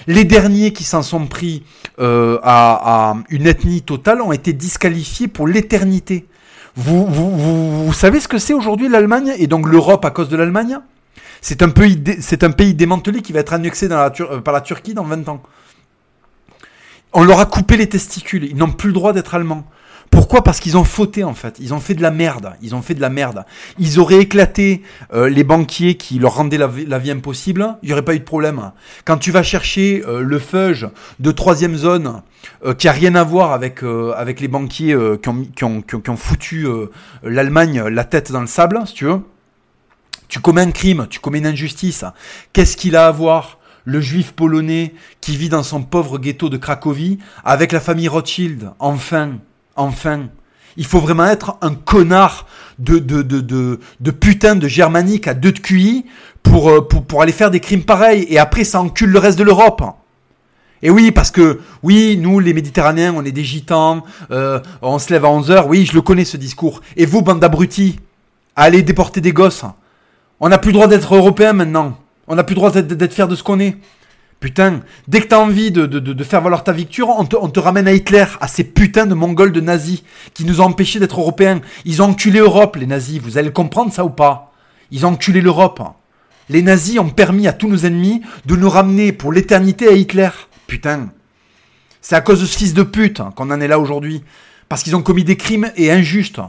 Les 0.06 0.24
derniers 0.24 0.72
qui 0.72 0.84
s'en 0.84 1.02
sont 1.02 1.26
pris 1.26 1.64
euh, 1.98 2.38
à, 2.42 3.14
une 3.30 3.46
ethnie 3.46 3.82
totale 3.82 4.20
ont 4.20 4.32
été 4.32 4.52
disqualifiés 4.52 5.28
pour 5.28 5.46
l'éternité. 5.46 6.26
Vous, 6.76 7.92
savez 7.92 8.20
ce 8.20 8.28
que 8.28 8.38
c'est 8.38 8.54
aujourd'hui 8.54 8.88
l'Allemagne 8.88 9.34
et 9.36 9.48
donc 9.48 9.66
l'Europe 9.66 10.04
à 10.04 10.10
cause 10.10 10.28
de 10.28 10.36
l'Allemagne? 10.36 10.78
C'est 11.40 11.62
un, 11.62 11.70
pays 11.70 12.74
démantelé 12.74 13.22
qui 13.22 13.32
va 13.32 13.40
être 13.40 13.52
annexé 13.52 13.88
euh, 13.90 14.40
par 14.40 14.54
la 14.54 14.60
Turquie 14.60 14.94
dans 14.94 15.04
20 15.04 15.28
ans. 15.28 15.42
On 17.12 17.24
leur 17.24 17.40
a 17.40 17.46
coupé 17.46 17.76
les 17.76 17.88
testicules, 17.88 18.44
ils 18.44 18.56
n'ont 18.56 18.70
plus 18.70 18.88
le 18.88 18.94
droit 18.94 19.12
d'être 19.12 19.34
allemands. 19.34 19.64
Pourquoi? 20.10 20.42
Parce 20.42 20.60
qu'ils 20.60 20.76
ont 20.76 20.84
fauté 20.84 21.24
en 21.24 21.34
fait. 21.34 21.56
Ils 21.60 21.74
ont 21.74 21.80
fait 21.80 21.94
de 21.94 22.02
la 22.02 22.10
merde. 22.10 22.52
Ils 22.62 22.74
ont 22.74 22.82
fait 22.82 22.94
de 22.94 23.00
la 23.00 23.08
merde. 23.08 23.44
Ils 23.78 23.98
auraient 23.98 24.20
éclaté 24.20 24.82
euh, 25.12 25.28
les 25.28 25.44
banquiers 25.44 25.96
qui 25.96 26.18
leur 26.18 26.34
rendaient 26.34 26.58
la, 26.58 26.68
vie 26.98 27.10
impossible. 27.10 27.76
Il 27.82 27.86
n'y 27.86 27.92
aurait 27.92 28.04
pas 28.04 28.14
eu 28.14 28.18
de 28.18 28.24
problème. 28.24 28.72
Quand 29.04 29.18
tu 29.18 29.30
vas 29.30 29.42
chercher 29.42 30.02
euh, 30.06 30.22
le 30.22 30.38
feuge 30.38 30.88
de 31.18 31.30
troisième 31.30 31.76
zone 31.76 32.22
euh, 32.64 32.74
qui 32.74 32.88
a 32.88 32.92
rien 32.92 33.14
à 33.14 33.24
voir 33.24 33.52
avec 33.52 33.82
avec 34.16 34.40
les 34.40 34.48
banquiers 34.48 34.96
qui 35.22 35.28
ont, 35.28 35.44
qui, 35.44 35.64
ont, 35.64 35.82
qui, 35.82 36.10
ont, 36.10 36.16
foutu 36.16 36.66
l'Allemagne 37.22 37.82
la 37.84 38.04
tête 38.04 38.32
dans 38.32 38.40
le 38.40 38.46
sable, 38.46 38.80
si 38.86 38.94
tu 38.94 39.04
veux. 39.04 39.20
Tu 40.28 40.40
commets 40.40 40.62
un 40.62 40.70
crime, 40.70 41.06
tu 41.08 41.20
commets 41.20 41.38
une 41.38 41.46
injustice. 41.46 42.04
Qu'est-ce 42.52 42.76
qu'il 42.76 42.96
a 42.96 43.06
à 43.06 43.10
voir 43.10 43.58
le 43.84 44.00
juif 44.02 44.32
polonais 44.32 44.94
qui 45.22 45.36
vit 45.36 45.48
dans 45.48 45.62
son 45.62 45.82
pauvre 45.82 46.18
ghetto 46.18 46.50
de 46.50 46.58
Cracovie 46.58 47.18
avec 47.44 47.72
la 47.72 47.80
famille 47.80 48.08
Rothschild, 48.08 48.70
enfin 48.78 49.38
enfin. 49.78 50.28
Il 50.76 50.84
faut 50.84 51.00
vraiment 51.00 51.26
être 51.26 51.56
un 51.60 51.74
connard 51.74 52.46
de, 52.78 52.98
de, 52.98 53.22
de, 53.22 54.10
putain 54.12 54.54
de 54.54 54.68
germanique 54.68 55.26
à 55.26 55.34
deux 55.34 55.50
de 55.50 55.58
QI 55.58 56.06
pour, 56.44 56.70
euh, 56.70 56.86
pour 56.86 57.20
aller 57.20 57.32
faire 57.32 57.50
des 57.50 57.58
crimes 57.58 57.82
pareils. 57.82 58.26
Et 58.28 58.38
après, 58.38 58.62
ça 58.62 58.80
encule 58.80 59.10
le 59.10 59.18
reste 59.18 59.38
de 59.38 59.42
l'Europe. 59.42 59.82
Et 60.82 60.90
oui, 60.90 61.10
parce 61.10 61.32
que, 61.32 61.60
oui, 61.82 62.16
nous, 62.16 62.38
les 62.38 62.54
Méditerranéens, 62.54 63.12
on 63.16 63.24
est 63.24 63.32
des 63.32 63.42
gitans, 63.42 64.04
euh, 64.30 64.60
on 64.80 65.00
se 65.00 65.12
lève 65.12 65.24
à 65.24 65.28
11h. 65.28 65.64
Oui, 65.66 65.84
je 65.84 65.94
le 65.94 66.02
connais, 66.02 66.24
ce 66.24 66.36
discours. 66.36 66.80
Et 66.96 67.06
vous, 67.06 67.22
bande 67.22 67.40
d'abrutis, 67.40 67.98
allez 68.54 68.82
déporter 68.82 69.20
des 69.20 69.32
gosses. 69.32 69.64
On 70.38 70.48
n'a 70.48 70.58
plus 70.58 70.68
le 70.68 70.74
droit 70.74 70.86
d'être 70.86 71.16
européen 71.16 71.52
maintenant. 71.52 71.98
On 72.28 72.36
n'a 72.36 72.44
plus 72.44 72.54
le 72.54 72.60
droit 72.60 72.70
d'être 72.70 73.12
fier 73.12 73.26
de 73.26 73.34
ce 73.34 73.42
qu'on 73.42 73.58
est. 73.58 73.76
Putain, 74.40 74.82
dès 75.08 75.20
que 75.20 75.26
t'as 75.26 75.38
envie 75.38 75.72
de, 75.72 75.86
de, 75.86 75.98
de, 75.98 76.24
faire 76.24 76.40
valoir 76.40 76.62
ta 76.62 76.72
victoire, 76.72 77.18
on 77.18 77.24
te, 77.24 77.34
on 77.34 77.48
te, 77.48 77.58
ramène 77.58 77.88
à 77.88 77.92
Hitler, 77.92 78.24
à 78.40 78.46
ces 78.46 78.62
putains 78.62 79.06
de 79.06 79.14
mongols 79.14 79.50
de 79.50 79.60
nazis, 79.60 80.04
qui 80.32 80.44
nous 80.44 80.60
ont 80.60 80.66
empêchés 80.66 81.00
d'être 81.00 81.20
européens. 81.20 81.60
Ils 81.84 82.02
ont 82.02 82.10
enculé 82.10 82.38
l'Europe, 82.38 82.76
les 82.76 82.86
nazis, 82.86 83.20
vous 83.20 83.36
allez 83.36 83.48
le 83.48 83.52
comprendre 83.52 83.92
ça 83.92 84.04
ou 84.04 84.10
pas? 84.10 84.52
Ils 84.92 85.04
ont 85.06 85.10
enculé 85.10 85.40
l'Europe. 85.40 85.82
Les 86.48 86.62
nazis 86.62 87.00
ont 87.00 87.10
permis 87.10 87.48
à 87.48 87.52
tous 87.52 87.68
nos 87.68 87.78
ennemis 87.78 88.22
de 88.46 88.54
nous 88.54 88.70
ramener 88.70 89.12
pour 89.12 89.32
l'éternité 89.32 89.88
à 89.88 89.92
Hitler. 89.92 90.30
Putain. 90.66 91.10
C'est 92.00 92.14
à 92.14 92.20
cause 92.20 92.40
de 92.40 92.46
ce 92.46 92.56
fils 92.56 92.74
de 92.74 92.84
pute 92.84 93.20
qu'on 93.34 93.50
en 93.50 93.60
est 93.60 93.68
là 93.68 93.80
aujourd'hui. 93.80 94.22
Parce 94.68 94.82
qu'ils 94.82 94.96
ont 94.96 95.02
commis 95.02 95.24
des 95.24 95.36
crimes 95.36 95.70
et 95.76 95.90
injustes. 95.90 96.40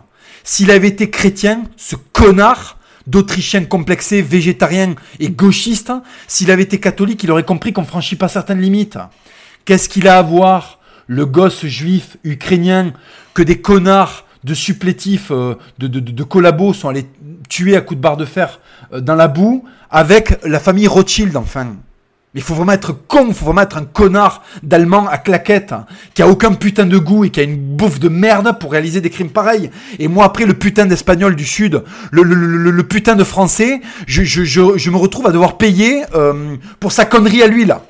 S'il 0.43 0.71
avait 0.71 0.87
été 0.87 1.09
chrétien, 1.09 1.63
ce 1.75 1.95
connard, 2.13 2.77
d'Autrichiens 3.09 3.65
complexés, 3.65 4.21
végétariens 4.21 4.95
et 5.19 5.29
gauchistes. 5.29 5.91
S'il 6.27 6.51
avait 6.51 6.63
été 6.63 6.79
catholique, 6.79 7.23
il 7.23 7.31
aurait 7.31 7.43
compris 7.43 7.73
qu'on 7.73 7.85
franchit 7.85 8.15
pas 8.15 8.27
certaines 8.27 8.61
limites. 8.61 8.97
Qu'est-ce 9.65 9.89
qu'il 9.89 10.07
a 10.07 10.17
à 10.17 10.21
voir, 10.21 10.79
le 11.07 11.25
gosse 11.25 11.65
juif 11.65 12.17
ukrainien, 12.23 12.93
que 13.33 13.41
des 13.41 13.61
connards 13.61 14.25
de 14.43 14.53
supplétifs, 14.53 15.31
euh, 15.31 15.55
de, 15.79 15.87
de, 15.87 16.23
collabos 16.23 16.73
sont 16.73 16.87
allés 16.87 17.05
tuer 17.49 17.75
à 17.75 17.81
coups 17.81 17.97
de 17.97 18.01
barre 18.01 18.15
de 18.15 18.25
fer 18.25 18.59
euh, 18.93 19.01
dans 19.01 19.15
la 19.15 19.27
boue, 19.27 19.65
avec 19.89 20.39
la 20.45 20.59
famille 20.59 20.87
Rothschild, 20.87 21.35
enfin? 21.35 21.75
Il 22.35 22.43
faut 22.43 22.53
vraiment 22.53 22.73
être 22.73 22.93
con, 22.93 23.25
il 23.29 23.33
faut 23.33 23.45
vraiment 23.45 23.61
être 23.61 23.77
un 23.77 23.85
connard 23.85 24.43
d'allemand 24.61 25.07
à 25.07 25.17
claquette, 25.17 25.73
qui 26.13 26.21
a 26.21 26.27
aucun 26.27 26.53
putain 26.53 26.85
de 26.85 26.97
goût 26.97 27.25
et 27.25 27.31
qui 27.31 27.39
a 27.39 27.43
une 27.43 27.57
bouffe 27.57 27.99
de 27.99 28.07
merde 28.07 28.59
pour 28.59 28.71
réaliser 28.71 29.01
des 29.01 29.09
crimes 29.09 29.31
pareils. 29.31 29.71
Et 29.97 30.07
moi 30.07 30.25
après 30.25 30.45
le 30.45 30.53
putain 30.53 30.85
d'espagnol 30.85 31.35
du 31.35 31.45
sud, 31.45 31.83
le, 32.11 32.81
putain 32.83 33.15
de 33.15 33.23
français, 33.23 33.81
je, 34.05 34.23
je, 34.23 34.89
me 34.91 34.97
retrouve 34.97 35.25
à 35.25 35.31
devoir 35.31 35.57
payer 35.57 36.03
euh, 36.13 36.55
pour 36.79 36.91
sa 36.91 37.05
connerie 37.05 37.41
à 37.41 37.47
lui 37.47 37.65
là. 37.65 37.83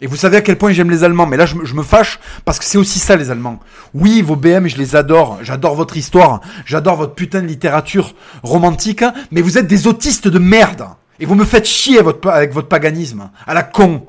Et 0.00 0.06
vous 0.06 0.16
savez 0.16 0.38
à 0.38 0.40
quel 0.40 0.56
point 0.56 0.72
j'aime 0.72 0.90
les 0.90 1.04
Allemands, 1.04 1.26
mais 1.26 1.36
là 1.36 1.46
je, 1.46 1.54
me- 1.54 1.64
je 1.64 1.74
me 1.74 1.82
fâche 1.82 2.18
parce 2.44 2.58
que 2.58 2.64
c'est 2.64 2.78
aussi 2.78 2.98
ça 2.98 3.14
les 3.14 3.30
Allemands. 3.30 3.60
Oui, 3.92 4.22
vos 4.22 4.36
BM, 4.36 4.66
je 4.66 4.76
les 4.76 4.96
adore, 4.96 5.38
j'adore 5.42 5.74
votre 5.74 5.96
histoire, 5.96 6.40
j'adore 6.64 6.96
votre 6.96 7.14
putain 7.14 7.42
de 7.42 7.46
littérature 7.46 8.14
romantique, 8.42 9.02
hein, 9.02 9.12
mais 9.30 9.40
vous 9.42 9.58
êtes 9.58 9.66
des 9.66 9.86
autistes 9.86 10.28
de 10.28 10.38
merde. 10.38 10.86
Et 11.24 11.26
vous 11.26 11.36
me 11.36 11.46
faites 11.46 11.64
chier 11.64 12.00
avec 12.00 12.52
votre, 12.52 12.68
paganisme, 12.68 13.30
à 13.46 13.54
la 13.54 13.62
con. 13.62 14.04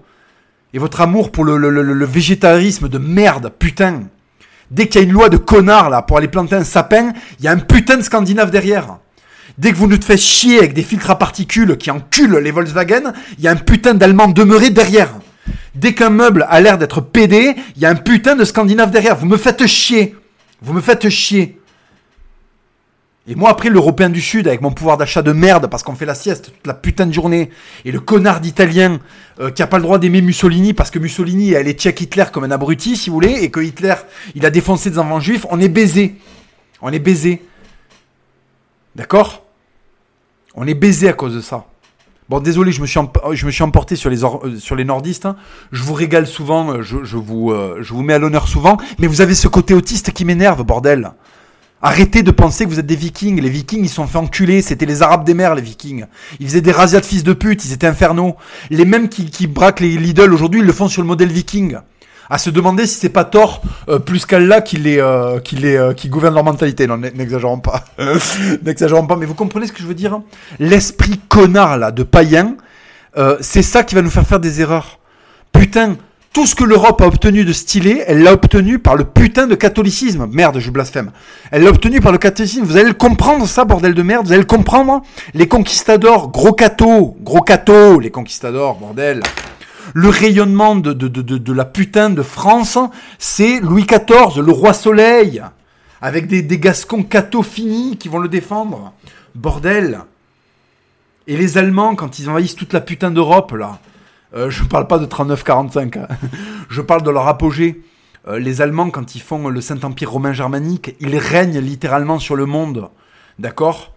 Et 0.74 0.80
votre 0.80 1.00
amour 1.00 1.32
pour 1.32 1.46
le 1.46 2.06
végétarisme 2.06 2.90
de 2.90 2.98
merde, 2.98 3.54
putain. 3.58 4.02
Dès 4.70 4.90
qu'il 4.90 5.00
y 5.00 5.04
a 5.06 5.08
une 5.08 5.14
loi 5.14 5.30
de 5.30 5.38
connard 5.38 5.90
là 5.90 6.02
pour 6.02 6.18
aller 6.18 6.28
planter 6.28 6.58
un 6.58 6.66
sapin, 6.66 7.14
il 7.40 7.46
y 7.46 7.48
a 7.48 7.52
un 7.52 7.60
putain 7.60 7.96
de 7.96 8.02
Scandinave 8.02 8.52
derrière. 8.52 8.98
Dès 9.58 9.72
que 9.72 9.78
vous 9.78 9.88
nous 9.88 10.02
faites 10.02 10.20
chier 10.20 10.58
avec 10.58 10.74
des 10.74 10.84
filtres 10.84 11.10
à 11.10 11.18
particules 11.18 11.78
qui 11.78 11.90
enculent 11.90 12.40
les 12.40 12.52
Volkswagen, 12.52 13.14
il 13.38 13.46
y 13.46 13.48
a 13.48 13.52
un 13.52 13.56
putain 13.56 13.94
d'Allemand 13.94 14.28
demeuré 14.28 14.70
derrière. 14.70 15.14
Dès 15.74 15.94
qu'un 15.94 16.10
meuble 16.10 16.46
a 16.50 16.60
l'air 16.60 16.78
d'être 16.78 17.00
pédé, 17.00 17.56
il 17.78 17.82
y 17.82 17.86
a 17.86 17.90
un 17.90 17.96
putain 17.96 18.36
de 18.36 18.44
Scandinave 18.44 18.92
derrière. 18.92 19.16
Vous 19.16 19.26
me 19.26 19.38
faites 19.38 19.66
chier. 19.68 20.18
Vous 20.62 20.74
me 20.74 20.82
faites 20.82 21.08
chier. 21.08 21.62
Et 23.28 23.34
moi, 23.34 23.50
après, 23.50 23.70
l'Européen 23.70 24.10
du 24.10 24.22
Sud, 24.22 24.48
avec 24.48 24.62
mon 24.62 24.72
pouvoir 24.72 24.98
d'achat 24.98 25.24
de 25.24 25.32
merde, 25.32 25.68
parce 25.68 25.82
qu'on 25.82 25.96
fait 25.96 26.06
la 26.06 26.14
sieste 26.14 26.52
toute 26.54 26.68
la 26.68 26.76
putain 26.76 27.08
de 27.08 27.12
journée, 27.12 27.50
et 27.84 27.92
le 27.92 28.00
connard 28.00 28.40
d'Italien 28.40 29.00
euh, 29.40 29.50
qui 29.50 29.64
a 29.64 29.68
pas 29.68 29.78
le 29.78 29.84
droit 29.84 29.98
d'aimer 29.98 30.22
Mussolini, 30.22 30.74
parce 30.74 30.92
que 30.92 31.00
Mussolini, 31.00 31.54
est 31.54 31.80
tchèque 31.80 32.02
Hitler 32.02 32.26
comme 32.32 32.44
un 32.44 32.52
abruti, 32.52 32.96
si 32.96 33.10
vous 33.10 33.16
voulez, 33.16 33.34
et 33.42 33.50
que 33.50 33.62
Hitler, 33.62 33.96
il 34.36 34.46
a 34.46 34.52
défoncé 34.52 34.92
des 34.92 35.00
enfants 35.00 35.20
juifs, 35.20 35.48
on 35.50 35.60
est 35.60 35.70
baisé. 35.70 36.16
On 36.82 36.92
est 36.92 37.00
baisé. 37.00 37.42
D'accord? 38.96 39.44
On 40.54 40.68
est 40.68 40.76
baisé 40.76 41.10
à 41.10 41.14
cause 41.14 41.34
de 41.34 41.42
ça. 41.42 41.66
Bon, 42.30 42.40
désolé, 42.40 42.72
je 42.72 42.82
me 42.82 42.88
suis, 42.88 43.00
je 43.34 43.46
me 43.46 43.52
suis 43.52 43.64
emporté 43.64 43.96
sur 43.96 44.10
les, 44.10 44.24
euh, 44.24 44.58
sur 44.58 44.76
les 44.76 44.84
nordistes. 44.84 45.26
hein. 45.26 45.36
Je 45.72 45.84
vous 45.84 45.94
régale 45.94 46.26
souvent, 46.28 46.72
euh, 46.72 46.82
je, 46.82 47.04
je 47.04 47.18
vous, 47.18 47.52
euh, 47.52 47.80
je 47.82 47.94
vous 47.94 48.02
mets 48.04 48.14
à 48.14 48.20
l'honneur 48.20 48.48
souvent, 48.48 48.78
mais 49.00 49.08
vous 49.08 49.22
avez 49.22 49.36
ce 49.36 49.48
côté 49.48 49.74
autiste 49.74 50.12
qui 50.12 50.26
m'énerve, 50.26 50.64
bordel. 50.64 51.12
Arrêtez 51.88 52.24
de 52.24 52.32
penser 52.32 52.66
que 52.66 52.70
vous 52.72 52.80
êtes 52.80 52.88
des 52.88 52.96
vikings. 52.96 53.40
Les 53.40 53.50
vikings, 53.50 53.84
ils 53.84 53.90
se 53.90 53.96
sont 53.98 54.08
fait 54.08 54.18
enculer. 54.18 54.64
C'était 54.64 54.88
les 54.88 55.04
arabes 55.04 55.24
des 55.24 55.36
mers, 55.36 55.54
les 55.54 55.62
vikings. 55.62 56.06
Ils 56.40 56.48
faisaient 56.48 56.62
des 56.62 56.72
razzias 56.72 57.00
de 57.00 57.06
fils 57.06 57.24
de 57.24 57.34
pute. 57.34 57.64
Ils 57.64 57.74
étaient 57.74 57.86
infernaux. 57.86 58.38
Les 58.72 58.86
mêmes 58.86 59.08
qui, 59.08 59.30
qui 59.30 59.46
braquent 59.46 59.82
les 59.82 59.90
Lidl 59.90 60.34
aujourd'hui, 60.34 60.62
ils 60.62 60.66
le 60.66 60.74
font 60.74 60.88
sur 60.88 61.04
le 61.04 61.08
modèle 61.08 61.32
viking. 61.32 61.78
À 62.28 62.40
se 62.40 62.50
demander 62.50 62.88
si 62.88 62.96
c'est 62.96 63.10
pas 63.10 63.24
Thor, 63.24 63.62
euh, 63.88 64.00
plus 64.00 64.26
qu'Allah, 64.26 64.62
qui 64.62 64.78
les, 64.78 64.98
euh, 65.00 65.40
qui 65.40 65.58
les, 65.58 65.76
euh, 65.78 65.94
qui 65.94 66.10
gouverne 66.10 66.34
leur 66.34 66.44
mentalité. 66.44 66.88
Non, 66.88 66.98
n'exagérons 66.98 67.60
pas. 67.60 67.86
n'exagérons 68.64 69.06
pas. 69.06 69.16
Mais 69.16 69.28
vous 69.28 69.36
comprenez 69.36 69.68
ce 69.68 69.72
que 69.72 69.84
je 69.84 69.86
veux 69.86 69.94
dire? 69.94 70.12
hein? 70.16 70.24
L'esprit 70.58 71.22
connard, 71.30 71.78
là, 71.78 71.92
de 71.92 72.02
païen, 72.02 72.56
euh, 73.16 73.38
c'est 73.42 73.62
ça 73.62 73.84
qui 73.84 73.94
va 73.94 74.02
nous 74.02 74.10
faire 74.10 74.26
faire 74.26 74.40
des 74.40 74.60
erreurs. 74.60 74.98
Putain, 75.54 75.98
tout 76.36 76.46
ce 76.46 76.54
que 76.54 76.66
l'Europe 76.66 77.00
a 77.00 77.08
obtenu 77.08 77.46
de 77.46 77.54
stylé, 77.54 78.04
elle 78.08 78.22
l'a 78.22 78.34
obtenu 78.34 78.78
par 78.78 78.98
le 78.98 79.06
putain 79.06 79.48
de 79.48 79.56
catholicisme. 79.56 80.28
Merde, 80.30 80.60
je 80.60 80.70
blasphème. 80.70 81.12
Elle 81.50 81.64
l'a 81.64 81.70
obtenu 81.70 82.02
par 82.02 82.12
le 82.12 82.18
catholicisme. 82.18 82.66
Vous 82.66 82.76
allez 82.76 82.90
le 82.90 82.94
comprendre, 82.94 83.48
ça, 83.48 83.64
bordel 83.64 83.94
de 83.94 84.02
merde. 84.02 84.26
Vous 84.26 84.34
allez 84.34 84.42
le 84.42 84.46
comprendre. 84.46 85.02
Les 85.34 85.48
conquistadors, 85.48 86.32
gros 86.32 86.52
cathos, 86.52 87.16
gros 87.22 87.40
cathos, 87.40 88.02
les 88.02 88.12
conquistadors, 88.12 88.76
bordel. 88.76 89.24
Le 89.94 90.10
rayonnement 90.10 90.76
de, 90.76 91.54
la 91.54 91.64
putain 91.64 92.10
de 92.10 92.22
France, 92.22 92.78
c'est 93.18 93.62
Louis 93.62 93.86
XIV, 93.86 94.44
le 94.44 94.52
roi 94.52 94.74
soleil. 94.74 95.42
Avec 96.02 96.28
des, 96.28 96.60
gascons 96.60 97.04
cathos 97.04 97.44
finis 97.44 97.96
qui 97.96 98.10
vont 98.10 98.20
le 98.20 98.28
défendre. 98.28 98.92
Bordel. 99.36 100.02
Et 101.28 101.38
les 101.38 101.58
Allemands, 101.58 101.96
quand 101.96 102.20
ils 102.20 102.30
envahissent 102.30 102.58
toute 102.58 102.74
la 102.74 102.82
putain 102.82 103.10
d'Europe, 103.10 103.54
là, 103.54 103.80
euh, 104.34 104.50
je 104.50 104.64
parle 104.64 104.88
pas 104.88 104.98
de 105.00 105.06
39-45, 105.06 106.00
hein. 106.00 106.08
je 106.70 106.82
parle 106.82 107.04
de 107.04 107.10
leur 107.10 107.28
apogée. 107.28 107.82
Euh, 108.28 108.40
les 108.40 108.62
Allemands, 108.62 108.90
quand 108.90 109.16
ils 109.16 109.22
font 109.22 109.48
le 109.50 109.62
Saint-Empire 109.62 110.12
romain 110.12 110.34
germanique, 110.34 110.96
ils 111.00 111.18
règnent 111.18 111.60
littéralement 111.60 112.20
sur 112.20 112.36
le 112.36 112.46
monde. 112.46 112.90
D'accord? 113.40 113.94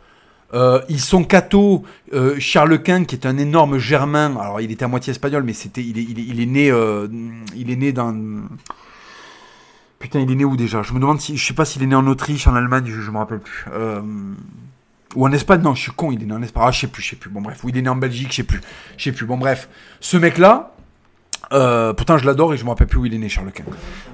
Euh, 0.54 0.80
Ils 0.88 1.00
sont 1.00 1.24
cathos. 1.24 1.82
Charles 2.38 2.82
Quint, 2.82 3.04
qui 3.04 3.14
est 3.14 3.26
un 3.26 3.36
énorme 3.38 3.78
germain, 3.78 4.36
alors 4.36 4.60
il 4.60 4.70
était 4.70 4.84
à 4.84 4.88
moitié 4.88 5.10
espagnol, 5.10 5.42
mais 5.44 5.52
c'était, 5.52 5.82
il, 5.82 5.98
est, 5.98 6.46
né, 6.46 6.72
il 7.56 7.92
dans. 7.94 8.14
Putain, 9.98 10.20
il 10.20 10.30
est 10.30 10.36
né 10.36 10.44
où 10.44 10.56
déjà? 10.56 10.82
Je 10.82 10.92
me 10.92 11.00
demande 11.00 11.20
si, 11.20 11.36
je 11.36 11.44
sais 11.44 11.54
pas 11.54 11.64
s'il 11.64 11.82
est 11.82 11.86
né 11.86 11.94
en 11.96 12.06
Autriche, 12.06 12.46
en 12.46 12.54
Allemagne, 12.54 12.84
je, 12.86 13.00
je 13.00 13.10
me 13.10 13.18
rappelle 13.18 13.40
plus. 13.40 13.64
Ou 15.18 15.26
en 15.26 15.32
Espagne, 15.32 15.60
non, 15.62 15.74
je 15.74 15.82
suis 15.82 15.90
con, 15.90 16.12
il 16.12 16.22
est 16.22 16.26
né 16.26 16.32
en 16.32 16.42
Espagne. 16.42 16.62
Ah, 16.68 16.70
je 16.70 16.78
sais 16.78 16.86
plus, 16.86 17.02
je 17.02 17.10
sais 17.10 17.16
plus. 17.16 17.28
Bon, 17.28 17.40
bref, 17.40 17.64
ou 17.64 17.70
il 17.70 17.76
est 17.76 17.82
né 17.82 17.88
en 17.88 17.96
Belgique, 17.96 18.28
je 18.30 18.36
sais 18.36 18.42
plus. 18.44 18.60
Je 18.96 19.02
sais 19.02 19.10
plus. 19.10 19.26
Bon, 19.26 19.36
bref. 19.36 19.68
Ce 19.98 20.16
mec-là, 20.16 20.76
euh, 21.52 21.92
pourtant 21.92 22.18
je 22.18 22.24
l'adore 22.24 22.54
et 22.54 22.56
je 22.56 22.62
me 22.62 22.68
rappelle 22.68 22.86
plus 22.86 23.00
où 23.00 23.04
il 23.04 23.12
est 23.12 23.18
né, 23.18 23.28
Charles 23.28 23.50
Quint. 23.50 23.64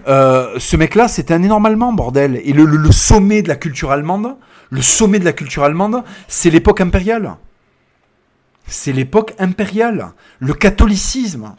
Euh, 0.08 0.58
ce 0.58 0.78
mec-là, 0.78 1.06
c'était 1.08 1.34
un 1.34 1.42
énorme 1.42 1.66
Allemand, 1.66 1.92
bordel. 1.92 2.40
Et 2.42 2.54
le, 2.54 2.64
le, 2.64 2.78
le 2.78 2.90
sommet 2.90 3.42
de 3.42 3.48
la 3.48 3.56
culture 3.56 3.90
allemande, 3.90 4.34
le 4.70 4.80
sommet 4.80 5.18
de 5.18 5.26
la 5.26 5.34
culture 5.34 5.62
allemande, 5.64 6.02
c'est 6.26 6.48
l'époque 6.48 6.80
impériale. 6.80 7.34
C'est 8.66 8.92
l'époque 8.92 9.34
impériale. 9.38 10.12
Le 10.38 10.54
catholicisme. 10.54 11.54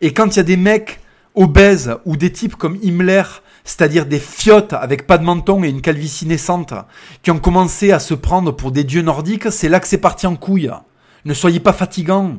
Et 0.00 0.12
quand 0.12 0.34
il 0.34 0.36
y 0.38 0.40
a 0.40 0.42
des 0.42 0.56
mecs 0.56 0.98
obèses 1.36 1.96
ou 2.06 2.16
des 2.16 2.32
types 2.32 2.56
comme 2.56 2.76
Himmler, 2.82 3.22
c'est-à-dire 3.64 4.06
des 4.06 4.18
fiottes 4.18 4.72
avec 4.72 5.06
pas 5.06 5.18
de 5.18 5.24
menton 5.24 5.62
et 5.64 5.68
une 5.68 5.82
calvitie 5.82 6.26
naissante, 6.26 6.74
qui 7.22 7.30
ont 7.30 7.38
commencé 7.38 7.92
à 7.92 7.98
se 7.98 8.14
prendre 8.14 8.52
pour 8.52 8.72
des 8.72 8.84
dieux 8.84 9.02
nordiques, 9.02 9.50
c'est 9.50 9.68
là 9.68 9.80
que 9.80 9.88
c'est 9.88 9.98
parti 9.98 10.26
en 10.26 10.36
couille. 10.36 10.70
Ne 11.24 11.34
soyez 11.34 11.60
pas 11.60 11.72
fatigants. 11.72 12.38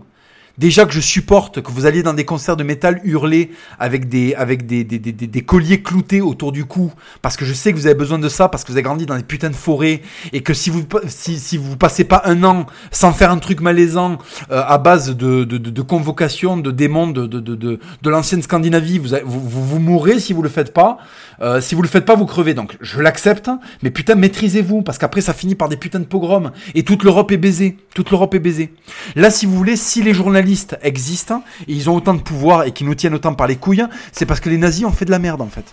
Déjà 0.57 0.85
que 0.85 0.93
je 0.93 0.99
supporte 0.99 1.61
que 1.61 1.71
vous 1.71 1.85
alliez 1.85 2.03
dans 2.03 2.13
des 2.13 2.25
concerts 2.25 2.57
de 2.57 2.63
métal 2.63 2.99
hurler 3.03 3.51
avec 3.79 4.09
des, 4.09 4.35
avec 4.35 4.65
des, 4.65 4.83
des, 4.83 4.99
des, 4.99 5.11
des- 5.11 5.41
colliers 5.41 5.81
cloutés 5.81 6.21
autour 6.21 6.51
du 6.51 6.65
cou, 6.65 6.91
parce 7.21 7.37
que 7.37 7.45
je 7.45 7.53
sais 7.53 7.71
que 7.71 7.77
vous 7.77 7.85
avez 7.87 7.95
besoin 7.95 8.19
de 8.19 8.29
ça, 8.29 8.49
parce 8.49 8.63
que 8.63 8.71
vous 8.71 8.77
avez 8.77 8.83
grandi 8.83 9.05
dans 9.05 9.15
des 9.15 9.23
putains 9.23 9.49
de 9.49 9.55
forêts, 9.55 10.01
et 10.33 10.41
que 10.41 10.53
si 10.53 10.69
vous, 10.69 10.83
si, 11.07 11.39
si 11.39 11.57
vous 11.57 11.77
passez 11.77 12.03
pas 12.03 12.21
un 12.25 12.43
an 12.43 12.65
sans 12.91 13.13
faire 13.13 13.31
un 13.31 13.37
truc 13.37 13.61
malaisant 13.61 14.17
euh, 14.51 14.61
à 14.67 14.77
base 14.77 15.15
de, 15.15 15.43
de, 15.45 15.57
de, 15.57 15.69
de 15.69 15.81
convocation 15.81 16.57
de 16.57 16.71
démons 16.71 17.07
de, 17.07 17.25
de, 17.27 17.39
de, 17.39 17.55
de, 17.55 18.09
l'ancienne 18.09 18.41
Scandinavie, 18.41 18.97
vous, 18.97 19.15
vous, 19.25 19.39
vous, 19.39 19.65
vous 19.65 19.79
mourrez 19.79 20.19
si 20.19 20.33
vous 20.33 20.41
le 20.41 20.49
faites 20.49 20.73
pas. 20.73 20.97
Euh, 21.41 21.59
si 21.59 21.73
vous 21.73 21.81
le 21.81 21.87
faites 21.87 22.05
pas, 22.05 22.15
vous 22.15 22.25
crevez. 22.27 22.53
Donc 22.53 22.77
je 22.81 22.99
l'accepte, 23.01 23.49
mais 23.83 23.89
putain 23.89 24.15
maîtrisez-vous, 24.15 24.81
parce 24.83 24.97
qu'après 24.97 25.21
ça 25.21 25.33
finit 25.33 25.55
par 25.55 25.69
des 25.69 25.77
putains 25.77 25.99
de 25.99 26.05
pogroms, 26.05 26.51
et 26.75 26.83
toute 26.83 27.03
l'Europe 27.03 27.31
est 27.31 27.37
baisée. 27.37 27.77
Toute 27.95 28.11
l'Europe 28.11 28.35
est 28.35 28.39
baisée. 28.39 28.73
Là, 29.15 29.31
si 29.31 29.45
vous 29.45 29.55
voulez, 29.55 29.75
si 29.75 30.01
les 30.03 30.13
journalistes 30.13 30.40
existent, 30.81 31.43
et 31.67 31.73
ils 31.73 31.89
ont 31.89 31.95
autant 31.95 32.13
de 32.13 32.21
pouvoir 32.21 32.63
et 32.63 32.71
qui 32.71 32.83
nous 32.83 32.95
tiennent 32.95 33.13
autant 33.13 33.33
par 33.33 33.47
les 33.47 33.55
couilles, 33.55 33.85
c'est 34.11 34.25
parce 34.25 34.39
que 34.39 34.49
les 34.49 34.57
nazis 34.57 34.85
ont 34.85 34.91
fait 34.91 35.05
de 35.05 35.11
la 35.11 35.19
merde 35.19 35.41
en 35.41 35.47
fait. 35.47 35.65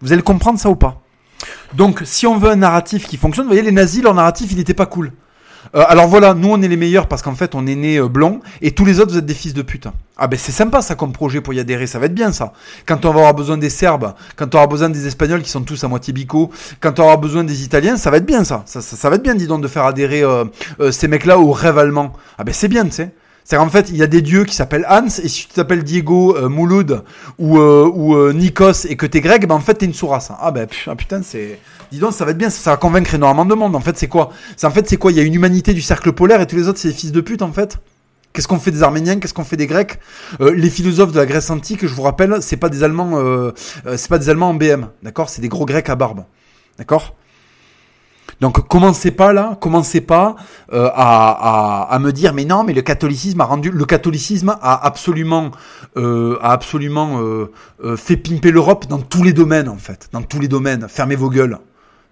Vous 0.00 0.12
allez 0.12 0.22
comprendre 0.22 0.58
ça 0.58 0.70
ou 0.70 0.76
pas? 0.76 1.00
Donc, 1.74 2.02
si 2.04 2.26
on 2.26 2.38
veut 2.38 2.50
un 2.50 2.56
narratif 2.56 3.06
qui 3.06 3.16
fonctionne, 3.16 3.46
vous 3.46 3.50
voyez, 3.50 3.62
les 3.62 3.72
nazis, 3.72 4.02
leur 4.02 4.14
narratif, 4.14 4.50
il 4.52 4.58
n'était 4.58 4.74
pas 4.74 4.86
cool. 4.86 5.12
Euh, 5.74 5.84
alors 5.88 6.06
voilà, 6.06 6.34
nous 6.34 6.48
on 6.48 6.62
est 6.62 6.68
les 6.68 6.76
meilleurs 6.76 7.08
parce 7.08 7.20
qu'en 7.20 7.34
fait 7.34 7.54
on 7.54 7.66
est 7.66 7.74
né 7.74 7.98
euh, 7.98 8.08
blond 8.08 8.40
et 8.62 8.70
tous 8.70 8.84
les 8.84 9.00
autres 9.00 9.12
vous 9.12 9.18
êtes 9.18 9.26
des 9.26 9.34
fils 9.34 9.52
de 9.52 9.62
pute. 9.62 9.88
Ah 10.16 10.26
ben 10.26 10.38
c'est 10.38 10.52
sympa 10.52 10.80
ça 10.80 10.94
comme 10.94 11.12
projet 11.12 11.40
pour 11.40 11.52
y 11.52 11.60
adhérer, 11.60 11.86
ça 11.86 11.98
va 11.98 12.06
être 12.06 12.14
bien 12.14 12.32
ça. 12.32 12.52
Quand 12.86 13.04
on 13.04 13.10
va 13.10 13.20
avoir 13.20 13.34
besoin 13.34 13.58
des 13.58 13.68
Serbes, 13.68 14.14
quand 14.36 14.54
on 14.54 14.58
aura 14.58 14.66
besoin 14.66 14.88
des 14.88 15.06
Espagnols 15.06 15.42
qui 15.42 15.50
sont 15.50 15.62
tous 15.62 15.82
à 15.84 15.88
moitié 15.88 16.12
bico, 16.12 16.50
quand 16.80 16.98
on 17.00 17.02
aura 17.02 17.16
besoin 17.16 17.44
des 17.44 17.64
Italiens, 17.64 17.96
ça 17.96 18.10
va 18.10 18.16
être 18.16 18.24
bien 18.24 18.44
ça. 18.44 18.62
Ça, 18.66 18.80
ça, 18.80 18.96
ça 18.96 19.10
va 19.10 19.16
être 19.16 19.22
bien 19.22 19.34
dis 19.34 19.46
donc 19.46 19.60
de 19.60 19.68
faire 19.68 19.84
adhérer 19.84 20.22
euh, 20.22 20.44
euh, 20.80 20.90
ces 20.90 21.08
mecs-là 21.08 21.38
au 21.38 21.52
rêve 21.52 21.76
allemand. 21.76 22.12
Ah 22.38 22.44
ben 22.44 22.54
c'est 22.54 22.68
bien 22.68 22.84
tu 22.84 22.92
sais. 22.92 23.12
C'est 23.48 23.56
qu'en 23.56 23.70
fait, 23.70 23.88
il 23.88 23.96
y 23.96 24.02
a 24.02 24.06
des 24.06 24.20
dieux 24.20 24.44
qui 24.44 24.54
s'appellent 24.54 24.84
Hans, 24.90 25.06
et 25.06 25.26
si 25.26 25.46
tu 25.46 25.54
t'appelles 25.54 25.82
Diego, 25.82 26.36
euh, 26.36 26.50
Mouloud 26.50 27.02
ou, 27.38 27.56
euh, 27.56 27.90
ou 27.90 28.14
euh, 28.14 28.34
Nikos 28.34 28.84
et 28.86 28.94
que 28.94 29.06
t'es 29.06 29.22
grec, 29.22 29.46
ben 29.48 29.54
en 29.54 29.60
fait 29.60 29.72
t'es 29.72 29.86
une 29.86 29.94
sourasse. 29.94 30.30
Ah 30.38 30.50
ben 30.50 30.68
ah, 30.86 30.94
putain, 30.94 31.22
c'est. 31.22 31.58
Dis 31.90 31.98
donc, 31.98 32.12
ça 32.12 32.26
va 32.26 32.32
être 32.32 32.36
bien, 32.36 32.50
ça, 32.50 32.72
va 32.72 32.76
convaincre 32.76 33.14
énormément 33.14 33.46
de 33.46 33.54
monde. 33.54 33.74
En 33.74 33.80
fait, 33.80 33.96
c'est 33.96 34.06
quoi? 34.06 34.32
C'est 34.54 34.66
en 34.66 34.70
fait 34.70 34.86
c'est 34.86 34.98
quoi? 34.98 35.12
Il 35.12 35.16
y 35.16 35.20
a 35.20 35.22
une 35.22 35.34
humanité 35.34 35.72
du 35.72 35.80
cercle 35.80 36.12
polaire 36.12 36.42
et 36.42 36.46
tous 36.46 36.56
les 36.56 36.68
autres 36.68 36.78
c'est 36.78 36.88
des 36.88 36.94
fils 36.94 37.10
de 37.10 37.22
pute 37.22 37.40
en 37.40 37.50
fait. 37.50 37.78
Qu'est-ce 38.34 38.48
qu'on 38.48 38.58
fait 38.58 38.70
des 38.70 38.82
Arméniens? 38.82 39.18
Qu'est-ce 39.18 39.32
qu'on 39.32 39.44
fait 39.44 39.56
des 39.56 39.66
Grecs? 39.66 39.98
Les 40.40 40.68
philosophes 40.68 41.12
de 41.12 41.18
la 41.18 41.24
Grèce 41.24 41.48
antique, 41.48 41.86
je 41.86 41.94
vous 41.94 42.02
rappelle, 42.02 42.42
c'est 42.42 42.58
pas 42.58 42.68
des 42.68 42.82
Allemands, 42.82 43.12
euh, 43.14 43.52
c'est 43.96 44.10
pas 44.10 44.18
des 44.18 44.28
Allemands 44.28 44.50
en 44.50 44.54
BM, 44.54 44.88
d'accord? 45.02 45.30
C'est 45.30 45.40
des 45.40 45.48
gros 45.48 45.64
Grecs 45.64 45.88
à 45.88 45.96
barbe, 45.96 46.24
d'accord? 46.76 47.14
Donc 48.40 48.66
commencez 48.68 49.10
pas 49.10 49.32
là, 49.32 49.56
commencez 49.60 50.00
pas 50.00 50.36
euh, 50.72 50.90
à, 50.94 51.88
à, 51.90 51.98
me 51.98 52.12
dire 52.12 52.34
mais 52.34 52.44
non 52.44 52.62
mais 52.62 52.72
le 52.72 52.82
catholicisme 52.82 53.40
a 53.40 53.44
rendu 53.44 53.70
le 53.70 53.84
catholicisme 53.84 54.56
a 54.62 54.86
absolument 54.86 55.50
euh, 55.96 56.38
a 56.40 56.52
absolument 56.52 57.20
euh, 57.20 57.50
fait 57.96 58.16
pimper 58.16 58.52
l'Europe 58.52 58.86
dans 58.86 59.00
tous 59.00 59.24
les 59.24 59.32
domaines 59.32 59.68
en 59.68 59.76
fait, 59.76 60.08
dans 60.12 60.22
tous 60.22 60.40
les 60.40 60.48
domaines. 60.48 60.86
Fermez 60.88 61.16
vos 61.16 61.30
gueules. 61.30 61.58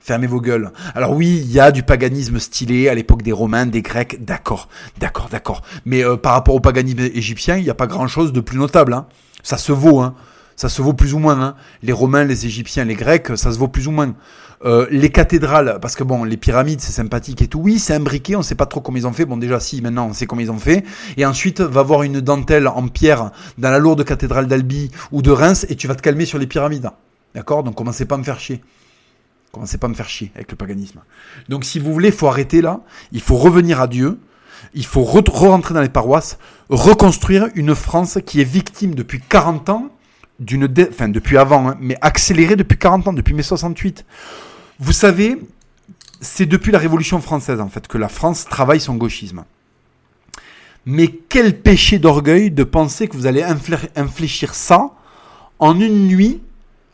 Fermez 0.00 0.26
vos 0.26 0.40
gueules. 0.40 0.70
Alors 0.94 1.12
oui, 1.12 1.42
il 1.44 1.50
y 1.50 1.58
a 1.58 1.72
du 1.72 1.82
paganisme 1.82 2.38
stylé 2.38 2.88
à 2.88 2.94
l'époque 2.94 3.22
des 3.22 3.32
Romains, 3.32 3.66
des 3.66 3.82
Grecs, 3.82 4.24
d'accord, 4.24 4.68
d'accord, 4.98 5.28
d'accord. 5.28 5.62
Mais 5.84 6.04
par 6.22 6.32
rapport 6.32 6.54
au 6.54 6.60
paganisme 6.60 7.00
égyptien, 7.00 7.56
il 7.56 7.64
n'y 7.64 7.70
a 7.70 7.74
pas 7.74 7.88
grand-chose 7.88 8.32
de 8.32 8.40
plus 8.40 8.56
notable. 8.56 8.92
Hein. 8.92 9.06
Ça 9.42 9.56
se 9.56 9.72
vaut. 9.72 10.00
Hein. 10.00 10.14
Ça 10.56 10.70
se 10.70 10.80
vaut 10.80 10.94
plus 10.94 11.14
ou 11.14 11.18
moins. 11.18 11.40
Hein. 11.40 11.54
Les 11.82 11.92
Romains, 11.92 12.24
les 12.24 12.46
Égyptiens, 12.46 12.84
les 12.84 12.94
Grecs, 12.94 13.36
ça 13.36 13.52
se 13.52 13.58
vaut 13.58 13.68
plus 13.68 13.86
ou 13.86 13.90
moins. 13.90 14.14
Euh, 14.64 14.86
les 14.90 15.10
cathédrales, 15.10 15.78
parce 15.82 15.94
que 15.94 16.02
bon, 16.02 16.24
les 16.24 16.38
pyramides, 16.38 16.80
c'est 16.80 16.92
sympathique 16.92 17.42
et 17.42 17.46
tout. 17.46 17.60
Oui, 17.60 17.78
c'est 17.78 17.92
imbriqué, 17.92 18.36
on 18.36 18.42
sait 18.42 18.54
pas 18.54 18.64
trop 18.64 18.80
comment 18.80 18.96
ils 18.96 19.06
ont 19.06 19.12
fait. 19.12 19.26
Bon, 19.26 19.36
déjà, 19.36 19.60
si, 19.60 19.82
maintenant, 19.82 20.06
on 20.08 20.12
sait 20.14 20.26
comment 20.26 20.40
ils 20.40 20.50
ont 20.50 20.58
fait. 20.58 20.82
Et 21.18 21.26
ensuite, 21.26 21.60
va 21.60 21.82
voir 21.82 22.02
une 22.02 22.20
dentelle 22.20 22.66
en 22.66 22.88
pierre 22.88 23.32
dans 23.58 23.70
la 23.70 23.78
lourde 23.78 24.02
cathédrale 24.02 24.46
d'Albi 24.46 24.90
ou 25.12 25.20
de 25.20 25.30
Reims 25.30 25.66
et 25.68 25.76
tu 25.76 25.86
vas 25.88 25.94
te 25.94 26.02
calmer 26.02 26.24
sur 26.24 26.38
les 26.38 26.46
pyramides. 26.46 26.90
D'accord? 27.34 27.62
Donc, 27.62 27.74
commencez 27.74 28.06
pas 28.06 28.14
à 28.14 28.18
me 28.18 28.24
faire 28.24 28.40
chier. 28.40 28.62
Commencez 29.52 29.76
pas 29.76 29.88
à 29.88 29.90
me 29.90 29.94
faire 29.94 30.08
chier 30.08 30.32
avec 30.34 30.50
le 30.50 30.56
paganisme. 30.56 31.00
Donc, 31.50 31.64
si 31.64 31.78
vous 31.78 31.92
voulez, 31.92 32.10
faut 32.10 32.28
arrêter 32.28 32.62
là. 32.62 32.80
Il 33.12 33.20
faut 33.20 33.36
revenir 33.36 33.80
à 33.82 33.88
Dieu. 33.88 34.18
Il 34.72 34.86
faut 34.86 35.02
re-rentrer 35.02 35.74
dans 35.74 35.82
les 35.82 35.90
paroisses, 35.90 36.38
reconstruire 36.70 37.48
une 37.54 37.74
France 37.74 38.18
qui 38.24 38.40
est 38.40 38.44
victime 38.44 38.94
depuis 38.94 39.20
40 39.20 39.68
ans 39.68 39.90
d'une, 40.40 40.68
enfin 40.90 41.08
depuis 41.08 41.38
avant, 41.38 41.70
hein, 41.70 41.76
mais 41.80 41.96
accélérée 42.00 42.56
depuis 42.56 42.78
40 42.78 43.08
ans, 43.08 43.12
depuis 43.12 43.34
mai 43.34 43.42
68. 43.42 44.04
Vous 44.78 44.92
savez, 44.92 45.38
c'est 46.20 46.46
depuis 46.46 46.72
la 46.72 46.78
Révolution 46.78 47.20
française 47.20 47.60
en 47.60 47.68
fait 47.68 47.86
que 47.86 47.98
la 47.98 48.08
France 48.08 48.44
travaille 48.44 48.80
son 48.80 48.94
gauchisme. 48.94 49.44
Mais 50.84 51.08
quel 51.08 51.58
péché 51.58 51.98
d'orgueil 51.98 52.50
de 52.50 52.62
penser 52.62 53.08
que 53.08 53.16
vous 53.16 53.26
allez 53.26 53.44
infléchir 53.96 54.54
ça 54.54 54.90
en 55.58 55.80
une 55.80 56.06
nuit, 56.06 56.40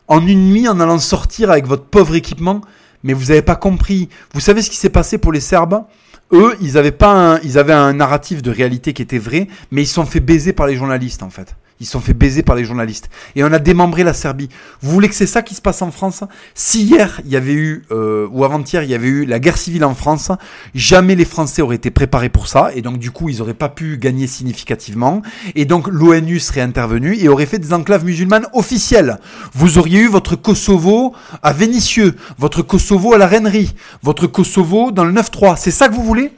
en 0.07 0.25
une 0.25 0.49
nuit 0.49 0.67
en 0.67 0.79
allant 0.79 0.99
sortir 0.99 1.51
avec 1.51 1.67
votre 1.67 1.85
pauvre 1.85 2.15
équipement. 2.15 2.61
Mais 3.03 3.13
vous 3.13 3.25
n'avez 3.25 3.41
pas 3.41 3.55
compris. 3.55 4.09
Vous 4.33 4.39
savez 4.39 4.61
ce 4.61 4.69
qui 4.69 4.77
s'est 4.77 4.89
passé 4.89 5.17
pour 5.17 5.31
les 5.31 5.41
Serbes? 5.41 5.83
Eux, 6.31 6.55
ils 6.61 6.77
avaient 6.77 6.91
pas, 6.91 7.35
un, 7.35 7.39
ils 7.41 7.59
avaient 7.59 7.73
un 7.73 7.93
narratif 7.93 8.41
de 8.41 8.49
réalité 8.49 8.93
qui 8.93 9.01
était 9.01 9.19
vrai, 9.19 9.47
mais 9.71 9.83
ils 9.83 9.87
sont 9.87 10.05
fait 10.05 10.21
baiser 10.21 10.53
par 10.53 10.65
les 10.65 10.75
journalistes 10.75 11.21
en 11.21 11.29
fait. 11.29 11.55
Ils 11.79 11.85
sont 11.85 11.99
fait 11.99 12.13
baiser 12.13 12.43
par 12.43 12.55
les 12.55 12.65
journalistes. 12.65 13.09
Et 13.35 13.43
on 13.43 13.51
a 13.51 13.59
démembré 13.59 14.03
la 14.03 14.13
Serbie. 14.13 14.49
Vous 14.81 14.91
voulez 14.91 15.09
que 15.09 15.15
c'est 15.15 15.27
ça 15.27 15.41
qui 15.41 15.55
se 15.55 15.61
passe 15.61 15.81
en 15.81 15.91
France? 15.91 16.23
Si 16.55 16.83
hier, 16.83 17.19
il 17.25 17.31
y 17.31 17.35
avait 17.35 17.53
eu, 17.53 17.83
euh, 17.91 18.27
ou 18.31 18.45
avant-hier, 18.45 18.83
il 18.83 18.89
y 18.89 18.93
avait 18.93 19.07
eu 19.07 19.25
la 19.25 19.39
guerre 19.39 19.57
civile 19.57 19.83
en 19.83 19.95
France, 19.95 20.31
jamais 20.75 21.15
les 21.15 21.25
Français 21.25 21.61
auraient 21.61 21.75
été 21.75 21.91
préparés 21.91 22.29
pour 22.29 22.47
ça. 22.47 22.71
Et 22.75 22.81
donc, 22.81 22.99
du 22.99 23.11
coup, 23.11 23.29
ils 23.29 23.39
n'auraient 23.39 23.53
pas 23.53 23.69
pu 23.69 23.97
gagner 23.97 24.27
significativement. 24.27 25.21
Et 25.55 25.65
donc, 25.65 25.87
l'ONU 25.87 26.39
serait 26.39 26.61
intervenue 26.61 27.17
et 27.19 27.27
aurait 27.27 27.45
fait 27.45 27.59
des 27.59 27.73
enclaves 27.73 28.05
musulmanes 28.05 28.47
officielles. 28.53 29.19
Vous 29.53 29.77
auriez 29.77 30.01
eu 30.01 30.07
votre 30.07 30.35
Kosovo 30.35 31.13
à 31.41 31.53
Vénissieux, 31.53 32.15
votre 32.37 32.61
Kosovo 32.61 33.13
à 33.13 33.17
la 33.17 33.27
Reinerie, 33.27 33.73
votre 34.01 34.27
Kosovo 34.27 34.91
dans 34.91 35.05
le 35.05 35.13
9-3. 35.13 35.57
C'est 35.57 35.71
ça 35.71 35.89
que 35.89 35.93
vous 35.95 36.03
voulez? 36.03 36.31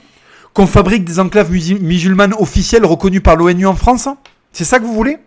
Qu'on 0.53 0.68
fabrique 0.68 1.03
des 1.03 1.20
enclaves 1.20 1.52
musulmanes 1.52 2.34
officielles 2.40 2.86
reconnues 2.86 3.22
par 3.22 3.36
l'ONU 3.36 3.68
en 3.68 3.76
France? 3.76 4.07
C'est 4.56 4.64
ça 4.64 4.80
que 4.80 4.86
vous 4.86 4.94
voulez? 4.94 5.18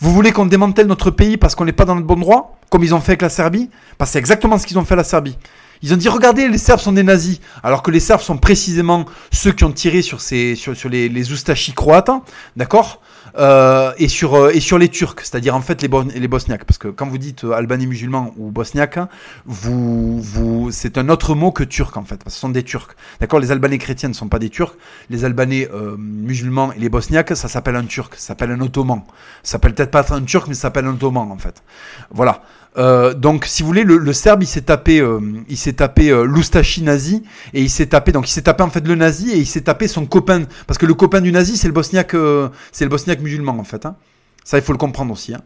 Vous 0.00 0.12
voulez 0.12 0.32
qu'on 0.32 0.44
démantèle 0.44 0.86
notre 0.86 1.10
pays 1.10 1.38
parce 1.38 1.54
qu'on 1.54 1.64
n'est 1.64 1.72
pas 1.72 1.86
dans 1.86 1.94
le 1.94 2.02
bon 2.02 2.16
droit 2.16 2.58
Comme 2.68 2.84
ils 2.84 2.94
ont 2.94 3.00
fait 3.00 3.12
avec 3.12 3.22
la 3.22 3.30
Serbie? 3.30 3.70
Parce 3.96 4.10
que 4.10 4.12
c'est 4.12 4.18
exactement 4.18 4.58
ce 4.58 4.66
qu'ils 4.66 4.78
ont 4.78 4.84
fait 4.84 4.92
à 4.92 4.98
la 4.98 5.04
Serbie. 5.04 5.38
Ils 5.80 5.94
ont 5.94 5.96
dit 5.96 6.10
regardez 6.10 6.46
les 6.46 6.58
Serbes 6.58 6.78
sont 6.78 6.92
des 6.92 7.04
nazis. 7.04 7.40
Alors 7.62 7.82
que 7.82 7.90
les 7.90 8.00
Serbes 8.00 8.20
sont 8.20 8.36
précisément 8.36 9.06
ceux 9.32 9.52
qui 9.52 9.64
ont 9.64 9.72
tiré 9.72 10.02
sur 10.02 10.20
ces 10.20 10.56
sur, 10.56 10.74
les, 10.90 11.08
les 11.08 11.32
oustachis 11.32 11.72
croates, 11.72 12.10
d'accord? 12.54 13.00
Euh, 13.36 13.92
et 13.98 14.08
sur 14.08 14.34
euh, 14.34 14.50
et 14.50 14.60
sur 14.60 14.78
les 14.78 14.88
Turcs, 14.88 15.20
c'est-à-dire 15.20 15.54
en 15.56 15.60
fait 15.60 15.82
les, 15.82 15.88
les 16.14 16.28
Bosniaques, 16.28 16.64
parce 16.64 16.78
que 16.78 16.88
quand 16.88 17.06
vous 17.06 17.18
dites 17.18 17.44
euh, 17.44 17.52
Albanais 17.52 17.86
musulman 17.86 18.32
ou 18.36 18.50
Bosniaque, 18.50 18.98
vous 19.46 20.20
vous 20.20 20.70
c'est 20.70 20.98
un 20.98 21.08
autre 21.08 21.34
mot 21.34 21.52
que 21.52 21.64
turc 21.64 21.96
en 21.96 22.04
fait, 22.04 22.16
parce 22.16 22.24
que 22.24 22.30
ce 22.34 22.40
sont 22.40 22.48
des 22.50 22.62
Turcs, 22.62 22.94
d'accord 23.20 23.40
Les 23.40 23.50
Albanais 23.50 23.78
chrétiens 23.78 24.08
ne 24.08 24.14
sont 24.14 24.28
pas 24.28 24.38
des 24.38 24.50
Turcs, 24.50 24.74
les 25.10 25.24
Albanais 25.24 25.68
musulmans 25.98 26.72
et 26.72 26.78
les 26.78 26.88
Bosniaques, 26.88 27.36
ça 27.36 27.48
s'appelle 27.48 27.76
un 27.76 27.84
Turc, 27.84 28.14
ça 28.16 28.28
s'appelle 28.28 28.50
un 28.50 28.60
Ottoman, 28.60 29.02
ça 29.42 29.52
s'appelle 29.52 29.74
peut-être 29.74 29.90
pas 29.90 30.04
un 30.14 30.22
Turc, 30.22 30.48
mais 30.48 30.54
ça 30.54 30.62
s'appelle 30.62 30.86
un 30.86 30.94
Ottoman 30.94 31.30
en 31.30 31.38
fait, 31.38 31.62
voilà. 32.10 32.42
Euh, 32.78 33.12
donc, 33.12 33.44
si 33.44 33.62
vous 33.62 33.68
voulez, 33.68 33.84
le, 33.84 33.98
le 33.98 34.12
Serbe, 34.12 34.42
il 34.42 34.46
s'est 34.46 34.62
tapé, 34.62 35.00
euh, 35.00 35.20
il 35.48 35.56
s'est 35.56 35.74
tapé 35.74 36.10
euh, 36.10 36.24
l'oustachi 36.24 36.82
nazi 36.82 37.22
et 37.52 37.60
il 37.60 37.70
s'est 37.70 37.86
tapé, 37.86 38.12
donc 38.12 38.28
il 38.28 38.32
s'est 38.32 38.42
tapé 38.42 38.62
en 38.62 38.70
fait 38.70 38.86
le 38.86 38.94
nazi 38.94 39.30
et 39.30 39.36
il 39.36 39.46
s'est 39.46 39.60
tapé 39.62 39.88
son 39.88 40.06
copain, 40.06 40.44
parce 40.66 40.78
que 40.78 40.86
le 40.86 40.94
copain 40.94 41.20
du 41.20 41.32
nazi, 41.32 41.56
c'est 41.56 41.68
le 41.68 41.74
bosniaque, 41.74 42.14
euh, 42.14 42.48
c'est 42.70 42.84
le 42.84 42.90
bosniaque 42.90 43.20
musulman 43.20 43.58
en 43.58 43.64
fait. 43.64 43.84
Hein. 43.84 43.96
Ça, 44.44 44.56
il 44.58 44.64
faut 44.64 44.72
le 44.72 44.78
comprendre 44.78 45.12
aussi. 45.12 45.34
Hein. 45.34 45.42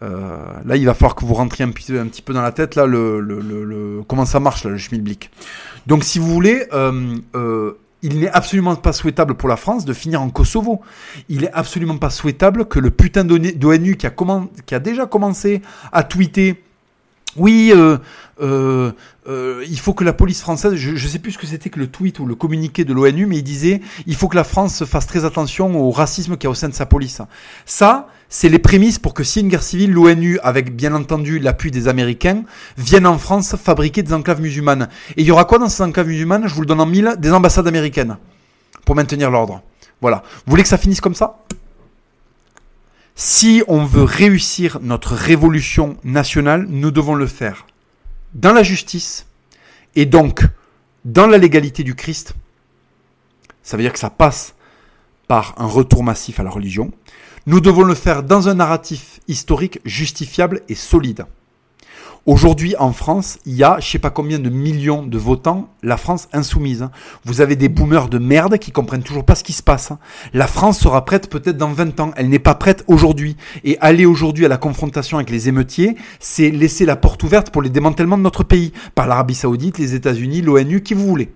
là, 0.00 0.76
il 0.76 0.84
va 0.84 0.92
falloir 0.92 1.14
que 1.14 1.24
vous 1.24 1.34
rentriez 1.34 1.64
un 1.64 1.70
petit, 1.70 1.96
un 1.96 2.06
petit 2.06 2.20
peu 2.20 2.34
dans 2.34 2.42
la 2.42 2.52
tête 2.52 2.74
là, 2.74 2.84
le, 2.84 3.20
le, 3.20 3.40
le 3.40 4.02
comment 4.06 4.26
ça 4.26 4.40
marche 4.40 4.64
là, 4.64 4.70
le 4.70 4.78
schmilblick. 4.78 5.30
Donc, 5.86 6.04
si 6.04 6.18
vous 6.18 6.30
voulez, 6.30 6.66
il 8.04 8.20
n'est 8.20 8.30
absolument 8.30 8.76
pas 8.76 8.92
souhaitable 8.92 9.34
pour 9.34 9.48
la 9.48 9.56
France 9.56 9.86
de 9.86 9.94
finir 9.94 10.20
en 10.20 10.28
Kosovo. 10.28 10.82
Il 11.30 11.44
est 11.44 11.52
absolument 11.52 11.96
pas 11.96 12.10
souhaitable 12.10 12.66
que 12.66 12.78
le 12.78 12.90
putain 12.90 13.24
d'ONU 13.24 13.96
qui 13.96 14.06
qui 14.66 14.74
a 14.74 14.78
déjà 14.78 15.06
commencé 15.06 15.62
à 15.90 16.02
tweeter 16.02 16.62
oui, 17.36 17.72
euh, 17.74 17.98
euh, 18.40 18.92
euh, 19.28 19.64
il 19.68 19.78
faut 19.78 19.92
que 19.92 20.04
la 20.04 20.12
police 20.12 20.40
française, 20.40 20.74
je 20.76 20.92
ne 20.92 20.96
sais 20.96 21.18
plus 21.18 21.32
ce 21.32 21.38
que 21.38 21.46
c'était 21.46 21.70
que 21.70 21.78
le 21.78 21.88
tweet 21.88 22.18
ou 22.20 22.26
le 22.26 22.34
communiqué 22.34 22.84
de 22.84 22.92
l'ONU, 22.92 23.26
mais 23.26 23.38
il 23.38 23.42
disait 23.42 23.80
il 24.06 24.14
faut 24.14 24.28
que 24.28 24.36
la 24.36 24.44
France 24.44 24.84
fasse 24.84 25.06
très 25.06 25.24
attention 25.24 25.76
au 25.80 25.90
racisme 25.90 26.36
qu'il 26.36 26.44
y 26.44 26.46
a 26.46 26.50
au 26.50 26.54
sein 26.54 26.68
de 26.68 26.74
sa 26.74 26.86
police. 26.86 27.20
Ça, 27.66 28.08
c'est 28.28 28.48
les 28.48 28.58
prémices 28.58 28.98
pour 28.98 29.14
que 29.14 29.24
si 29.24 29.40
une 29.40 29.48
guerre 29.48 29.62
civile, 29.62 29.92
l'ONU, 29.92 30.38
avec 30.42 30.74
bien 30.74 30.94
entendu 30.94 31.38
l'appui 31.38 31.70
des 31.70 31.88
Américains, 31.88 32.42
vienne 32.76 33.06
en 33.06 33.18
France 33.18 33.56
fabriquer 33.56 34.02
des 34.02 34.12
enclaves 34.12 34.40
musulmanes. 34.40 34.88
Et 35.16 35.22
il 35.22 35.26
y 35.26 35.30
aura 35.30 35.44
quoi 35.44 35.58
dans 35.58 35.68
ces 35.68 35.82
enclaves 35.82 36.08
musulmanes? 36.08 36.46
Je 36.46 36.54
vous 36.54 36.60
le 36.60 36.66
donne 36.66 36.80
en 36.80 36.86
mille, 36.86 37.14
des 37.18 37.32
ambassades 37.32 37.66
américaines 37.66 38.16
pour 38.84 38.94
maintenir 38.94 39.30
l'ordre. 39.30 39.62
Voilà. 40.00 40.22
Vous 40.46 40.50
voulez 40.50 40.62
que 40.62 40.68
ça 40.68 40.78
finisse 40.78 41.00
comme 41.00 41.14
ça? 41.14 41.38
Si 43.16 43.62
on 43.68 43.84
veut 43.84 44.02
réussir 44.02 44.78
notre 44.82 45.14
révolution 45.14 45.96
nationale, 46.02 46.66
nous 46.68 46.90
devons 46.90 47.14
le 47.14 47.28
faire 47.28 47.66
dans 48.34 48.52
la 48.52 48.64
justice 48.64 49.26
et 49.94 50.04
donc 50.04 50.42
dans 51.04 51.28
la 51.28 51.38
légalité 51.38 51.84
du 51.84 51.94
Christ. 51.94 52.34
Ça 53.62 53.76
veut 53.76 53.84
dire 53.84 53.92
que 53.92 54.00
ça 54.00 54.10
passe 54.10 54.54
par 55.28 55.54
un 55.58 55.66
retour 55.66 56.02
massif 56.02 56.40
à 56.40 56.42
la 56.42 56.50
religion. 56.50 56.90
Nous 57.46 57.60
devons 57.60 57.82
le 57.84 57.94
faire 57.94 58.24
dans 58.24 58.48
un 58.48 58.54
narratif 58.54 59.20
historique 59.28 59.78
justifiable 59.84 60.62
et 60.68 60.74
solide. 60.74 61.24
Aujourd'hui, 62.26 62.74
en 62.78 62.94
France, 62.94 63.38
il 63.44 63.52
y 63.52 63.64
a 63.64 63.76
je 63.80 63.86
sais 63.86 63.98
pas 63.98 64.08
combien 64.08 64.38
de 64.38 64.48
millions 64.48 65.04
de 65.04 65.18
votants, 65.18 65.68
la 65.82 65.98
France 65.98 66.28
insoumise. 66.32 66.88
Vous 67.26 67.42
avez 67.42 67.54
des 67.54 67.68
boomers 67.68 68.08
de 68.08 68.18
merde 68.18 68.56
qui 68.56 68.72
comprennent 68.72 69.02
toujours 69.02 69.26
pas 69.26 69.34
ce 69.34 69.44
qui 69.44 69.52
se 69.52 69.62
passe. 69.62 69.92
La 70.32 70.46
France 70.46 70.78
sera 70.78 71.04
prête 71.04 71.28
peut-être 71.28 71.58
dans 71.58 71.72
20 71.72 72.00
ans. 72.00 72.12
Elle 72.16 72.30
n'est 72.30 72.38
pas 72.38 72.54
prête 72.54 72.82
aujourd'hui. 72.86 73.36
Et 73.62 73.76
aller 73.80 74.06
aujourd'hui 74.06 74.46
à 74.46 74.48
la 74.48 74.56
confrontation 74.56 75.18
avec 75.18 75.28
les 75.28 75.50
émeutiers, 75.50 75.96
c'est 76.18 76.50
laisser 76.50 76.86
la 76.86 76.96
porte 76.96 77.22
ouverte 77.24 77.50
pour 77.50 77.60
les 77.60 77.68
démantèlements 77.68 78.16
de 78.16 78.22
notre 78.22 78.42
pays. 78.42 78.72
Par 78.94 79.06
l'Arabie 79.06 79.34
Saoudite, 79.34 79.76
les 79.76 79.94
États-Unis, 79.94 80.40
l'ONU, 80.40 80.82
qui 80.82 80.94
vous 80.94 81.06
voulez. 81.06 81.30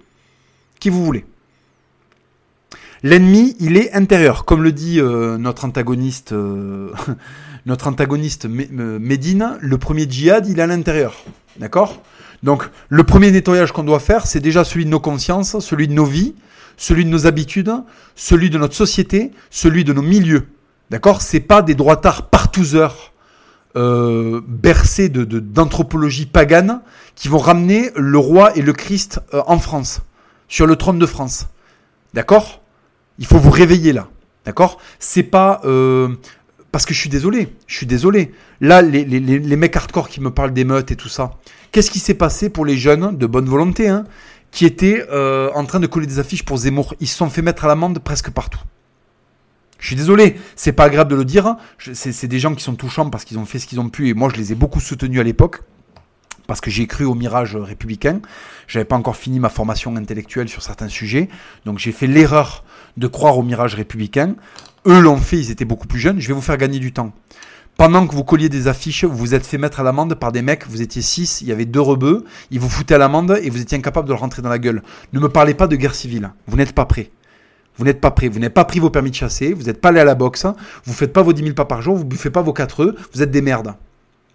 Qui 0.81 0.89
vous 0.89 1.05
voulez. 1.05 1.27
L'ennemi, 3.03 3.57
il 3.61 3.77
est 3.77 3.93
intérieur, 3.93 4.45
comme 4.47 4.63
le 4.63 4.73
dit 4.73 5.01
euh, 5.01 5.37
notre 5.37 5.67
antagoniste, 5.67 6.33
euh, 6.33 6.91
notre 7.67 7.89
antagoniste 7.89 8.47
Médine. 8.47 9.57
Le 9.61 9.79
premier 9.79 10.09
djihad, 10.09 10.47
il 10.49 10.59
est 10.59 10.63
à 10.63 10.67
l'intérieur, 10.67 11.15
d'accord? 11.59 12.03
Donc, 12.43 12.69
le 12.89 13.05
premier 13.05 13.31
nettoyage 13.31 13.73
qu'on 13.73 13.85
doit 13.85 14.01
faire, 14.01 14.27
c'est 14.27 14.41
déjà 14.41 14.65
celui 14.65 14.85
de 14.85 14.91
nos 14.91 15.01
consciences, 15.01 15.59
celui 15.59 15.89
de 15.89 15.93
nos 15.93 16.05
vies, 16.05 16.35
celui 16.77 17.05
de 17.05 17.11
nos 17.11 17.27
habitudes, 17.27 17.73
celui 18.15 18.51
de 18.51 18.59
notre 18.59 18.75
société, 18.75 19.33
celui 19.51 19.85
de 19.85 19.93
nos 19.93 20.03
milieux, 20.03 20.47
d'accord? 20.91 21.21
C'est 21.23 21.41
pas 21.41 21.63
des 21.63 21.75
droitards 21.75 22.29
partouzeurs. 22.31 23.13
Euh, 23.77 24.41
bercés 24.49 25.11
d'anthropologie 25.11 26.25
pagane 26.25 26.81
qui 27.15 27.29
vont 27.29 27.39
ramener 27.39 27.91
le 27.95 28.17
roi 28.17 28.57
et 28.57 28.63
le 28.63 28.73
Christ 28.73 29.21
euh, 29.35 29.43
en 29.47 29.59
France, 29.59 30.01
sur 30.49 30.67
le 30.67 30.75
trône 30.75 30.99
de 30.99 31.05
France. 31.05 31.49
D'accord? 32.15 32.63
Il 33.19 33.27
faut 33.27 33.39
vous 33.39 33.51
réveiller 33.51 33.93
là. 33.93 34.09
D'accord? 34.47 34.79
C'est 34.99 35.23
pas. 35.23 35.61
Euh, 35.65 36.17
parce 36.73 36.85
que 36.85 36.95
je 36.95 37.01
suis 37.01 37.09
désolé. 37.09 37.55
Je 37.67 37.77
suis 37.77 37.87
désolé. 37.87 38.33
Là, 38.61 38.83
les, 38.83 39.57
mecs 39.57 39.77
hardcore 39.77 40.09
qui 40.09 40.21
me 40.21 40.31
parlent 40.31 40.53
d'émeutes 40.53 40.91
et 40.91 40.97
tout 40.97 41.09
ça. 41.09 41.33
Qu'est-ce 41.73 41.91
qui 41.91 41.99
s'est 41.99 42.15
passé 42.15 42.51
pour 42.51 42.65
les 42.65 42.77
jeunes 42.77 43.17
de 43.17 43.27
bonne 43.27 43.47
volonté 43.47 43.89
hein, 43.89 44.05
qui 44.51 44.65
étaient 44.65 45.05
euh, 45.11 45.51
en 45.55 45.65
train 45.65 45.81
de 45.81 45.87
coller 45.87 46.07
des 46.07 46.19
affiches 46.19 46.45
pour 46.45 46.59
Zemmour? 46.59 46.95
Ils 47.01 47.09
se 47.09 47.17
sont 47.17 47.31
fait 47.31 47.43
mettre 47.43 47.65
à 47.65 47.69
l'amende 47.69 47.99
presque 48.01 48.31
partout. 48.31 48.61
Je 49.79 49.87
suis 49.87 49.97
désolé, 49.97 50.37
c'est 50.57 50.73
pas 50.73 50.85
agréable 50.85 51.11
de 51.13 51.17
le 51.17 51.25
dire. 51.25 51.57
C'est 51.93 52.27
des 52.27 52.39
gens 52.41 52.55
qui 52.55 52.65
sont 52.65 52.75
touchants 52.75 53.11
parce 53.11 53.25
qu'ils 53.25 53.39
ont 53.39 53.45
fait 53.45 53.59
ce 53.59 53.67
qu'ils 53.67 53.79
ont 53.79 53.89
pu 53.89 54.09
et 54.09 54.15
moi 54.15 54.29
je 54.33 54.37
les 54.37 54.53
ai 54.53 54.55
beaucoup 54.57 54.81
soutenus 54.81 55.21
à 55.21 55.23
l'époque 55.23 55.63
parce 56.49 56.61
que 56.61 56.71
j'ai 56.71 56.89
cru 56.89 57.05
au 57.05 57.15
mirage 57.15 57.55
républicain. 57.55 58.21
J'avais 58.67 58.85
pas 58.85 58.97
encore 58.97 59.15
fini 59.15 59.39
ma 59.39 59.51
formation 59.51 59.95
intellectuelle 59.95 60.49
sur 60.49 60.63
certains 60.63 60.89
sujets, 60.89 61.29
donc 61.65 61.79
j'ai 61.79 61.93
fait 61.93 62.09
l'erreur 62.09 62.65
de 62.97 63.07
croire 63.07 63.39
au 63.39 63.45
mirage 63.45 63.77
républicain. 63.77 64.35
Eux 64.87 64.99
l'ont 64.99 65.19
fait, 65.19 65.37
ils 65.37 65.51
étaient 65.53 65.65
beaucoup 65.65 65.87
plus 65.87 66.01
jeunes. 66.01 66.19
Je 66.19 66.27
vais 66.27 66.35
vous 66.35 66.41
faire 66.41 66.57
gagner 66.57 66.81
du 66.81 66.93
temps. 66.93 67.13
Pendant 67.77 68.09
que 68.09 68.15
vous 68.15 68.25
colliez 68.25 68.49
des 68.49 68.67
affiches, 68.67 69.05
vous 69.05 69.17
vous 69.17 69.35
êtes 69.35 69.47
fait 69.47 69.59
mettre 69.59 69.79
à 69.79 69.83
l'amende 69.85 70.15
par 70.17 70.33
des 70.33 70.43
mecs, 70.43 70.67
vous 70.67 70.83
étiez 70.83 71.03
six, 71.03 71.43
il 71.43 71.49
y 71.49 71.53
avait 71.53 71.67
deux 71.67 71.81
rebeux, 71.81 72.25
ils 72.51 72.59
vous 72.59 72.69
foutaient 72.69 72.95
à 72.95 72.99
l'amende 72.99 73.39
et 73.41 73.51
vous 73.51 73.61
étiez 73.61 73.79
incapable 73.79 74.09
de 74.09 74.15
le 74.15 74.19
rentrer 74.19 74.43
dans 74.43 74.49
la 74.49 74.59
gueule. 74.59 74.83
Ne 75.13 75.21
me 75.21 75.29
parlez 75.29 75.55
pas 75.55 75.69
de 75.69 75.77
guerre 75.77 75.95
civile, 75.95 76.33
vous 76.49 76.57
n'êtes 76.57 76.73
pas 76.73 76.87
prêts. 76.87 77.13
Vous 77.77 77.85
n'êtes 77.85 78.01
pas 78.01 78.11
prêt. 78.11 78.27
Vous 78.27 78.41
n'avez 78.41 78.53
pas 78.53 78.65
pris 78.65 78.81
vos 78.81 78.91
permis 78.91 79.11
de 79.11 79.15
chasser. 79.15 79.53
Vous 79.53 79.63
n'êtes 79.63 79.81
pas 79.81 79.91
allé 79.91 80.01
à 80.01 80.05
la 80.05 80.17
boxe. 80.17 80.47
Vous 80.85 80.93
faites 80.93 81.13
pas 81.13 81.23
vos 81.23 81.33
10 81.33 81.43
000 81.45 81.55
pas 81.55 81.65
par 81.65 81.81
jour. 81.81 81.95
Vous 81.95 82.05
bouffez 82.05 82.29
pas 82.29 82.43
vos 82.43 82.53
4 82.53 82.81
œufs. 82.81 82.95
Vous 83.15 83.23
êtes 83.23 83.31
des 83.31 83.41
merdes. 83.41 83.73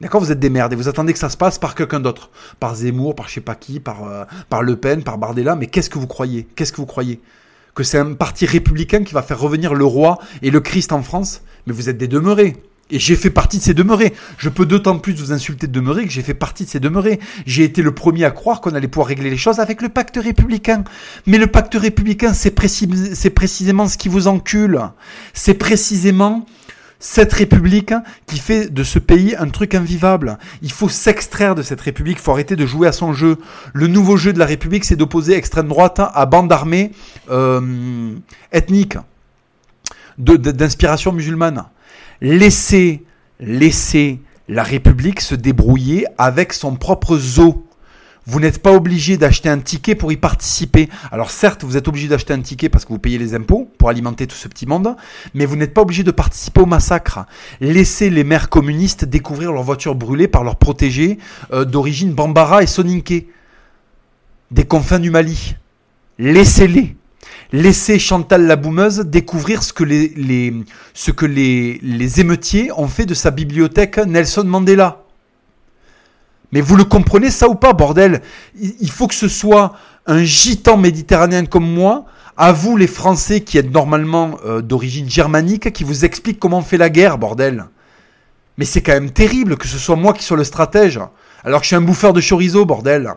D'accord 0.02 0.22
Vous 0.22 0.32
êtes 0.32 0.40
des 0.40 0.50
merdes 0.50 0.74
et 0.74 0.76
vous 0.76 0.90
attendez 0.90 1.14
que 1.14 1.20
ça 1.20 1.30
se 1.30 1.38
passe 1.38 1.60
par 1.60 1.76
quelqu'un 1.76 2.00
d'autre. 2.00 2.30
Par 2.60 2.76
Zemmour, 2.76 3.16
par 3.16 3.28
je 3.30 3.36
sais 3.36 3.42
pas 3.42 3.56
qui, 3.56 3.80
par, 3.80 4.04
euh, 4.04 4.26
par 4.50 4.64
Le 4.64 4.76
Pen, 4.76 5.04
par 5.04 5.18
Bardella. 5.18 5.56
Mais 5.56 5.68
qu'est-ce 5.68 5.90
que 5.90 6.00
vous 6.00 6.08
croyez? 6.08 6.48
Qu'est-ce 6.56 6.72
que 6.72 6.78
vous 6.78 6.86
croyez? 6.86 7.22
Que 7.76 7.84
c'est 7.84 7.98
un 7.98 8.14
parti 8.14 8.46
républicain 8.46 9.04
qui 9.04 9.14
va 9.14 9.22
faire 9.22 9.40
revenir 9.40 9.74
le 9.74 9.86
roi 9.86 10.20
et 10.42 10.52
le 10.52 10.60
Christ 10.60 10.92
en 10.92 11.04
France? 11.04 11.42
Mais 11.68 11.74
vous 11.74 11.90
êtes 11.90 11.98
des 11.98 12.08
demeurés. 12.08 12.58
Et 12.90 13.00
j'ai 13.00 13.16
fait 13.16 13.30
partie 13.30 13.60
de 13.60 13.64
ces 13.64 13.74
demeurés. 13.74 14.14
Je 14.38 14.50
peux 14.50 14.66
d'autant 14.66 15.00
plus 15.00 15.14
vous 15.14 15.32
insulter 15.32 15.68
de 15.68 15.72
demeurés 15.72 16.06
que 16.06 16.12
j'ai 16.12 16.22
fait 16.22 16.34
partie 16.34 16.66
de 16.66 16.70
ces 16.70 16.80
demeurés. 16.80 17.20
J'ai 17.46 17.64
été 17.64 17.82
le 17.82 17.94
premier 17.94 18.26
à 18.26 18.32
croire 18.32 18.62
qu'on 18.62 18.76
allait 18.76 18.90
pouvoir 18.90 19.08
régler 19.08 19.30
les 19.30 19.38
choses 19.38 19.60
avec 19.60 19.82
le 19.82 19.90
pacte 19.90 20.18
républicain. 20.22 20.84
Mais 21.26 21.38
le 21.38 21.48
pacte 21.48 21.76
républicain, 21.76 22.34
c'est 22.34 22.52
précisément 22.52 23.88
ce 23.88 23.98
qui 23.98 24.10
vous 24.10 24.28
encule. 24.28 24.82
C'est 25.34 25.54
précisément 25.54 26.46
cette 27.04 27.34
république 27.34 27.94
qui 28.28 28.38
fait 28.38 28.74
de 28.74 28.82
ce 28.82 28.98
pays 28.98 29.36
un 29.38 29.50
truc 29.50 29.76
invivable. 29.76 30.38
Il 30.62 30.72
faut 30.72 30.88
s'extraire 30.88 31.54
de 31.54 31.62
cette 31.62 31.82
république, 31.82 32.18
il 32.18 32.22
faut 32.22 32.32
arrêter 32.32 32.56
de 32.56 32.66
jouer 32.66 32.88
à 32.88 32.94
son 32.94 33.12
jeu. 33.12 33.40
Le 33.74 33.88
nouveau 33.88 34.16
jeu 34.16 34.32
de 34.32 34.40
la 34.40 34.46
république, 34.46 34.86
c'est 34.86 34.96
d'opposer 34.96 35.36
extrême 35.36 35.68
droite 35.68 36.00
à 36.00 36.26
bande 36.26 36.50
armée 36.50 36.92
euh, 37.30 38.16
ethnique, 38.54 38.96
d'inspiration 40.18 41.12
musulmane. 41.12 41.66
Laissez, 42.22 43.04
laissez 43.42 44.22
la 44.48 44.64
république 44.64 45.20
se 45.20 45.36
débrouiller 45.36 46.06
avec 46.18 46.54
son 46.54 46.78
propre 46.78 47.18
zoo. 47.18 47.66
Vous 48.26 48.40
n'êtes 48.40 48.62
pas 48.62 48.72
obligé 48.72 49.18
d'acheter 49.18 49.50
un 49.50 49.60
ticket 49.60 49.96
pour 49.96 50.12
y 50.12 50.18
participer. 50.18 50.90
Alors 51.12 51.30
certes, 51.30 51.64
vous 51.64 51.76
êtes 51.76 51.88
obligé 51.88 52.08
d'acheter 52.08 52.34
un 52.34 52.42
ticket 52.42 52.70
parce 52.70 52.86
que 52.86 52.90
vous 52.90 53.00
payez 53.00 53.18
les 53.18 53.36
impôts 53.36 53.70
pour 53.78 53.90
alimenter 53.90 54.28
tout 54.28 54.36
ce 54.36 54.48
petit 54.48 54.66
monde, 54.66 54.96
mais 55.34 55.46
vous 55.46 55.56
n'êtes 55.56 55.74
pas 55.74 55.82
obligé 55.82 56.04
de 56.04 56.12
participer 56.12 56.62
au 56.62 56.66
massacre. 56.66 57.26
Laissez 57.60 58.10
les 58.10 58.24
maires 58.24 58.50
communistes 58.50 59.06
découvrir 59.06 59.52
leurs 59.52 59.64
voitures 59.64 59.96
brûlées 59.96 60.28
par 60.28 60.44
leurs 60.44 60.56
protégés 60.56 61.18
euh, 61.52 61.66
d'origine 61.66 62.14
Bambara 62.14 62.64
et 62.64 62.68
Soninké, 62.68 63.28
des 64.52 64.66
confins 64.66 65.00
du 65.00 65.12
Mali. 65.12 65.56
Laissez-les. 66.18 66.96
Laissez 67.52 68.00
Chantal 68.00 68.48
la 68.48 68.56
boumeuse 68.56 69.00
découvrir 69.00 69.62
ce 69.62 69.74
que 69.74 69.84
les, 69.84 70.10
émeutiers 72.20 72.72
ont 72.76 72.88
fait 72.88 73.06
de 73.06 73.14
sa 73.14 73.32
bibliothèque 73.32 74.00
Nelson 74.00 74.46
Mandela. 74.46 75.03
Mais 76.54 76.62
vous 76.62 76.76
le 76.76 76.84
comprenez 76.84 77.32
ça 77.32 77.50
ou 77.50 77.56
pas, 77.56 77.74
bordel? 77.74 78.22
Il 78.62 78.92
faut 78.92 79.08
que 79.08 79.16
ce 79.16 79.28
soit 79.28 79.74
un 80.06 80.24
gitan 80.24 80.78
méditerranéen 80.78 81.46
comme 81.46 81.68
moi, 81.68 82.06
à 82.38 82.52
vous 82.52 82.78
les 82.78 82.86
Français 82.86 83.42
qui 83.42 83.58
êtes 83.58 83.72
normalement 83.72 84.38
euh, 84.46 84.62
d'origine 84.62 85.10
germanique, 85.10 85.74
qui 85.74 85.84
vous 85.84 86.06
explique 86.06 86.40
comment 86.40 86.60
on 86.60 86.62
fait 86.62 86.78
la 86.78 86.92
guerre, 86.92 87.18
bordel. 87.18 87.66
Mais 88.60 88.66
c'est 88.66 88.82
quand 88.82 88.94
même 88.94 89.10
terrible 89.10 89.58
que 89.58 89.68
ce 89.68 89.80
soit 89.80 89.96
moi 89.96 90.14
qui 90.14 90.24
sois 90.24 90.38
le 90.38 90.44
stratège, 90.44 91.00
alors 91.44 91.62
que 91.62 91.64
je 91.64 91.70
suis 91.70 91.76
un 91.76 91.82
bouffeur 91.82 92.14
de 92.14 92.22
chorizo, 92.22 92.66
bordel. 92.66 93.16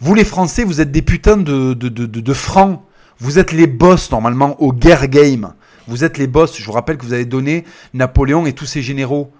Vous 0.00 0.14
les 0.14 0.24
Français, 0.24 0.64
vous 0.64 0.80
êtes 0.80 0.90
des 0.90 1.02
putains 1.02 1.36
de, 1.36 1.74
de, 1.74 1.88
de, 1.88 2.06
de, 2.06 2.20
de 2.20 2.32
francs. 2.34 2.82
Vous 3.20 3.38
êtes 3.38 3.52
les 3.52 3.68
boss 3.68 4.10
normalement 4.10 4.60
au 4.60 4.72
guerre 4.72 5.06
game. 5.06 5.52
Vous 5.86 6.02
êtes 6.02 6.18
les 6.18 6.26
boss. 6.26 6.58
Je 6.58 6.64
vous 6.64 6.72
rappelle 6.72 6.96
que 6.96 7.04
vous 7.04 7.12
avez 7.12 7.26
donné 7.26 7.64
Napoléon 7.94 8.46
et 8.46 8.52
tous 8.52 8.66
ses 8.66 8.82
généraux. 8.82 9.30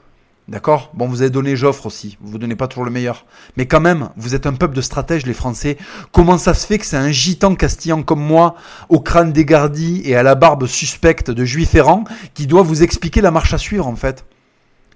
D'accord? 0.51 0.91
Bon, 0.95 1.07
vous 1.07 1.23
avez 1.23 1.31
donné 1.31 1.55
Joffre 1.55 1.87
aussi. 1.87 2.19
Vous 2.21 2.35
ne 2.35 2.39
donnez 2.39 2.57
pas 2.57 2.67
toujours 2.67 2.85
le 2.85 2.91
meilleur. 2.91 3.25
Mais 3.57 3.67
quand 3.67 3.79
même, 3.81 4.09
vous 4.17 4.35
êtes 4.35 4.47
un 4.47 4.53
peuple 4.53 4.75
de 4.75 4.81
stratèges, 4.81 5.25
les 5.25 5.33
Français. 5.33 5.79
Comment 6.11 6.39
ça 6.39 6.55
se 6.55 6.67
fait 6.67 6.79
que 6.79 6.85
c'est 6.85 6.97
un 6.97 7.13
gitan 7.13 7.55
castillan 7.55 8.03
comme 8.03 8.21
moi, 8.21 8.57
au 8.89 8.99
crâne 8.99 9.33
dégardi 9.33 10.03
et 10.05 10.17
à 10.17 10.25
la 10.25 10.35
barbe 10.35 10.67
suspecte 10.67 11.31
de 11.31 11.45
juif 11.45 11.77
errant, 11.77 12.03
qui 12.35 12.49
doit 12.49 12.63
vous 12.63 12.83
expliquer 12.83 13.21
la 13.21 13.31
marche 13.31 13.55
à 13.55 13.59
suivre, 13.59 13.87
en 13.87 13.95
fait? 13.95 14.25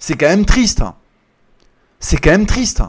C'est 0.00 0.16
quand 0.16 0.26
même 0.26 0.44
triste. 0.44 0.82
C'est 2.00 2.16
quand 2.16 2.32
même 2.32 2.46
triste. 2.46 2.82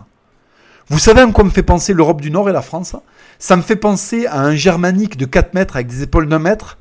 Vous 0.88 0.98
savez 0.98 1.22
à 1.22 1.28
quoi 1.28 1.44
me 1.44 1.52
fait 1.52 1.62
penser 1.62 1.94
l'Europe 1.94 2.20
du 2.20 2.32
Nord 2.32 2.50
et 2.50 2.54
la 2.54 2.64
France? 2.64 2.96
Ça 3.38 3.56
me 3.56 3.62
fait 3.62 3.76
penser 3.76 4.26
à 4.26 4.42
un 4.42 4.56
germanique 4.56 5.18
de 5.18 5.26
4 5.26 5.54
mètres 5.54 5.76
avec 5.76 5.86
des 5.86 6.02
épaules 6.02 6.28
d'un 6.28 6.40
mètre 6.40 6.80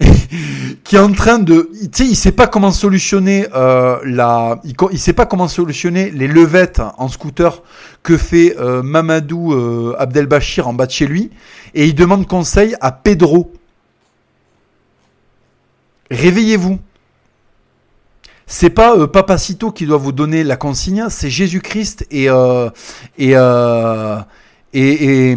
qui 0.84 0.96
est 0.96 1.00
en 1.00 1.12
train 1.12 1.38
de, 1.38 1.70
tu 1.82 1.88
sais, 1.92 2.06
il 2.06 2.16
sait 2.16 2.32
pas 2.32 2.46
comment 2.46 2.70
solutionner 2.70 3.46
euh, 3.54 3.98
la, 4.04 4.60
il, 4.64 4.98
sait 4.98 5.12
pas 5.12 5.26
comment 5.26 5.48
solutionner 5.48 6.10
les 6.10 6.26
levettes 6.26 6.82
en 6.98 7.08
scooter 7.08 7.62
que 8.02 8.16
fait 8.16 8.56
euh, 8.58 8.82
Mamadou 8.82 9.52
euh, 9.52 9.94
Abdelbachir 9.98 10.68
en 10.68 10.74
bas 10.74 10.86
de 10.86 10.90
chez 10.90 11.06
lui, 11.06 11.30
et 11.74 11.86
il 11.86 11.94
demande 11.94 12.26
conseil 12.26 12.76
à 12.80 12.92
Pedro. 12.92 13.52
Réveillez-vous. 16.10 16.78
C'est 18.46 18.70
pas 18.70 18.96
euh, 18.96 19.06
Papacito 19.06 19.70
qui 19.70 19.86
doit 19.86 19.98
vous 19.98 20.12
donner 20.12 20.44
la 20.44 20.56
consigne, 20.56 21.06
c'est 21.08 21.30
Jésus-Christ 21.30 22.06
et, 22.10 22.26
et, 23.18 23.32
et 24.74 25.36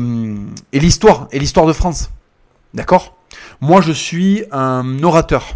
l'histoire 0.73 1.27
et 1.31 1.39
l'histoire 1.39 1.65
de 1.65 1.73
France. 1.73 2.09
D'accord? 2.73 3.14
Moi, 3.61 3.81
je 3.81 3.91
suis 3.91 4.43
un 4.51 5.01
orateur. 5.03 5.53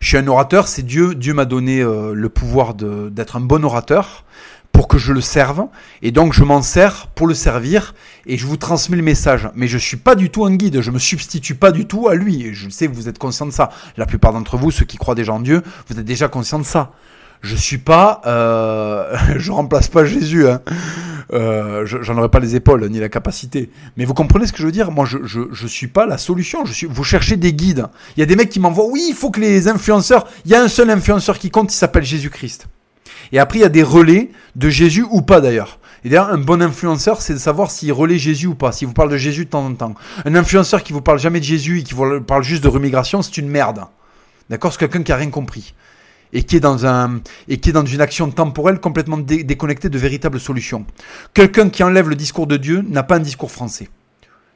Je 0.00 0.08
suis 0.08 0.16
un 0.16 0.26
orateur, 0.26 0.68
c'est 0.68 0.82
Dieu. 0.82 1.14
Dieu 1.14 1.32
m'a 1.32 1.44
donné 1.44 1.80
euh, 1.80 2.12
le 2.12 2.28
pouvoir 2.28 2.74
d'être 2.74 3.36
un 3.36 3.40
bon 3.40 3.64
orateur 3.64 4.24
pour 4.72 4.88
que 4.88 4.98
je 4.98 5.12
le 5.12 5.20
serve. 5.20 5.64
Et 6.02 6.10
donc, 6.10 6.34
je 6.34 6.44
m'en 6.44 6.60
sers 6.60 7.06
pour 7.08 7.26
le 7.26 7.34
servir 7.34 7.94
et 8.26 8.36
je 8.36 8.46
vous 8.46 8.56
transmets 8.56 8.96
le 8.96 9.02
message. 9.02 9.48
Mais 9.54 9.68
je 9.68 9.78
suis 9.78 9.96
pas 9.96 10.14
du 10.14 10.28
tout 10.28 10.44
un 10.44 10.54
guide. 10.54 10.80
Je 10.82 10.90
me 10.90 10.98
substitue 10.98 11.54
pas 11.54 11.72
du 11.72 11.86
tout 11.86 12.08
à 12.08 12.14
lui. 12.14 12.42
Et 12.44 12.54
je 12.54 12.68
sais 12.68 12.86
vous 12.86 13.08
êtes 13.08 13.18
conscient 13.18 13.46
de 13.46 13.52
ça. 13.52 13.70
La 13.96 14.04
plupart 14.04 14.32
d'entre 14.32 14.56
vous, 14.56 14.70
ceux 14.70 14.84
qui 14.84 14.98
croient 14.98 15.14
déjà 15.14 15.32
en 15.32 15.40
Dieu, 15.40 15.62
vous 15.88 15.98
êtes 15.98 16.04
déjà 16.04 16.28
conscient 16.28 16.58
de 16.58 16.64
ça 16.64 16.92
je 17.42 17.56
suis 17.56 17.78
pas, 17.78 18.20
euh, 18.26 19.16
je 19.36 19.50
remplace 19.52 19.88
pas 19.88 20.04
Jésus, 20.04 20.48
hein. 20.48 20.60
euh, 21.32 21.86
j'en 21.86 22.16
aurais 22.18 22.28
pas 22.28 22.40
les 22.40 22.56
épaules 22.56 22.86
ni 22.88 22.98
la 22.98 23.08
capacité. 23.08 23.70
Mais 23.96 24.04
vous 24.04 24.14
comprenez 24.14 24.46
ce 24.46 24.52
que 24.52 24.58
je 24.58 24.66
veux 24.66 24.72
dire? 24.72 24.90
Moi, 24.90 25.06
je, 25.06 25.18
je, 25.24 25.66
suis 25.66 25.88
pas 25.88 26.06
la 26.06 26.18
solution. 26.18 26.64
Je 26.64 26.72
suis, 26.72 26.86
vous 26.86 27.04
cherchez 27.04 27.36
des 27.36 27.52
guides. 27.52 27.86
Il 28.16 28.20
y 28.20 28.22
a 28.22 28.26
des 28.26 28.36
mecs 28.36 28.50
qui 28.50 28.60
m'envoient, 28.60 28.86
oui, 28.86 29.04
il 29.08 29.14
faut 29.14 29.30
que 29.30 29.40
les 29.40 29.68
influenceurs, 29.68 30.26
il 30.44 30.50
y 30.50 30.54
a 30.54 30.62
un 30.62 30.68
seul 30.68 30.90
influenceur 30.90 31.38
qui 31.38 31.50
compte, 31.50 31.72
il 31.72 31.76
s'appelle 31.76 32.04
Jésus-Christ. 32.04 32.68
Et 33.32 33.38
après, 33.38 33.58
il 33.58 33.62
y 33.62 33.66
a 33.66 33.70
des 33.70 33.82
relais 33.82 34.30
de 34.54 34.68
Jésus 34.68 35.04
ou 35.10 35.22
pas 35.22 35.40
d'ailleurs. 35.40 35.78
Et 36.04 36.08
d'ailleurs, 36.08 36.30
un 36.30 36.38
bon 36.38 36.62
influenceur, 36.62 37.20
c'est 37.20 37.34
de 37.34 37.38
savoir 37.38 37.70
s'il 37.70 37.92
relaie 37.92 38.18
Jésus 38.18 38.46
ou 38.46 38.54
pas, 38.54 38.70
s'il 38.70 38.86
vous 38.86 38.94
parle 38.94 39.10
de 39.10 39.16
Jésus 39.16 39.46
de 39.46 39.50
temps 39.50 39.66
en 39.66 39.74
temps. 39.74 39.94
Un 40.24 40.34
influenceur 40.36 40.84
qui 40.84 40.92
vous 40.92 41.00
parle 41.00 41.18
jamais 41.18 41.40
de 41.40 41.44
Jésus 41.44 41.80
et 41.80 41.82
qui 41.82 41.94
vous 41.94 42.20
parle 42.20 42.44
juste 42.44 42.62
de 42.62 42.68
remigration, 42.68 43.22
c'est 43.22 43.38
une 43.38 43.48
merde. 43.48 43.84
D'accord? 44.48 44.72
C'est 44.72 44.78
quelqu'un 44.78 45.02
qui 45.02 45.10
a 45.10 45.16
rien 45.16 45.30
compris 45.30 45.74
et 46.32 46.42
qui 46.42 46.56
est 46.56 46.60
dans 46.60 46.86
un 46.86 47.20
et 47.48 47.58
qui 47.58 47.70
est 47.70 47.72
dans 47.72 47.84
une 47.84 48.00
action 48.00 48.30
temporelle 48.30 48.80
complètement 48.80 49.18
déconnectée 49.18 49.88
de 49.88 49.98
véritables 49.98 50.40
solutions. 50.40 50.86
Quelqu'un 51.34 51.68
qui 51.68 51.82
enlève 51.82 52.08
le 52.08 52.16
discours 52.16 52.46
de 52.46 52.56
Dieu 52.56 52.84
n'a 52.88 53.02
pas 53.02 53.16
un 53.16 53.20
discours 53.20 53.50
français. 53.50 53.88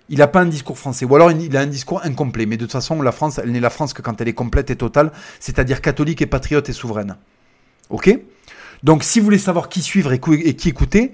Il 0.08 0.18
n'a 0.18 0.26
pas 0.26 0.40
un 0.40 0.46
discours 0.46 0.76
français, 0.76 1.04
ou 1.04 1.14
alors 1.14 1.30
il 1.30 1.56
a 1.56 1.60
un 1.60 1.66
discours 1.66 2.00
incomplet. 2.04 2.44
Mais 2.44 2.56
de 2.56 2.64
toute 2.64 2.72
façon, 2.72 3.00
la 3.00 3.12
France, 3.12 3.38
elle 3.38 3.52
n'est 3.52 3.60
la 3.60 3.70
France 3.70 3.92
que 3.92 4.02
quand 4.02 4.20
elle 4.20 4.26
est 4.26 4.32
complète 4.32 4.68
et 4.70 4.76
totale, 4.76 5.12
c'est-à-dire 5.38 5.80
catholique 5.80 6.20
et 6.20 6.26
patriote 6.26 6.68
et 6.68 6.72
souveraine. 6.72 7.16
Ok? 7.90 8.18
Donc, 8.82 9.04
si 9.04 9.20
vous 9.20 9.26
voulez 9.26 9.38
savoir 9.38 9.68
qui 9.68 9.82
suivre 9.82 10.12
et 10.12 10.18
qui 10.18 10.68
écouter, 10.68 11.12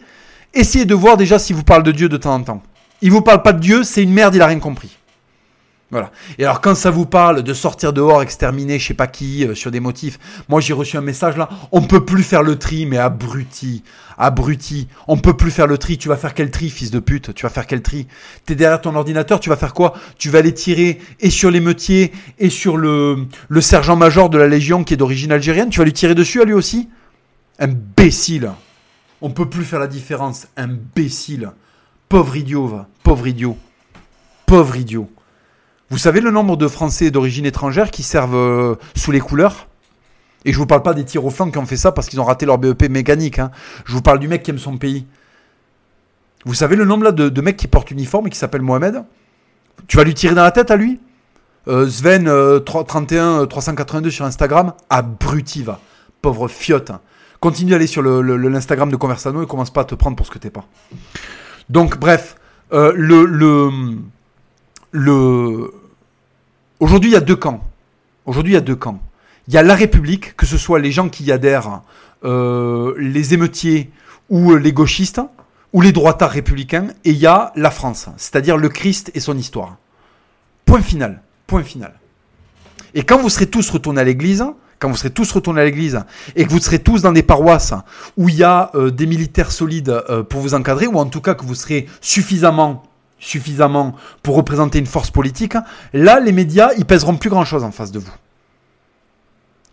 essayez 0.55 0.87
de 0.87 0.95
voir 0.95 1.19
déjà 1.19 1.39
s'il 1.39 1.57
vous 1.57 1.63
parle 1.63 1.83
de 1.83 1.93
Dieu 1.93 2.09
de 2.09 2.17
temps 2.17 2.35
en 2.35 2.43
temps. 2.43 2.63
Il 3.03 3.11
vous 3.11 3.21
parle 3.21 3.43
pas 3.43 3.53
de 3.53 3.61
Dieu, 3.61 3.85
c'est 3.85 4.03
une 4.03 4.15
merde, 4.15 4.35
il 4.35 4.41
a 4.41 4.47
rien 4.47 4.61
compris. 4.61 4.97
Voilà. 5.93 6.11
Et 6.39 6.45
alors 6.45 6.61
quand 6.61 6.75
ça 6.75 6.91
vous 6.91 7.07
parle 7.07 7.45
de 7.45 7.55
sortir 7.55 7.93
dehors, 7.93 8.21
exterminer 8.21 8.81
je 8.81 8.89
sais 8.89 8.95
pas 8.95 9.07
qui 9.07 9.47
euh, 9.47 9.55
sur 9.55 9.71
des 9.71 9.79
motifs, 9.79 10.19
moi 10.49 10.61
j'ai 10.61 10.73
reçu 10.73 10.97
un 10.97 11.01
message 11.01 11.37
là, 11.37 11.49
on 11.71 11.81
peut 11.83 12.05
plus 12.05 12.25
faire 12.25 12.43
le 12.43 12.59
tri, 12.59 12.87
mais 12.87 12.99
abruti, 12.99 13.85
abruti, 14.19 14.89
on 15.07 15.17
peut 15.17 15.37
plus 15.37 15.53
faire 15.53 15.69
le 15.69 15.79
tri, 15.79 15.97
tu 15.97 16.09
vas 16.09 16.17
faire 16.17 16.35
quel 16.35 16.51
tri 16.51 16.71
fils 16.71 16.91
de 16.91 16.99
pute, 16.99 17.35
tu 17.35 17.45
vas 17.45 17.51
faire 17.51 17.69
quel 17.69 17.83
tri? 17.83 18.09
T'es 18.45 18.57
derrière 18.57 18.81
ton 18.81 18.97
ordinateur, 18.97 19.39
tu 19.39 19.49
vas 19.49 19.55
faire 19.57 19.75
quoi? 19.75 19.95
Tu 20.19 20.29
vas 20.29 20.41
aller 20.41 20.53
tirer 20.53 20.99
et 21.21 21.31
sur 21.31 21.53
les 21.53 21.61
meutiers 21.61 22.13
et 22.41 22.51
sur 22.51 22.77
le, 22.77 23.25
le 23.49 23.61
sergent-major 23.61 24.29
de 24.29 24.39
la 24.39 24.49
Légion 24.49 24.83
qui 24.83 24.95
est 24.95 24.97
d'origine 24.97 25.31
algérienne, 25.31 25.71
tu 25.71 25.79
vas 25.79 25.85
lui 25.85 25.93
tirer 25.93 26.17
dessus 26.17 26.43
à 26.43 26.45
lui 26.45 26.55
aussi? 26.55 26.89
Imbécile. 27.61 28.51
On 29.21 29.31
peut 29.31 29.49
plus 29.49 29.65
faire 29.65 29.79
la 29.79 29.87
différence, 29.87 30.49
imbécile. 30.57 31.53
Pauvre 32.09 32.37
idiot 32.37 32.67
va, 32.67 32.89
pauvre 33.05 33.29
idiot. 33.29 33.57
Pauvre 34.47 34.77
idiot 34.77 35.09
vous 35.89 35.99
savez 35.99 36.21
le 36.21 36.33
nombre 36.33 36.57
de 36.57 36.67
Français 36.67 37.13
d'origine 37.13 37.47
étrangère 37.47 37.93
qui 37.93 38.03
servent 38.03 38.35
euh, 38.37 38.75
sous 38.97 39.13
les 39.13 39.21
couleurs? 39.21 39.69
Et 40.45 40.53
je 40.53 40.59
vous 40.59 40.67
parle 40.67 40.83
pas 40.83 40.95
des 40.95 41.05
tirs 41.05 41.25
au 41.25 41.31
qui 41.31 41.59
ont 41.59 41.67
fait 41.67 41.77
ça 41.77 41.93
parce 41.93 42.09
qu'ils 42.09 42.21
ont 42.21 42.25
raté 42.25 42.45
leur 42.45 42.59
BEP 42.59 42.89
mécanique. 42.89 43.39
Hein. 43.39 43.51
Je 43.85 43.93
vous 43.93 44.03
parle 44.03 44.19
du 44.19 44.27
mec 44.27 44.43
qui 44.43 44.51
aime 44.51 44.59
son 44.59 44.79
pays. 44.79 45.07
Vous 46.45 46.55
savez 46.55 46.77
le 46.77 46.85
nombre 46.85 47.05
là 47.05 47.13
de, 47.13 47.41
mecs 47.41 47.57
qui 47.57 47.69
portent 47.69 47.91
uniforme 47.91 48.27
et 48.27 48.31
qui 48.31 48.39
s'appellent 48.39 48.63
Mohamed? 48.63 49.05
Tu 49.89 49.97
vas 49.97 50.05
lui 50.05 50.15
tirer 50.15 50.35
dans 50.35 50.43
la 50.43 50.53
tête 50.53 50.71
à 50.71 50.77
lui? 50.77 51.01
Euh, 51.69 51.89
Sven 51.89 52.31
31 52.65 53.47
382 53.47 54.09
euh, 54.09 54.11
sur 54.11 54.25
Instagram, 54.25 54.73
abruti 54.89 55.63
va. 55.63 55.81
Pauvre 56.23 56.49
fiotte. 56.49 56.93
Continue 57.41 57.73
d'aller 57.73 57.89
sur 57.89 58.03
l'Instagram 58.03 58.91
de 58.91 58.97
Conversano 58.97 59.43
et 59.43 59.47
commence 59.47 59.71
pas 59.71 59.83
à 59.83 59.85
te 59.85 59.95
prendre 59.95 60.17
pour 60.17 60.27
ce 60.27 60.31
que 60.31 60.39
t'es 60.39 60.51
pas. 60.51 60.65
Donc 61.69 61.99
bref, 61.99 62.37
le, 62.71 63.25
le 63.25 63.71
Aujourd'hui, 66.81 67.11
il 67.11 67.15
y 67.15 67.17
a 67.17 67.21
deux 67.21 67.37
camps. 67.37 67.63
Aujourd'hui, 68.25 68.53
il 68.53 68.55
y 68.55 68.59
a 68.59 68.63
deux 68.63 68.77
camps. 68.77 69.01
Il 69.49 69.55
y 69.55 69.59
a 69.59 69.63
la 69.63 69.75
République, 69.75 70.37
que 70.37 70.47
ce 70.47 70.59
soit 70.59 70.79
les 70.79 70.91
gens 70.91 71.09
qui 71.09 71.25
y 71.25 71.33
adhèrent, 71.33 71.83
euh, 72.25 72.95
les 72.99 73.35
émeutiers 73.35 73.91
ou 74.29 74.57
les 74.57 74.73
gauchistes, 74.73 75.21
ou 75.73 75.81
les 75.81 75.93
droitards 75.93 76.31
républicains, 76.31 76.89
et 77.05 77.11
il 77.11 77.19
y 77.19 77.27
a 77.27 77.53
la 77.55 77.71
France, 77.71 78.09
c'est-à-dire 78.17 78.57
le 78.57 78.69
Christ 78.69 79.11
et 79.15 79.21
son 79.21 79.37
histoire. 79.37 79.77
Point 80.65 80.83
final. 80.83 81.23
Point 81.47 81.63
final. 81.63 81.95
Et 82.95 83.05
quand 83.05 83.19
vous 83.19 83.29
serez 83.29 83.47
tous 83.47 83.69
retournés 83.71 84.01
à 84.01 84.05
l'église, 84.05 84.45
quand 84.79 84.89
vous 84.89 84.97
serez 84.97 85.11
tous 85.11 85.31
retournés 85.33 85.61
à 85.61 85.65
l'église 85.65 86.01
et 86.35 86.45
que 86.45 86.51
vous 86.51 86.59
serez 86.59 86.79
tous 86.79 87.03
dans 87.03 87.13
des 87.13 87.23
paroisses 87.23 87.75
où 88.17 88.29
il 88.29 88.37
y 88.37 88.43
a 88.43 88.71
euh, 88.75 88.91
des 88.91 89.07
militaires 89.07 89.53
solides 89.53 89.91
euh, 90.09 90.23
pour 90.23 90.41
vous 90.41 90.55
encadrer, 90.55 90.87
ou 90.87 90.99
en 90.99 91.07
tout 91.07 91.21
cas 91.21 91.35
que 91.35 91.45
vous 91.45 91.55
serez 91.55 91.87
suffisamment, 92.01 92.83
suffisamment 93.19 93.95
pour 94.23 94.37
représenter 94.37 94.79
une 94.79 94.87
force 94.87 95.11
politique, 95.11 95.55
là, 95.93 96.21
les 96.21 96.33
médias, 96.33 96.71
ils 96.79 96.85
pèseront 96.85 97.17
plus 97.17 97.31
grand 97.31 97.45
chose 97.45 97.65
en 97.65 97.71
face 97.71 97.93
de 97.93 97.99
vous. 97.99 98.13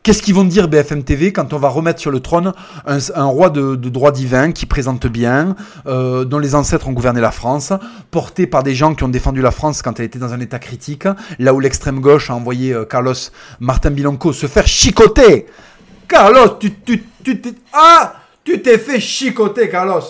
Qu'est-ce 0.03 0.21
qu'ils 0.21 0.33
vont 0.33 0.43
dire 0.43 0.67
BFM 0.67 1.03
TV 1.03 1.31
quand 1.31 1.53
on 1.53 1.57
va 1.57 1.69
remettre 1.69 2.01
sur 2.01 2.11
le 2.11 2.19
trône 2.19 2.51
un, 2.85 3.23
roi 3.23 3.49
de, 3.49 3.75
droit 3.75 4.11
divin 4.11 4.51
qui 4.51 4.65
présente 4.65 5.07
bien, 5.07 5.55
euh, 5.87 6.25
dont 6.25 6.39
les 6.39 6.55
ancêtres 6.55 6.89
ont 6.89 6.91
gouverné 6.91 7.21
la 7.21 7.31
France, 7.31 7.71
porté 8.11 8.45
par 8.45 8.63
des 8.63 8.75
gens 8.75 8.95
qui 8.95 9.05
ont 9.05 9.09
défendu 9.09 9.41
la 9.41 9.51
France 9.51 9.81
quand 9.81 9.97
elle 10.01 10.05
était 10.05 10.19
dans 10.19 10.33
un 10.33 10.41
état 10.41 10.59
critique, 10.59 11.05
là 11.39 11.53
où 11.53 11.61
l'extrême 11.61 12.01
gauche 12.01 12.29
a 12.29 12.35
envoyé 12.35 12.73
euh, 12.73 12.83
Carlos 12.83 13.13
Martin 13.61 13.91
Bilonco 13.91 14.33
se 14.33 14.47
faire 14.47 14.67
chicoter. 14.67 15.45
Carlos, 16.09 16.57
tu 16.59 16.73
tu 16.73 17.05
tu 17.23 17.41
ah, 17.71 18.15
tu 18.43 18.61
t'es 18.61 18.77
fait 18.77 18.99
chicoter, 18.99 19.69
Carlos. 19.69 20.03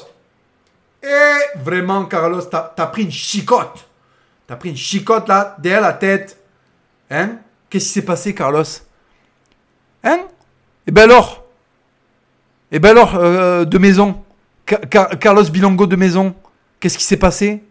Et 1.03 1.59
vraiment, 1.59 2.05
Carlos, 2.05 2.41
t'as 2.43 2.73
as 2.77 2.87
pris 2.87 3.03
une 3.03 3.11
chicote. 3.11 3.85
T'as 4.47 4.55
pris 4.55 4.69
une 4.69 4.77
chicote 4.77 5.27
là 5.27 5.55
derrière 5.59 5.81
la 5.81 5.93
tête. 5.93 6.37
Hein? 7.11 7.37
Qu'est-ce 7.69 7.85
qui 7.85 7.91
s'est 7.91 8.01
passé, 8.05 8.33
Carlos? 8.33 8.63
Hein? 10.03 10.19
Et 10.19 10.89
eh 10.89 10.91
ben 10.91 11.03
alors? 11.03 11.43
Et 12.71 12.77
eh 12.77 12.79
ben 12.79 12.89
alors, 12.91 13.15
euh, 13.15 13.65
de 13.65 13.77
maison? 13.77 14.23
Carlos 14.65 15.43
Bilongo 15.49 15.87
de 15.87 15.95
maison? 15.95 16.33
Qu'est-ce 16.79 16.97
qui 16.97 17.03
s'est 17.03 17.17
passé? 17.17 17.63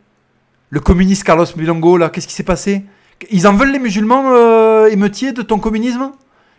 Le 0.70 0.80
communiste 0.80 1.24
Carlos 1.24 1.46
Bilongo, 1.56 1.96
là, 1.96 2.10
qu'est-ce 2.10 2.26
qui 2.26 2.34
s'est 2.34 2.42
passé? 2.42 2.84
Ils 3.30 3.46
en 3.46 3.54
veulent 3.54 3.72
les 3.72 3.78
musulmans 3.78 4.32
euh, 4.32 4.86
émeutiers 4.86 5.32
de 5.32 5.42
ton 5.42 5.58
communisme? 5.58 6.12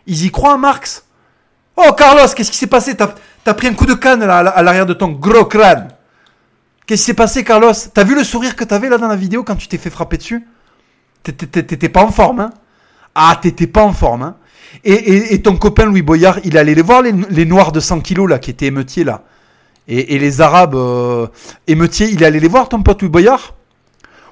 Ils 0.06 0.24
y 0.24 0.30
croient, 0.30 0.58
Marx? 0.58 1.04
Oh, 1.76 1.92
Carlos, 1.96 2.28
qu'est-ce 2.34 2.50
qui 2.50 2.56
s'est 2.56 2.66
passé? 2.66 2.96
T'as 2.96 3.14
as 3.46 3.54
pris 3.54 3.68
un 3.68 3.74
coup 3.74 3.86
de 3.86 3.94
canne 3.94 4.24
là, 4.24 4.38
à 4.38 4.62
l'arrière 4.62 4.86
de 4.86 4.94
ton 4.94 5.08
gros 5.08 5.44
crâne. 5.44 5.93
Qu'est-ce 6.86 7.02
qui 7.02 7.06
s'est 7.06 7.14
passé, 7.14 7.44
Carlos? 7.44 7.72
T'as 7.94 8.04
vu 8.04 8.14
le 8.14 8.24
sourire 8.24 8.56
que 8.56 8.64
t'avais 8.64 8.88
là 8.90 8.98
dans 8.98 9.08
la 9.08 9.16
vidéo 9.16 9.42
quand 9.42 9.56
tu 9.56 9.68
t'es 9.68 9.78
fait 9.78 9.90
frapper 9.90 10.18
dessus? 10.18 10.46
T'étais 11.22 11.88
pas 11.88 12.02
en 12.02 12.10
forme, 12.10 12.40
hein? 12.40 12.50
Ah, 13.14 13.38
t'étais 13.40 13.66
pas 13.66 13.82
en 13.82 13.92
forme, 13.92 14.22
hein? 14.22 14.36
Et, 14.84 15.40
ton 15.40 15.56
copain 15.56 15.86
Louis 15.86 16.02
Boyard, 16.02 16.40
il 16.44 16.58
allait 16.58 16.74
les 16.74 16.82
voir, 16.82 17.00
les, 17.02 17.44
noirs 17.44 17.72
de 17.72 17.80
100 17.80 18.00
kilos, 18.00 18.28
là, 18.28 18.38
qui 18.38 18.50
étaient 18.50 18.66
émeutiers, 18.66 19.04
là. 19.04 19.22
Et, 19.88 20.18
les 20.18 20.40
arabes 20.40 20.74
euh, 20.74 21.26
émeutiers, 21.66 22.08
il 22.10 22.22
allait 22.24 22.40
les 22.40 22.48
voir, 22.48 22.68
ton 22.68 22.82
pote 22.82 23.00
Louis 23.00 23.10
Boyard? 23.10 23.54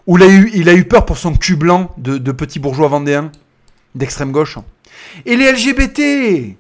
Ou 0.07 0.19
il 0.19 0.25
a, 0.25 0.27
eu, 0.27 0.51
il 0.53 0.69
a 0.69 0.75
eu 0.75 0.85
peur 0.85 1.07
pour 1.07 1.17
son 1.17 1.35
cul 1.35 1.57
blanc 1.57 1.91
de, 1.97 2.19
de 2.19 2.33
petits 2.33 2.59
bourgeois 2.59 2.89
vendéens 2.89 3.31
d'extrême 3.95 4.33
gauche? 4.33 4.59
Et 5.25 5.37
les 5.37 5.53
LGBT 5.53 6.01
Et 6.01 6.57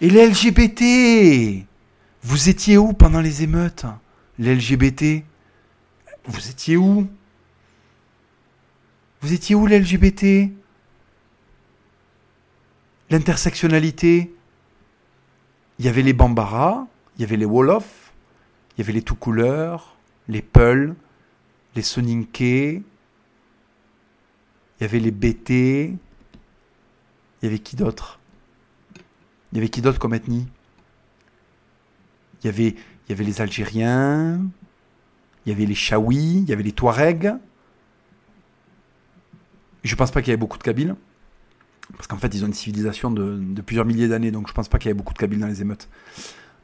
les 0.00 0.26
LGBT 0.28 1.66
Vous 2.22 2.48
étiez 2.48 2.78
où 2.78 2.92
pendant 2.92 3.20
les 3.20 3.42
émeutes 3.42 3.84
Les 4.38 4.54
LGBT 4.54 5.24
Vous 6.26 6.48
étiez 6.48 6.76
où? 6.76 7.06
Vous 9.20 9.32
étiez 9.32 9.54
où 9.54 9.66
les 9.66 9.78
LGBT 9.78 10.52
l'intersectionnalité, 13.10 14.34
il 15.78 15.84
y 15.84 15.88
avait 15.88 16.02
les 16.02 16.12
Bambara, 16.12 16.86
il 17.16 17.22
y 17.22 17.24
avait 17.24 17.36
les 17.36 17.44
Wolof, 17.44 18.12
il 18.76 18.80
y 18.80 18.82
avait 18.82 18.92
les 18.92 19.02
tout 19.02 19.14
couleurs, 19.14 19.96
les 20.28 20.42
Peuls, 20.42 20.94
les 21.74 21.82
Soninke, 21.82 22.40
il 22.40 22.82
y 24.80 24.84
avait 24.84 25.00
les 25.00 25.10
BT, 25.10 25.50
il 25.50 25.98
y 27.42 27.46
avait 27.46 27.58
qui 27.58 27.76
d'autre? 27.76 28.18
Il 29.52 29.58
y 29.58 29.60
avait 29.60 29.68
qui 29.68 29.80
d'autre 29.80 29.98
comme 29.98 30.14
ethnie? 30.14 30.48
Y, 32.42 32.48
avait, 32.48 32.68
il 32.68 33.10
y 33.10 33.12
avait 33.12 33.24
les 33.24 33.40
Algériens, 33.40 34.40
il 35.44 35.50
y 35.50 35.52
avait 35.52 35.66
les 35.66 35.74
Chaouis, 35.74 36.38
il 36.38 36.48
y 36.48 36.52
avait 36.52 36.62
les 36.62 36.72
Touaregs. 36.72 37.34
Je 39.82 39.94
pense 39.94 40.10
pas 40.10 40.22
qu'il 40.22 40.28
y 40.28 40.32
avait 40.32 40.40
beaucoup 40.40 40.58
de 40.58 40.62
Kabyles. 40.62 40.96
Parce 41.96 42.06
qu'en 42.06 42.16
fait, 42.16 42.34
ils 42.34 42.42
ont 42.44 42.46
une 42.46 42.54
civilisation 42.54 43.10
de, 43.10 43.60
plusieurs 43.60 43.84
milliers 43.84 44.08
d'années, 44.08 44.30
donc 44.30 44.48
je 44.48 44.54
pense 44.54 44.68
pas 44.68 44.78
qu'il 44.78 44.88
y 44.88 44.90
ait 44.90 44.94
beaucoup 44.94 45.12
de 45.12 45.18
Kabyles 45.18 45.40
dans 45.40 45.46
les 45.46 45.60
émeutes. 45.60 45.88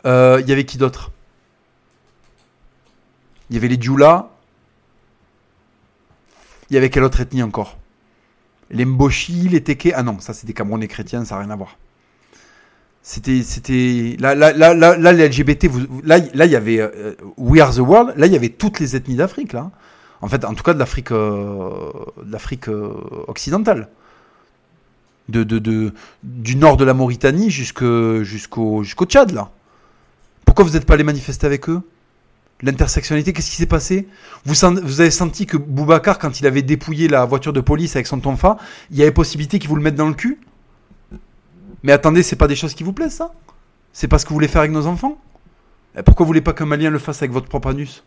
Euh, 0.06 0.38
il 0.40 0.48
y 0.48 0.52
avait 0.52 0.64
qui 0.64 0.78
d'autre? 0.78 1.12
Il 3.50 3.56
y 3.56 3.58
avait 3.58 3.68
les 3.68 3.80
Djoula. 3.80 4.30
Il 6.70 6.74
y 6.74 6.76
avait 6.78 6.88
quelle 6.88 7.02
autre 7.02 7.20
ethnie 7.20 7.42
encore? 7.42 7.76
Les 8.70 8.84
Mboshi, 8.84 9.48
les 9.48 9.62
Teke. 9.62 9.92
Ah 9.94 10.02
non, 10.02 10.20
ça 10.20 10.32
c'est 10.32 10.46
des 10.46 10.54
Camerounais 10.54 10.88
chrétiens, 10.88 11.24
ça 11.24 11.34
n'a 11.34 11.42
rien 11.42 11.50
à 11.50 11.56
voir. 11.56 11.76
C'était, 13.02 13.42
c'était, 13.42 14.16
là, 14.20 14.34
là, 14.34 14.52
là, 14.52 14.74
là, 14.74 15.12
les 15.12 15.28
LGBT, 15.28 15.68
là, 16.04 16.18
là, 16.34 16.44
il 16.44 16.52
y 16.52 16.56
avait 16.56 16.80
euh, 16.80 17.14
We 17.38 17.62
Are 17.62 17.74
the 17.74 17.78
World. 17.78 18.14
Là, 18.16 18.26
il 18.26 18.32
y 18.32 18.36
avait 18.36 18.50
toutes 18.50 18.78
les 18.78 18.94
ethnies 18.94 19.16
d'Afrique, 19.16 19.52
là. 19.52 19.70
En 20.20 20.28
fait, 20.28 20.44
en 20.44 20.52
tout 20.52 20.62
cas, 20.62 20.74
de 20.74 20.78
l'Afrique, 20.78 21.12
euh, 21.12 21.90
de 22.22 22.30
l'Afrique 22.30 22.68
occidentale 23.26 23.88
de, 25.30 25.44
de, 25.44 25.92
du 26.22 26.56
nord 26.56 26.76
de 26.76 26.84
la 26.84 26.94
Mauritanie 26.94 27.50
jusqu'au 27.50 28.22
jusqu'au 28.24 28.84
Tchad, 29.06 29.32
là. 29.32 29.50
Pourquoi 30.44 30.64
vous 30.64 30.72
n'êtes 30.72 30.84
pas 30.84 30.94
allé 30.94 31.04
manifester 31.04 31.46
avec 31.46 31.68
eux? 31.68 31.80
L'intersectionnalité, 32.62 33.32
qu'est-ce 33.32 33.50
qui 33.50 33.56
s'est 33.56 33.66
passé? 33.66 34.08
Vous, 34.44 34.54
vous 34.82 35.00
avez 35.00 35.10
senti 35.10 35.46
que 35.46 35.56
Boubacar, 35.56 36.18
quand 36.18 36.40
il 36.40 36.46
avait 36.46 36.62
dépouillé 36.62 37.08
la 37.08 37.24
voiture 37.24 37.52
de 37.52 37.60
police 37.60 37.96
avec 37.96 38.06
son 38.06 38.20
tonfa, 38.20 38.58
il 38.90 38.98
y 38.98 39.02
avait 39.02 39.12
possibilité 39.12 39.58
qu'il 39.58 39.70
vous 39.70 39.76
le 39.76 39.82
mette 39.82 39.94
dans 39.94 40.08
le 40.08 40.14
cul? 40.14 40.38
Mais 41.82 41.92
attendez, 41.92 42.22
c'est 42.22 42.36
pas 42.36 42.46
des 42.46 42.56
choses 42.56 42.74
qui 42.74 42.82
vous 42.82 42.92
plaisent, 42.92 43.14
ça? 43.14 43.32
C'est 43.92 44.08
pas 44.08 44.18
ce 44.18 44.24
que 44.24 44.30
vous 44.30 44.36
voulez 44.36 44.48
faire 44.48 44.60
avec 44.60 44.72
nos 44.72 44.86
enfants? 44.86 45.18
Et 45.96 46.02
Pourquoi 46.02 46.24
vous 46.24 46.28
voulez 46.28 46.40
pas 46.40 46.52
qu'un 46.52 46.66
Malien 46.66 46.90
le 46.90 46.98
fasse 46.98 47.22
avec 47.22 47.32
votre 47.32 47.48
propre 47.48 47.68
anus? 47.68 48.04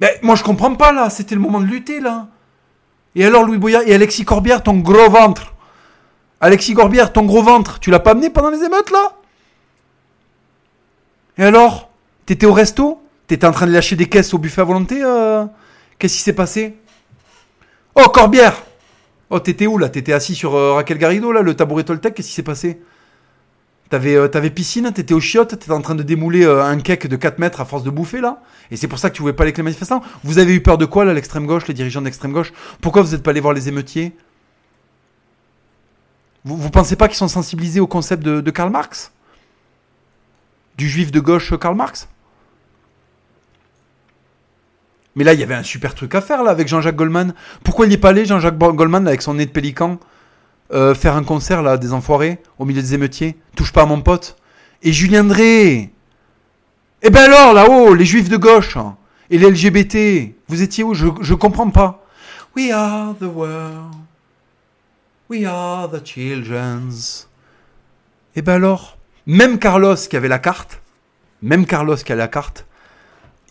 Mais 0.00 0.18
moi 0.22 0.34
je 0.34 0.42
comprends 0.42 0.74
pas 0.74 0.92
là, 0.92 1.10
c'était 1.10 1.34
le 1.34 1.40
moment 1.40 1.60
de 1.60 1.66
lutter 1.66 2.00
là. 2.00 2.28
Et 3.14 3.24
alors, 3.24 3.44
Louis 3.44 3.58
Boyard 3.58 3.82
et 3.86 3.94
Alexis 3.94 4.24
Corbière, 4.24 4.62
ton 4.62 4.78
gros 4.78 5.10
ventre? 5.10 5.54
Alexis 6.40 6.74
Corbière, 6.74 7.12
ton 7.12 7.24
gros 7.24 7.42
ventre, 7.42 7.78
tu 7.78 7.90
l'as 7.90 8.00
pas 8.00 8.12
amené 8.12 8.30
pendant 8.30 8.50
les 8.50 8.62
émeutes, 8.64 8.90
là? 8.90 9.16
Et 11.38 11.44
alors? 11.44 11.90
T'étais 12.26 12.46
au 12.46 12.52
resto? 12.52 13.02
T'étais 13.26 13.46
en 13.46 13.52
train 13.52 13.66
de 13.66 13.72
lâcher 13.72 13.96
des 13.96 14.08
caisses 14.08 14.32
au 14.34 14.38
buffet 14.38 14.60
à 14.60 14.64
volonté 14.64 15.02
euh? 15.02 15.44
Qu'est-ce 15.98 16.16
qui 16.16 16.22
s'est 16.22 16.32
passé? 16.32 16.76
Oh, 17.94 18.08
Corbière 18.08 18.54
Oh, 19.34 19.40
t'étais 19.40 19.66
où, 19.66 19.78
là? 19.78 19.88
T'étais 19.88 20.12
assis 20.12 20.34
sur 20.34 20.54
euh, 20.54 20.74
Raquel 20.74 20.98
Garrido, 20.98 21.32
là, 21.32 21.40
le 21.40 21.56
tabouret 21.56 21.84
Toltec? 21.84 22.12
Qu'est-ce 22.12 22.28
qui 22.28 22.34
s'est 22.34 22.42
passé? 22.42 22.82
T'avais, 23.88 24.14
euh, 24.14 24.28
piscine, 24.50 24.92
t'étais 24.92 25.14
au 25.14 25.20
chiottes, 25.20 25.48
t'étais 25.48 25.70
en 25.70 25.80
train 25.80 25.94
de 25.94 26.02
démouler 26.02 26.44
euh, 26.44 26.62
un 26.62 26.78
cake 26.78 27.06
de 27.06 27.16
4 27.16 27.38
mètres 27.38 27.62
à 27.62 27.64
force 27.64 27.82
de 27.82 27.88
bouffer 27.88 28.20
là? 28.20 28.42
Et 28.70 28.76
c'est 28.76 28.88
pour 28.88 28.98
ça 28.98 29.08
que 29.08 29.14
tu 29.14 29.22
pouvais 29.22 29.32
pas 29.32 29.44
aller 29.44 29.48
avec 29.48 29.56
les 29.56 29.62
manifestants? 29.62 30.02
Vous 30.22 30.36
avez 30.36 30.52
eu 30.52 30.60
peur 30.60 30.76
de 30.76 30.84
quoi 30.84 31.06
là, 31.06 31.14
l'extrême 31.14 31.46
gauche, 31.46 31.66
les 31.66 31.72
dirigeants 31.72 32.02
d'extrême 32.02 32.32
gauche? 32.32 32.52
Pourquoi 32.82 33.00
vous 33.00 33.12
n'êtes 33.12 33.22
pas 33.22 33.30
allé 33.30 33.40
voir 33.40 33.54
les 33.54 33.70
émeutiers? 33.70 34.14
Vous, 36.44 36.58
vous 36.58 36.70
pensez 36.70 36.96
pas 36.96 37.08
qu'ils 37.08 37.16
sont 37.16 37.28
sensibilisés 37.28 37.80
au 37.80 37.86
concept 37.86 38.22
de, 38.22 38.50
Karl 38.50 38.70
Marx? 38.70 39.12
Du 40.76 40.90
juif 40.90 41.10
de 41.10 41.20
gauche 41.20 41.58
Karl 41.58 41.74
Marx? 41.74 42.06
Mais 45.14 45.24
là, 45.24 45.34
il 45.34 45.40
y 45.40 45.42
avait 45.42 45.54
un 45.54 45.62
super 45.62 45.94
truc 45.94 46.14
à 46.14 46.20
faire 46.20 46.42
là 46.42 46.50
avec 46.50 46.68
Jean-Jacques 46.68 46.96
Goldman. 46.96 47.34
Pourquoi 47.64 47.86
il 47.86 47.90
n'y 47.90 47.96
est 47.96 47.98
pas 47.98 48.10
allé, 48.10 48.24
Jean-Jacques 48.24 48.58
Goldman, 48.58 49.06
avec 49.06 49.22
son 49.22 49.34
nez 49.34 49.46
de 49.46 49.50
pélican 49.50 49.98
euh, 50.72 50.94
faire 50.94 51.16
un 51.16 51.24
concert 51.24 51.62
là, 51.62 51.76
des 51.76 51.92
enfoirés, 51.92 52.38
au 52.58 52.64
milieu 52.64 52.80
des 52.80 52.94
émeutiers? 52.94 53.36
Touche 53.56 53.72
pas 53.72 53.82
à 53.82 53.86
mon 53.86 54.00
pote. 54.00 54.36
Et 54.82 54.92
Julien 54.92 55.24
Drey. 55.24 55.90
Eh 57.02 57.10
ben 57.10 57.24
alors, 57.24 57.52
là-haut, 57.52 57.94
les 57.94 58.04
juifs 58.04 58.28
de 58.28 58.36
gauche 58.36 58.78
et 59.28 59.38
les 59.38 59.50
LGBT, 59.50 60.34
vous 60.48 60.62
étiez 60.62 60.84
où? 60.84 60.94
Je, 60.94 61.08
je 61.20 61.34
comprends 61.34 61.70
pas. 61.70 62.04
We 62.56 62.70
are 62.70 63.14
the 63.18 63.24
world. 63.24 63.94
We 65.28 65.44
are 65.44 65.90
the 65.90 66.04
children's. 66.04 67.28
Eh 68.36 68.42
ben 68.42 68.54
alors, 68.54 68.98
même 69.26 69.58
Carlos 69.58 69.96
qui 69.96 70.16
avait 70.16 70.28
la 70.28 70.38
carte, 70.38 70.80
même 71.42 71.66
Carlos 71.66 71.96
qui 71.96 72.12
a 72.12 72.16
la 72.16 72.28
carte, 72.28 72.66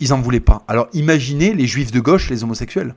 ils 0.02 0.14
en 0.14 0.20
voulaient 0.20 0.42
pas. 0.42 0.64
Alors 0.68 0.90
imaginez 0.92 1.54
les 1.54 1.68
juifs 1.68 1.92
de 1.92 2.00
gauche, 2.02 2.30
les 2.30 2.44
homosexuels. 2.44 2.96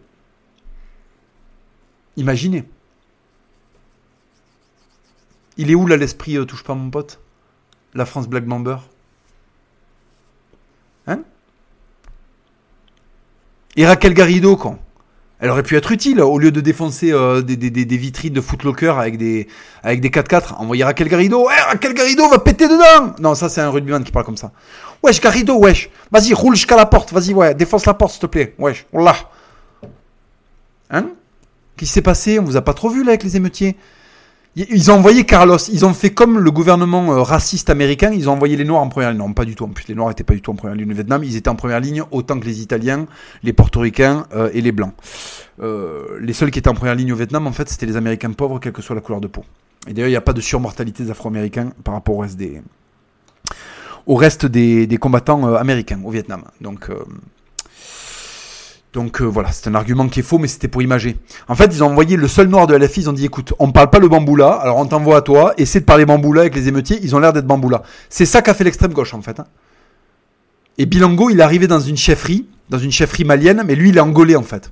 Imaginez. 2.16 2.64
Il 5.56 5.70
est 5.70 5.74
où 5.74 5.86
là 5.86 5.96
l'esprit 5.96 6.36
euh, 6.36 6.44
touche 6.44 6.64
pas 6.64 6.74
mon 6.74 6.90
pote? 6.90 7.20
La 7.94 8.06
France 8.06 8.26
Black 8.26 8.46
Member 8.46 8.78
Hein? 11.06 11.20
Et 13.76 13.86
Raquel 13.86 14.14
Garrido, 14.14 14.56
quand? 14.56 14.78
Elle 15.40 15.50
aurait 15.50 15.62
pu 15.62 15.76
être 15.76 15.92
utile 15.92 16.22
au 16.22 16.38
lieu 16.38 16.50
de 16.50 16.62
défoncer 16.62 17.12
euh, 17.12 17.42
des, 17.42 17.96
vitrines 17.96 18.32
de 18.32 18.40
footlocker 18.40 18.94
avec 18.96 19.18
des 19.18 19.46
avec 19.82 20.00
des 20.00 20.08
4x4. 20.08 20.54
Envoyer 20.54 20.84
Raquel 20.84 21.08
Garrido. 21.08 21.48
Eh, 21.50 21.60
Raquel 21.68 21.92
Garrido 21.92 22.28
va 22.30 22.38
péter 22.38 22.66
dedans. 22.66 23.14
Non, 23.18 23.34
ça 23.34 23.50
c'est 23.50 23.60
un 23.60 23.68
rugbyman 23.68 24.04
qui 24.04 24.12
parle 24.12 24.24
comme 24.24 24.38
ça. 24.38 24.52
Wesh 25.04 25.20
Garrido, 25.20 25.58
wesh. 25.58 25.90
Vas-y, 26.10 26.32
roule 26.32 26.54
jusqu'à 26.54 26.76
la 26.76 26.86
porte. 26.86 27.12
Vas-y, 27.12 27.34
ouais, 27.34 27.54
défonce 27.54 27.84
la 27.84 27.92
porte 27.92 28.12
s'il 28.12 28.22
te 28.22 28.26
plaît. 28.26 28.54
Wesh, 28.58 28.86
là. 28.94 29.14
Hein? 30.88 31.10
Qu'est-ce 31.76 31.90
qui 31.90 31.92
s'est 31.92 32.02
passé? 32.02 32.38
On 32.38 32.44
vous 32.44 32.56
a 32.56 32.62
pas 32.62 32.72
trop 32.72 32.88
vu 32.88 33.04
là 33.04 33.10
avec 33.10 33.22
les 33.22 33.36
émeutiers? 33.36 33.76
Ils 34.56 34.90
ont 34.90 34.94
envoyé 34.94 35.24
Carlos. 35.24 35.58
Ils 35.70 35.84
ont 35.84 35.92
fait 35.92 36.14
comme 36.14 36.38
le 36.38 36.50
gouvernement 36.50 37.12
euh, 37.12 37.20
raciste 37.20 37.68
américain. 37.68 38.12
Ils 38.14 38.30
ont 38.30 38.32
envoyé 38.32 38.56
les 38.56 38.64
Noirs 38.64 38.80
en 38.80 38.88
première 38.88 39.10
ligne. 39.10 39.18
Non, 39.18 39.34
pas 39.34 39.44
du 39.44 39.54
tout. 39.54 39.64
En 39.64 39.68
plus, 39.68 39.86
les 39.88 39.94
Noirs 39.94 40.10
étaient 40.10 40.24
pas 40.24 40.32
du 40.32 40.40
tout 40.40 40.52
en 40.52 40.54
première 40.54 40.76
ligne 40.76 40.90
au 40.90 40.94
Vietnam. 40.94 41.22
Ils 41.22 41.36
étaient 41.36 41.50
en 41.50 41.56
première 41.56 41.80
ligne 41.80 42.02
autant 42.10 42.40
que 42.40 42.46
les 42.46 42.62
Italiens, 42.62 43.06
les 43.42 43.52
Portoricains 43.52 44.26
euh, 44.34 44.48
et 44.54 44.62
les 44.62 44.72
Blancs. 44.72 44.94
Euh, 45.60 46.18
les 46.18 46.32
seuls 46.32 46.50
qui 46.50 46.60
étaient 46.60 46.70
en 46.70 46.74
première 46.74 46.94
ligne 46.94 47.12
au 47.12 47.16
Vietnam, 47.16 47.46
en 47.46 47.52
fait, 47.52 47.68
c'était 47.68 47.84
les 47.84 47.96
Américains 47.96 48.32
pauvres, 48.32 48.58
quelle 48.58 48.72
que 48.72 48.80
soit 48.80 48.94
la 48.94 49.02
couleur 49.02 49.20
de 49.20 49.26
peau. 49.26 49.44
Et 49.86 49.92
d'ailleurs, 49.92 50.08
il 50.08 50.12
n'y 50.12 50.16
a 50.16 50.22
pas 50.22 50.32
de 50.32 50.40
surmortalité 50.40 51.04
des 51.04 51.10
Afro-Américains 51.10 51.72
par 51.82 51.92
rapport 51.92 52.16
au 52.16 52.20
reste 52.20 52.38
des, 52.38 52.62
au 54.06 54.14
reste 54.16 54.46
des, 54.46 54.86
des 54.86 54.96
combattants 54.96 55.54
américains 55.54 56.00
au 56.04 56.10
Vietnam. 56.10 56.42
Donc 56.60 56.90
donc 58.94 59.20
euh, 59.20 59.24
voilà, 59.24 59.50
c'est 59.50 59.68
un 59.68 59.74
argument 59.74 60.08
qui 60.08 60.20
est 60.20 60.22
faux, 60.22 60.38
mais 60.38 60.46
c'était 60.46 60.68
pour 60.68 60.80
imager. 60.80 61.16
En 61.48 61.56
fait, 61.56 61.66
ils 61.66 61.82
ont 61.82 61.88
envoyé 61.88 62.16
le 62.16 62.28
seul 62.28 62.46
noir 62.46 62.68
de 62.68 62.76
LFI, 62.76 63.00
ils 63.00 63.10
ont 63.10 63.12
dit 63.12 63.24
écoute, 63.24 63.52
on 63.58 63.66
ne 63.66 63.72
parle 63.72 63.90
pas 63.90 63.98
le 63.98 64.08
bamboula, 64.08 64.52
alors 64.52 64.78
on 64.78 64.86
t'envoie 64.86 65.16
à 65.16 65.20
toi, 65.20 65.52
essaie 65.58 65.80
de 65.80 65.84
parler 65.84 66.06
bamboula 66.06 66.42
avec 66.42 66.54
les 66.54 66.68
émeutiers, 66.68 67.00
ils 67.02 67.14
ont 67.16 67.18
l'air 67.18 67.32
d'être 67.32 67.46
bamboula. 67.46 67.82
C'est 68.08 68.24
ça 68.24 68.40
qu'a 68.40 68.54
fait 68.54 68.62
l'extrême 68.62 68.92
gauche 68.92 69.12
en 69.12 69.20
fait. 69.20 69.40
Hein. 69.40 69.46
Et 70.78 70.86
Bilango, 70.86 71.28
il 71.30 71.40
est 71.40 71.42
arrivé 71.42 71.66
dans 71.66 71.80
une 71.80 71.96
chefferie, 71.96 72.46
dans 72.70 72.78
une 72.78 72.92
chefferie 72.92 73.24
malienne, 73.24 73.64
mais 73.66 73.74
lui, 73.74 73.88
il 73.88 73.96
est 73.96 74.00
angolais 74.00 74.36
en 74.36 74.42
fait. 74.42 74.70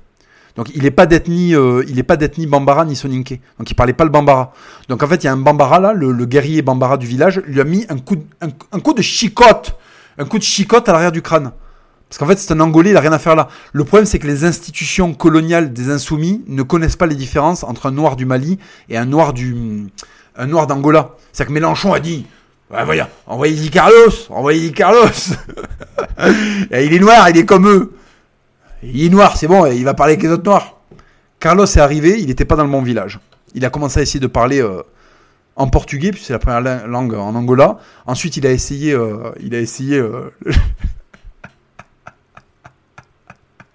Donc 0.55 0.69
il 0.75 0.83
n'est 0.83 0.91
pas 0.91 1.05
d'ethnie, 1.05 1.55
euh, 1.55 1.83
il 1.87 2.03
pas 2.03 2.15
d'ethnie 2.15 2.45
bambara 2.45 2.85
ni 2.85 2.95
soninké. 2.95 3.41
Donc 3.57 3.69
il 3.71 3.73
parlait 3.73 3.93
pas 3.93 4.03
le 4.03 4.09
bambara. 4.09 4.53
Donc 4.89 5.01
en 5.01 5.07
fait, 5.07 5.23
il 5.23 5.25
y 5.25 5.29
a 5.29 5.33
un 5.33 5.37
bambara 5.37 5.79
là, 5.79 5.93
le, 5.93 6.25
guerrier 6.25 6.61
bambara 6.61 6.97
du 6.97 7.07
village, 7.07 7.41
lui 7.47 7.59
a 7.59 7.63
mis 7.63 7.85
un 7.89 7.97
coup, 7.97 8.17
un 8.41 8.79
coup 8.79 8.93
de 8.93 9.01
chicotte, 9.01 9.75
un 10.17 10.25
coup 10.25 10.37
de 10.37 10.43
chicotte 10.43 10.87
à 10.89 10.91
l'arrière 10.91 11.11
du 11.11 11.21
crâne. 11.21 11.51
Parce 12.13 12.19
qu'en 12.19 12.27
fait, 12.27 12.37
c'est 12.37 12.53
un 12.53 12.59
Angolais, 12.59 12.91
il 12.91 12.93
n'a 12.93 12.99
rien 12.99 13.11
à 13.11 13.17
faire 13.17 13.35
là. 13.35 13.47
Le 13.71 13.83
problème, 13.85 14.05
c'est 14.05 14.19
que 14.19 14.27
les 14.27 14.45
institutions 14.45 15.15
coloniales 15.15 15.73
des 15.73 15.89
insoumis 15.89 16.43
ne 16.45 16.61
connaissent 16.61 16.95
pas 16.95 17.07
les 17.07 17.15
différences 17.15 17.63
entre 17.63 17.87
un 17.87 17.91
noir 17.91 18.15
du 18.15 18.27
Mali 18.27 18.59
et 18.87 18.97
un 18.97 19.05
noir 19.05 19.33
du, 19.33 19.87
un 20.35 20.45
noir 20.45 20.67
d'Angola. 20.67 21.15
C'est 21.31 21.43
que 21.43 21.51
Mélenchon 21.51 21.91
a 21.91 21.99
dit, 21.99 22.27
ouais, 22.69 22.85
voyons, 22.85 23.07
envoyez 23.25 23.55
Di 23.55 23.71
Carlos, 23.71 24.11
envoyez 24.29 24.59
Di 24.59 24.73
Carlos. 24.73 25.09
il 26.71 26.93
est 26.93 26.99
noir, 26.99 27.27
il 27.31 27.37
est 27.37 27.45
comme 27.45 27.67
eux. 27.67 27.93
Il 28.83 29.05
est 29.05 29.09
noir, 29.09 29.37
c'est 29.37 29.47
bon, 29.47 29.65
il 29.65 29.83
va 29.83 29.93
parler 29.93 30.13
avec 30.13 30.23
les 30.23 30.29
autres 30.29 30.43
noirs. 30.43 30.77
Carlos 31.39 31.65
est 31.65 31.77
arrivé, 31.77 32.19
il 32.19 32.27
n'était 32.27 32.45
pas 32.45 32.55
dans 32.55 32.63
le 32.63 32.69
bon 32.69 32.81
village. 32.81 33.19
Il 33.55 33.65
a 33.65 33.69
commencé 33.69 33.99
à 33.99 34.03
essayer 34.03 34.19
de 34.19 34.27
parler 34.27 34.61
euh, 34.61 34.81
en 35.55 35.67
portugais, 35.67 36.11
puisque 36.11 36.27
c'est 36.27 36.33
la 36.33 36.39
première 36.39 36.87
langue 36.87 37.13
en 37.13 37.35
Angola. 37.35 37.79
Ensuite, 38.05 38.37
il 38.37 38.47
a 38.47 38.51
essayé, 38.51 38.93
euh, 38.93 39.31
il 39.41 39.53
a 39.55 39.59
essayé 39.59 39.97
euh, 39.97 40.31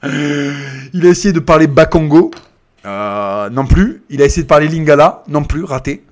Il 0.94 1.06
a 1.06 1.08
essayé 1.08 1.32
de 1.32 1.40
parler 1.40 1.66
Bakongo. 1.66 2.30
Non 2.84 3.66
plus. 3.66 4.02
Il 4.10 4.22
a 4.22 4.24
essayé 4.24 4.42
de 4.42 4.48
parler 4.48 4.68
Lingala. 4.68 5.22
Non 5.28 5.44
plus. 5.44 5.64
Raté. 5.64 6.04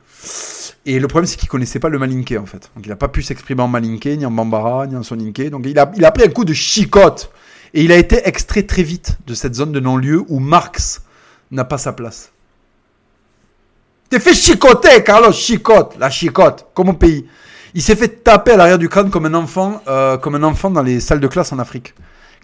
Et 0.85 1.01
le 1.01 1.09
problème, 1.09 1.27
c'est 1.27 1.37
qu'il 1.37 1.49
connaissait 1.49 1.81
pas 1.81 1.89
le 1.89 1.99
malinké, 1.99 2.39
en 2.39 2.47
fait. 2.47 2.71
Donc, 2.77 2.87
il 2.87 2.89
n'a 2.89 2.97
pas 2.97 3.09
pu 3.09 3.23
s'exprimer 3.23 3.63
en 3.63 3.69
malinké, 3.69 4.17
ni 4.17 4.25
en 4.25 4.31
bambara, 4.31 4.87
ni 4.87 4.97
en 4.97 5.03
soninké. 5.03 5.51
Donc, 5.51 5.65
il 5.67 5.79
a, 5.79 5.91
il 5.97 6.05
a 6.05 6.13
pris 6.13 6.25
un 6.25 6.29
coup 6.29 6.45
de 6.45 6.53
chicote. 6.53 7.31
Et 7.75 7.85
il 7.85 7.93
a 7.93 7.97
été 7.97 8.27
extrait 8.27 8.63
très 8.63 8.83
vite 8.83 9.19
de 9.27 9.35
cette 9.35 9.55
zone 9.55 9.73
de 9.73 9.81
non-lieu 9.81 10.25
où 10.29 10.39
Marx 10.39 11.03
n'a 11.51 11.65
pas 11.65 11.79
sa 11.79 11.93
place. 11.93 12.33
T'es 14.09 14.21
fait 14.21 14.35
chicoter, 14.35 15.03
Carlos, 15.03 15.33
chicote, 15.33 15.97
la 15.99 16.11
chicote, 16.11 16.67
comme 16.75 16.91
au 16.91 16.93
pays. 16.93 17.27
Il 17.75 17.83
s'est 17.83 17.97
fait 17.97 18.23
taper 18.23 18.53
à 18.53 18.57
l'arrière 18.57 18.79
du 18.79 18.89
crâne 18.89 19.11
comme 19.11 19.27
un 19.27 19.35
enfant, 19.35 19.83
euh, 19.89 20.17
comme 20.17 20.37
un 20.37 20.43
enfant 20.45 20.71
dans 20.71 20.83
les 20.83 21.01
salles 21.01 21.21
de 21.21 21.27
classe 21.27 21.53
en 21.53 21.59
Afrique. 21.59 21.95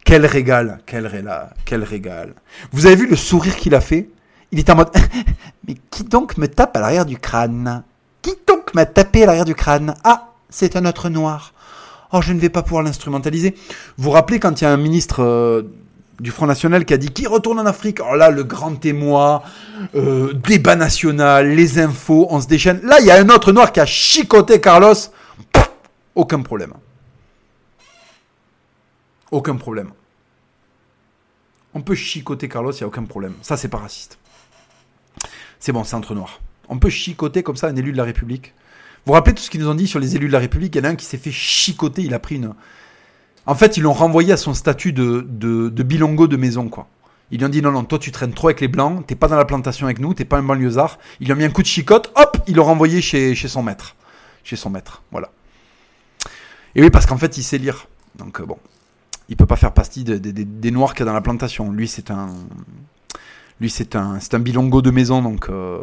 Quel 0.05 0.27
régal, 0.27 0.81
quel 0.85 1.07
régal, 1.07 1.55
quel 1.65 1.85
régal. 1.85 2.35
Vous 2.73 2.87
avez 2.87 2.97
vu 2.97 3.07
le 3.07 3.17
sourire 3.17 3.57
qu'il 3.57 3.75
a 3.75 3.81
fait? 3.81 4.09
Il 4.51 4.59
est 4.59 4.69
en 4.69 4.77
mode 4.77 4.91
Mais 5.69 5.77
qui 5.91 6.03
donc 6.05 6.37
me 6.37 6.49
tape 6.49 6.77
à 6.77 6.81
l'arrière 6.81 7.07
du 7.07 7.17
crâne? 7.17 7.85
Qui 8.21 8.35
donc 8.47 8.75
m'a 8.75 8.85
tapé 8.85 9.23
à 9.23 9.27
l'arrière 9.27 9.45
du 9.45 9.55
crâne? 9.55 9.95
Ah, 10.03 10.33
c'est 10.51 10.77
un 10.77 10.85
autre 10.85 11.09
noir. 11.09 11.55
Oh, 12.13 12.21
je 12.21 12.33
ne 12.35 12.39
vais 12.39 12.51
pas 12.51 12.63
pouvoir 12.63 12.83
l'instrumentaliser. 12.83 13.55
Vous 13.97 14.05
vous 14.05 14.11
rappelez 14.11 14.39
quand 14.39 14.61
il 14.61 14.65
y 14.65 14.67
a 14.67 14.71
un 14.71 14.77
ministre 14.77 15.23
euh, 15.23 15.63
du 16.21 16.31
Front 16.31 16.47
National 16.47 16.85
qui 16.85 16.93
a 16.93 16.99
dit 16.99 17.09
qui 17.09 17.27
retourne 17.27 17.59
en 17.59 17.65
Afrique? 17.65 18.01
Oh 18.07 18.15
là, 18.15 18.31
le 18.31 18.45
grand 18.45 18.75
témoin, 18.75 19.43
euh, 19.95 20.35
débat 20.35 20.77
national, 20.77 21.49
les 21.49 21.79
infos, 21.79 22.27
on 22.29 22.41
se 22.41 22.47
déchaîne. 22.47 22.81
Là, 22.83 23.01
il 23.01 23.07
y 23.07 23.11
a 23.11 23.17
un 23.17 23.29
autre 23.31 23.53
noir 23.53 23.73
qui 23.73 23.81
a 23.81 23.87
chicoté 23.87 24.61
Carlos. 24.61 24.95
aucun 26.15 26.43
problème. 26.43 26.75
Aucun 29.31 29.57
problème. 29.57 29.91
On 31.73 31.81
peut 31.81 31.95
chicoter 31.95 32.49
Carlos, 32.49 32.73
il 32.73 32.77
n'y 32.77 32.85
a 32.85 32.87
aucun 32.89 33.05
problème. 33.05 33.33
Ça, 33.41 33.57
c'est 33.57 33.69
pas 33.69 33.79
raciste. 33.79 34.19
C'est 35.59 35.73
bon, 35.73 35.85
c'est 35.85 35.97
entre 35.97 36.15
noirs. 36.15 36.41
On 36.69 36.79
peut 36.79 36.91
chicoter 36.91 37.43
comme 37.43 37.57
ça 37.57 37.69
un 37.69 37.77
élu 37.77 37.93
de 37.93 37.97
la 37.97 38.05
République. 38.05 38.53
Vous 39.07 39.13
rappelez 39.13 39.35
tout 39.35 39.43
ce 39.43 39.51
qu'ils 39.51 39.61
nous 39.61 39.69
ont 39.69 39.75
dit 39.75 39.87
sur 39.87 39.99
les 39.99 40.17
élus 40.17 40.29
de 40.29 40.33
la 40.33 40.39
République? 40.39 40.75
Il 40.75 40.79
y 40.79 40.81
en 40.83 40.85
a 40.85 40.93
un 40.93 40.97
qui 40.97 41.05
s'est 41.05 41.19
fait 41.19 41.33
chicoter, 41.33 42.03
il 42.03 42.15
a 42.15 42.19
pris 42.19 42.37
une. 42.37 42.55
En 43.47 43.55
fait, 43.55 43.77
ils 43.77 43.83
l'ont 43.83 43.93
renvoyé 43.93 44.33
à 44.33 44.37
son 44.37 44.55
statut 44.55 44.93
de, 44.93 45.27
de, 45.29 45.83
bilongo 45.83 46.29
de 46.29 46.37
maison, 46.37 46.69
quoi. 46.69 46.87
Ils 47.33 47.39
lui 47.39 47.47
ont 47.47 47.49
dit 47.49 47.63
non, 47.63 47.73
non, 47.73 47.85
toi 47.85 47.99
tu 47.99 48.13
traînes 48.13 48.35
trop 48.35 48.49
avec 48.49 48.61
les 48.61 48.69
blancs, 48.69 49.07
t'es 49.07 49.15
pas 49.15 49.27
dans 49.27 49.37
la 49.37 49.47
plantation 49.47 49.87
avec 49.87 49.99
nous, 49.99 50.13
t'es 50.13 50.27
pas 50.27 50.37
un 50.37 50.43
banlieusard. 50.43 50.99
Ils 51.19 51.27
lui 51.27 51.33
ont 51.33 51.37
mis 51.37 51.45
un 51.45 51.51
coup 51.51 51.63
de 51.63 51.67
chicote, 51.67 52.13
hop, 52.15 52.37
ils 52.47 52.55
l'ont 52.55 52.65
renvoyé 52.65 53.01
chez, 53.01 53.35
son 53.35 53.63
maître. 53.63 53.97
Chez 54.45 54.57
son 54.57 54.69
maître, 54.69 55.03
voilà. 55.11 55.31
Et 56.75 56.83
oui, 56.83 56.91
parce 56.91 57.07
qu'en 57.07 57.17
fait, 57.17 57.39
il 57.39 57.43
sait 57.43 57.59
lire. 57.59 57.87
Donc 58.17 58.41
euh, 58.41 58.45
bon 58.45 58.59
il 59.29 59.37
peut 59.37 59.47
pas 59.47 59.57
faire 59.57 59.73
partie 59.73 60.05
des 60.05 60.71
noirs 60.71 60.93
qu'il 60.93 61.01
y 61.01 61.03
a 61.05 61.07
dans 61.07 61.15
la 61.15 61.23
plantation. 61.23 61.73
Lui, 61.73 61.89
c'est 61.89 62.11
un, 62.11 62.35
lui, 63.63 63.71
c'est 63.71 63.97
un, 63.97 64.19
c'est 64.21 64.35
un 64.35 64.41
bilongo 64.41 64.83
de 64.83 64.91
maison, 64.91 65.23
donc, 65.23 65.47
euh, 65.49 65.79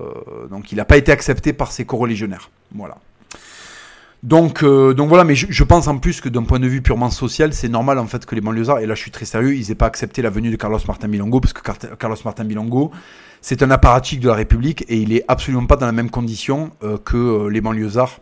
donc 0.52 0.72
il 0.72 0.76
n'a 0.76 0.86
pas 0.86 0.98
été 0.98 1.12
accepté 1.12 1.54
par 1.54 1.72
ses 1.72 1.86
coreligionnaires. 1.86 2.52
Voilà. 2.76 2.98
Donc, 4.22 4.64
euh, 4.64 4.94
donc 4.94 5.08
voilà, 5.08 5.24
mais 5.24 5.34
je, 5.34 5.64
pense 5.64 5.88
en 5.88 5.98
plus 5.98 6.20
que 6.20 6.28
d'un 6.28 6.44
point 6.44 6.60
de 6.60 6.68
vue 6.68 6.82
purement 6.82 7.10
social, 7.10 7.54
c'est 7.54 7.70
normal 7.70 7.98
en 7.98 8.06
fait 8.06 8.26
que 8.26 8.36
les 8.36 8.42
banlieusards, 8.42 8.80
et 8.80 8.86
là 8.86 8.94
je 8.94 9.02
suis 9.02 9.12
très 9.12 9.24
sérieux, 9.24 9.56
ils 9.56 9.70
n'aient 9.70 9.76
pas 9.76 9.86
accepté 9.86 10.22
la 10.22 10.30
venue 10.30 10.52
de 10.52 10.58
Carlos 10.58 10.80
Martin 10.88 11.08
Bilongo, 11.08 11.40
parce 11.40 11.54
que 11.54 11.62
Carlos 11.96 12.18
Martin 12.26 12.44
Bilongo, 12.44 12.92
c'est 13.42 13.64
un 13.64 13.72
apparatchik 13.72 14.20
de 14.20 14.28
la 14.28 14.36
République, 14.36 14.84
et 14.90 14.98
il 14.98 15.14
est 15.14 15.24
absolument 15.30 15.66
pas 15.66 15.78
dans 15.78 15.86
la 15.86 15.94
même 15.94 16.10
condition 16.10 16.72
euh, 16.84 16.98
que 16.98 17.48
les 17.48 17.62
banlieusards 17.62 18.20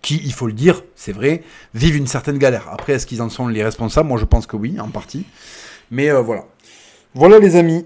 qui, 0.00 0.20
il 0.24 0.32
faut 0.32 0.46
le 0.46 0.52
dire, 0.52 0.84
c'est 0.94 1.12
vrai, 1.12 1.42
vivent 1.74 1.96
une 1.96 2.06
certaine 2.06 2.38
galère. 2.38 2.68
Après, 2.72 2.92
est-ce 2.94 3.06
qu'ils 3.06 3.20
en 3.20 3.28
sont 3.28 3.48
les 3.48 3.64
responsables? 3.64 4.08
Moi, 4.08 4.18
je 4.18 4.24
pense 4.24 4.46
que 4.46 4.56
oui, 4.56 4.80
en 4.80 4.88
partie. 4.88 5.26
Mais 5.90 6.10
voilà. 6.10 6.44
Voilà 7.12 7.40
les 7.40 7.56
amis, 7.56 7.84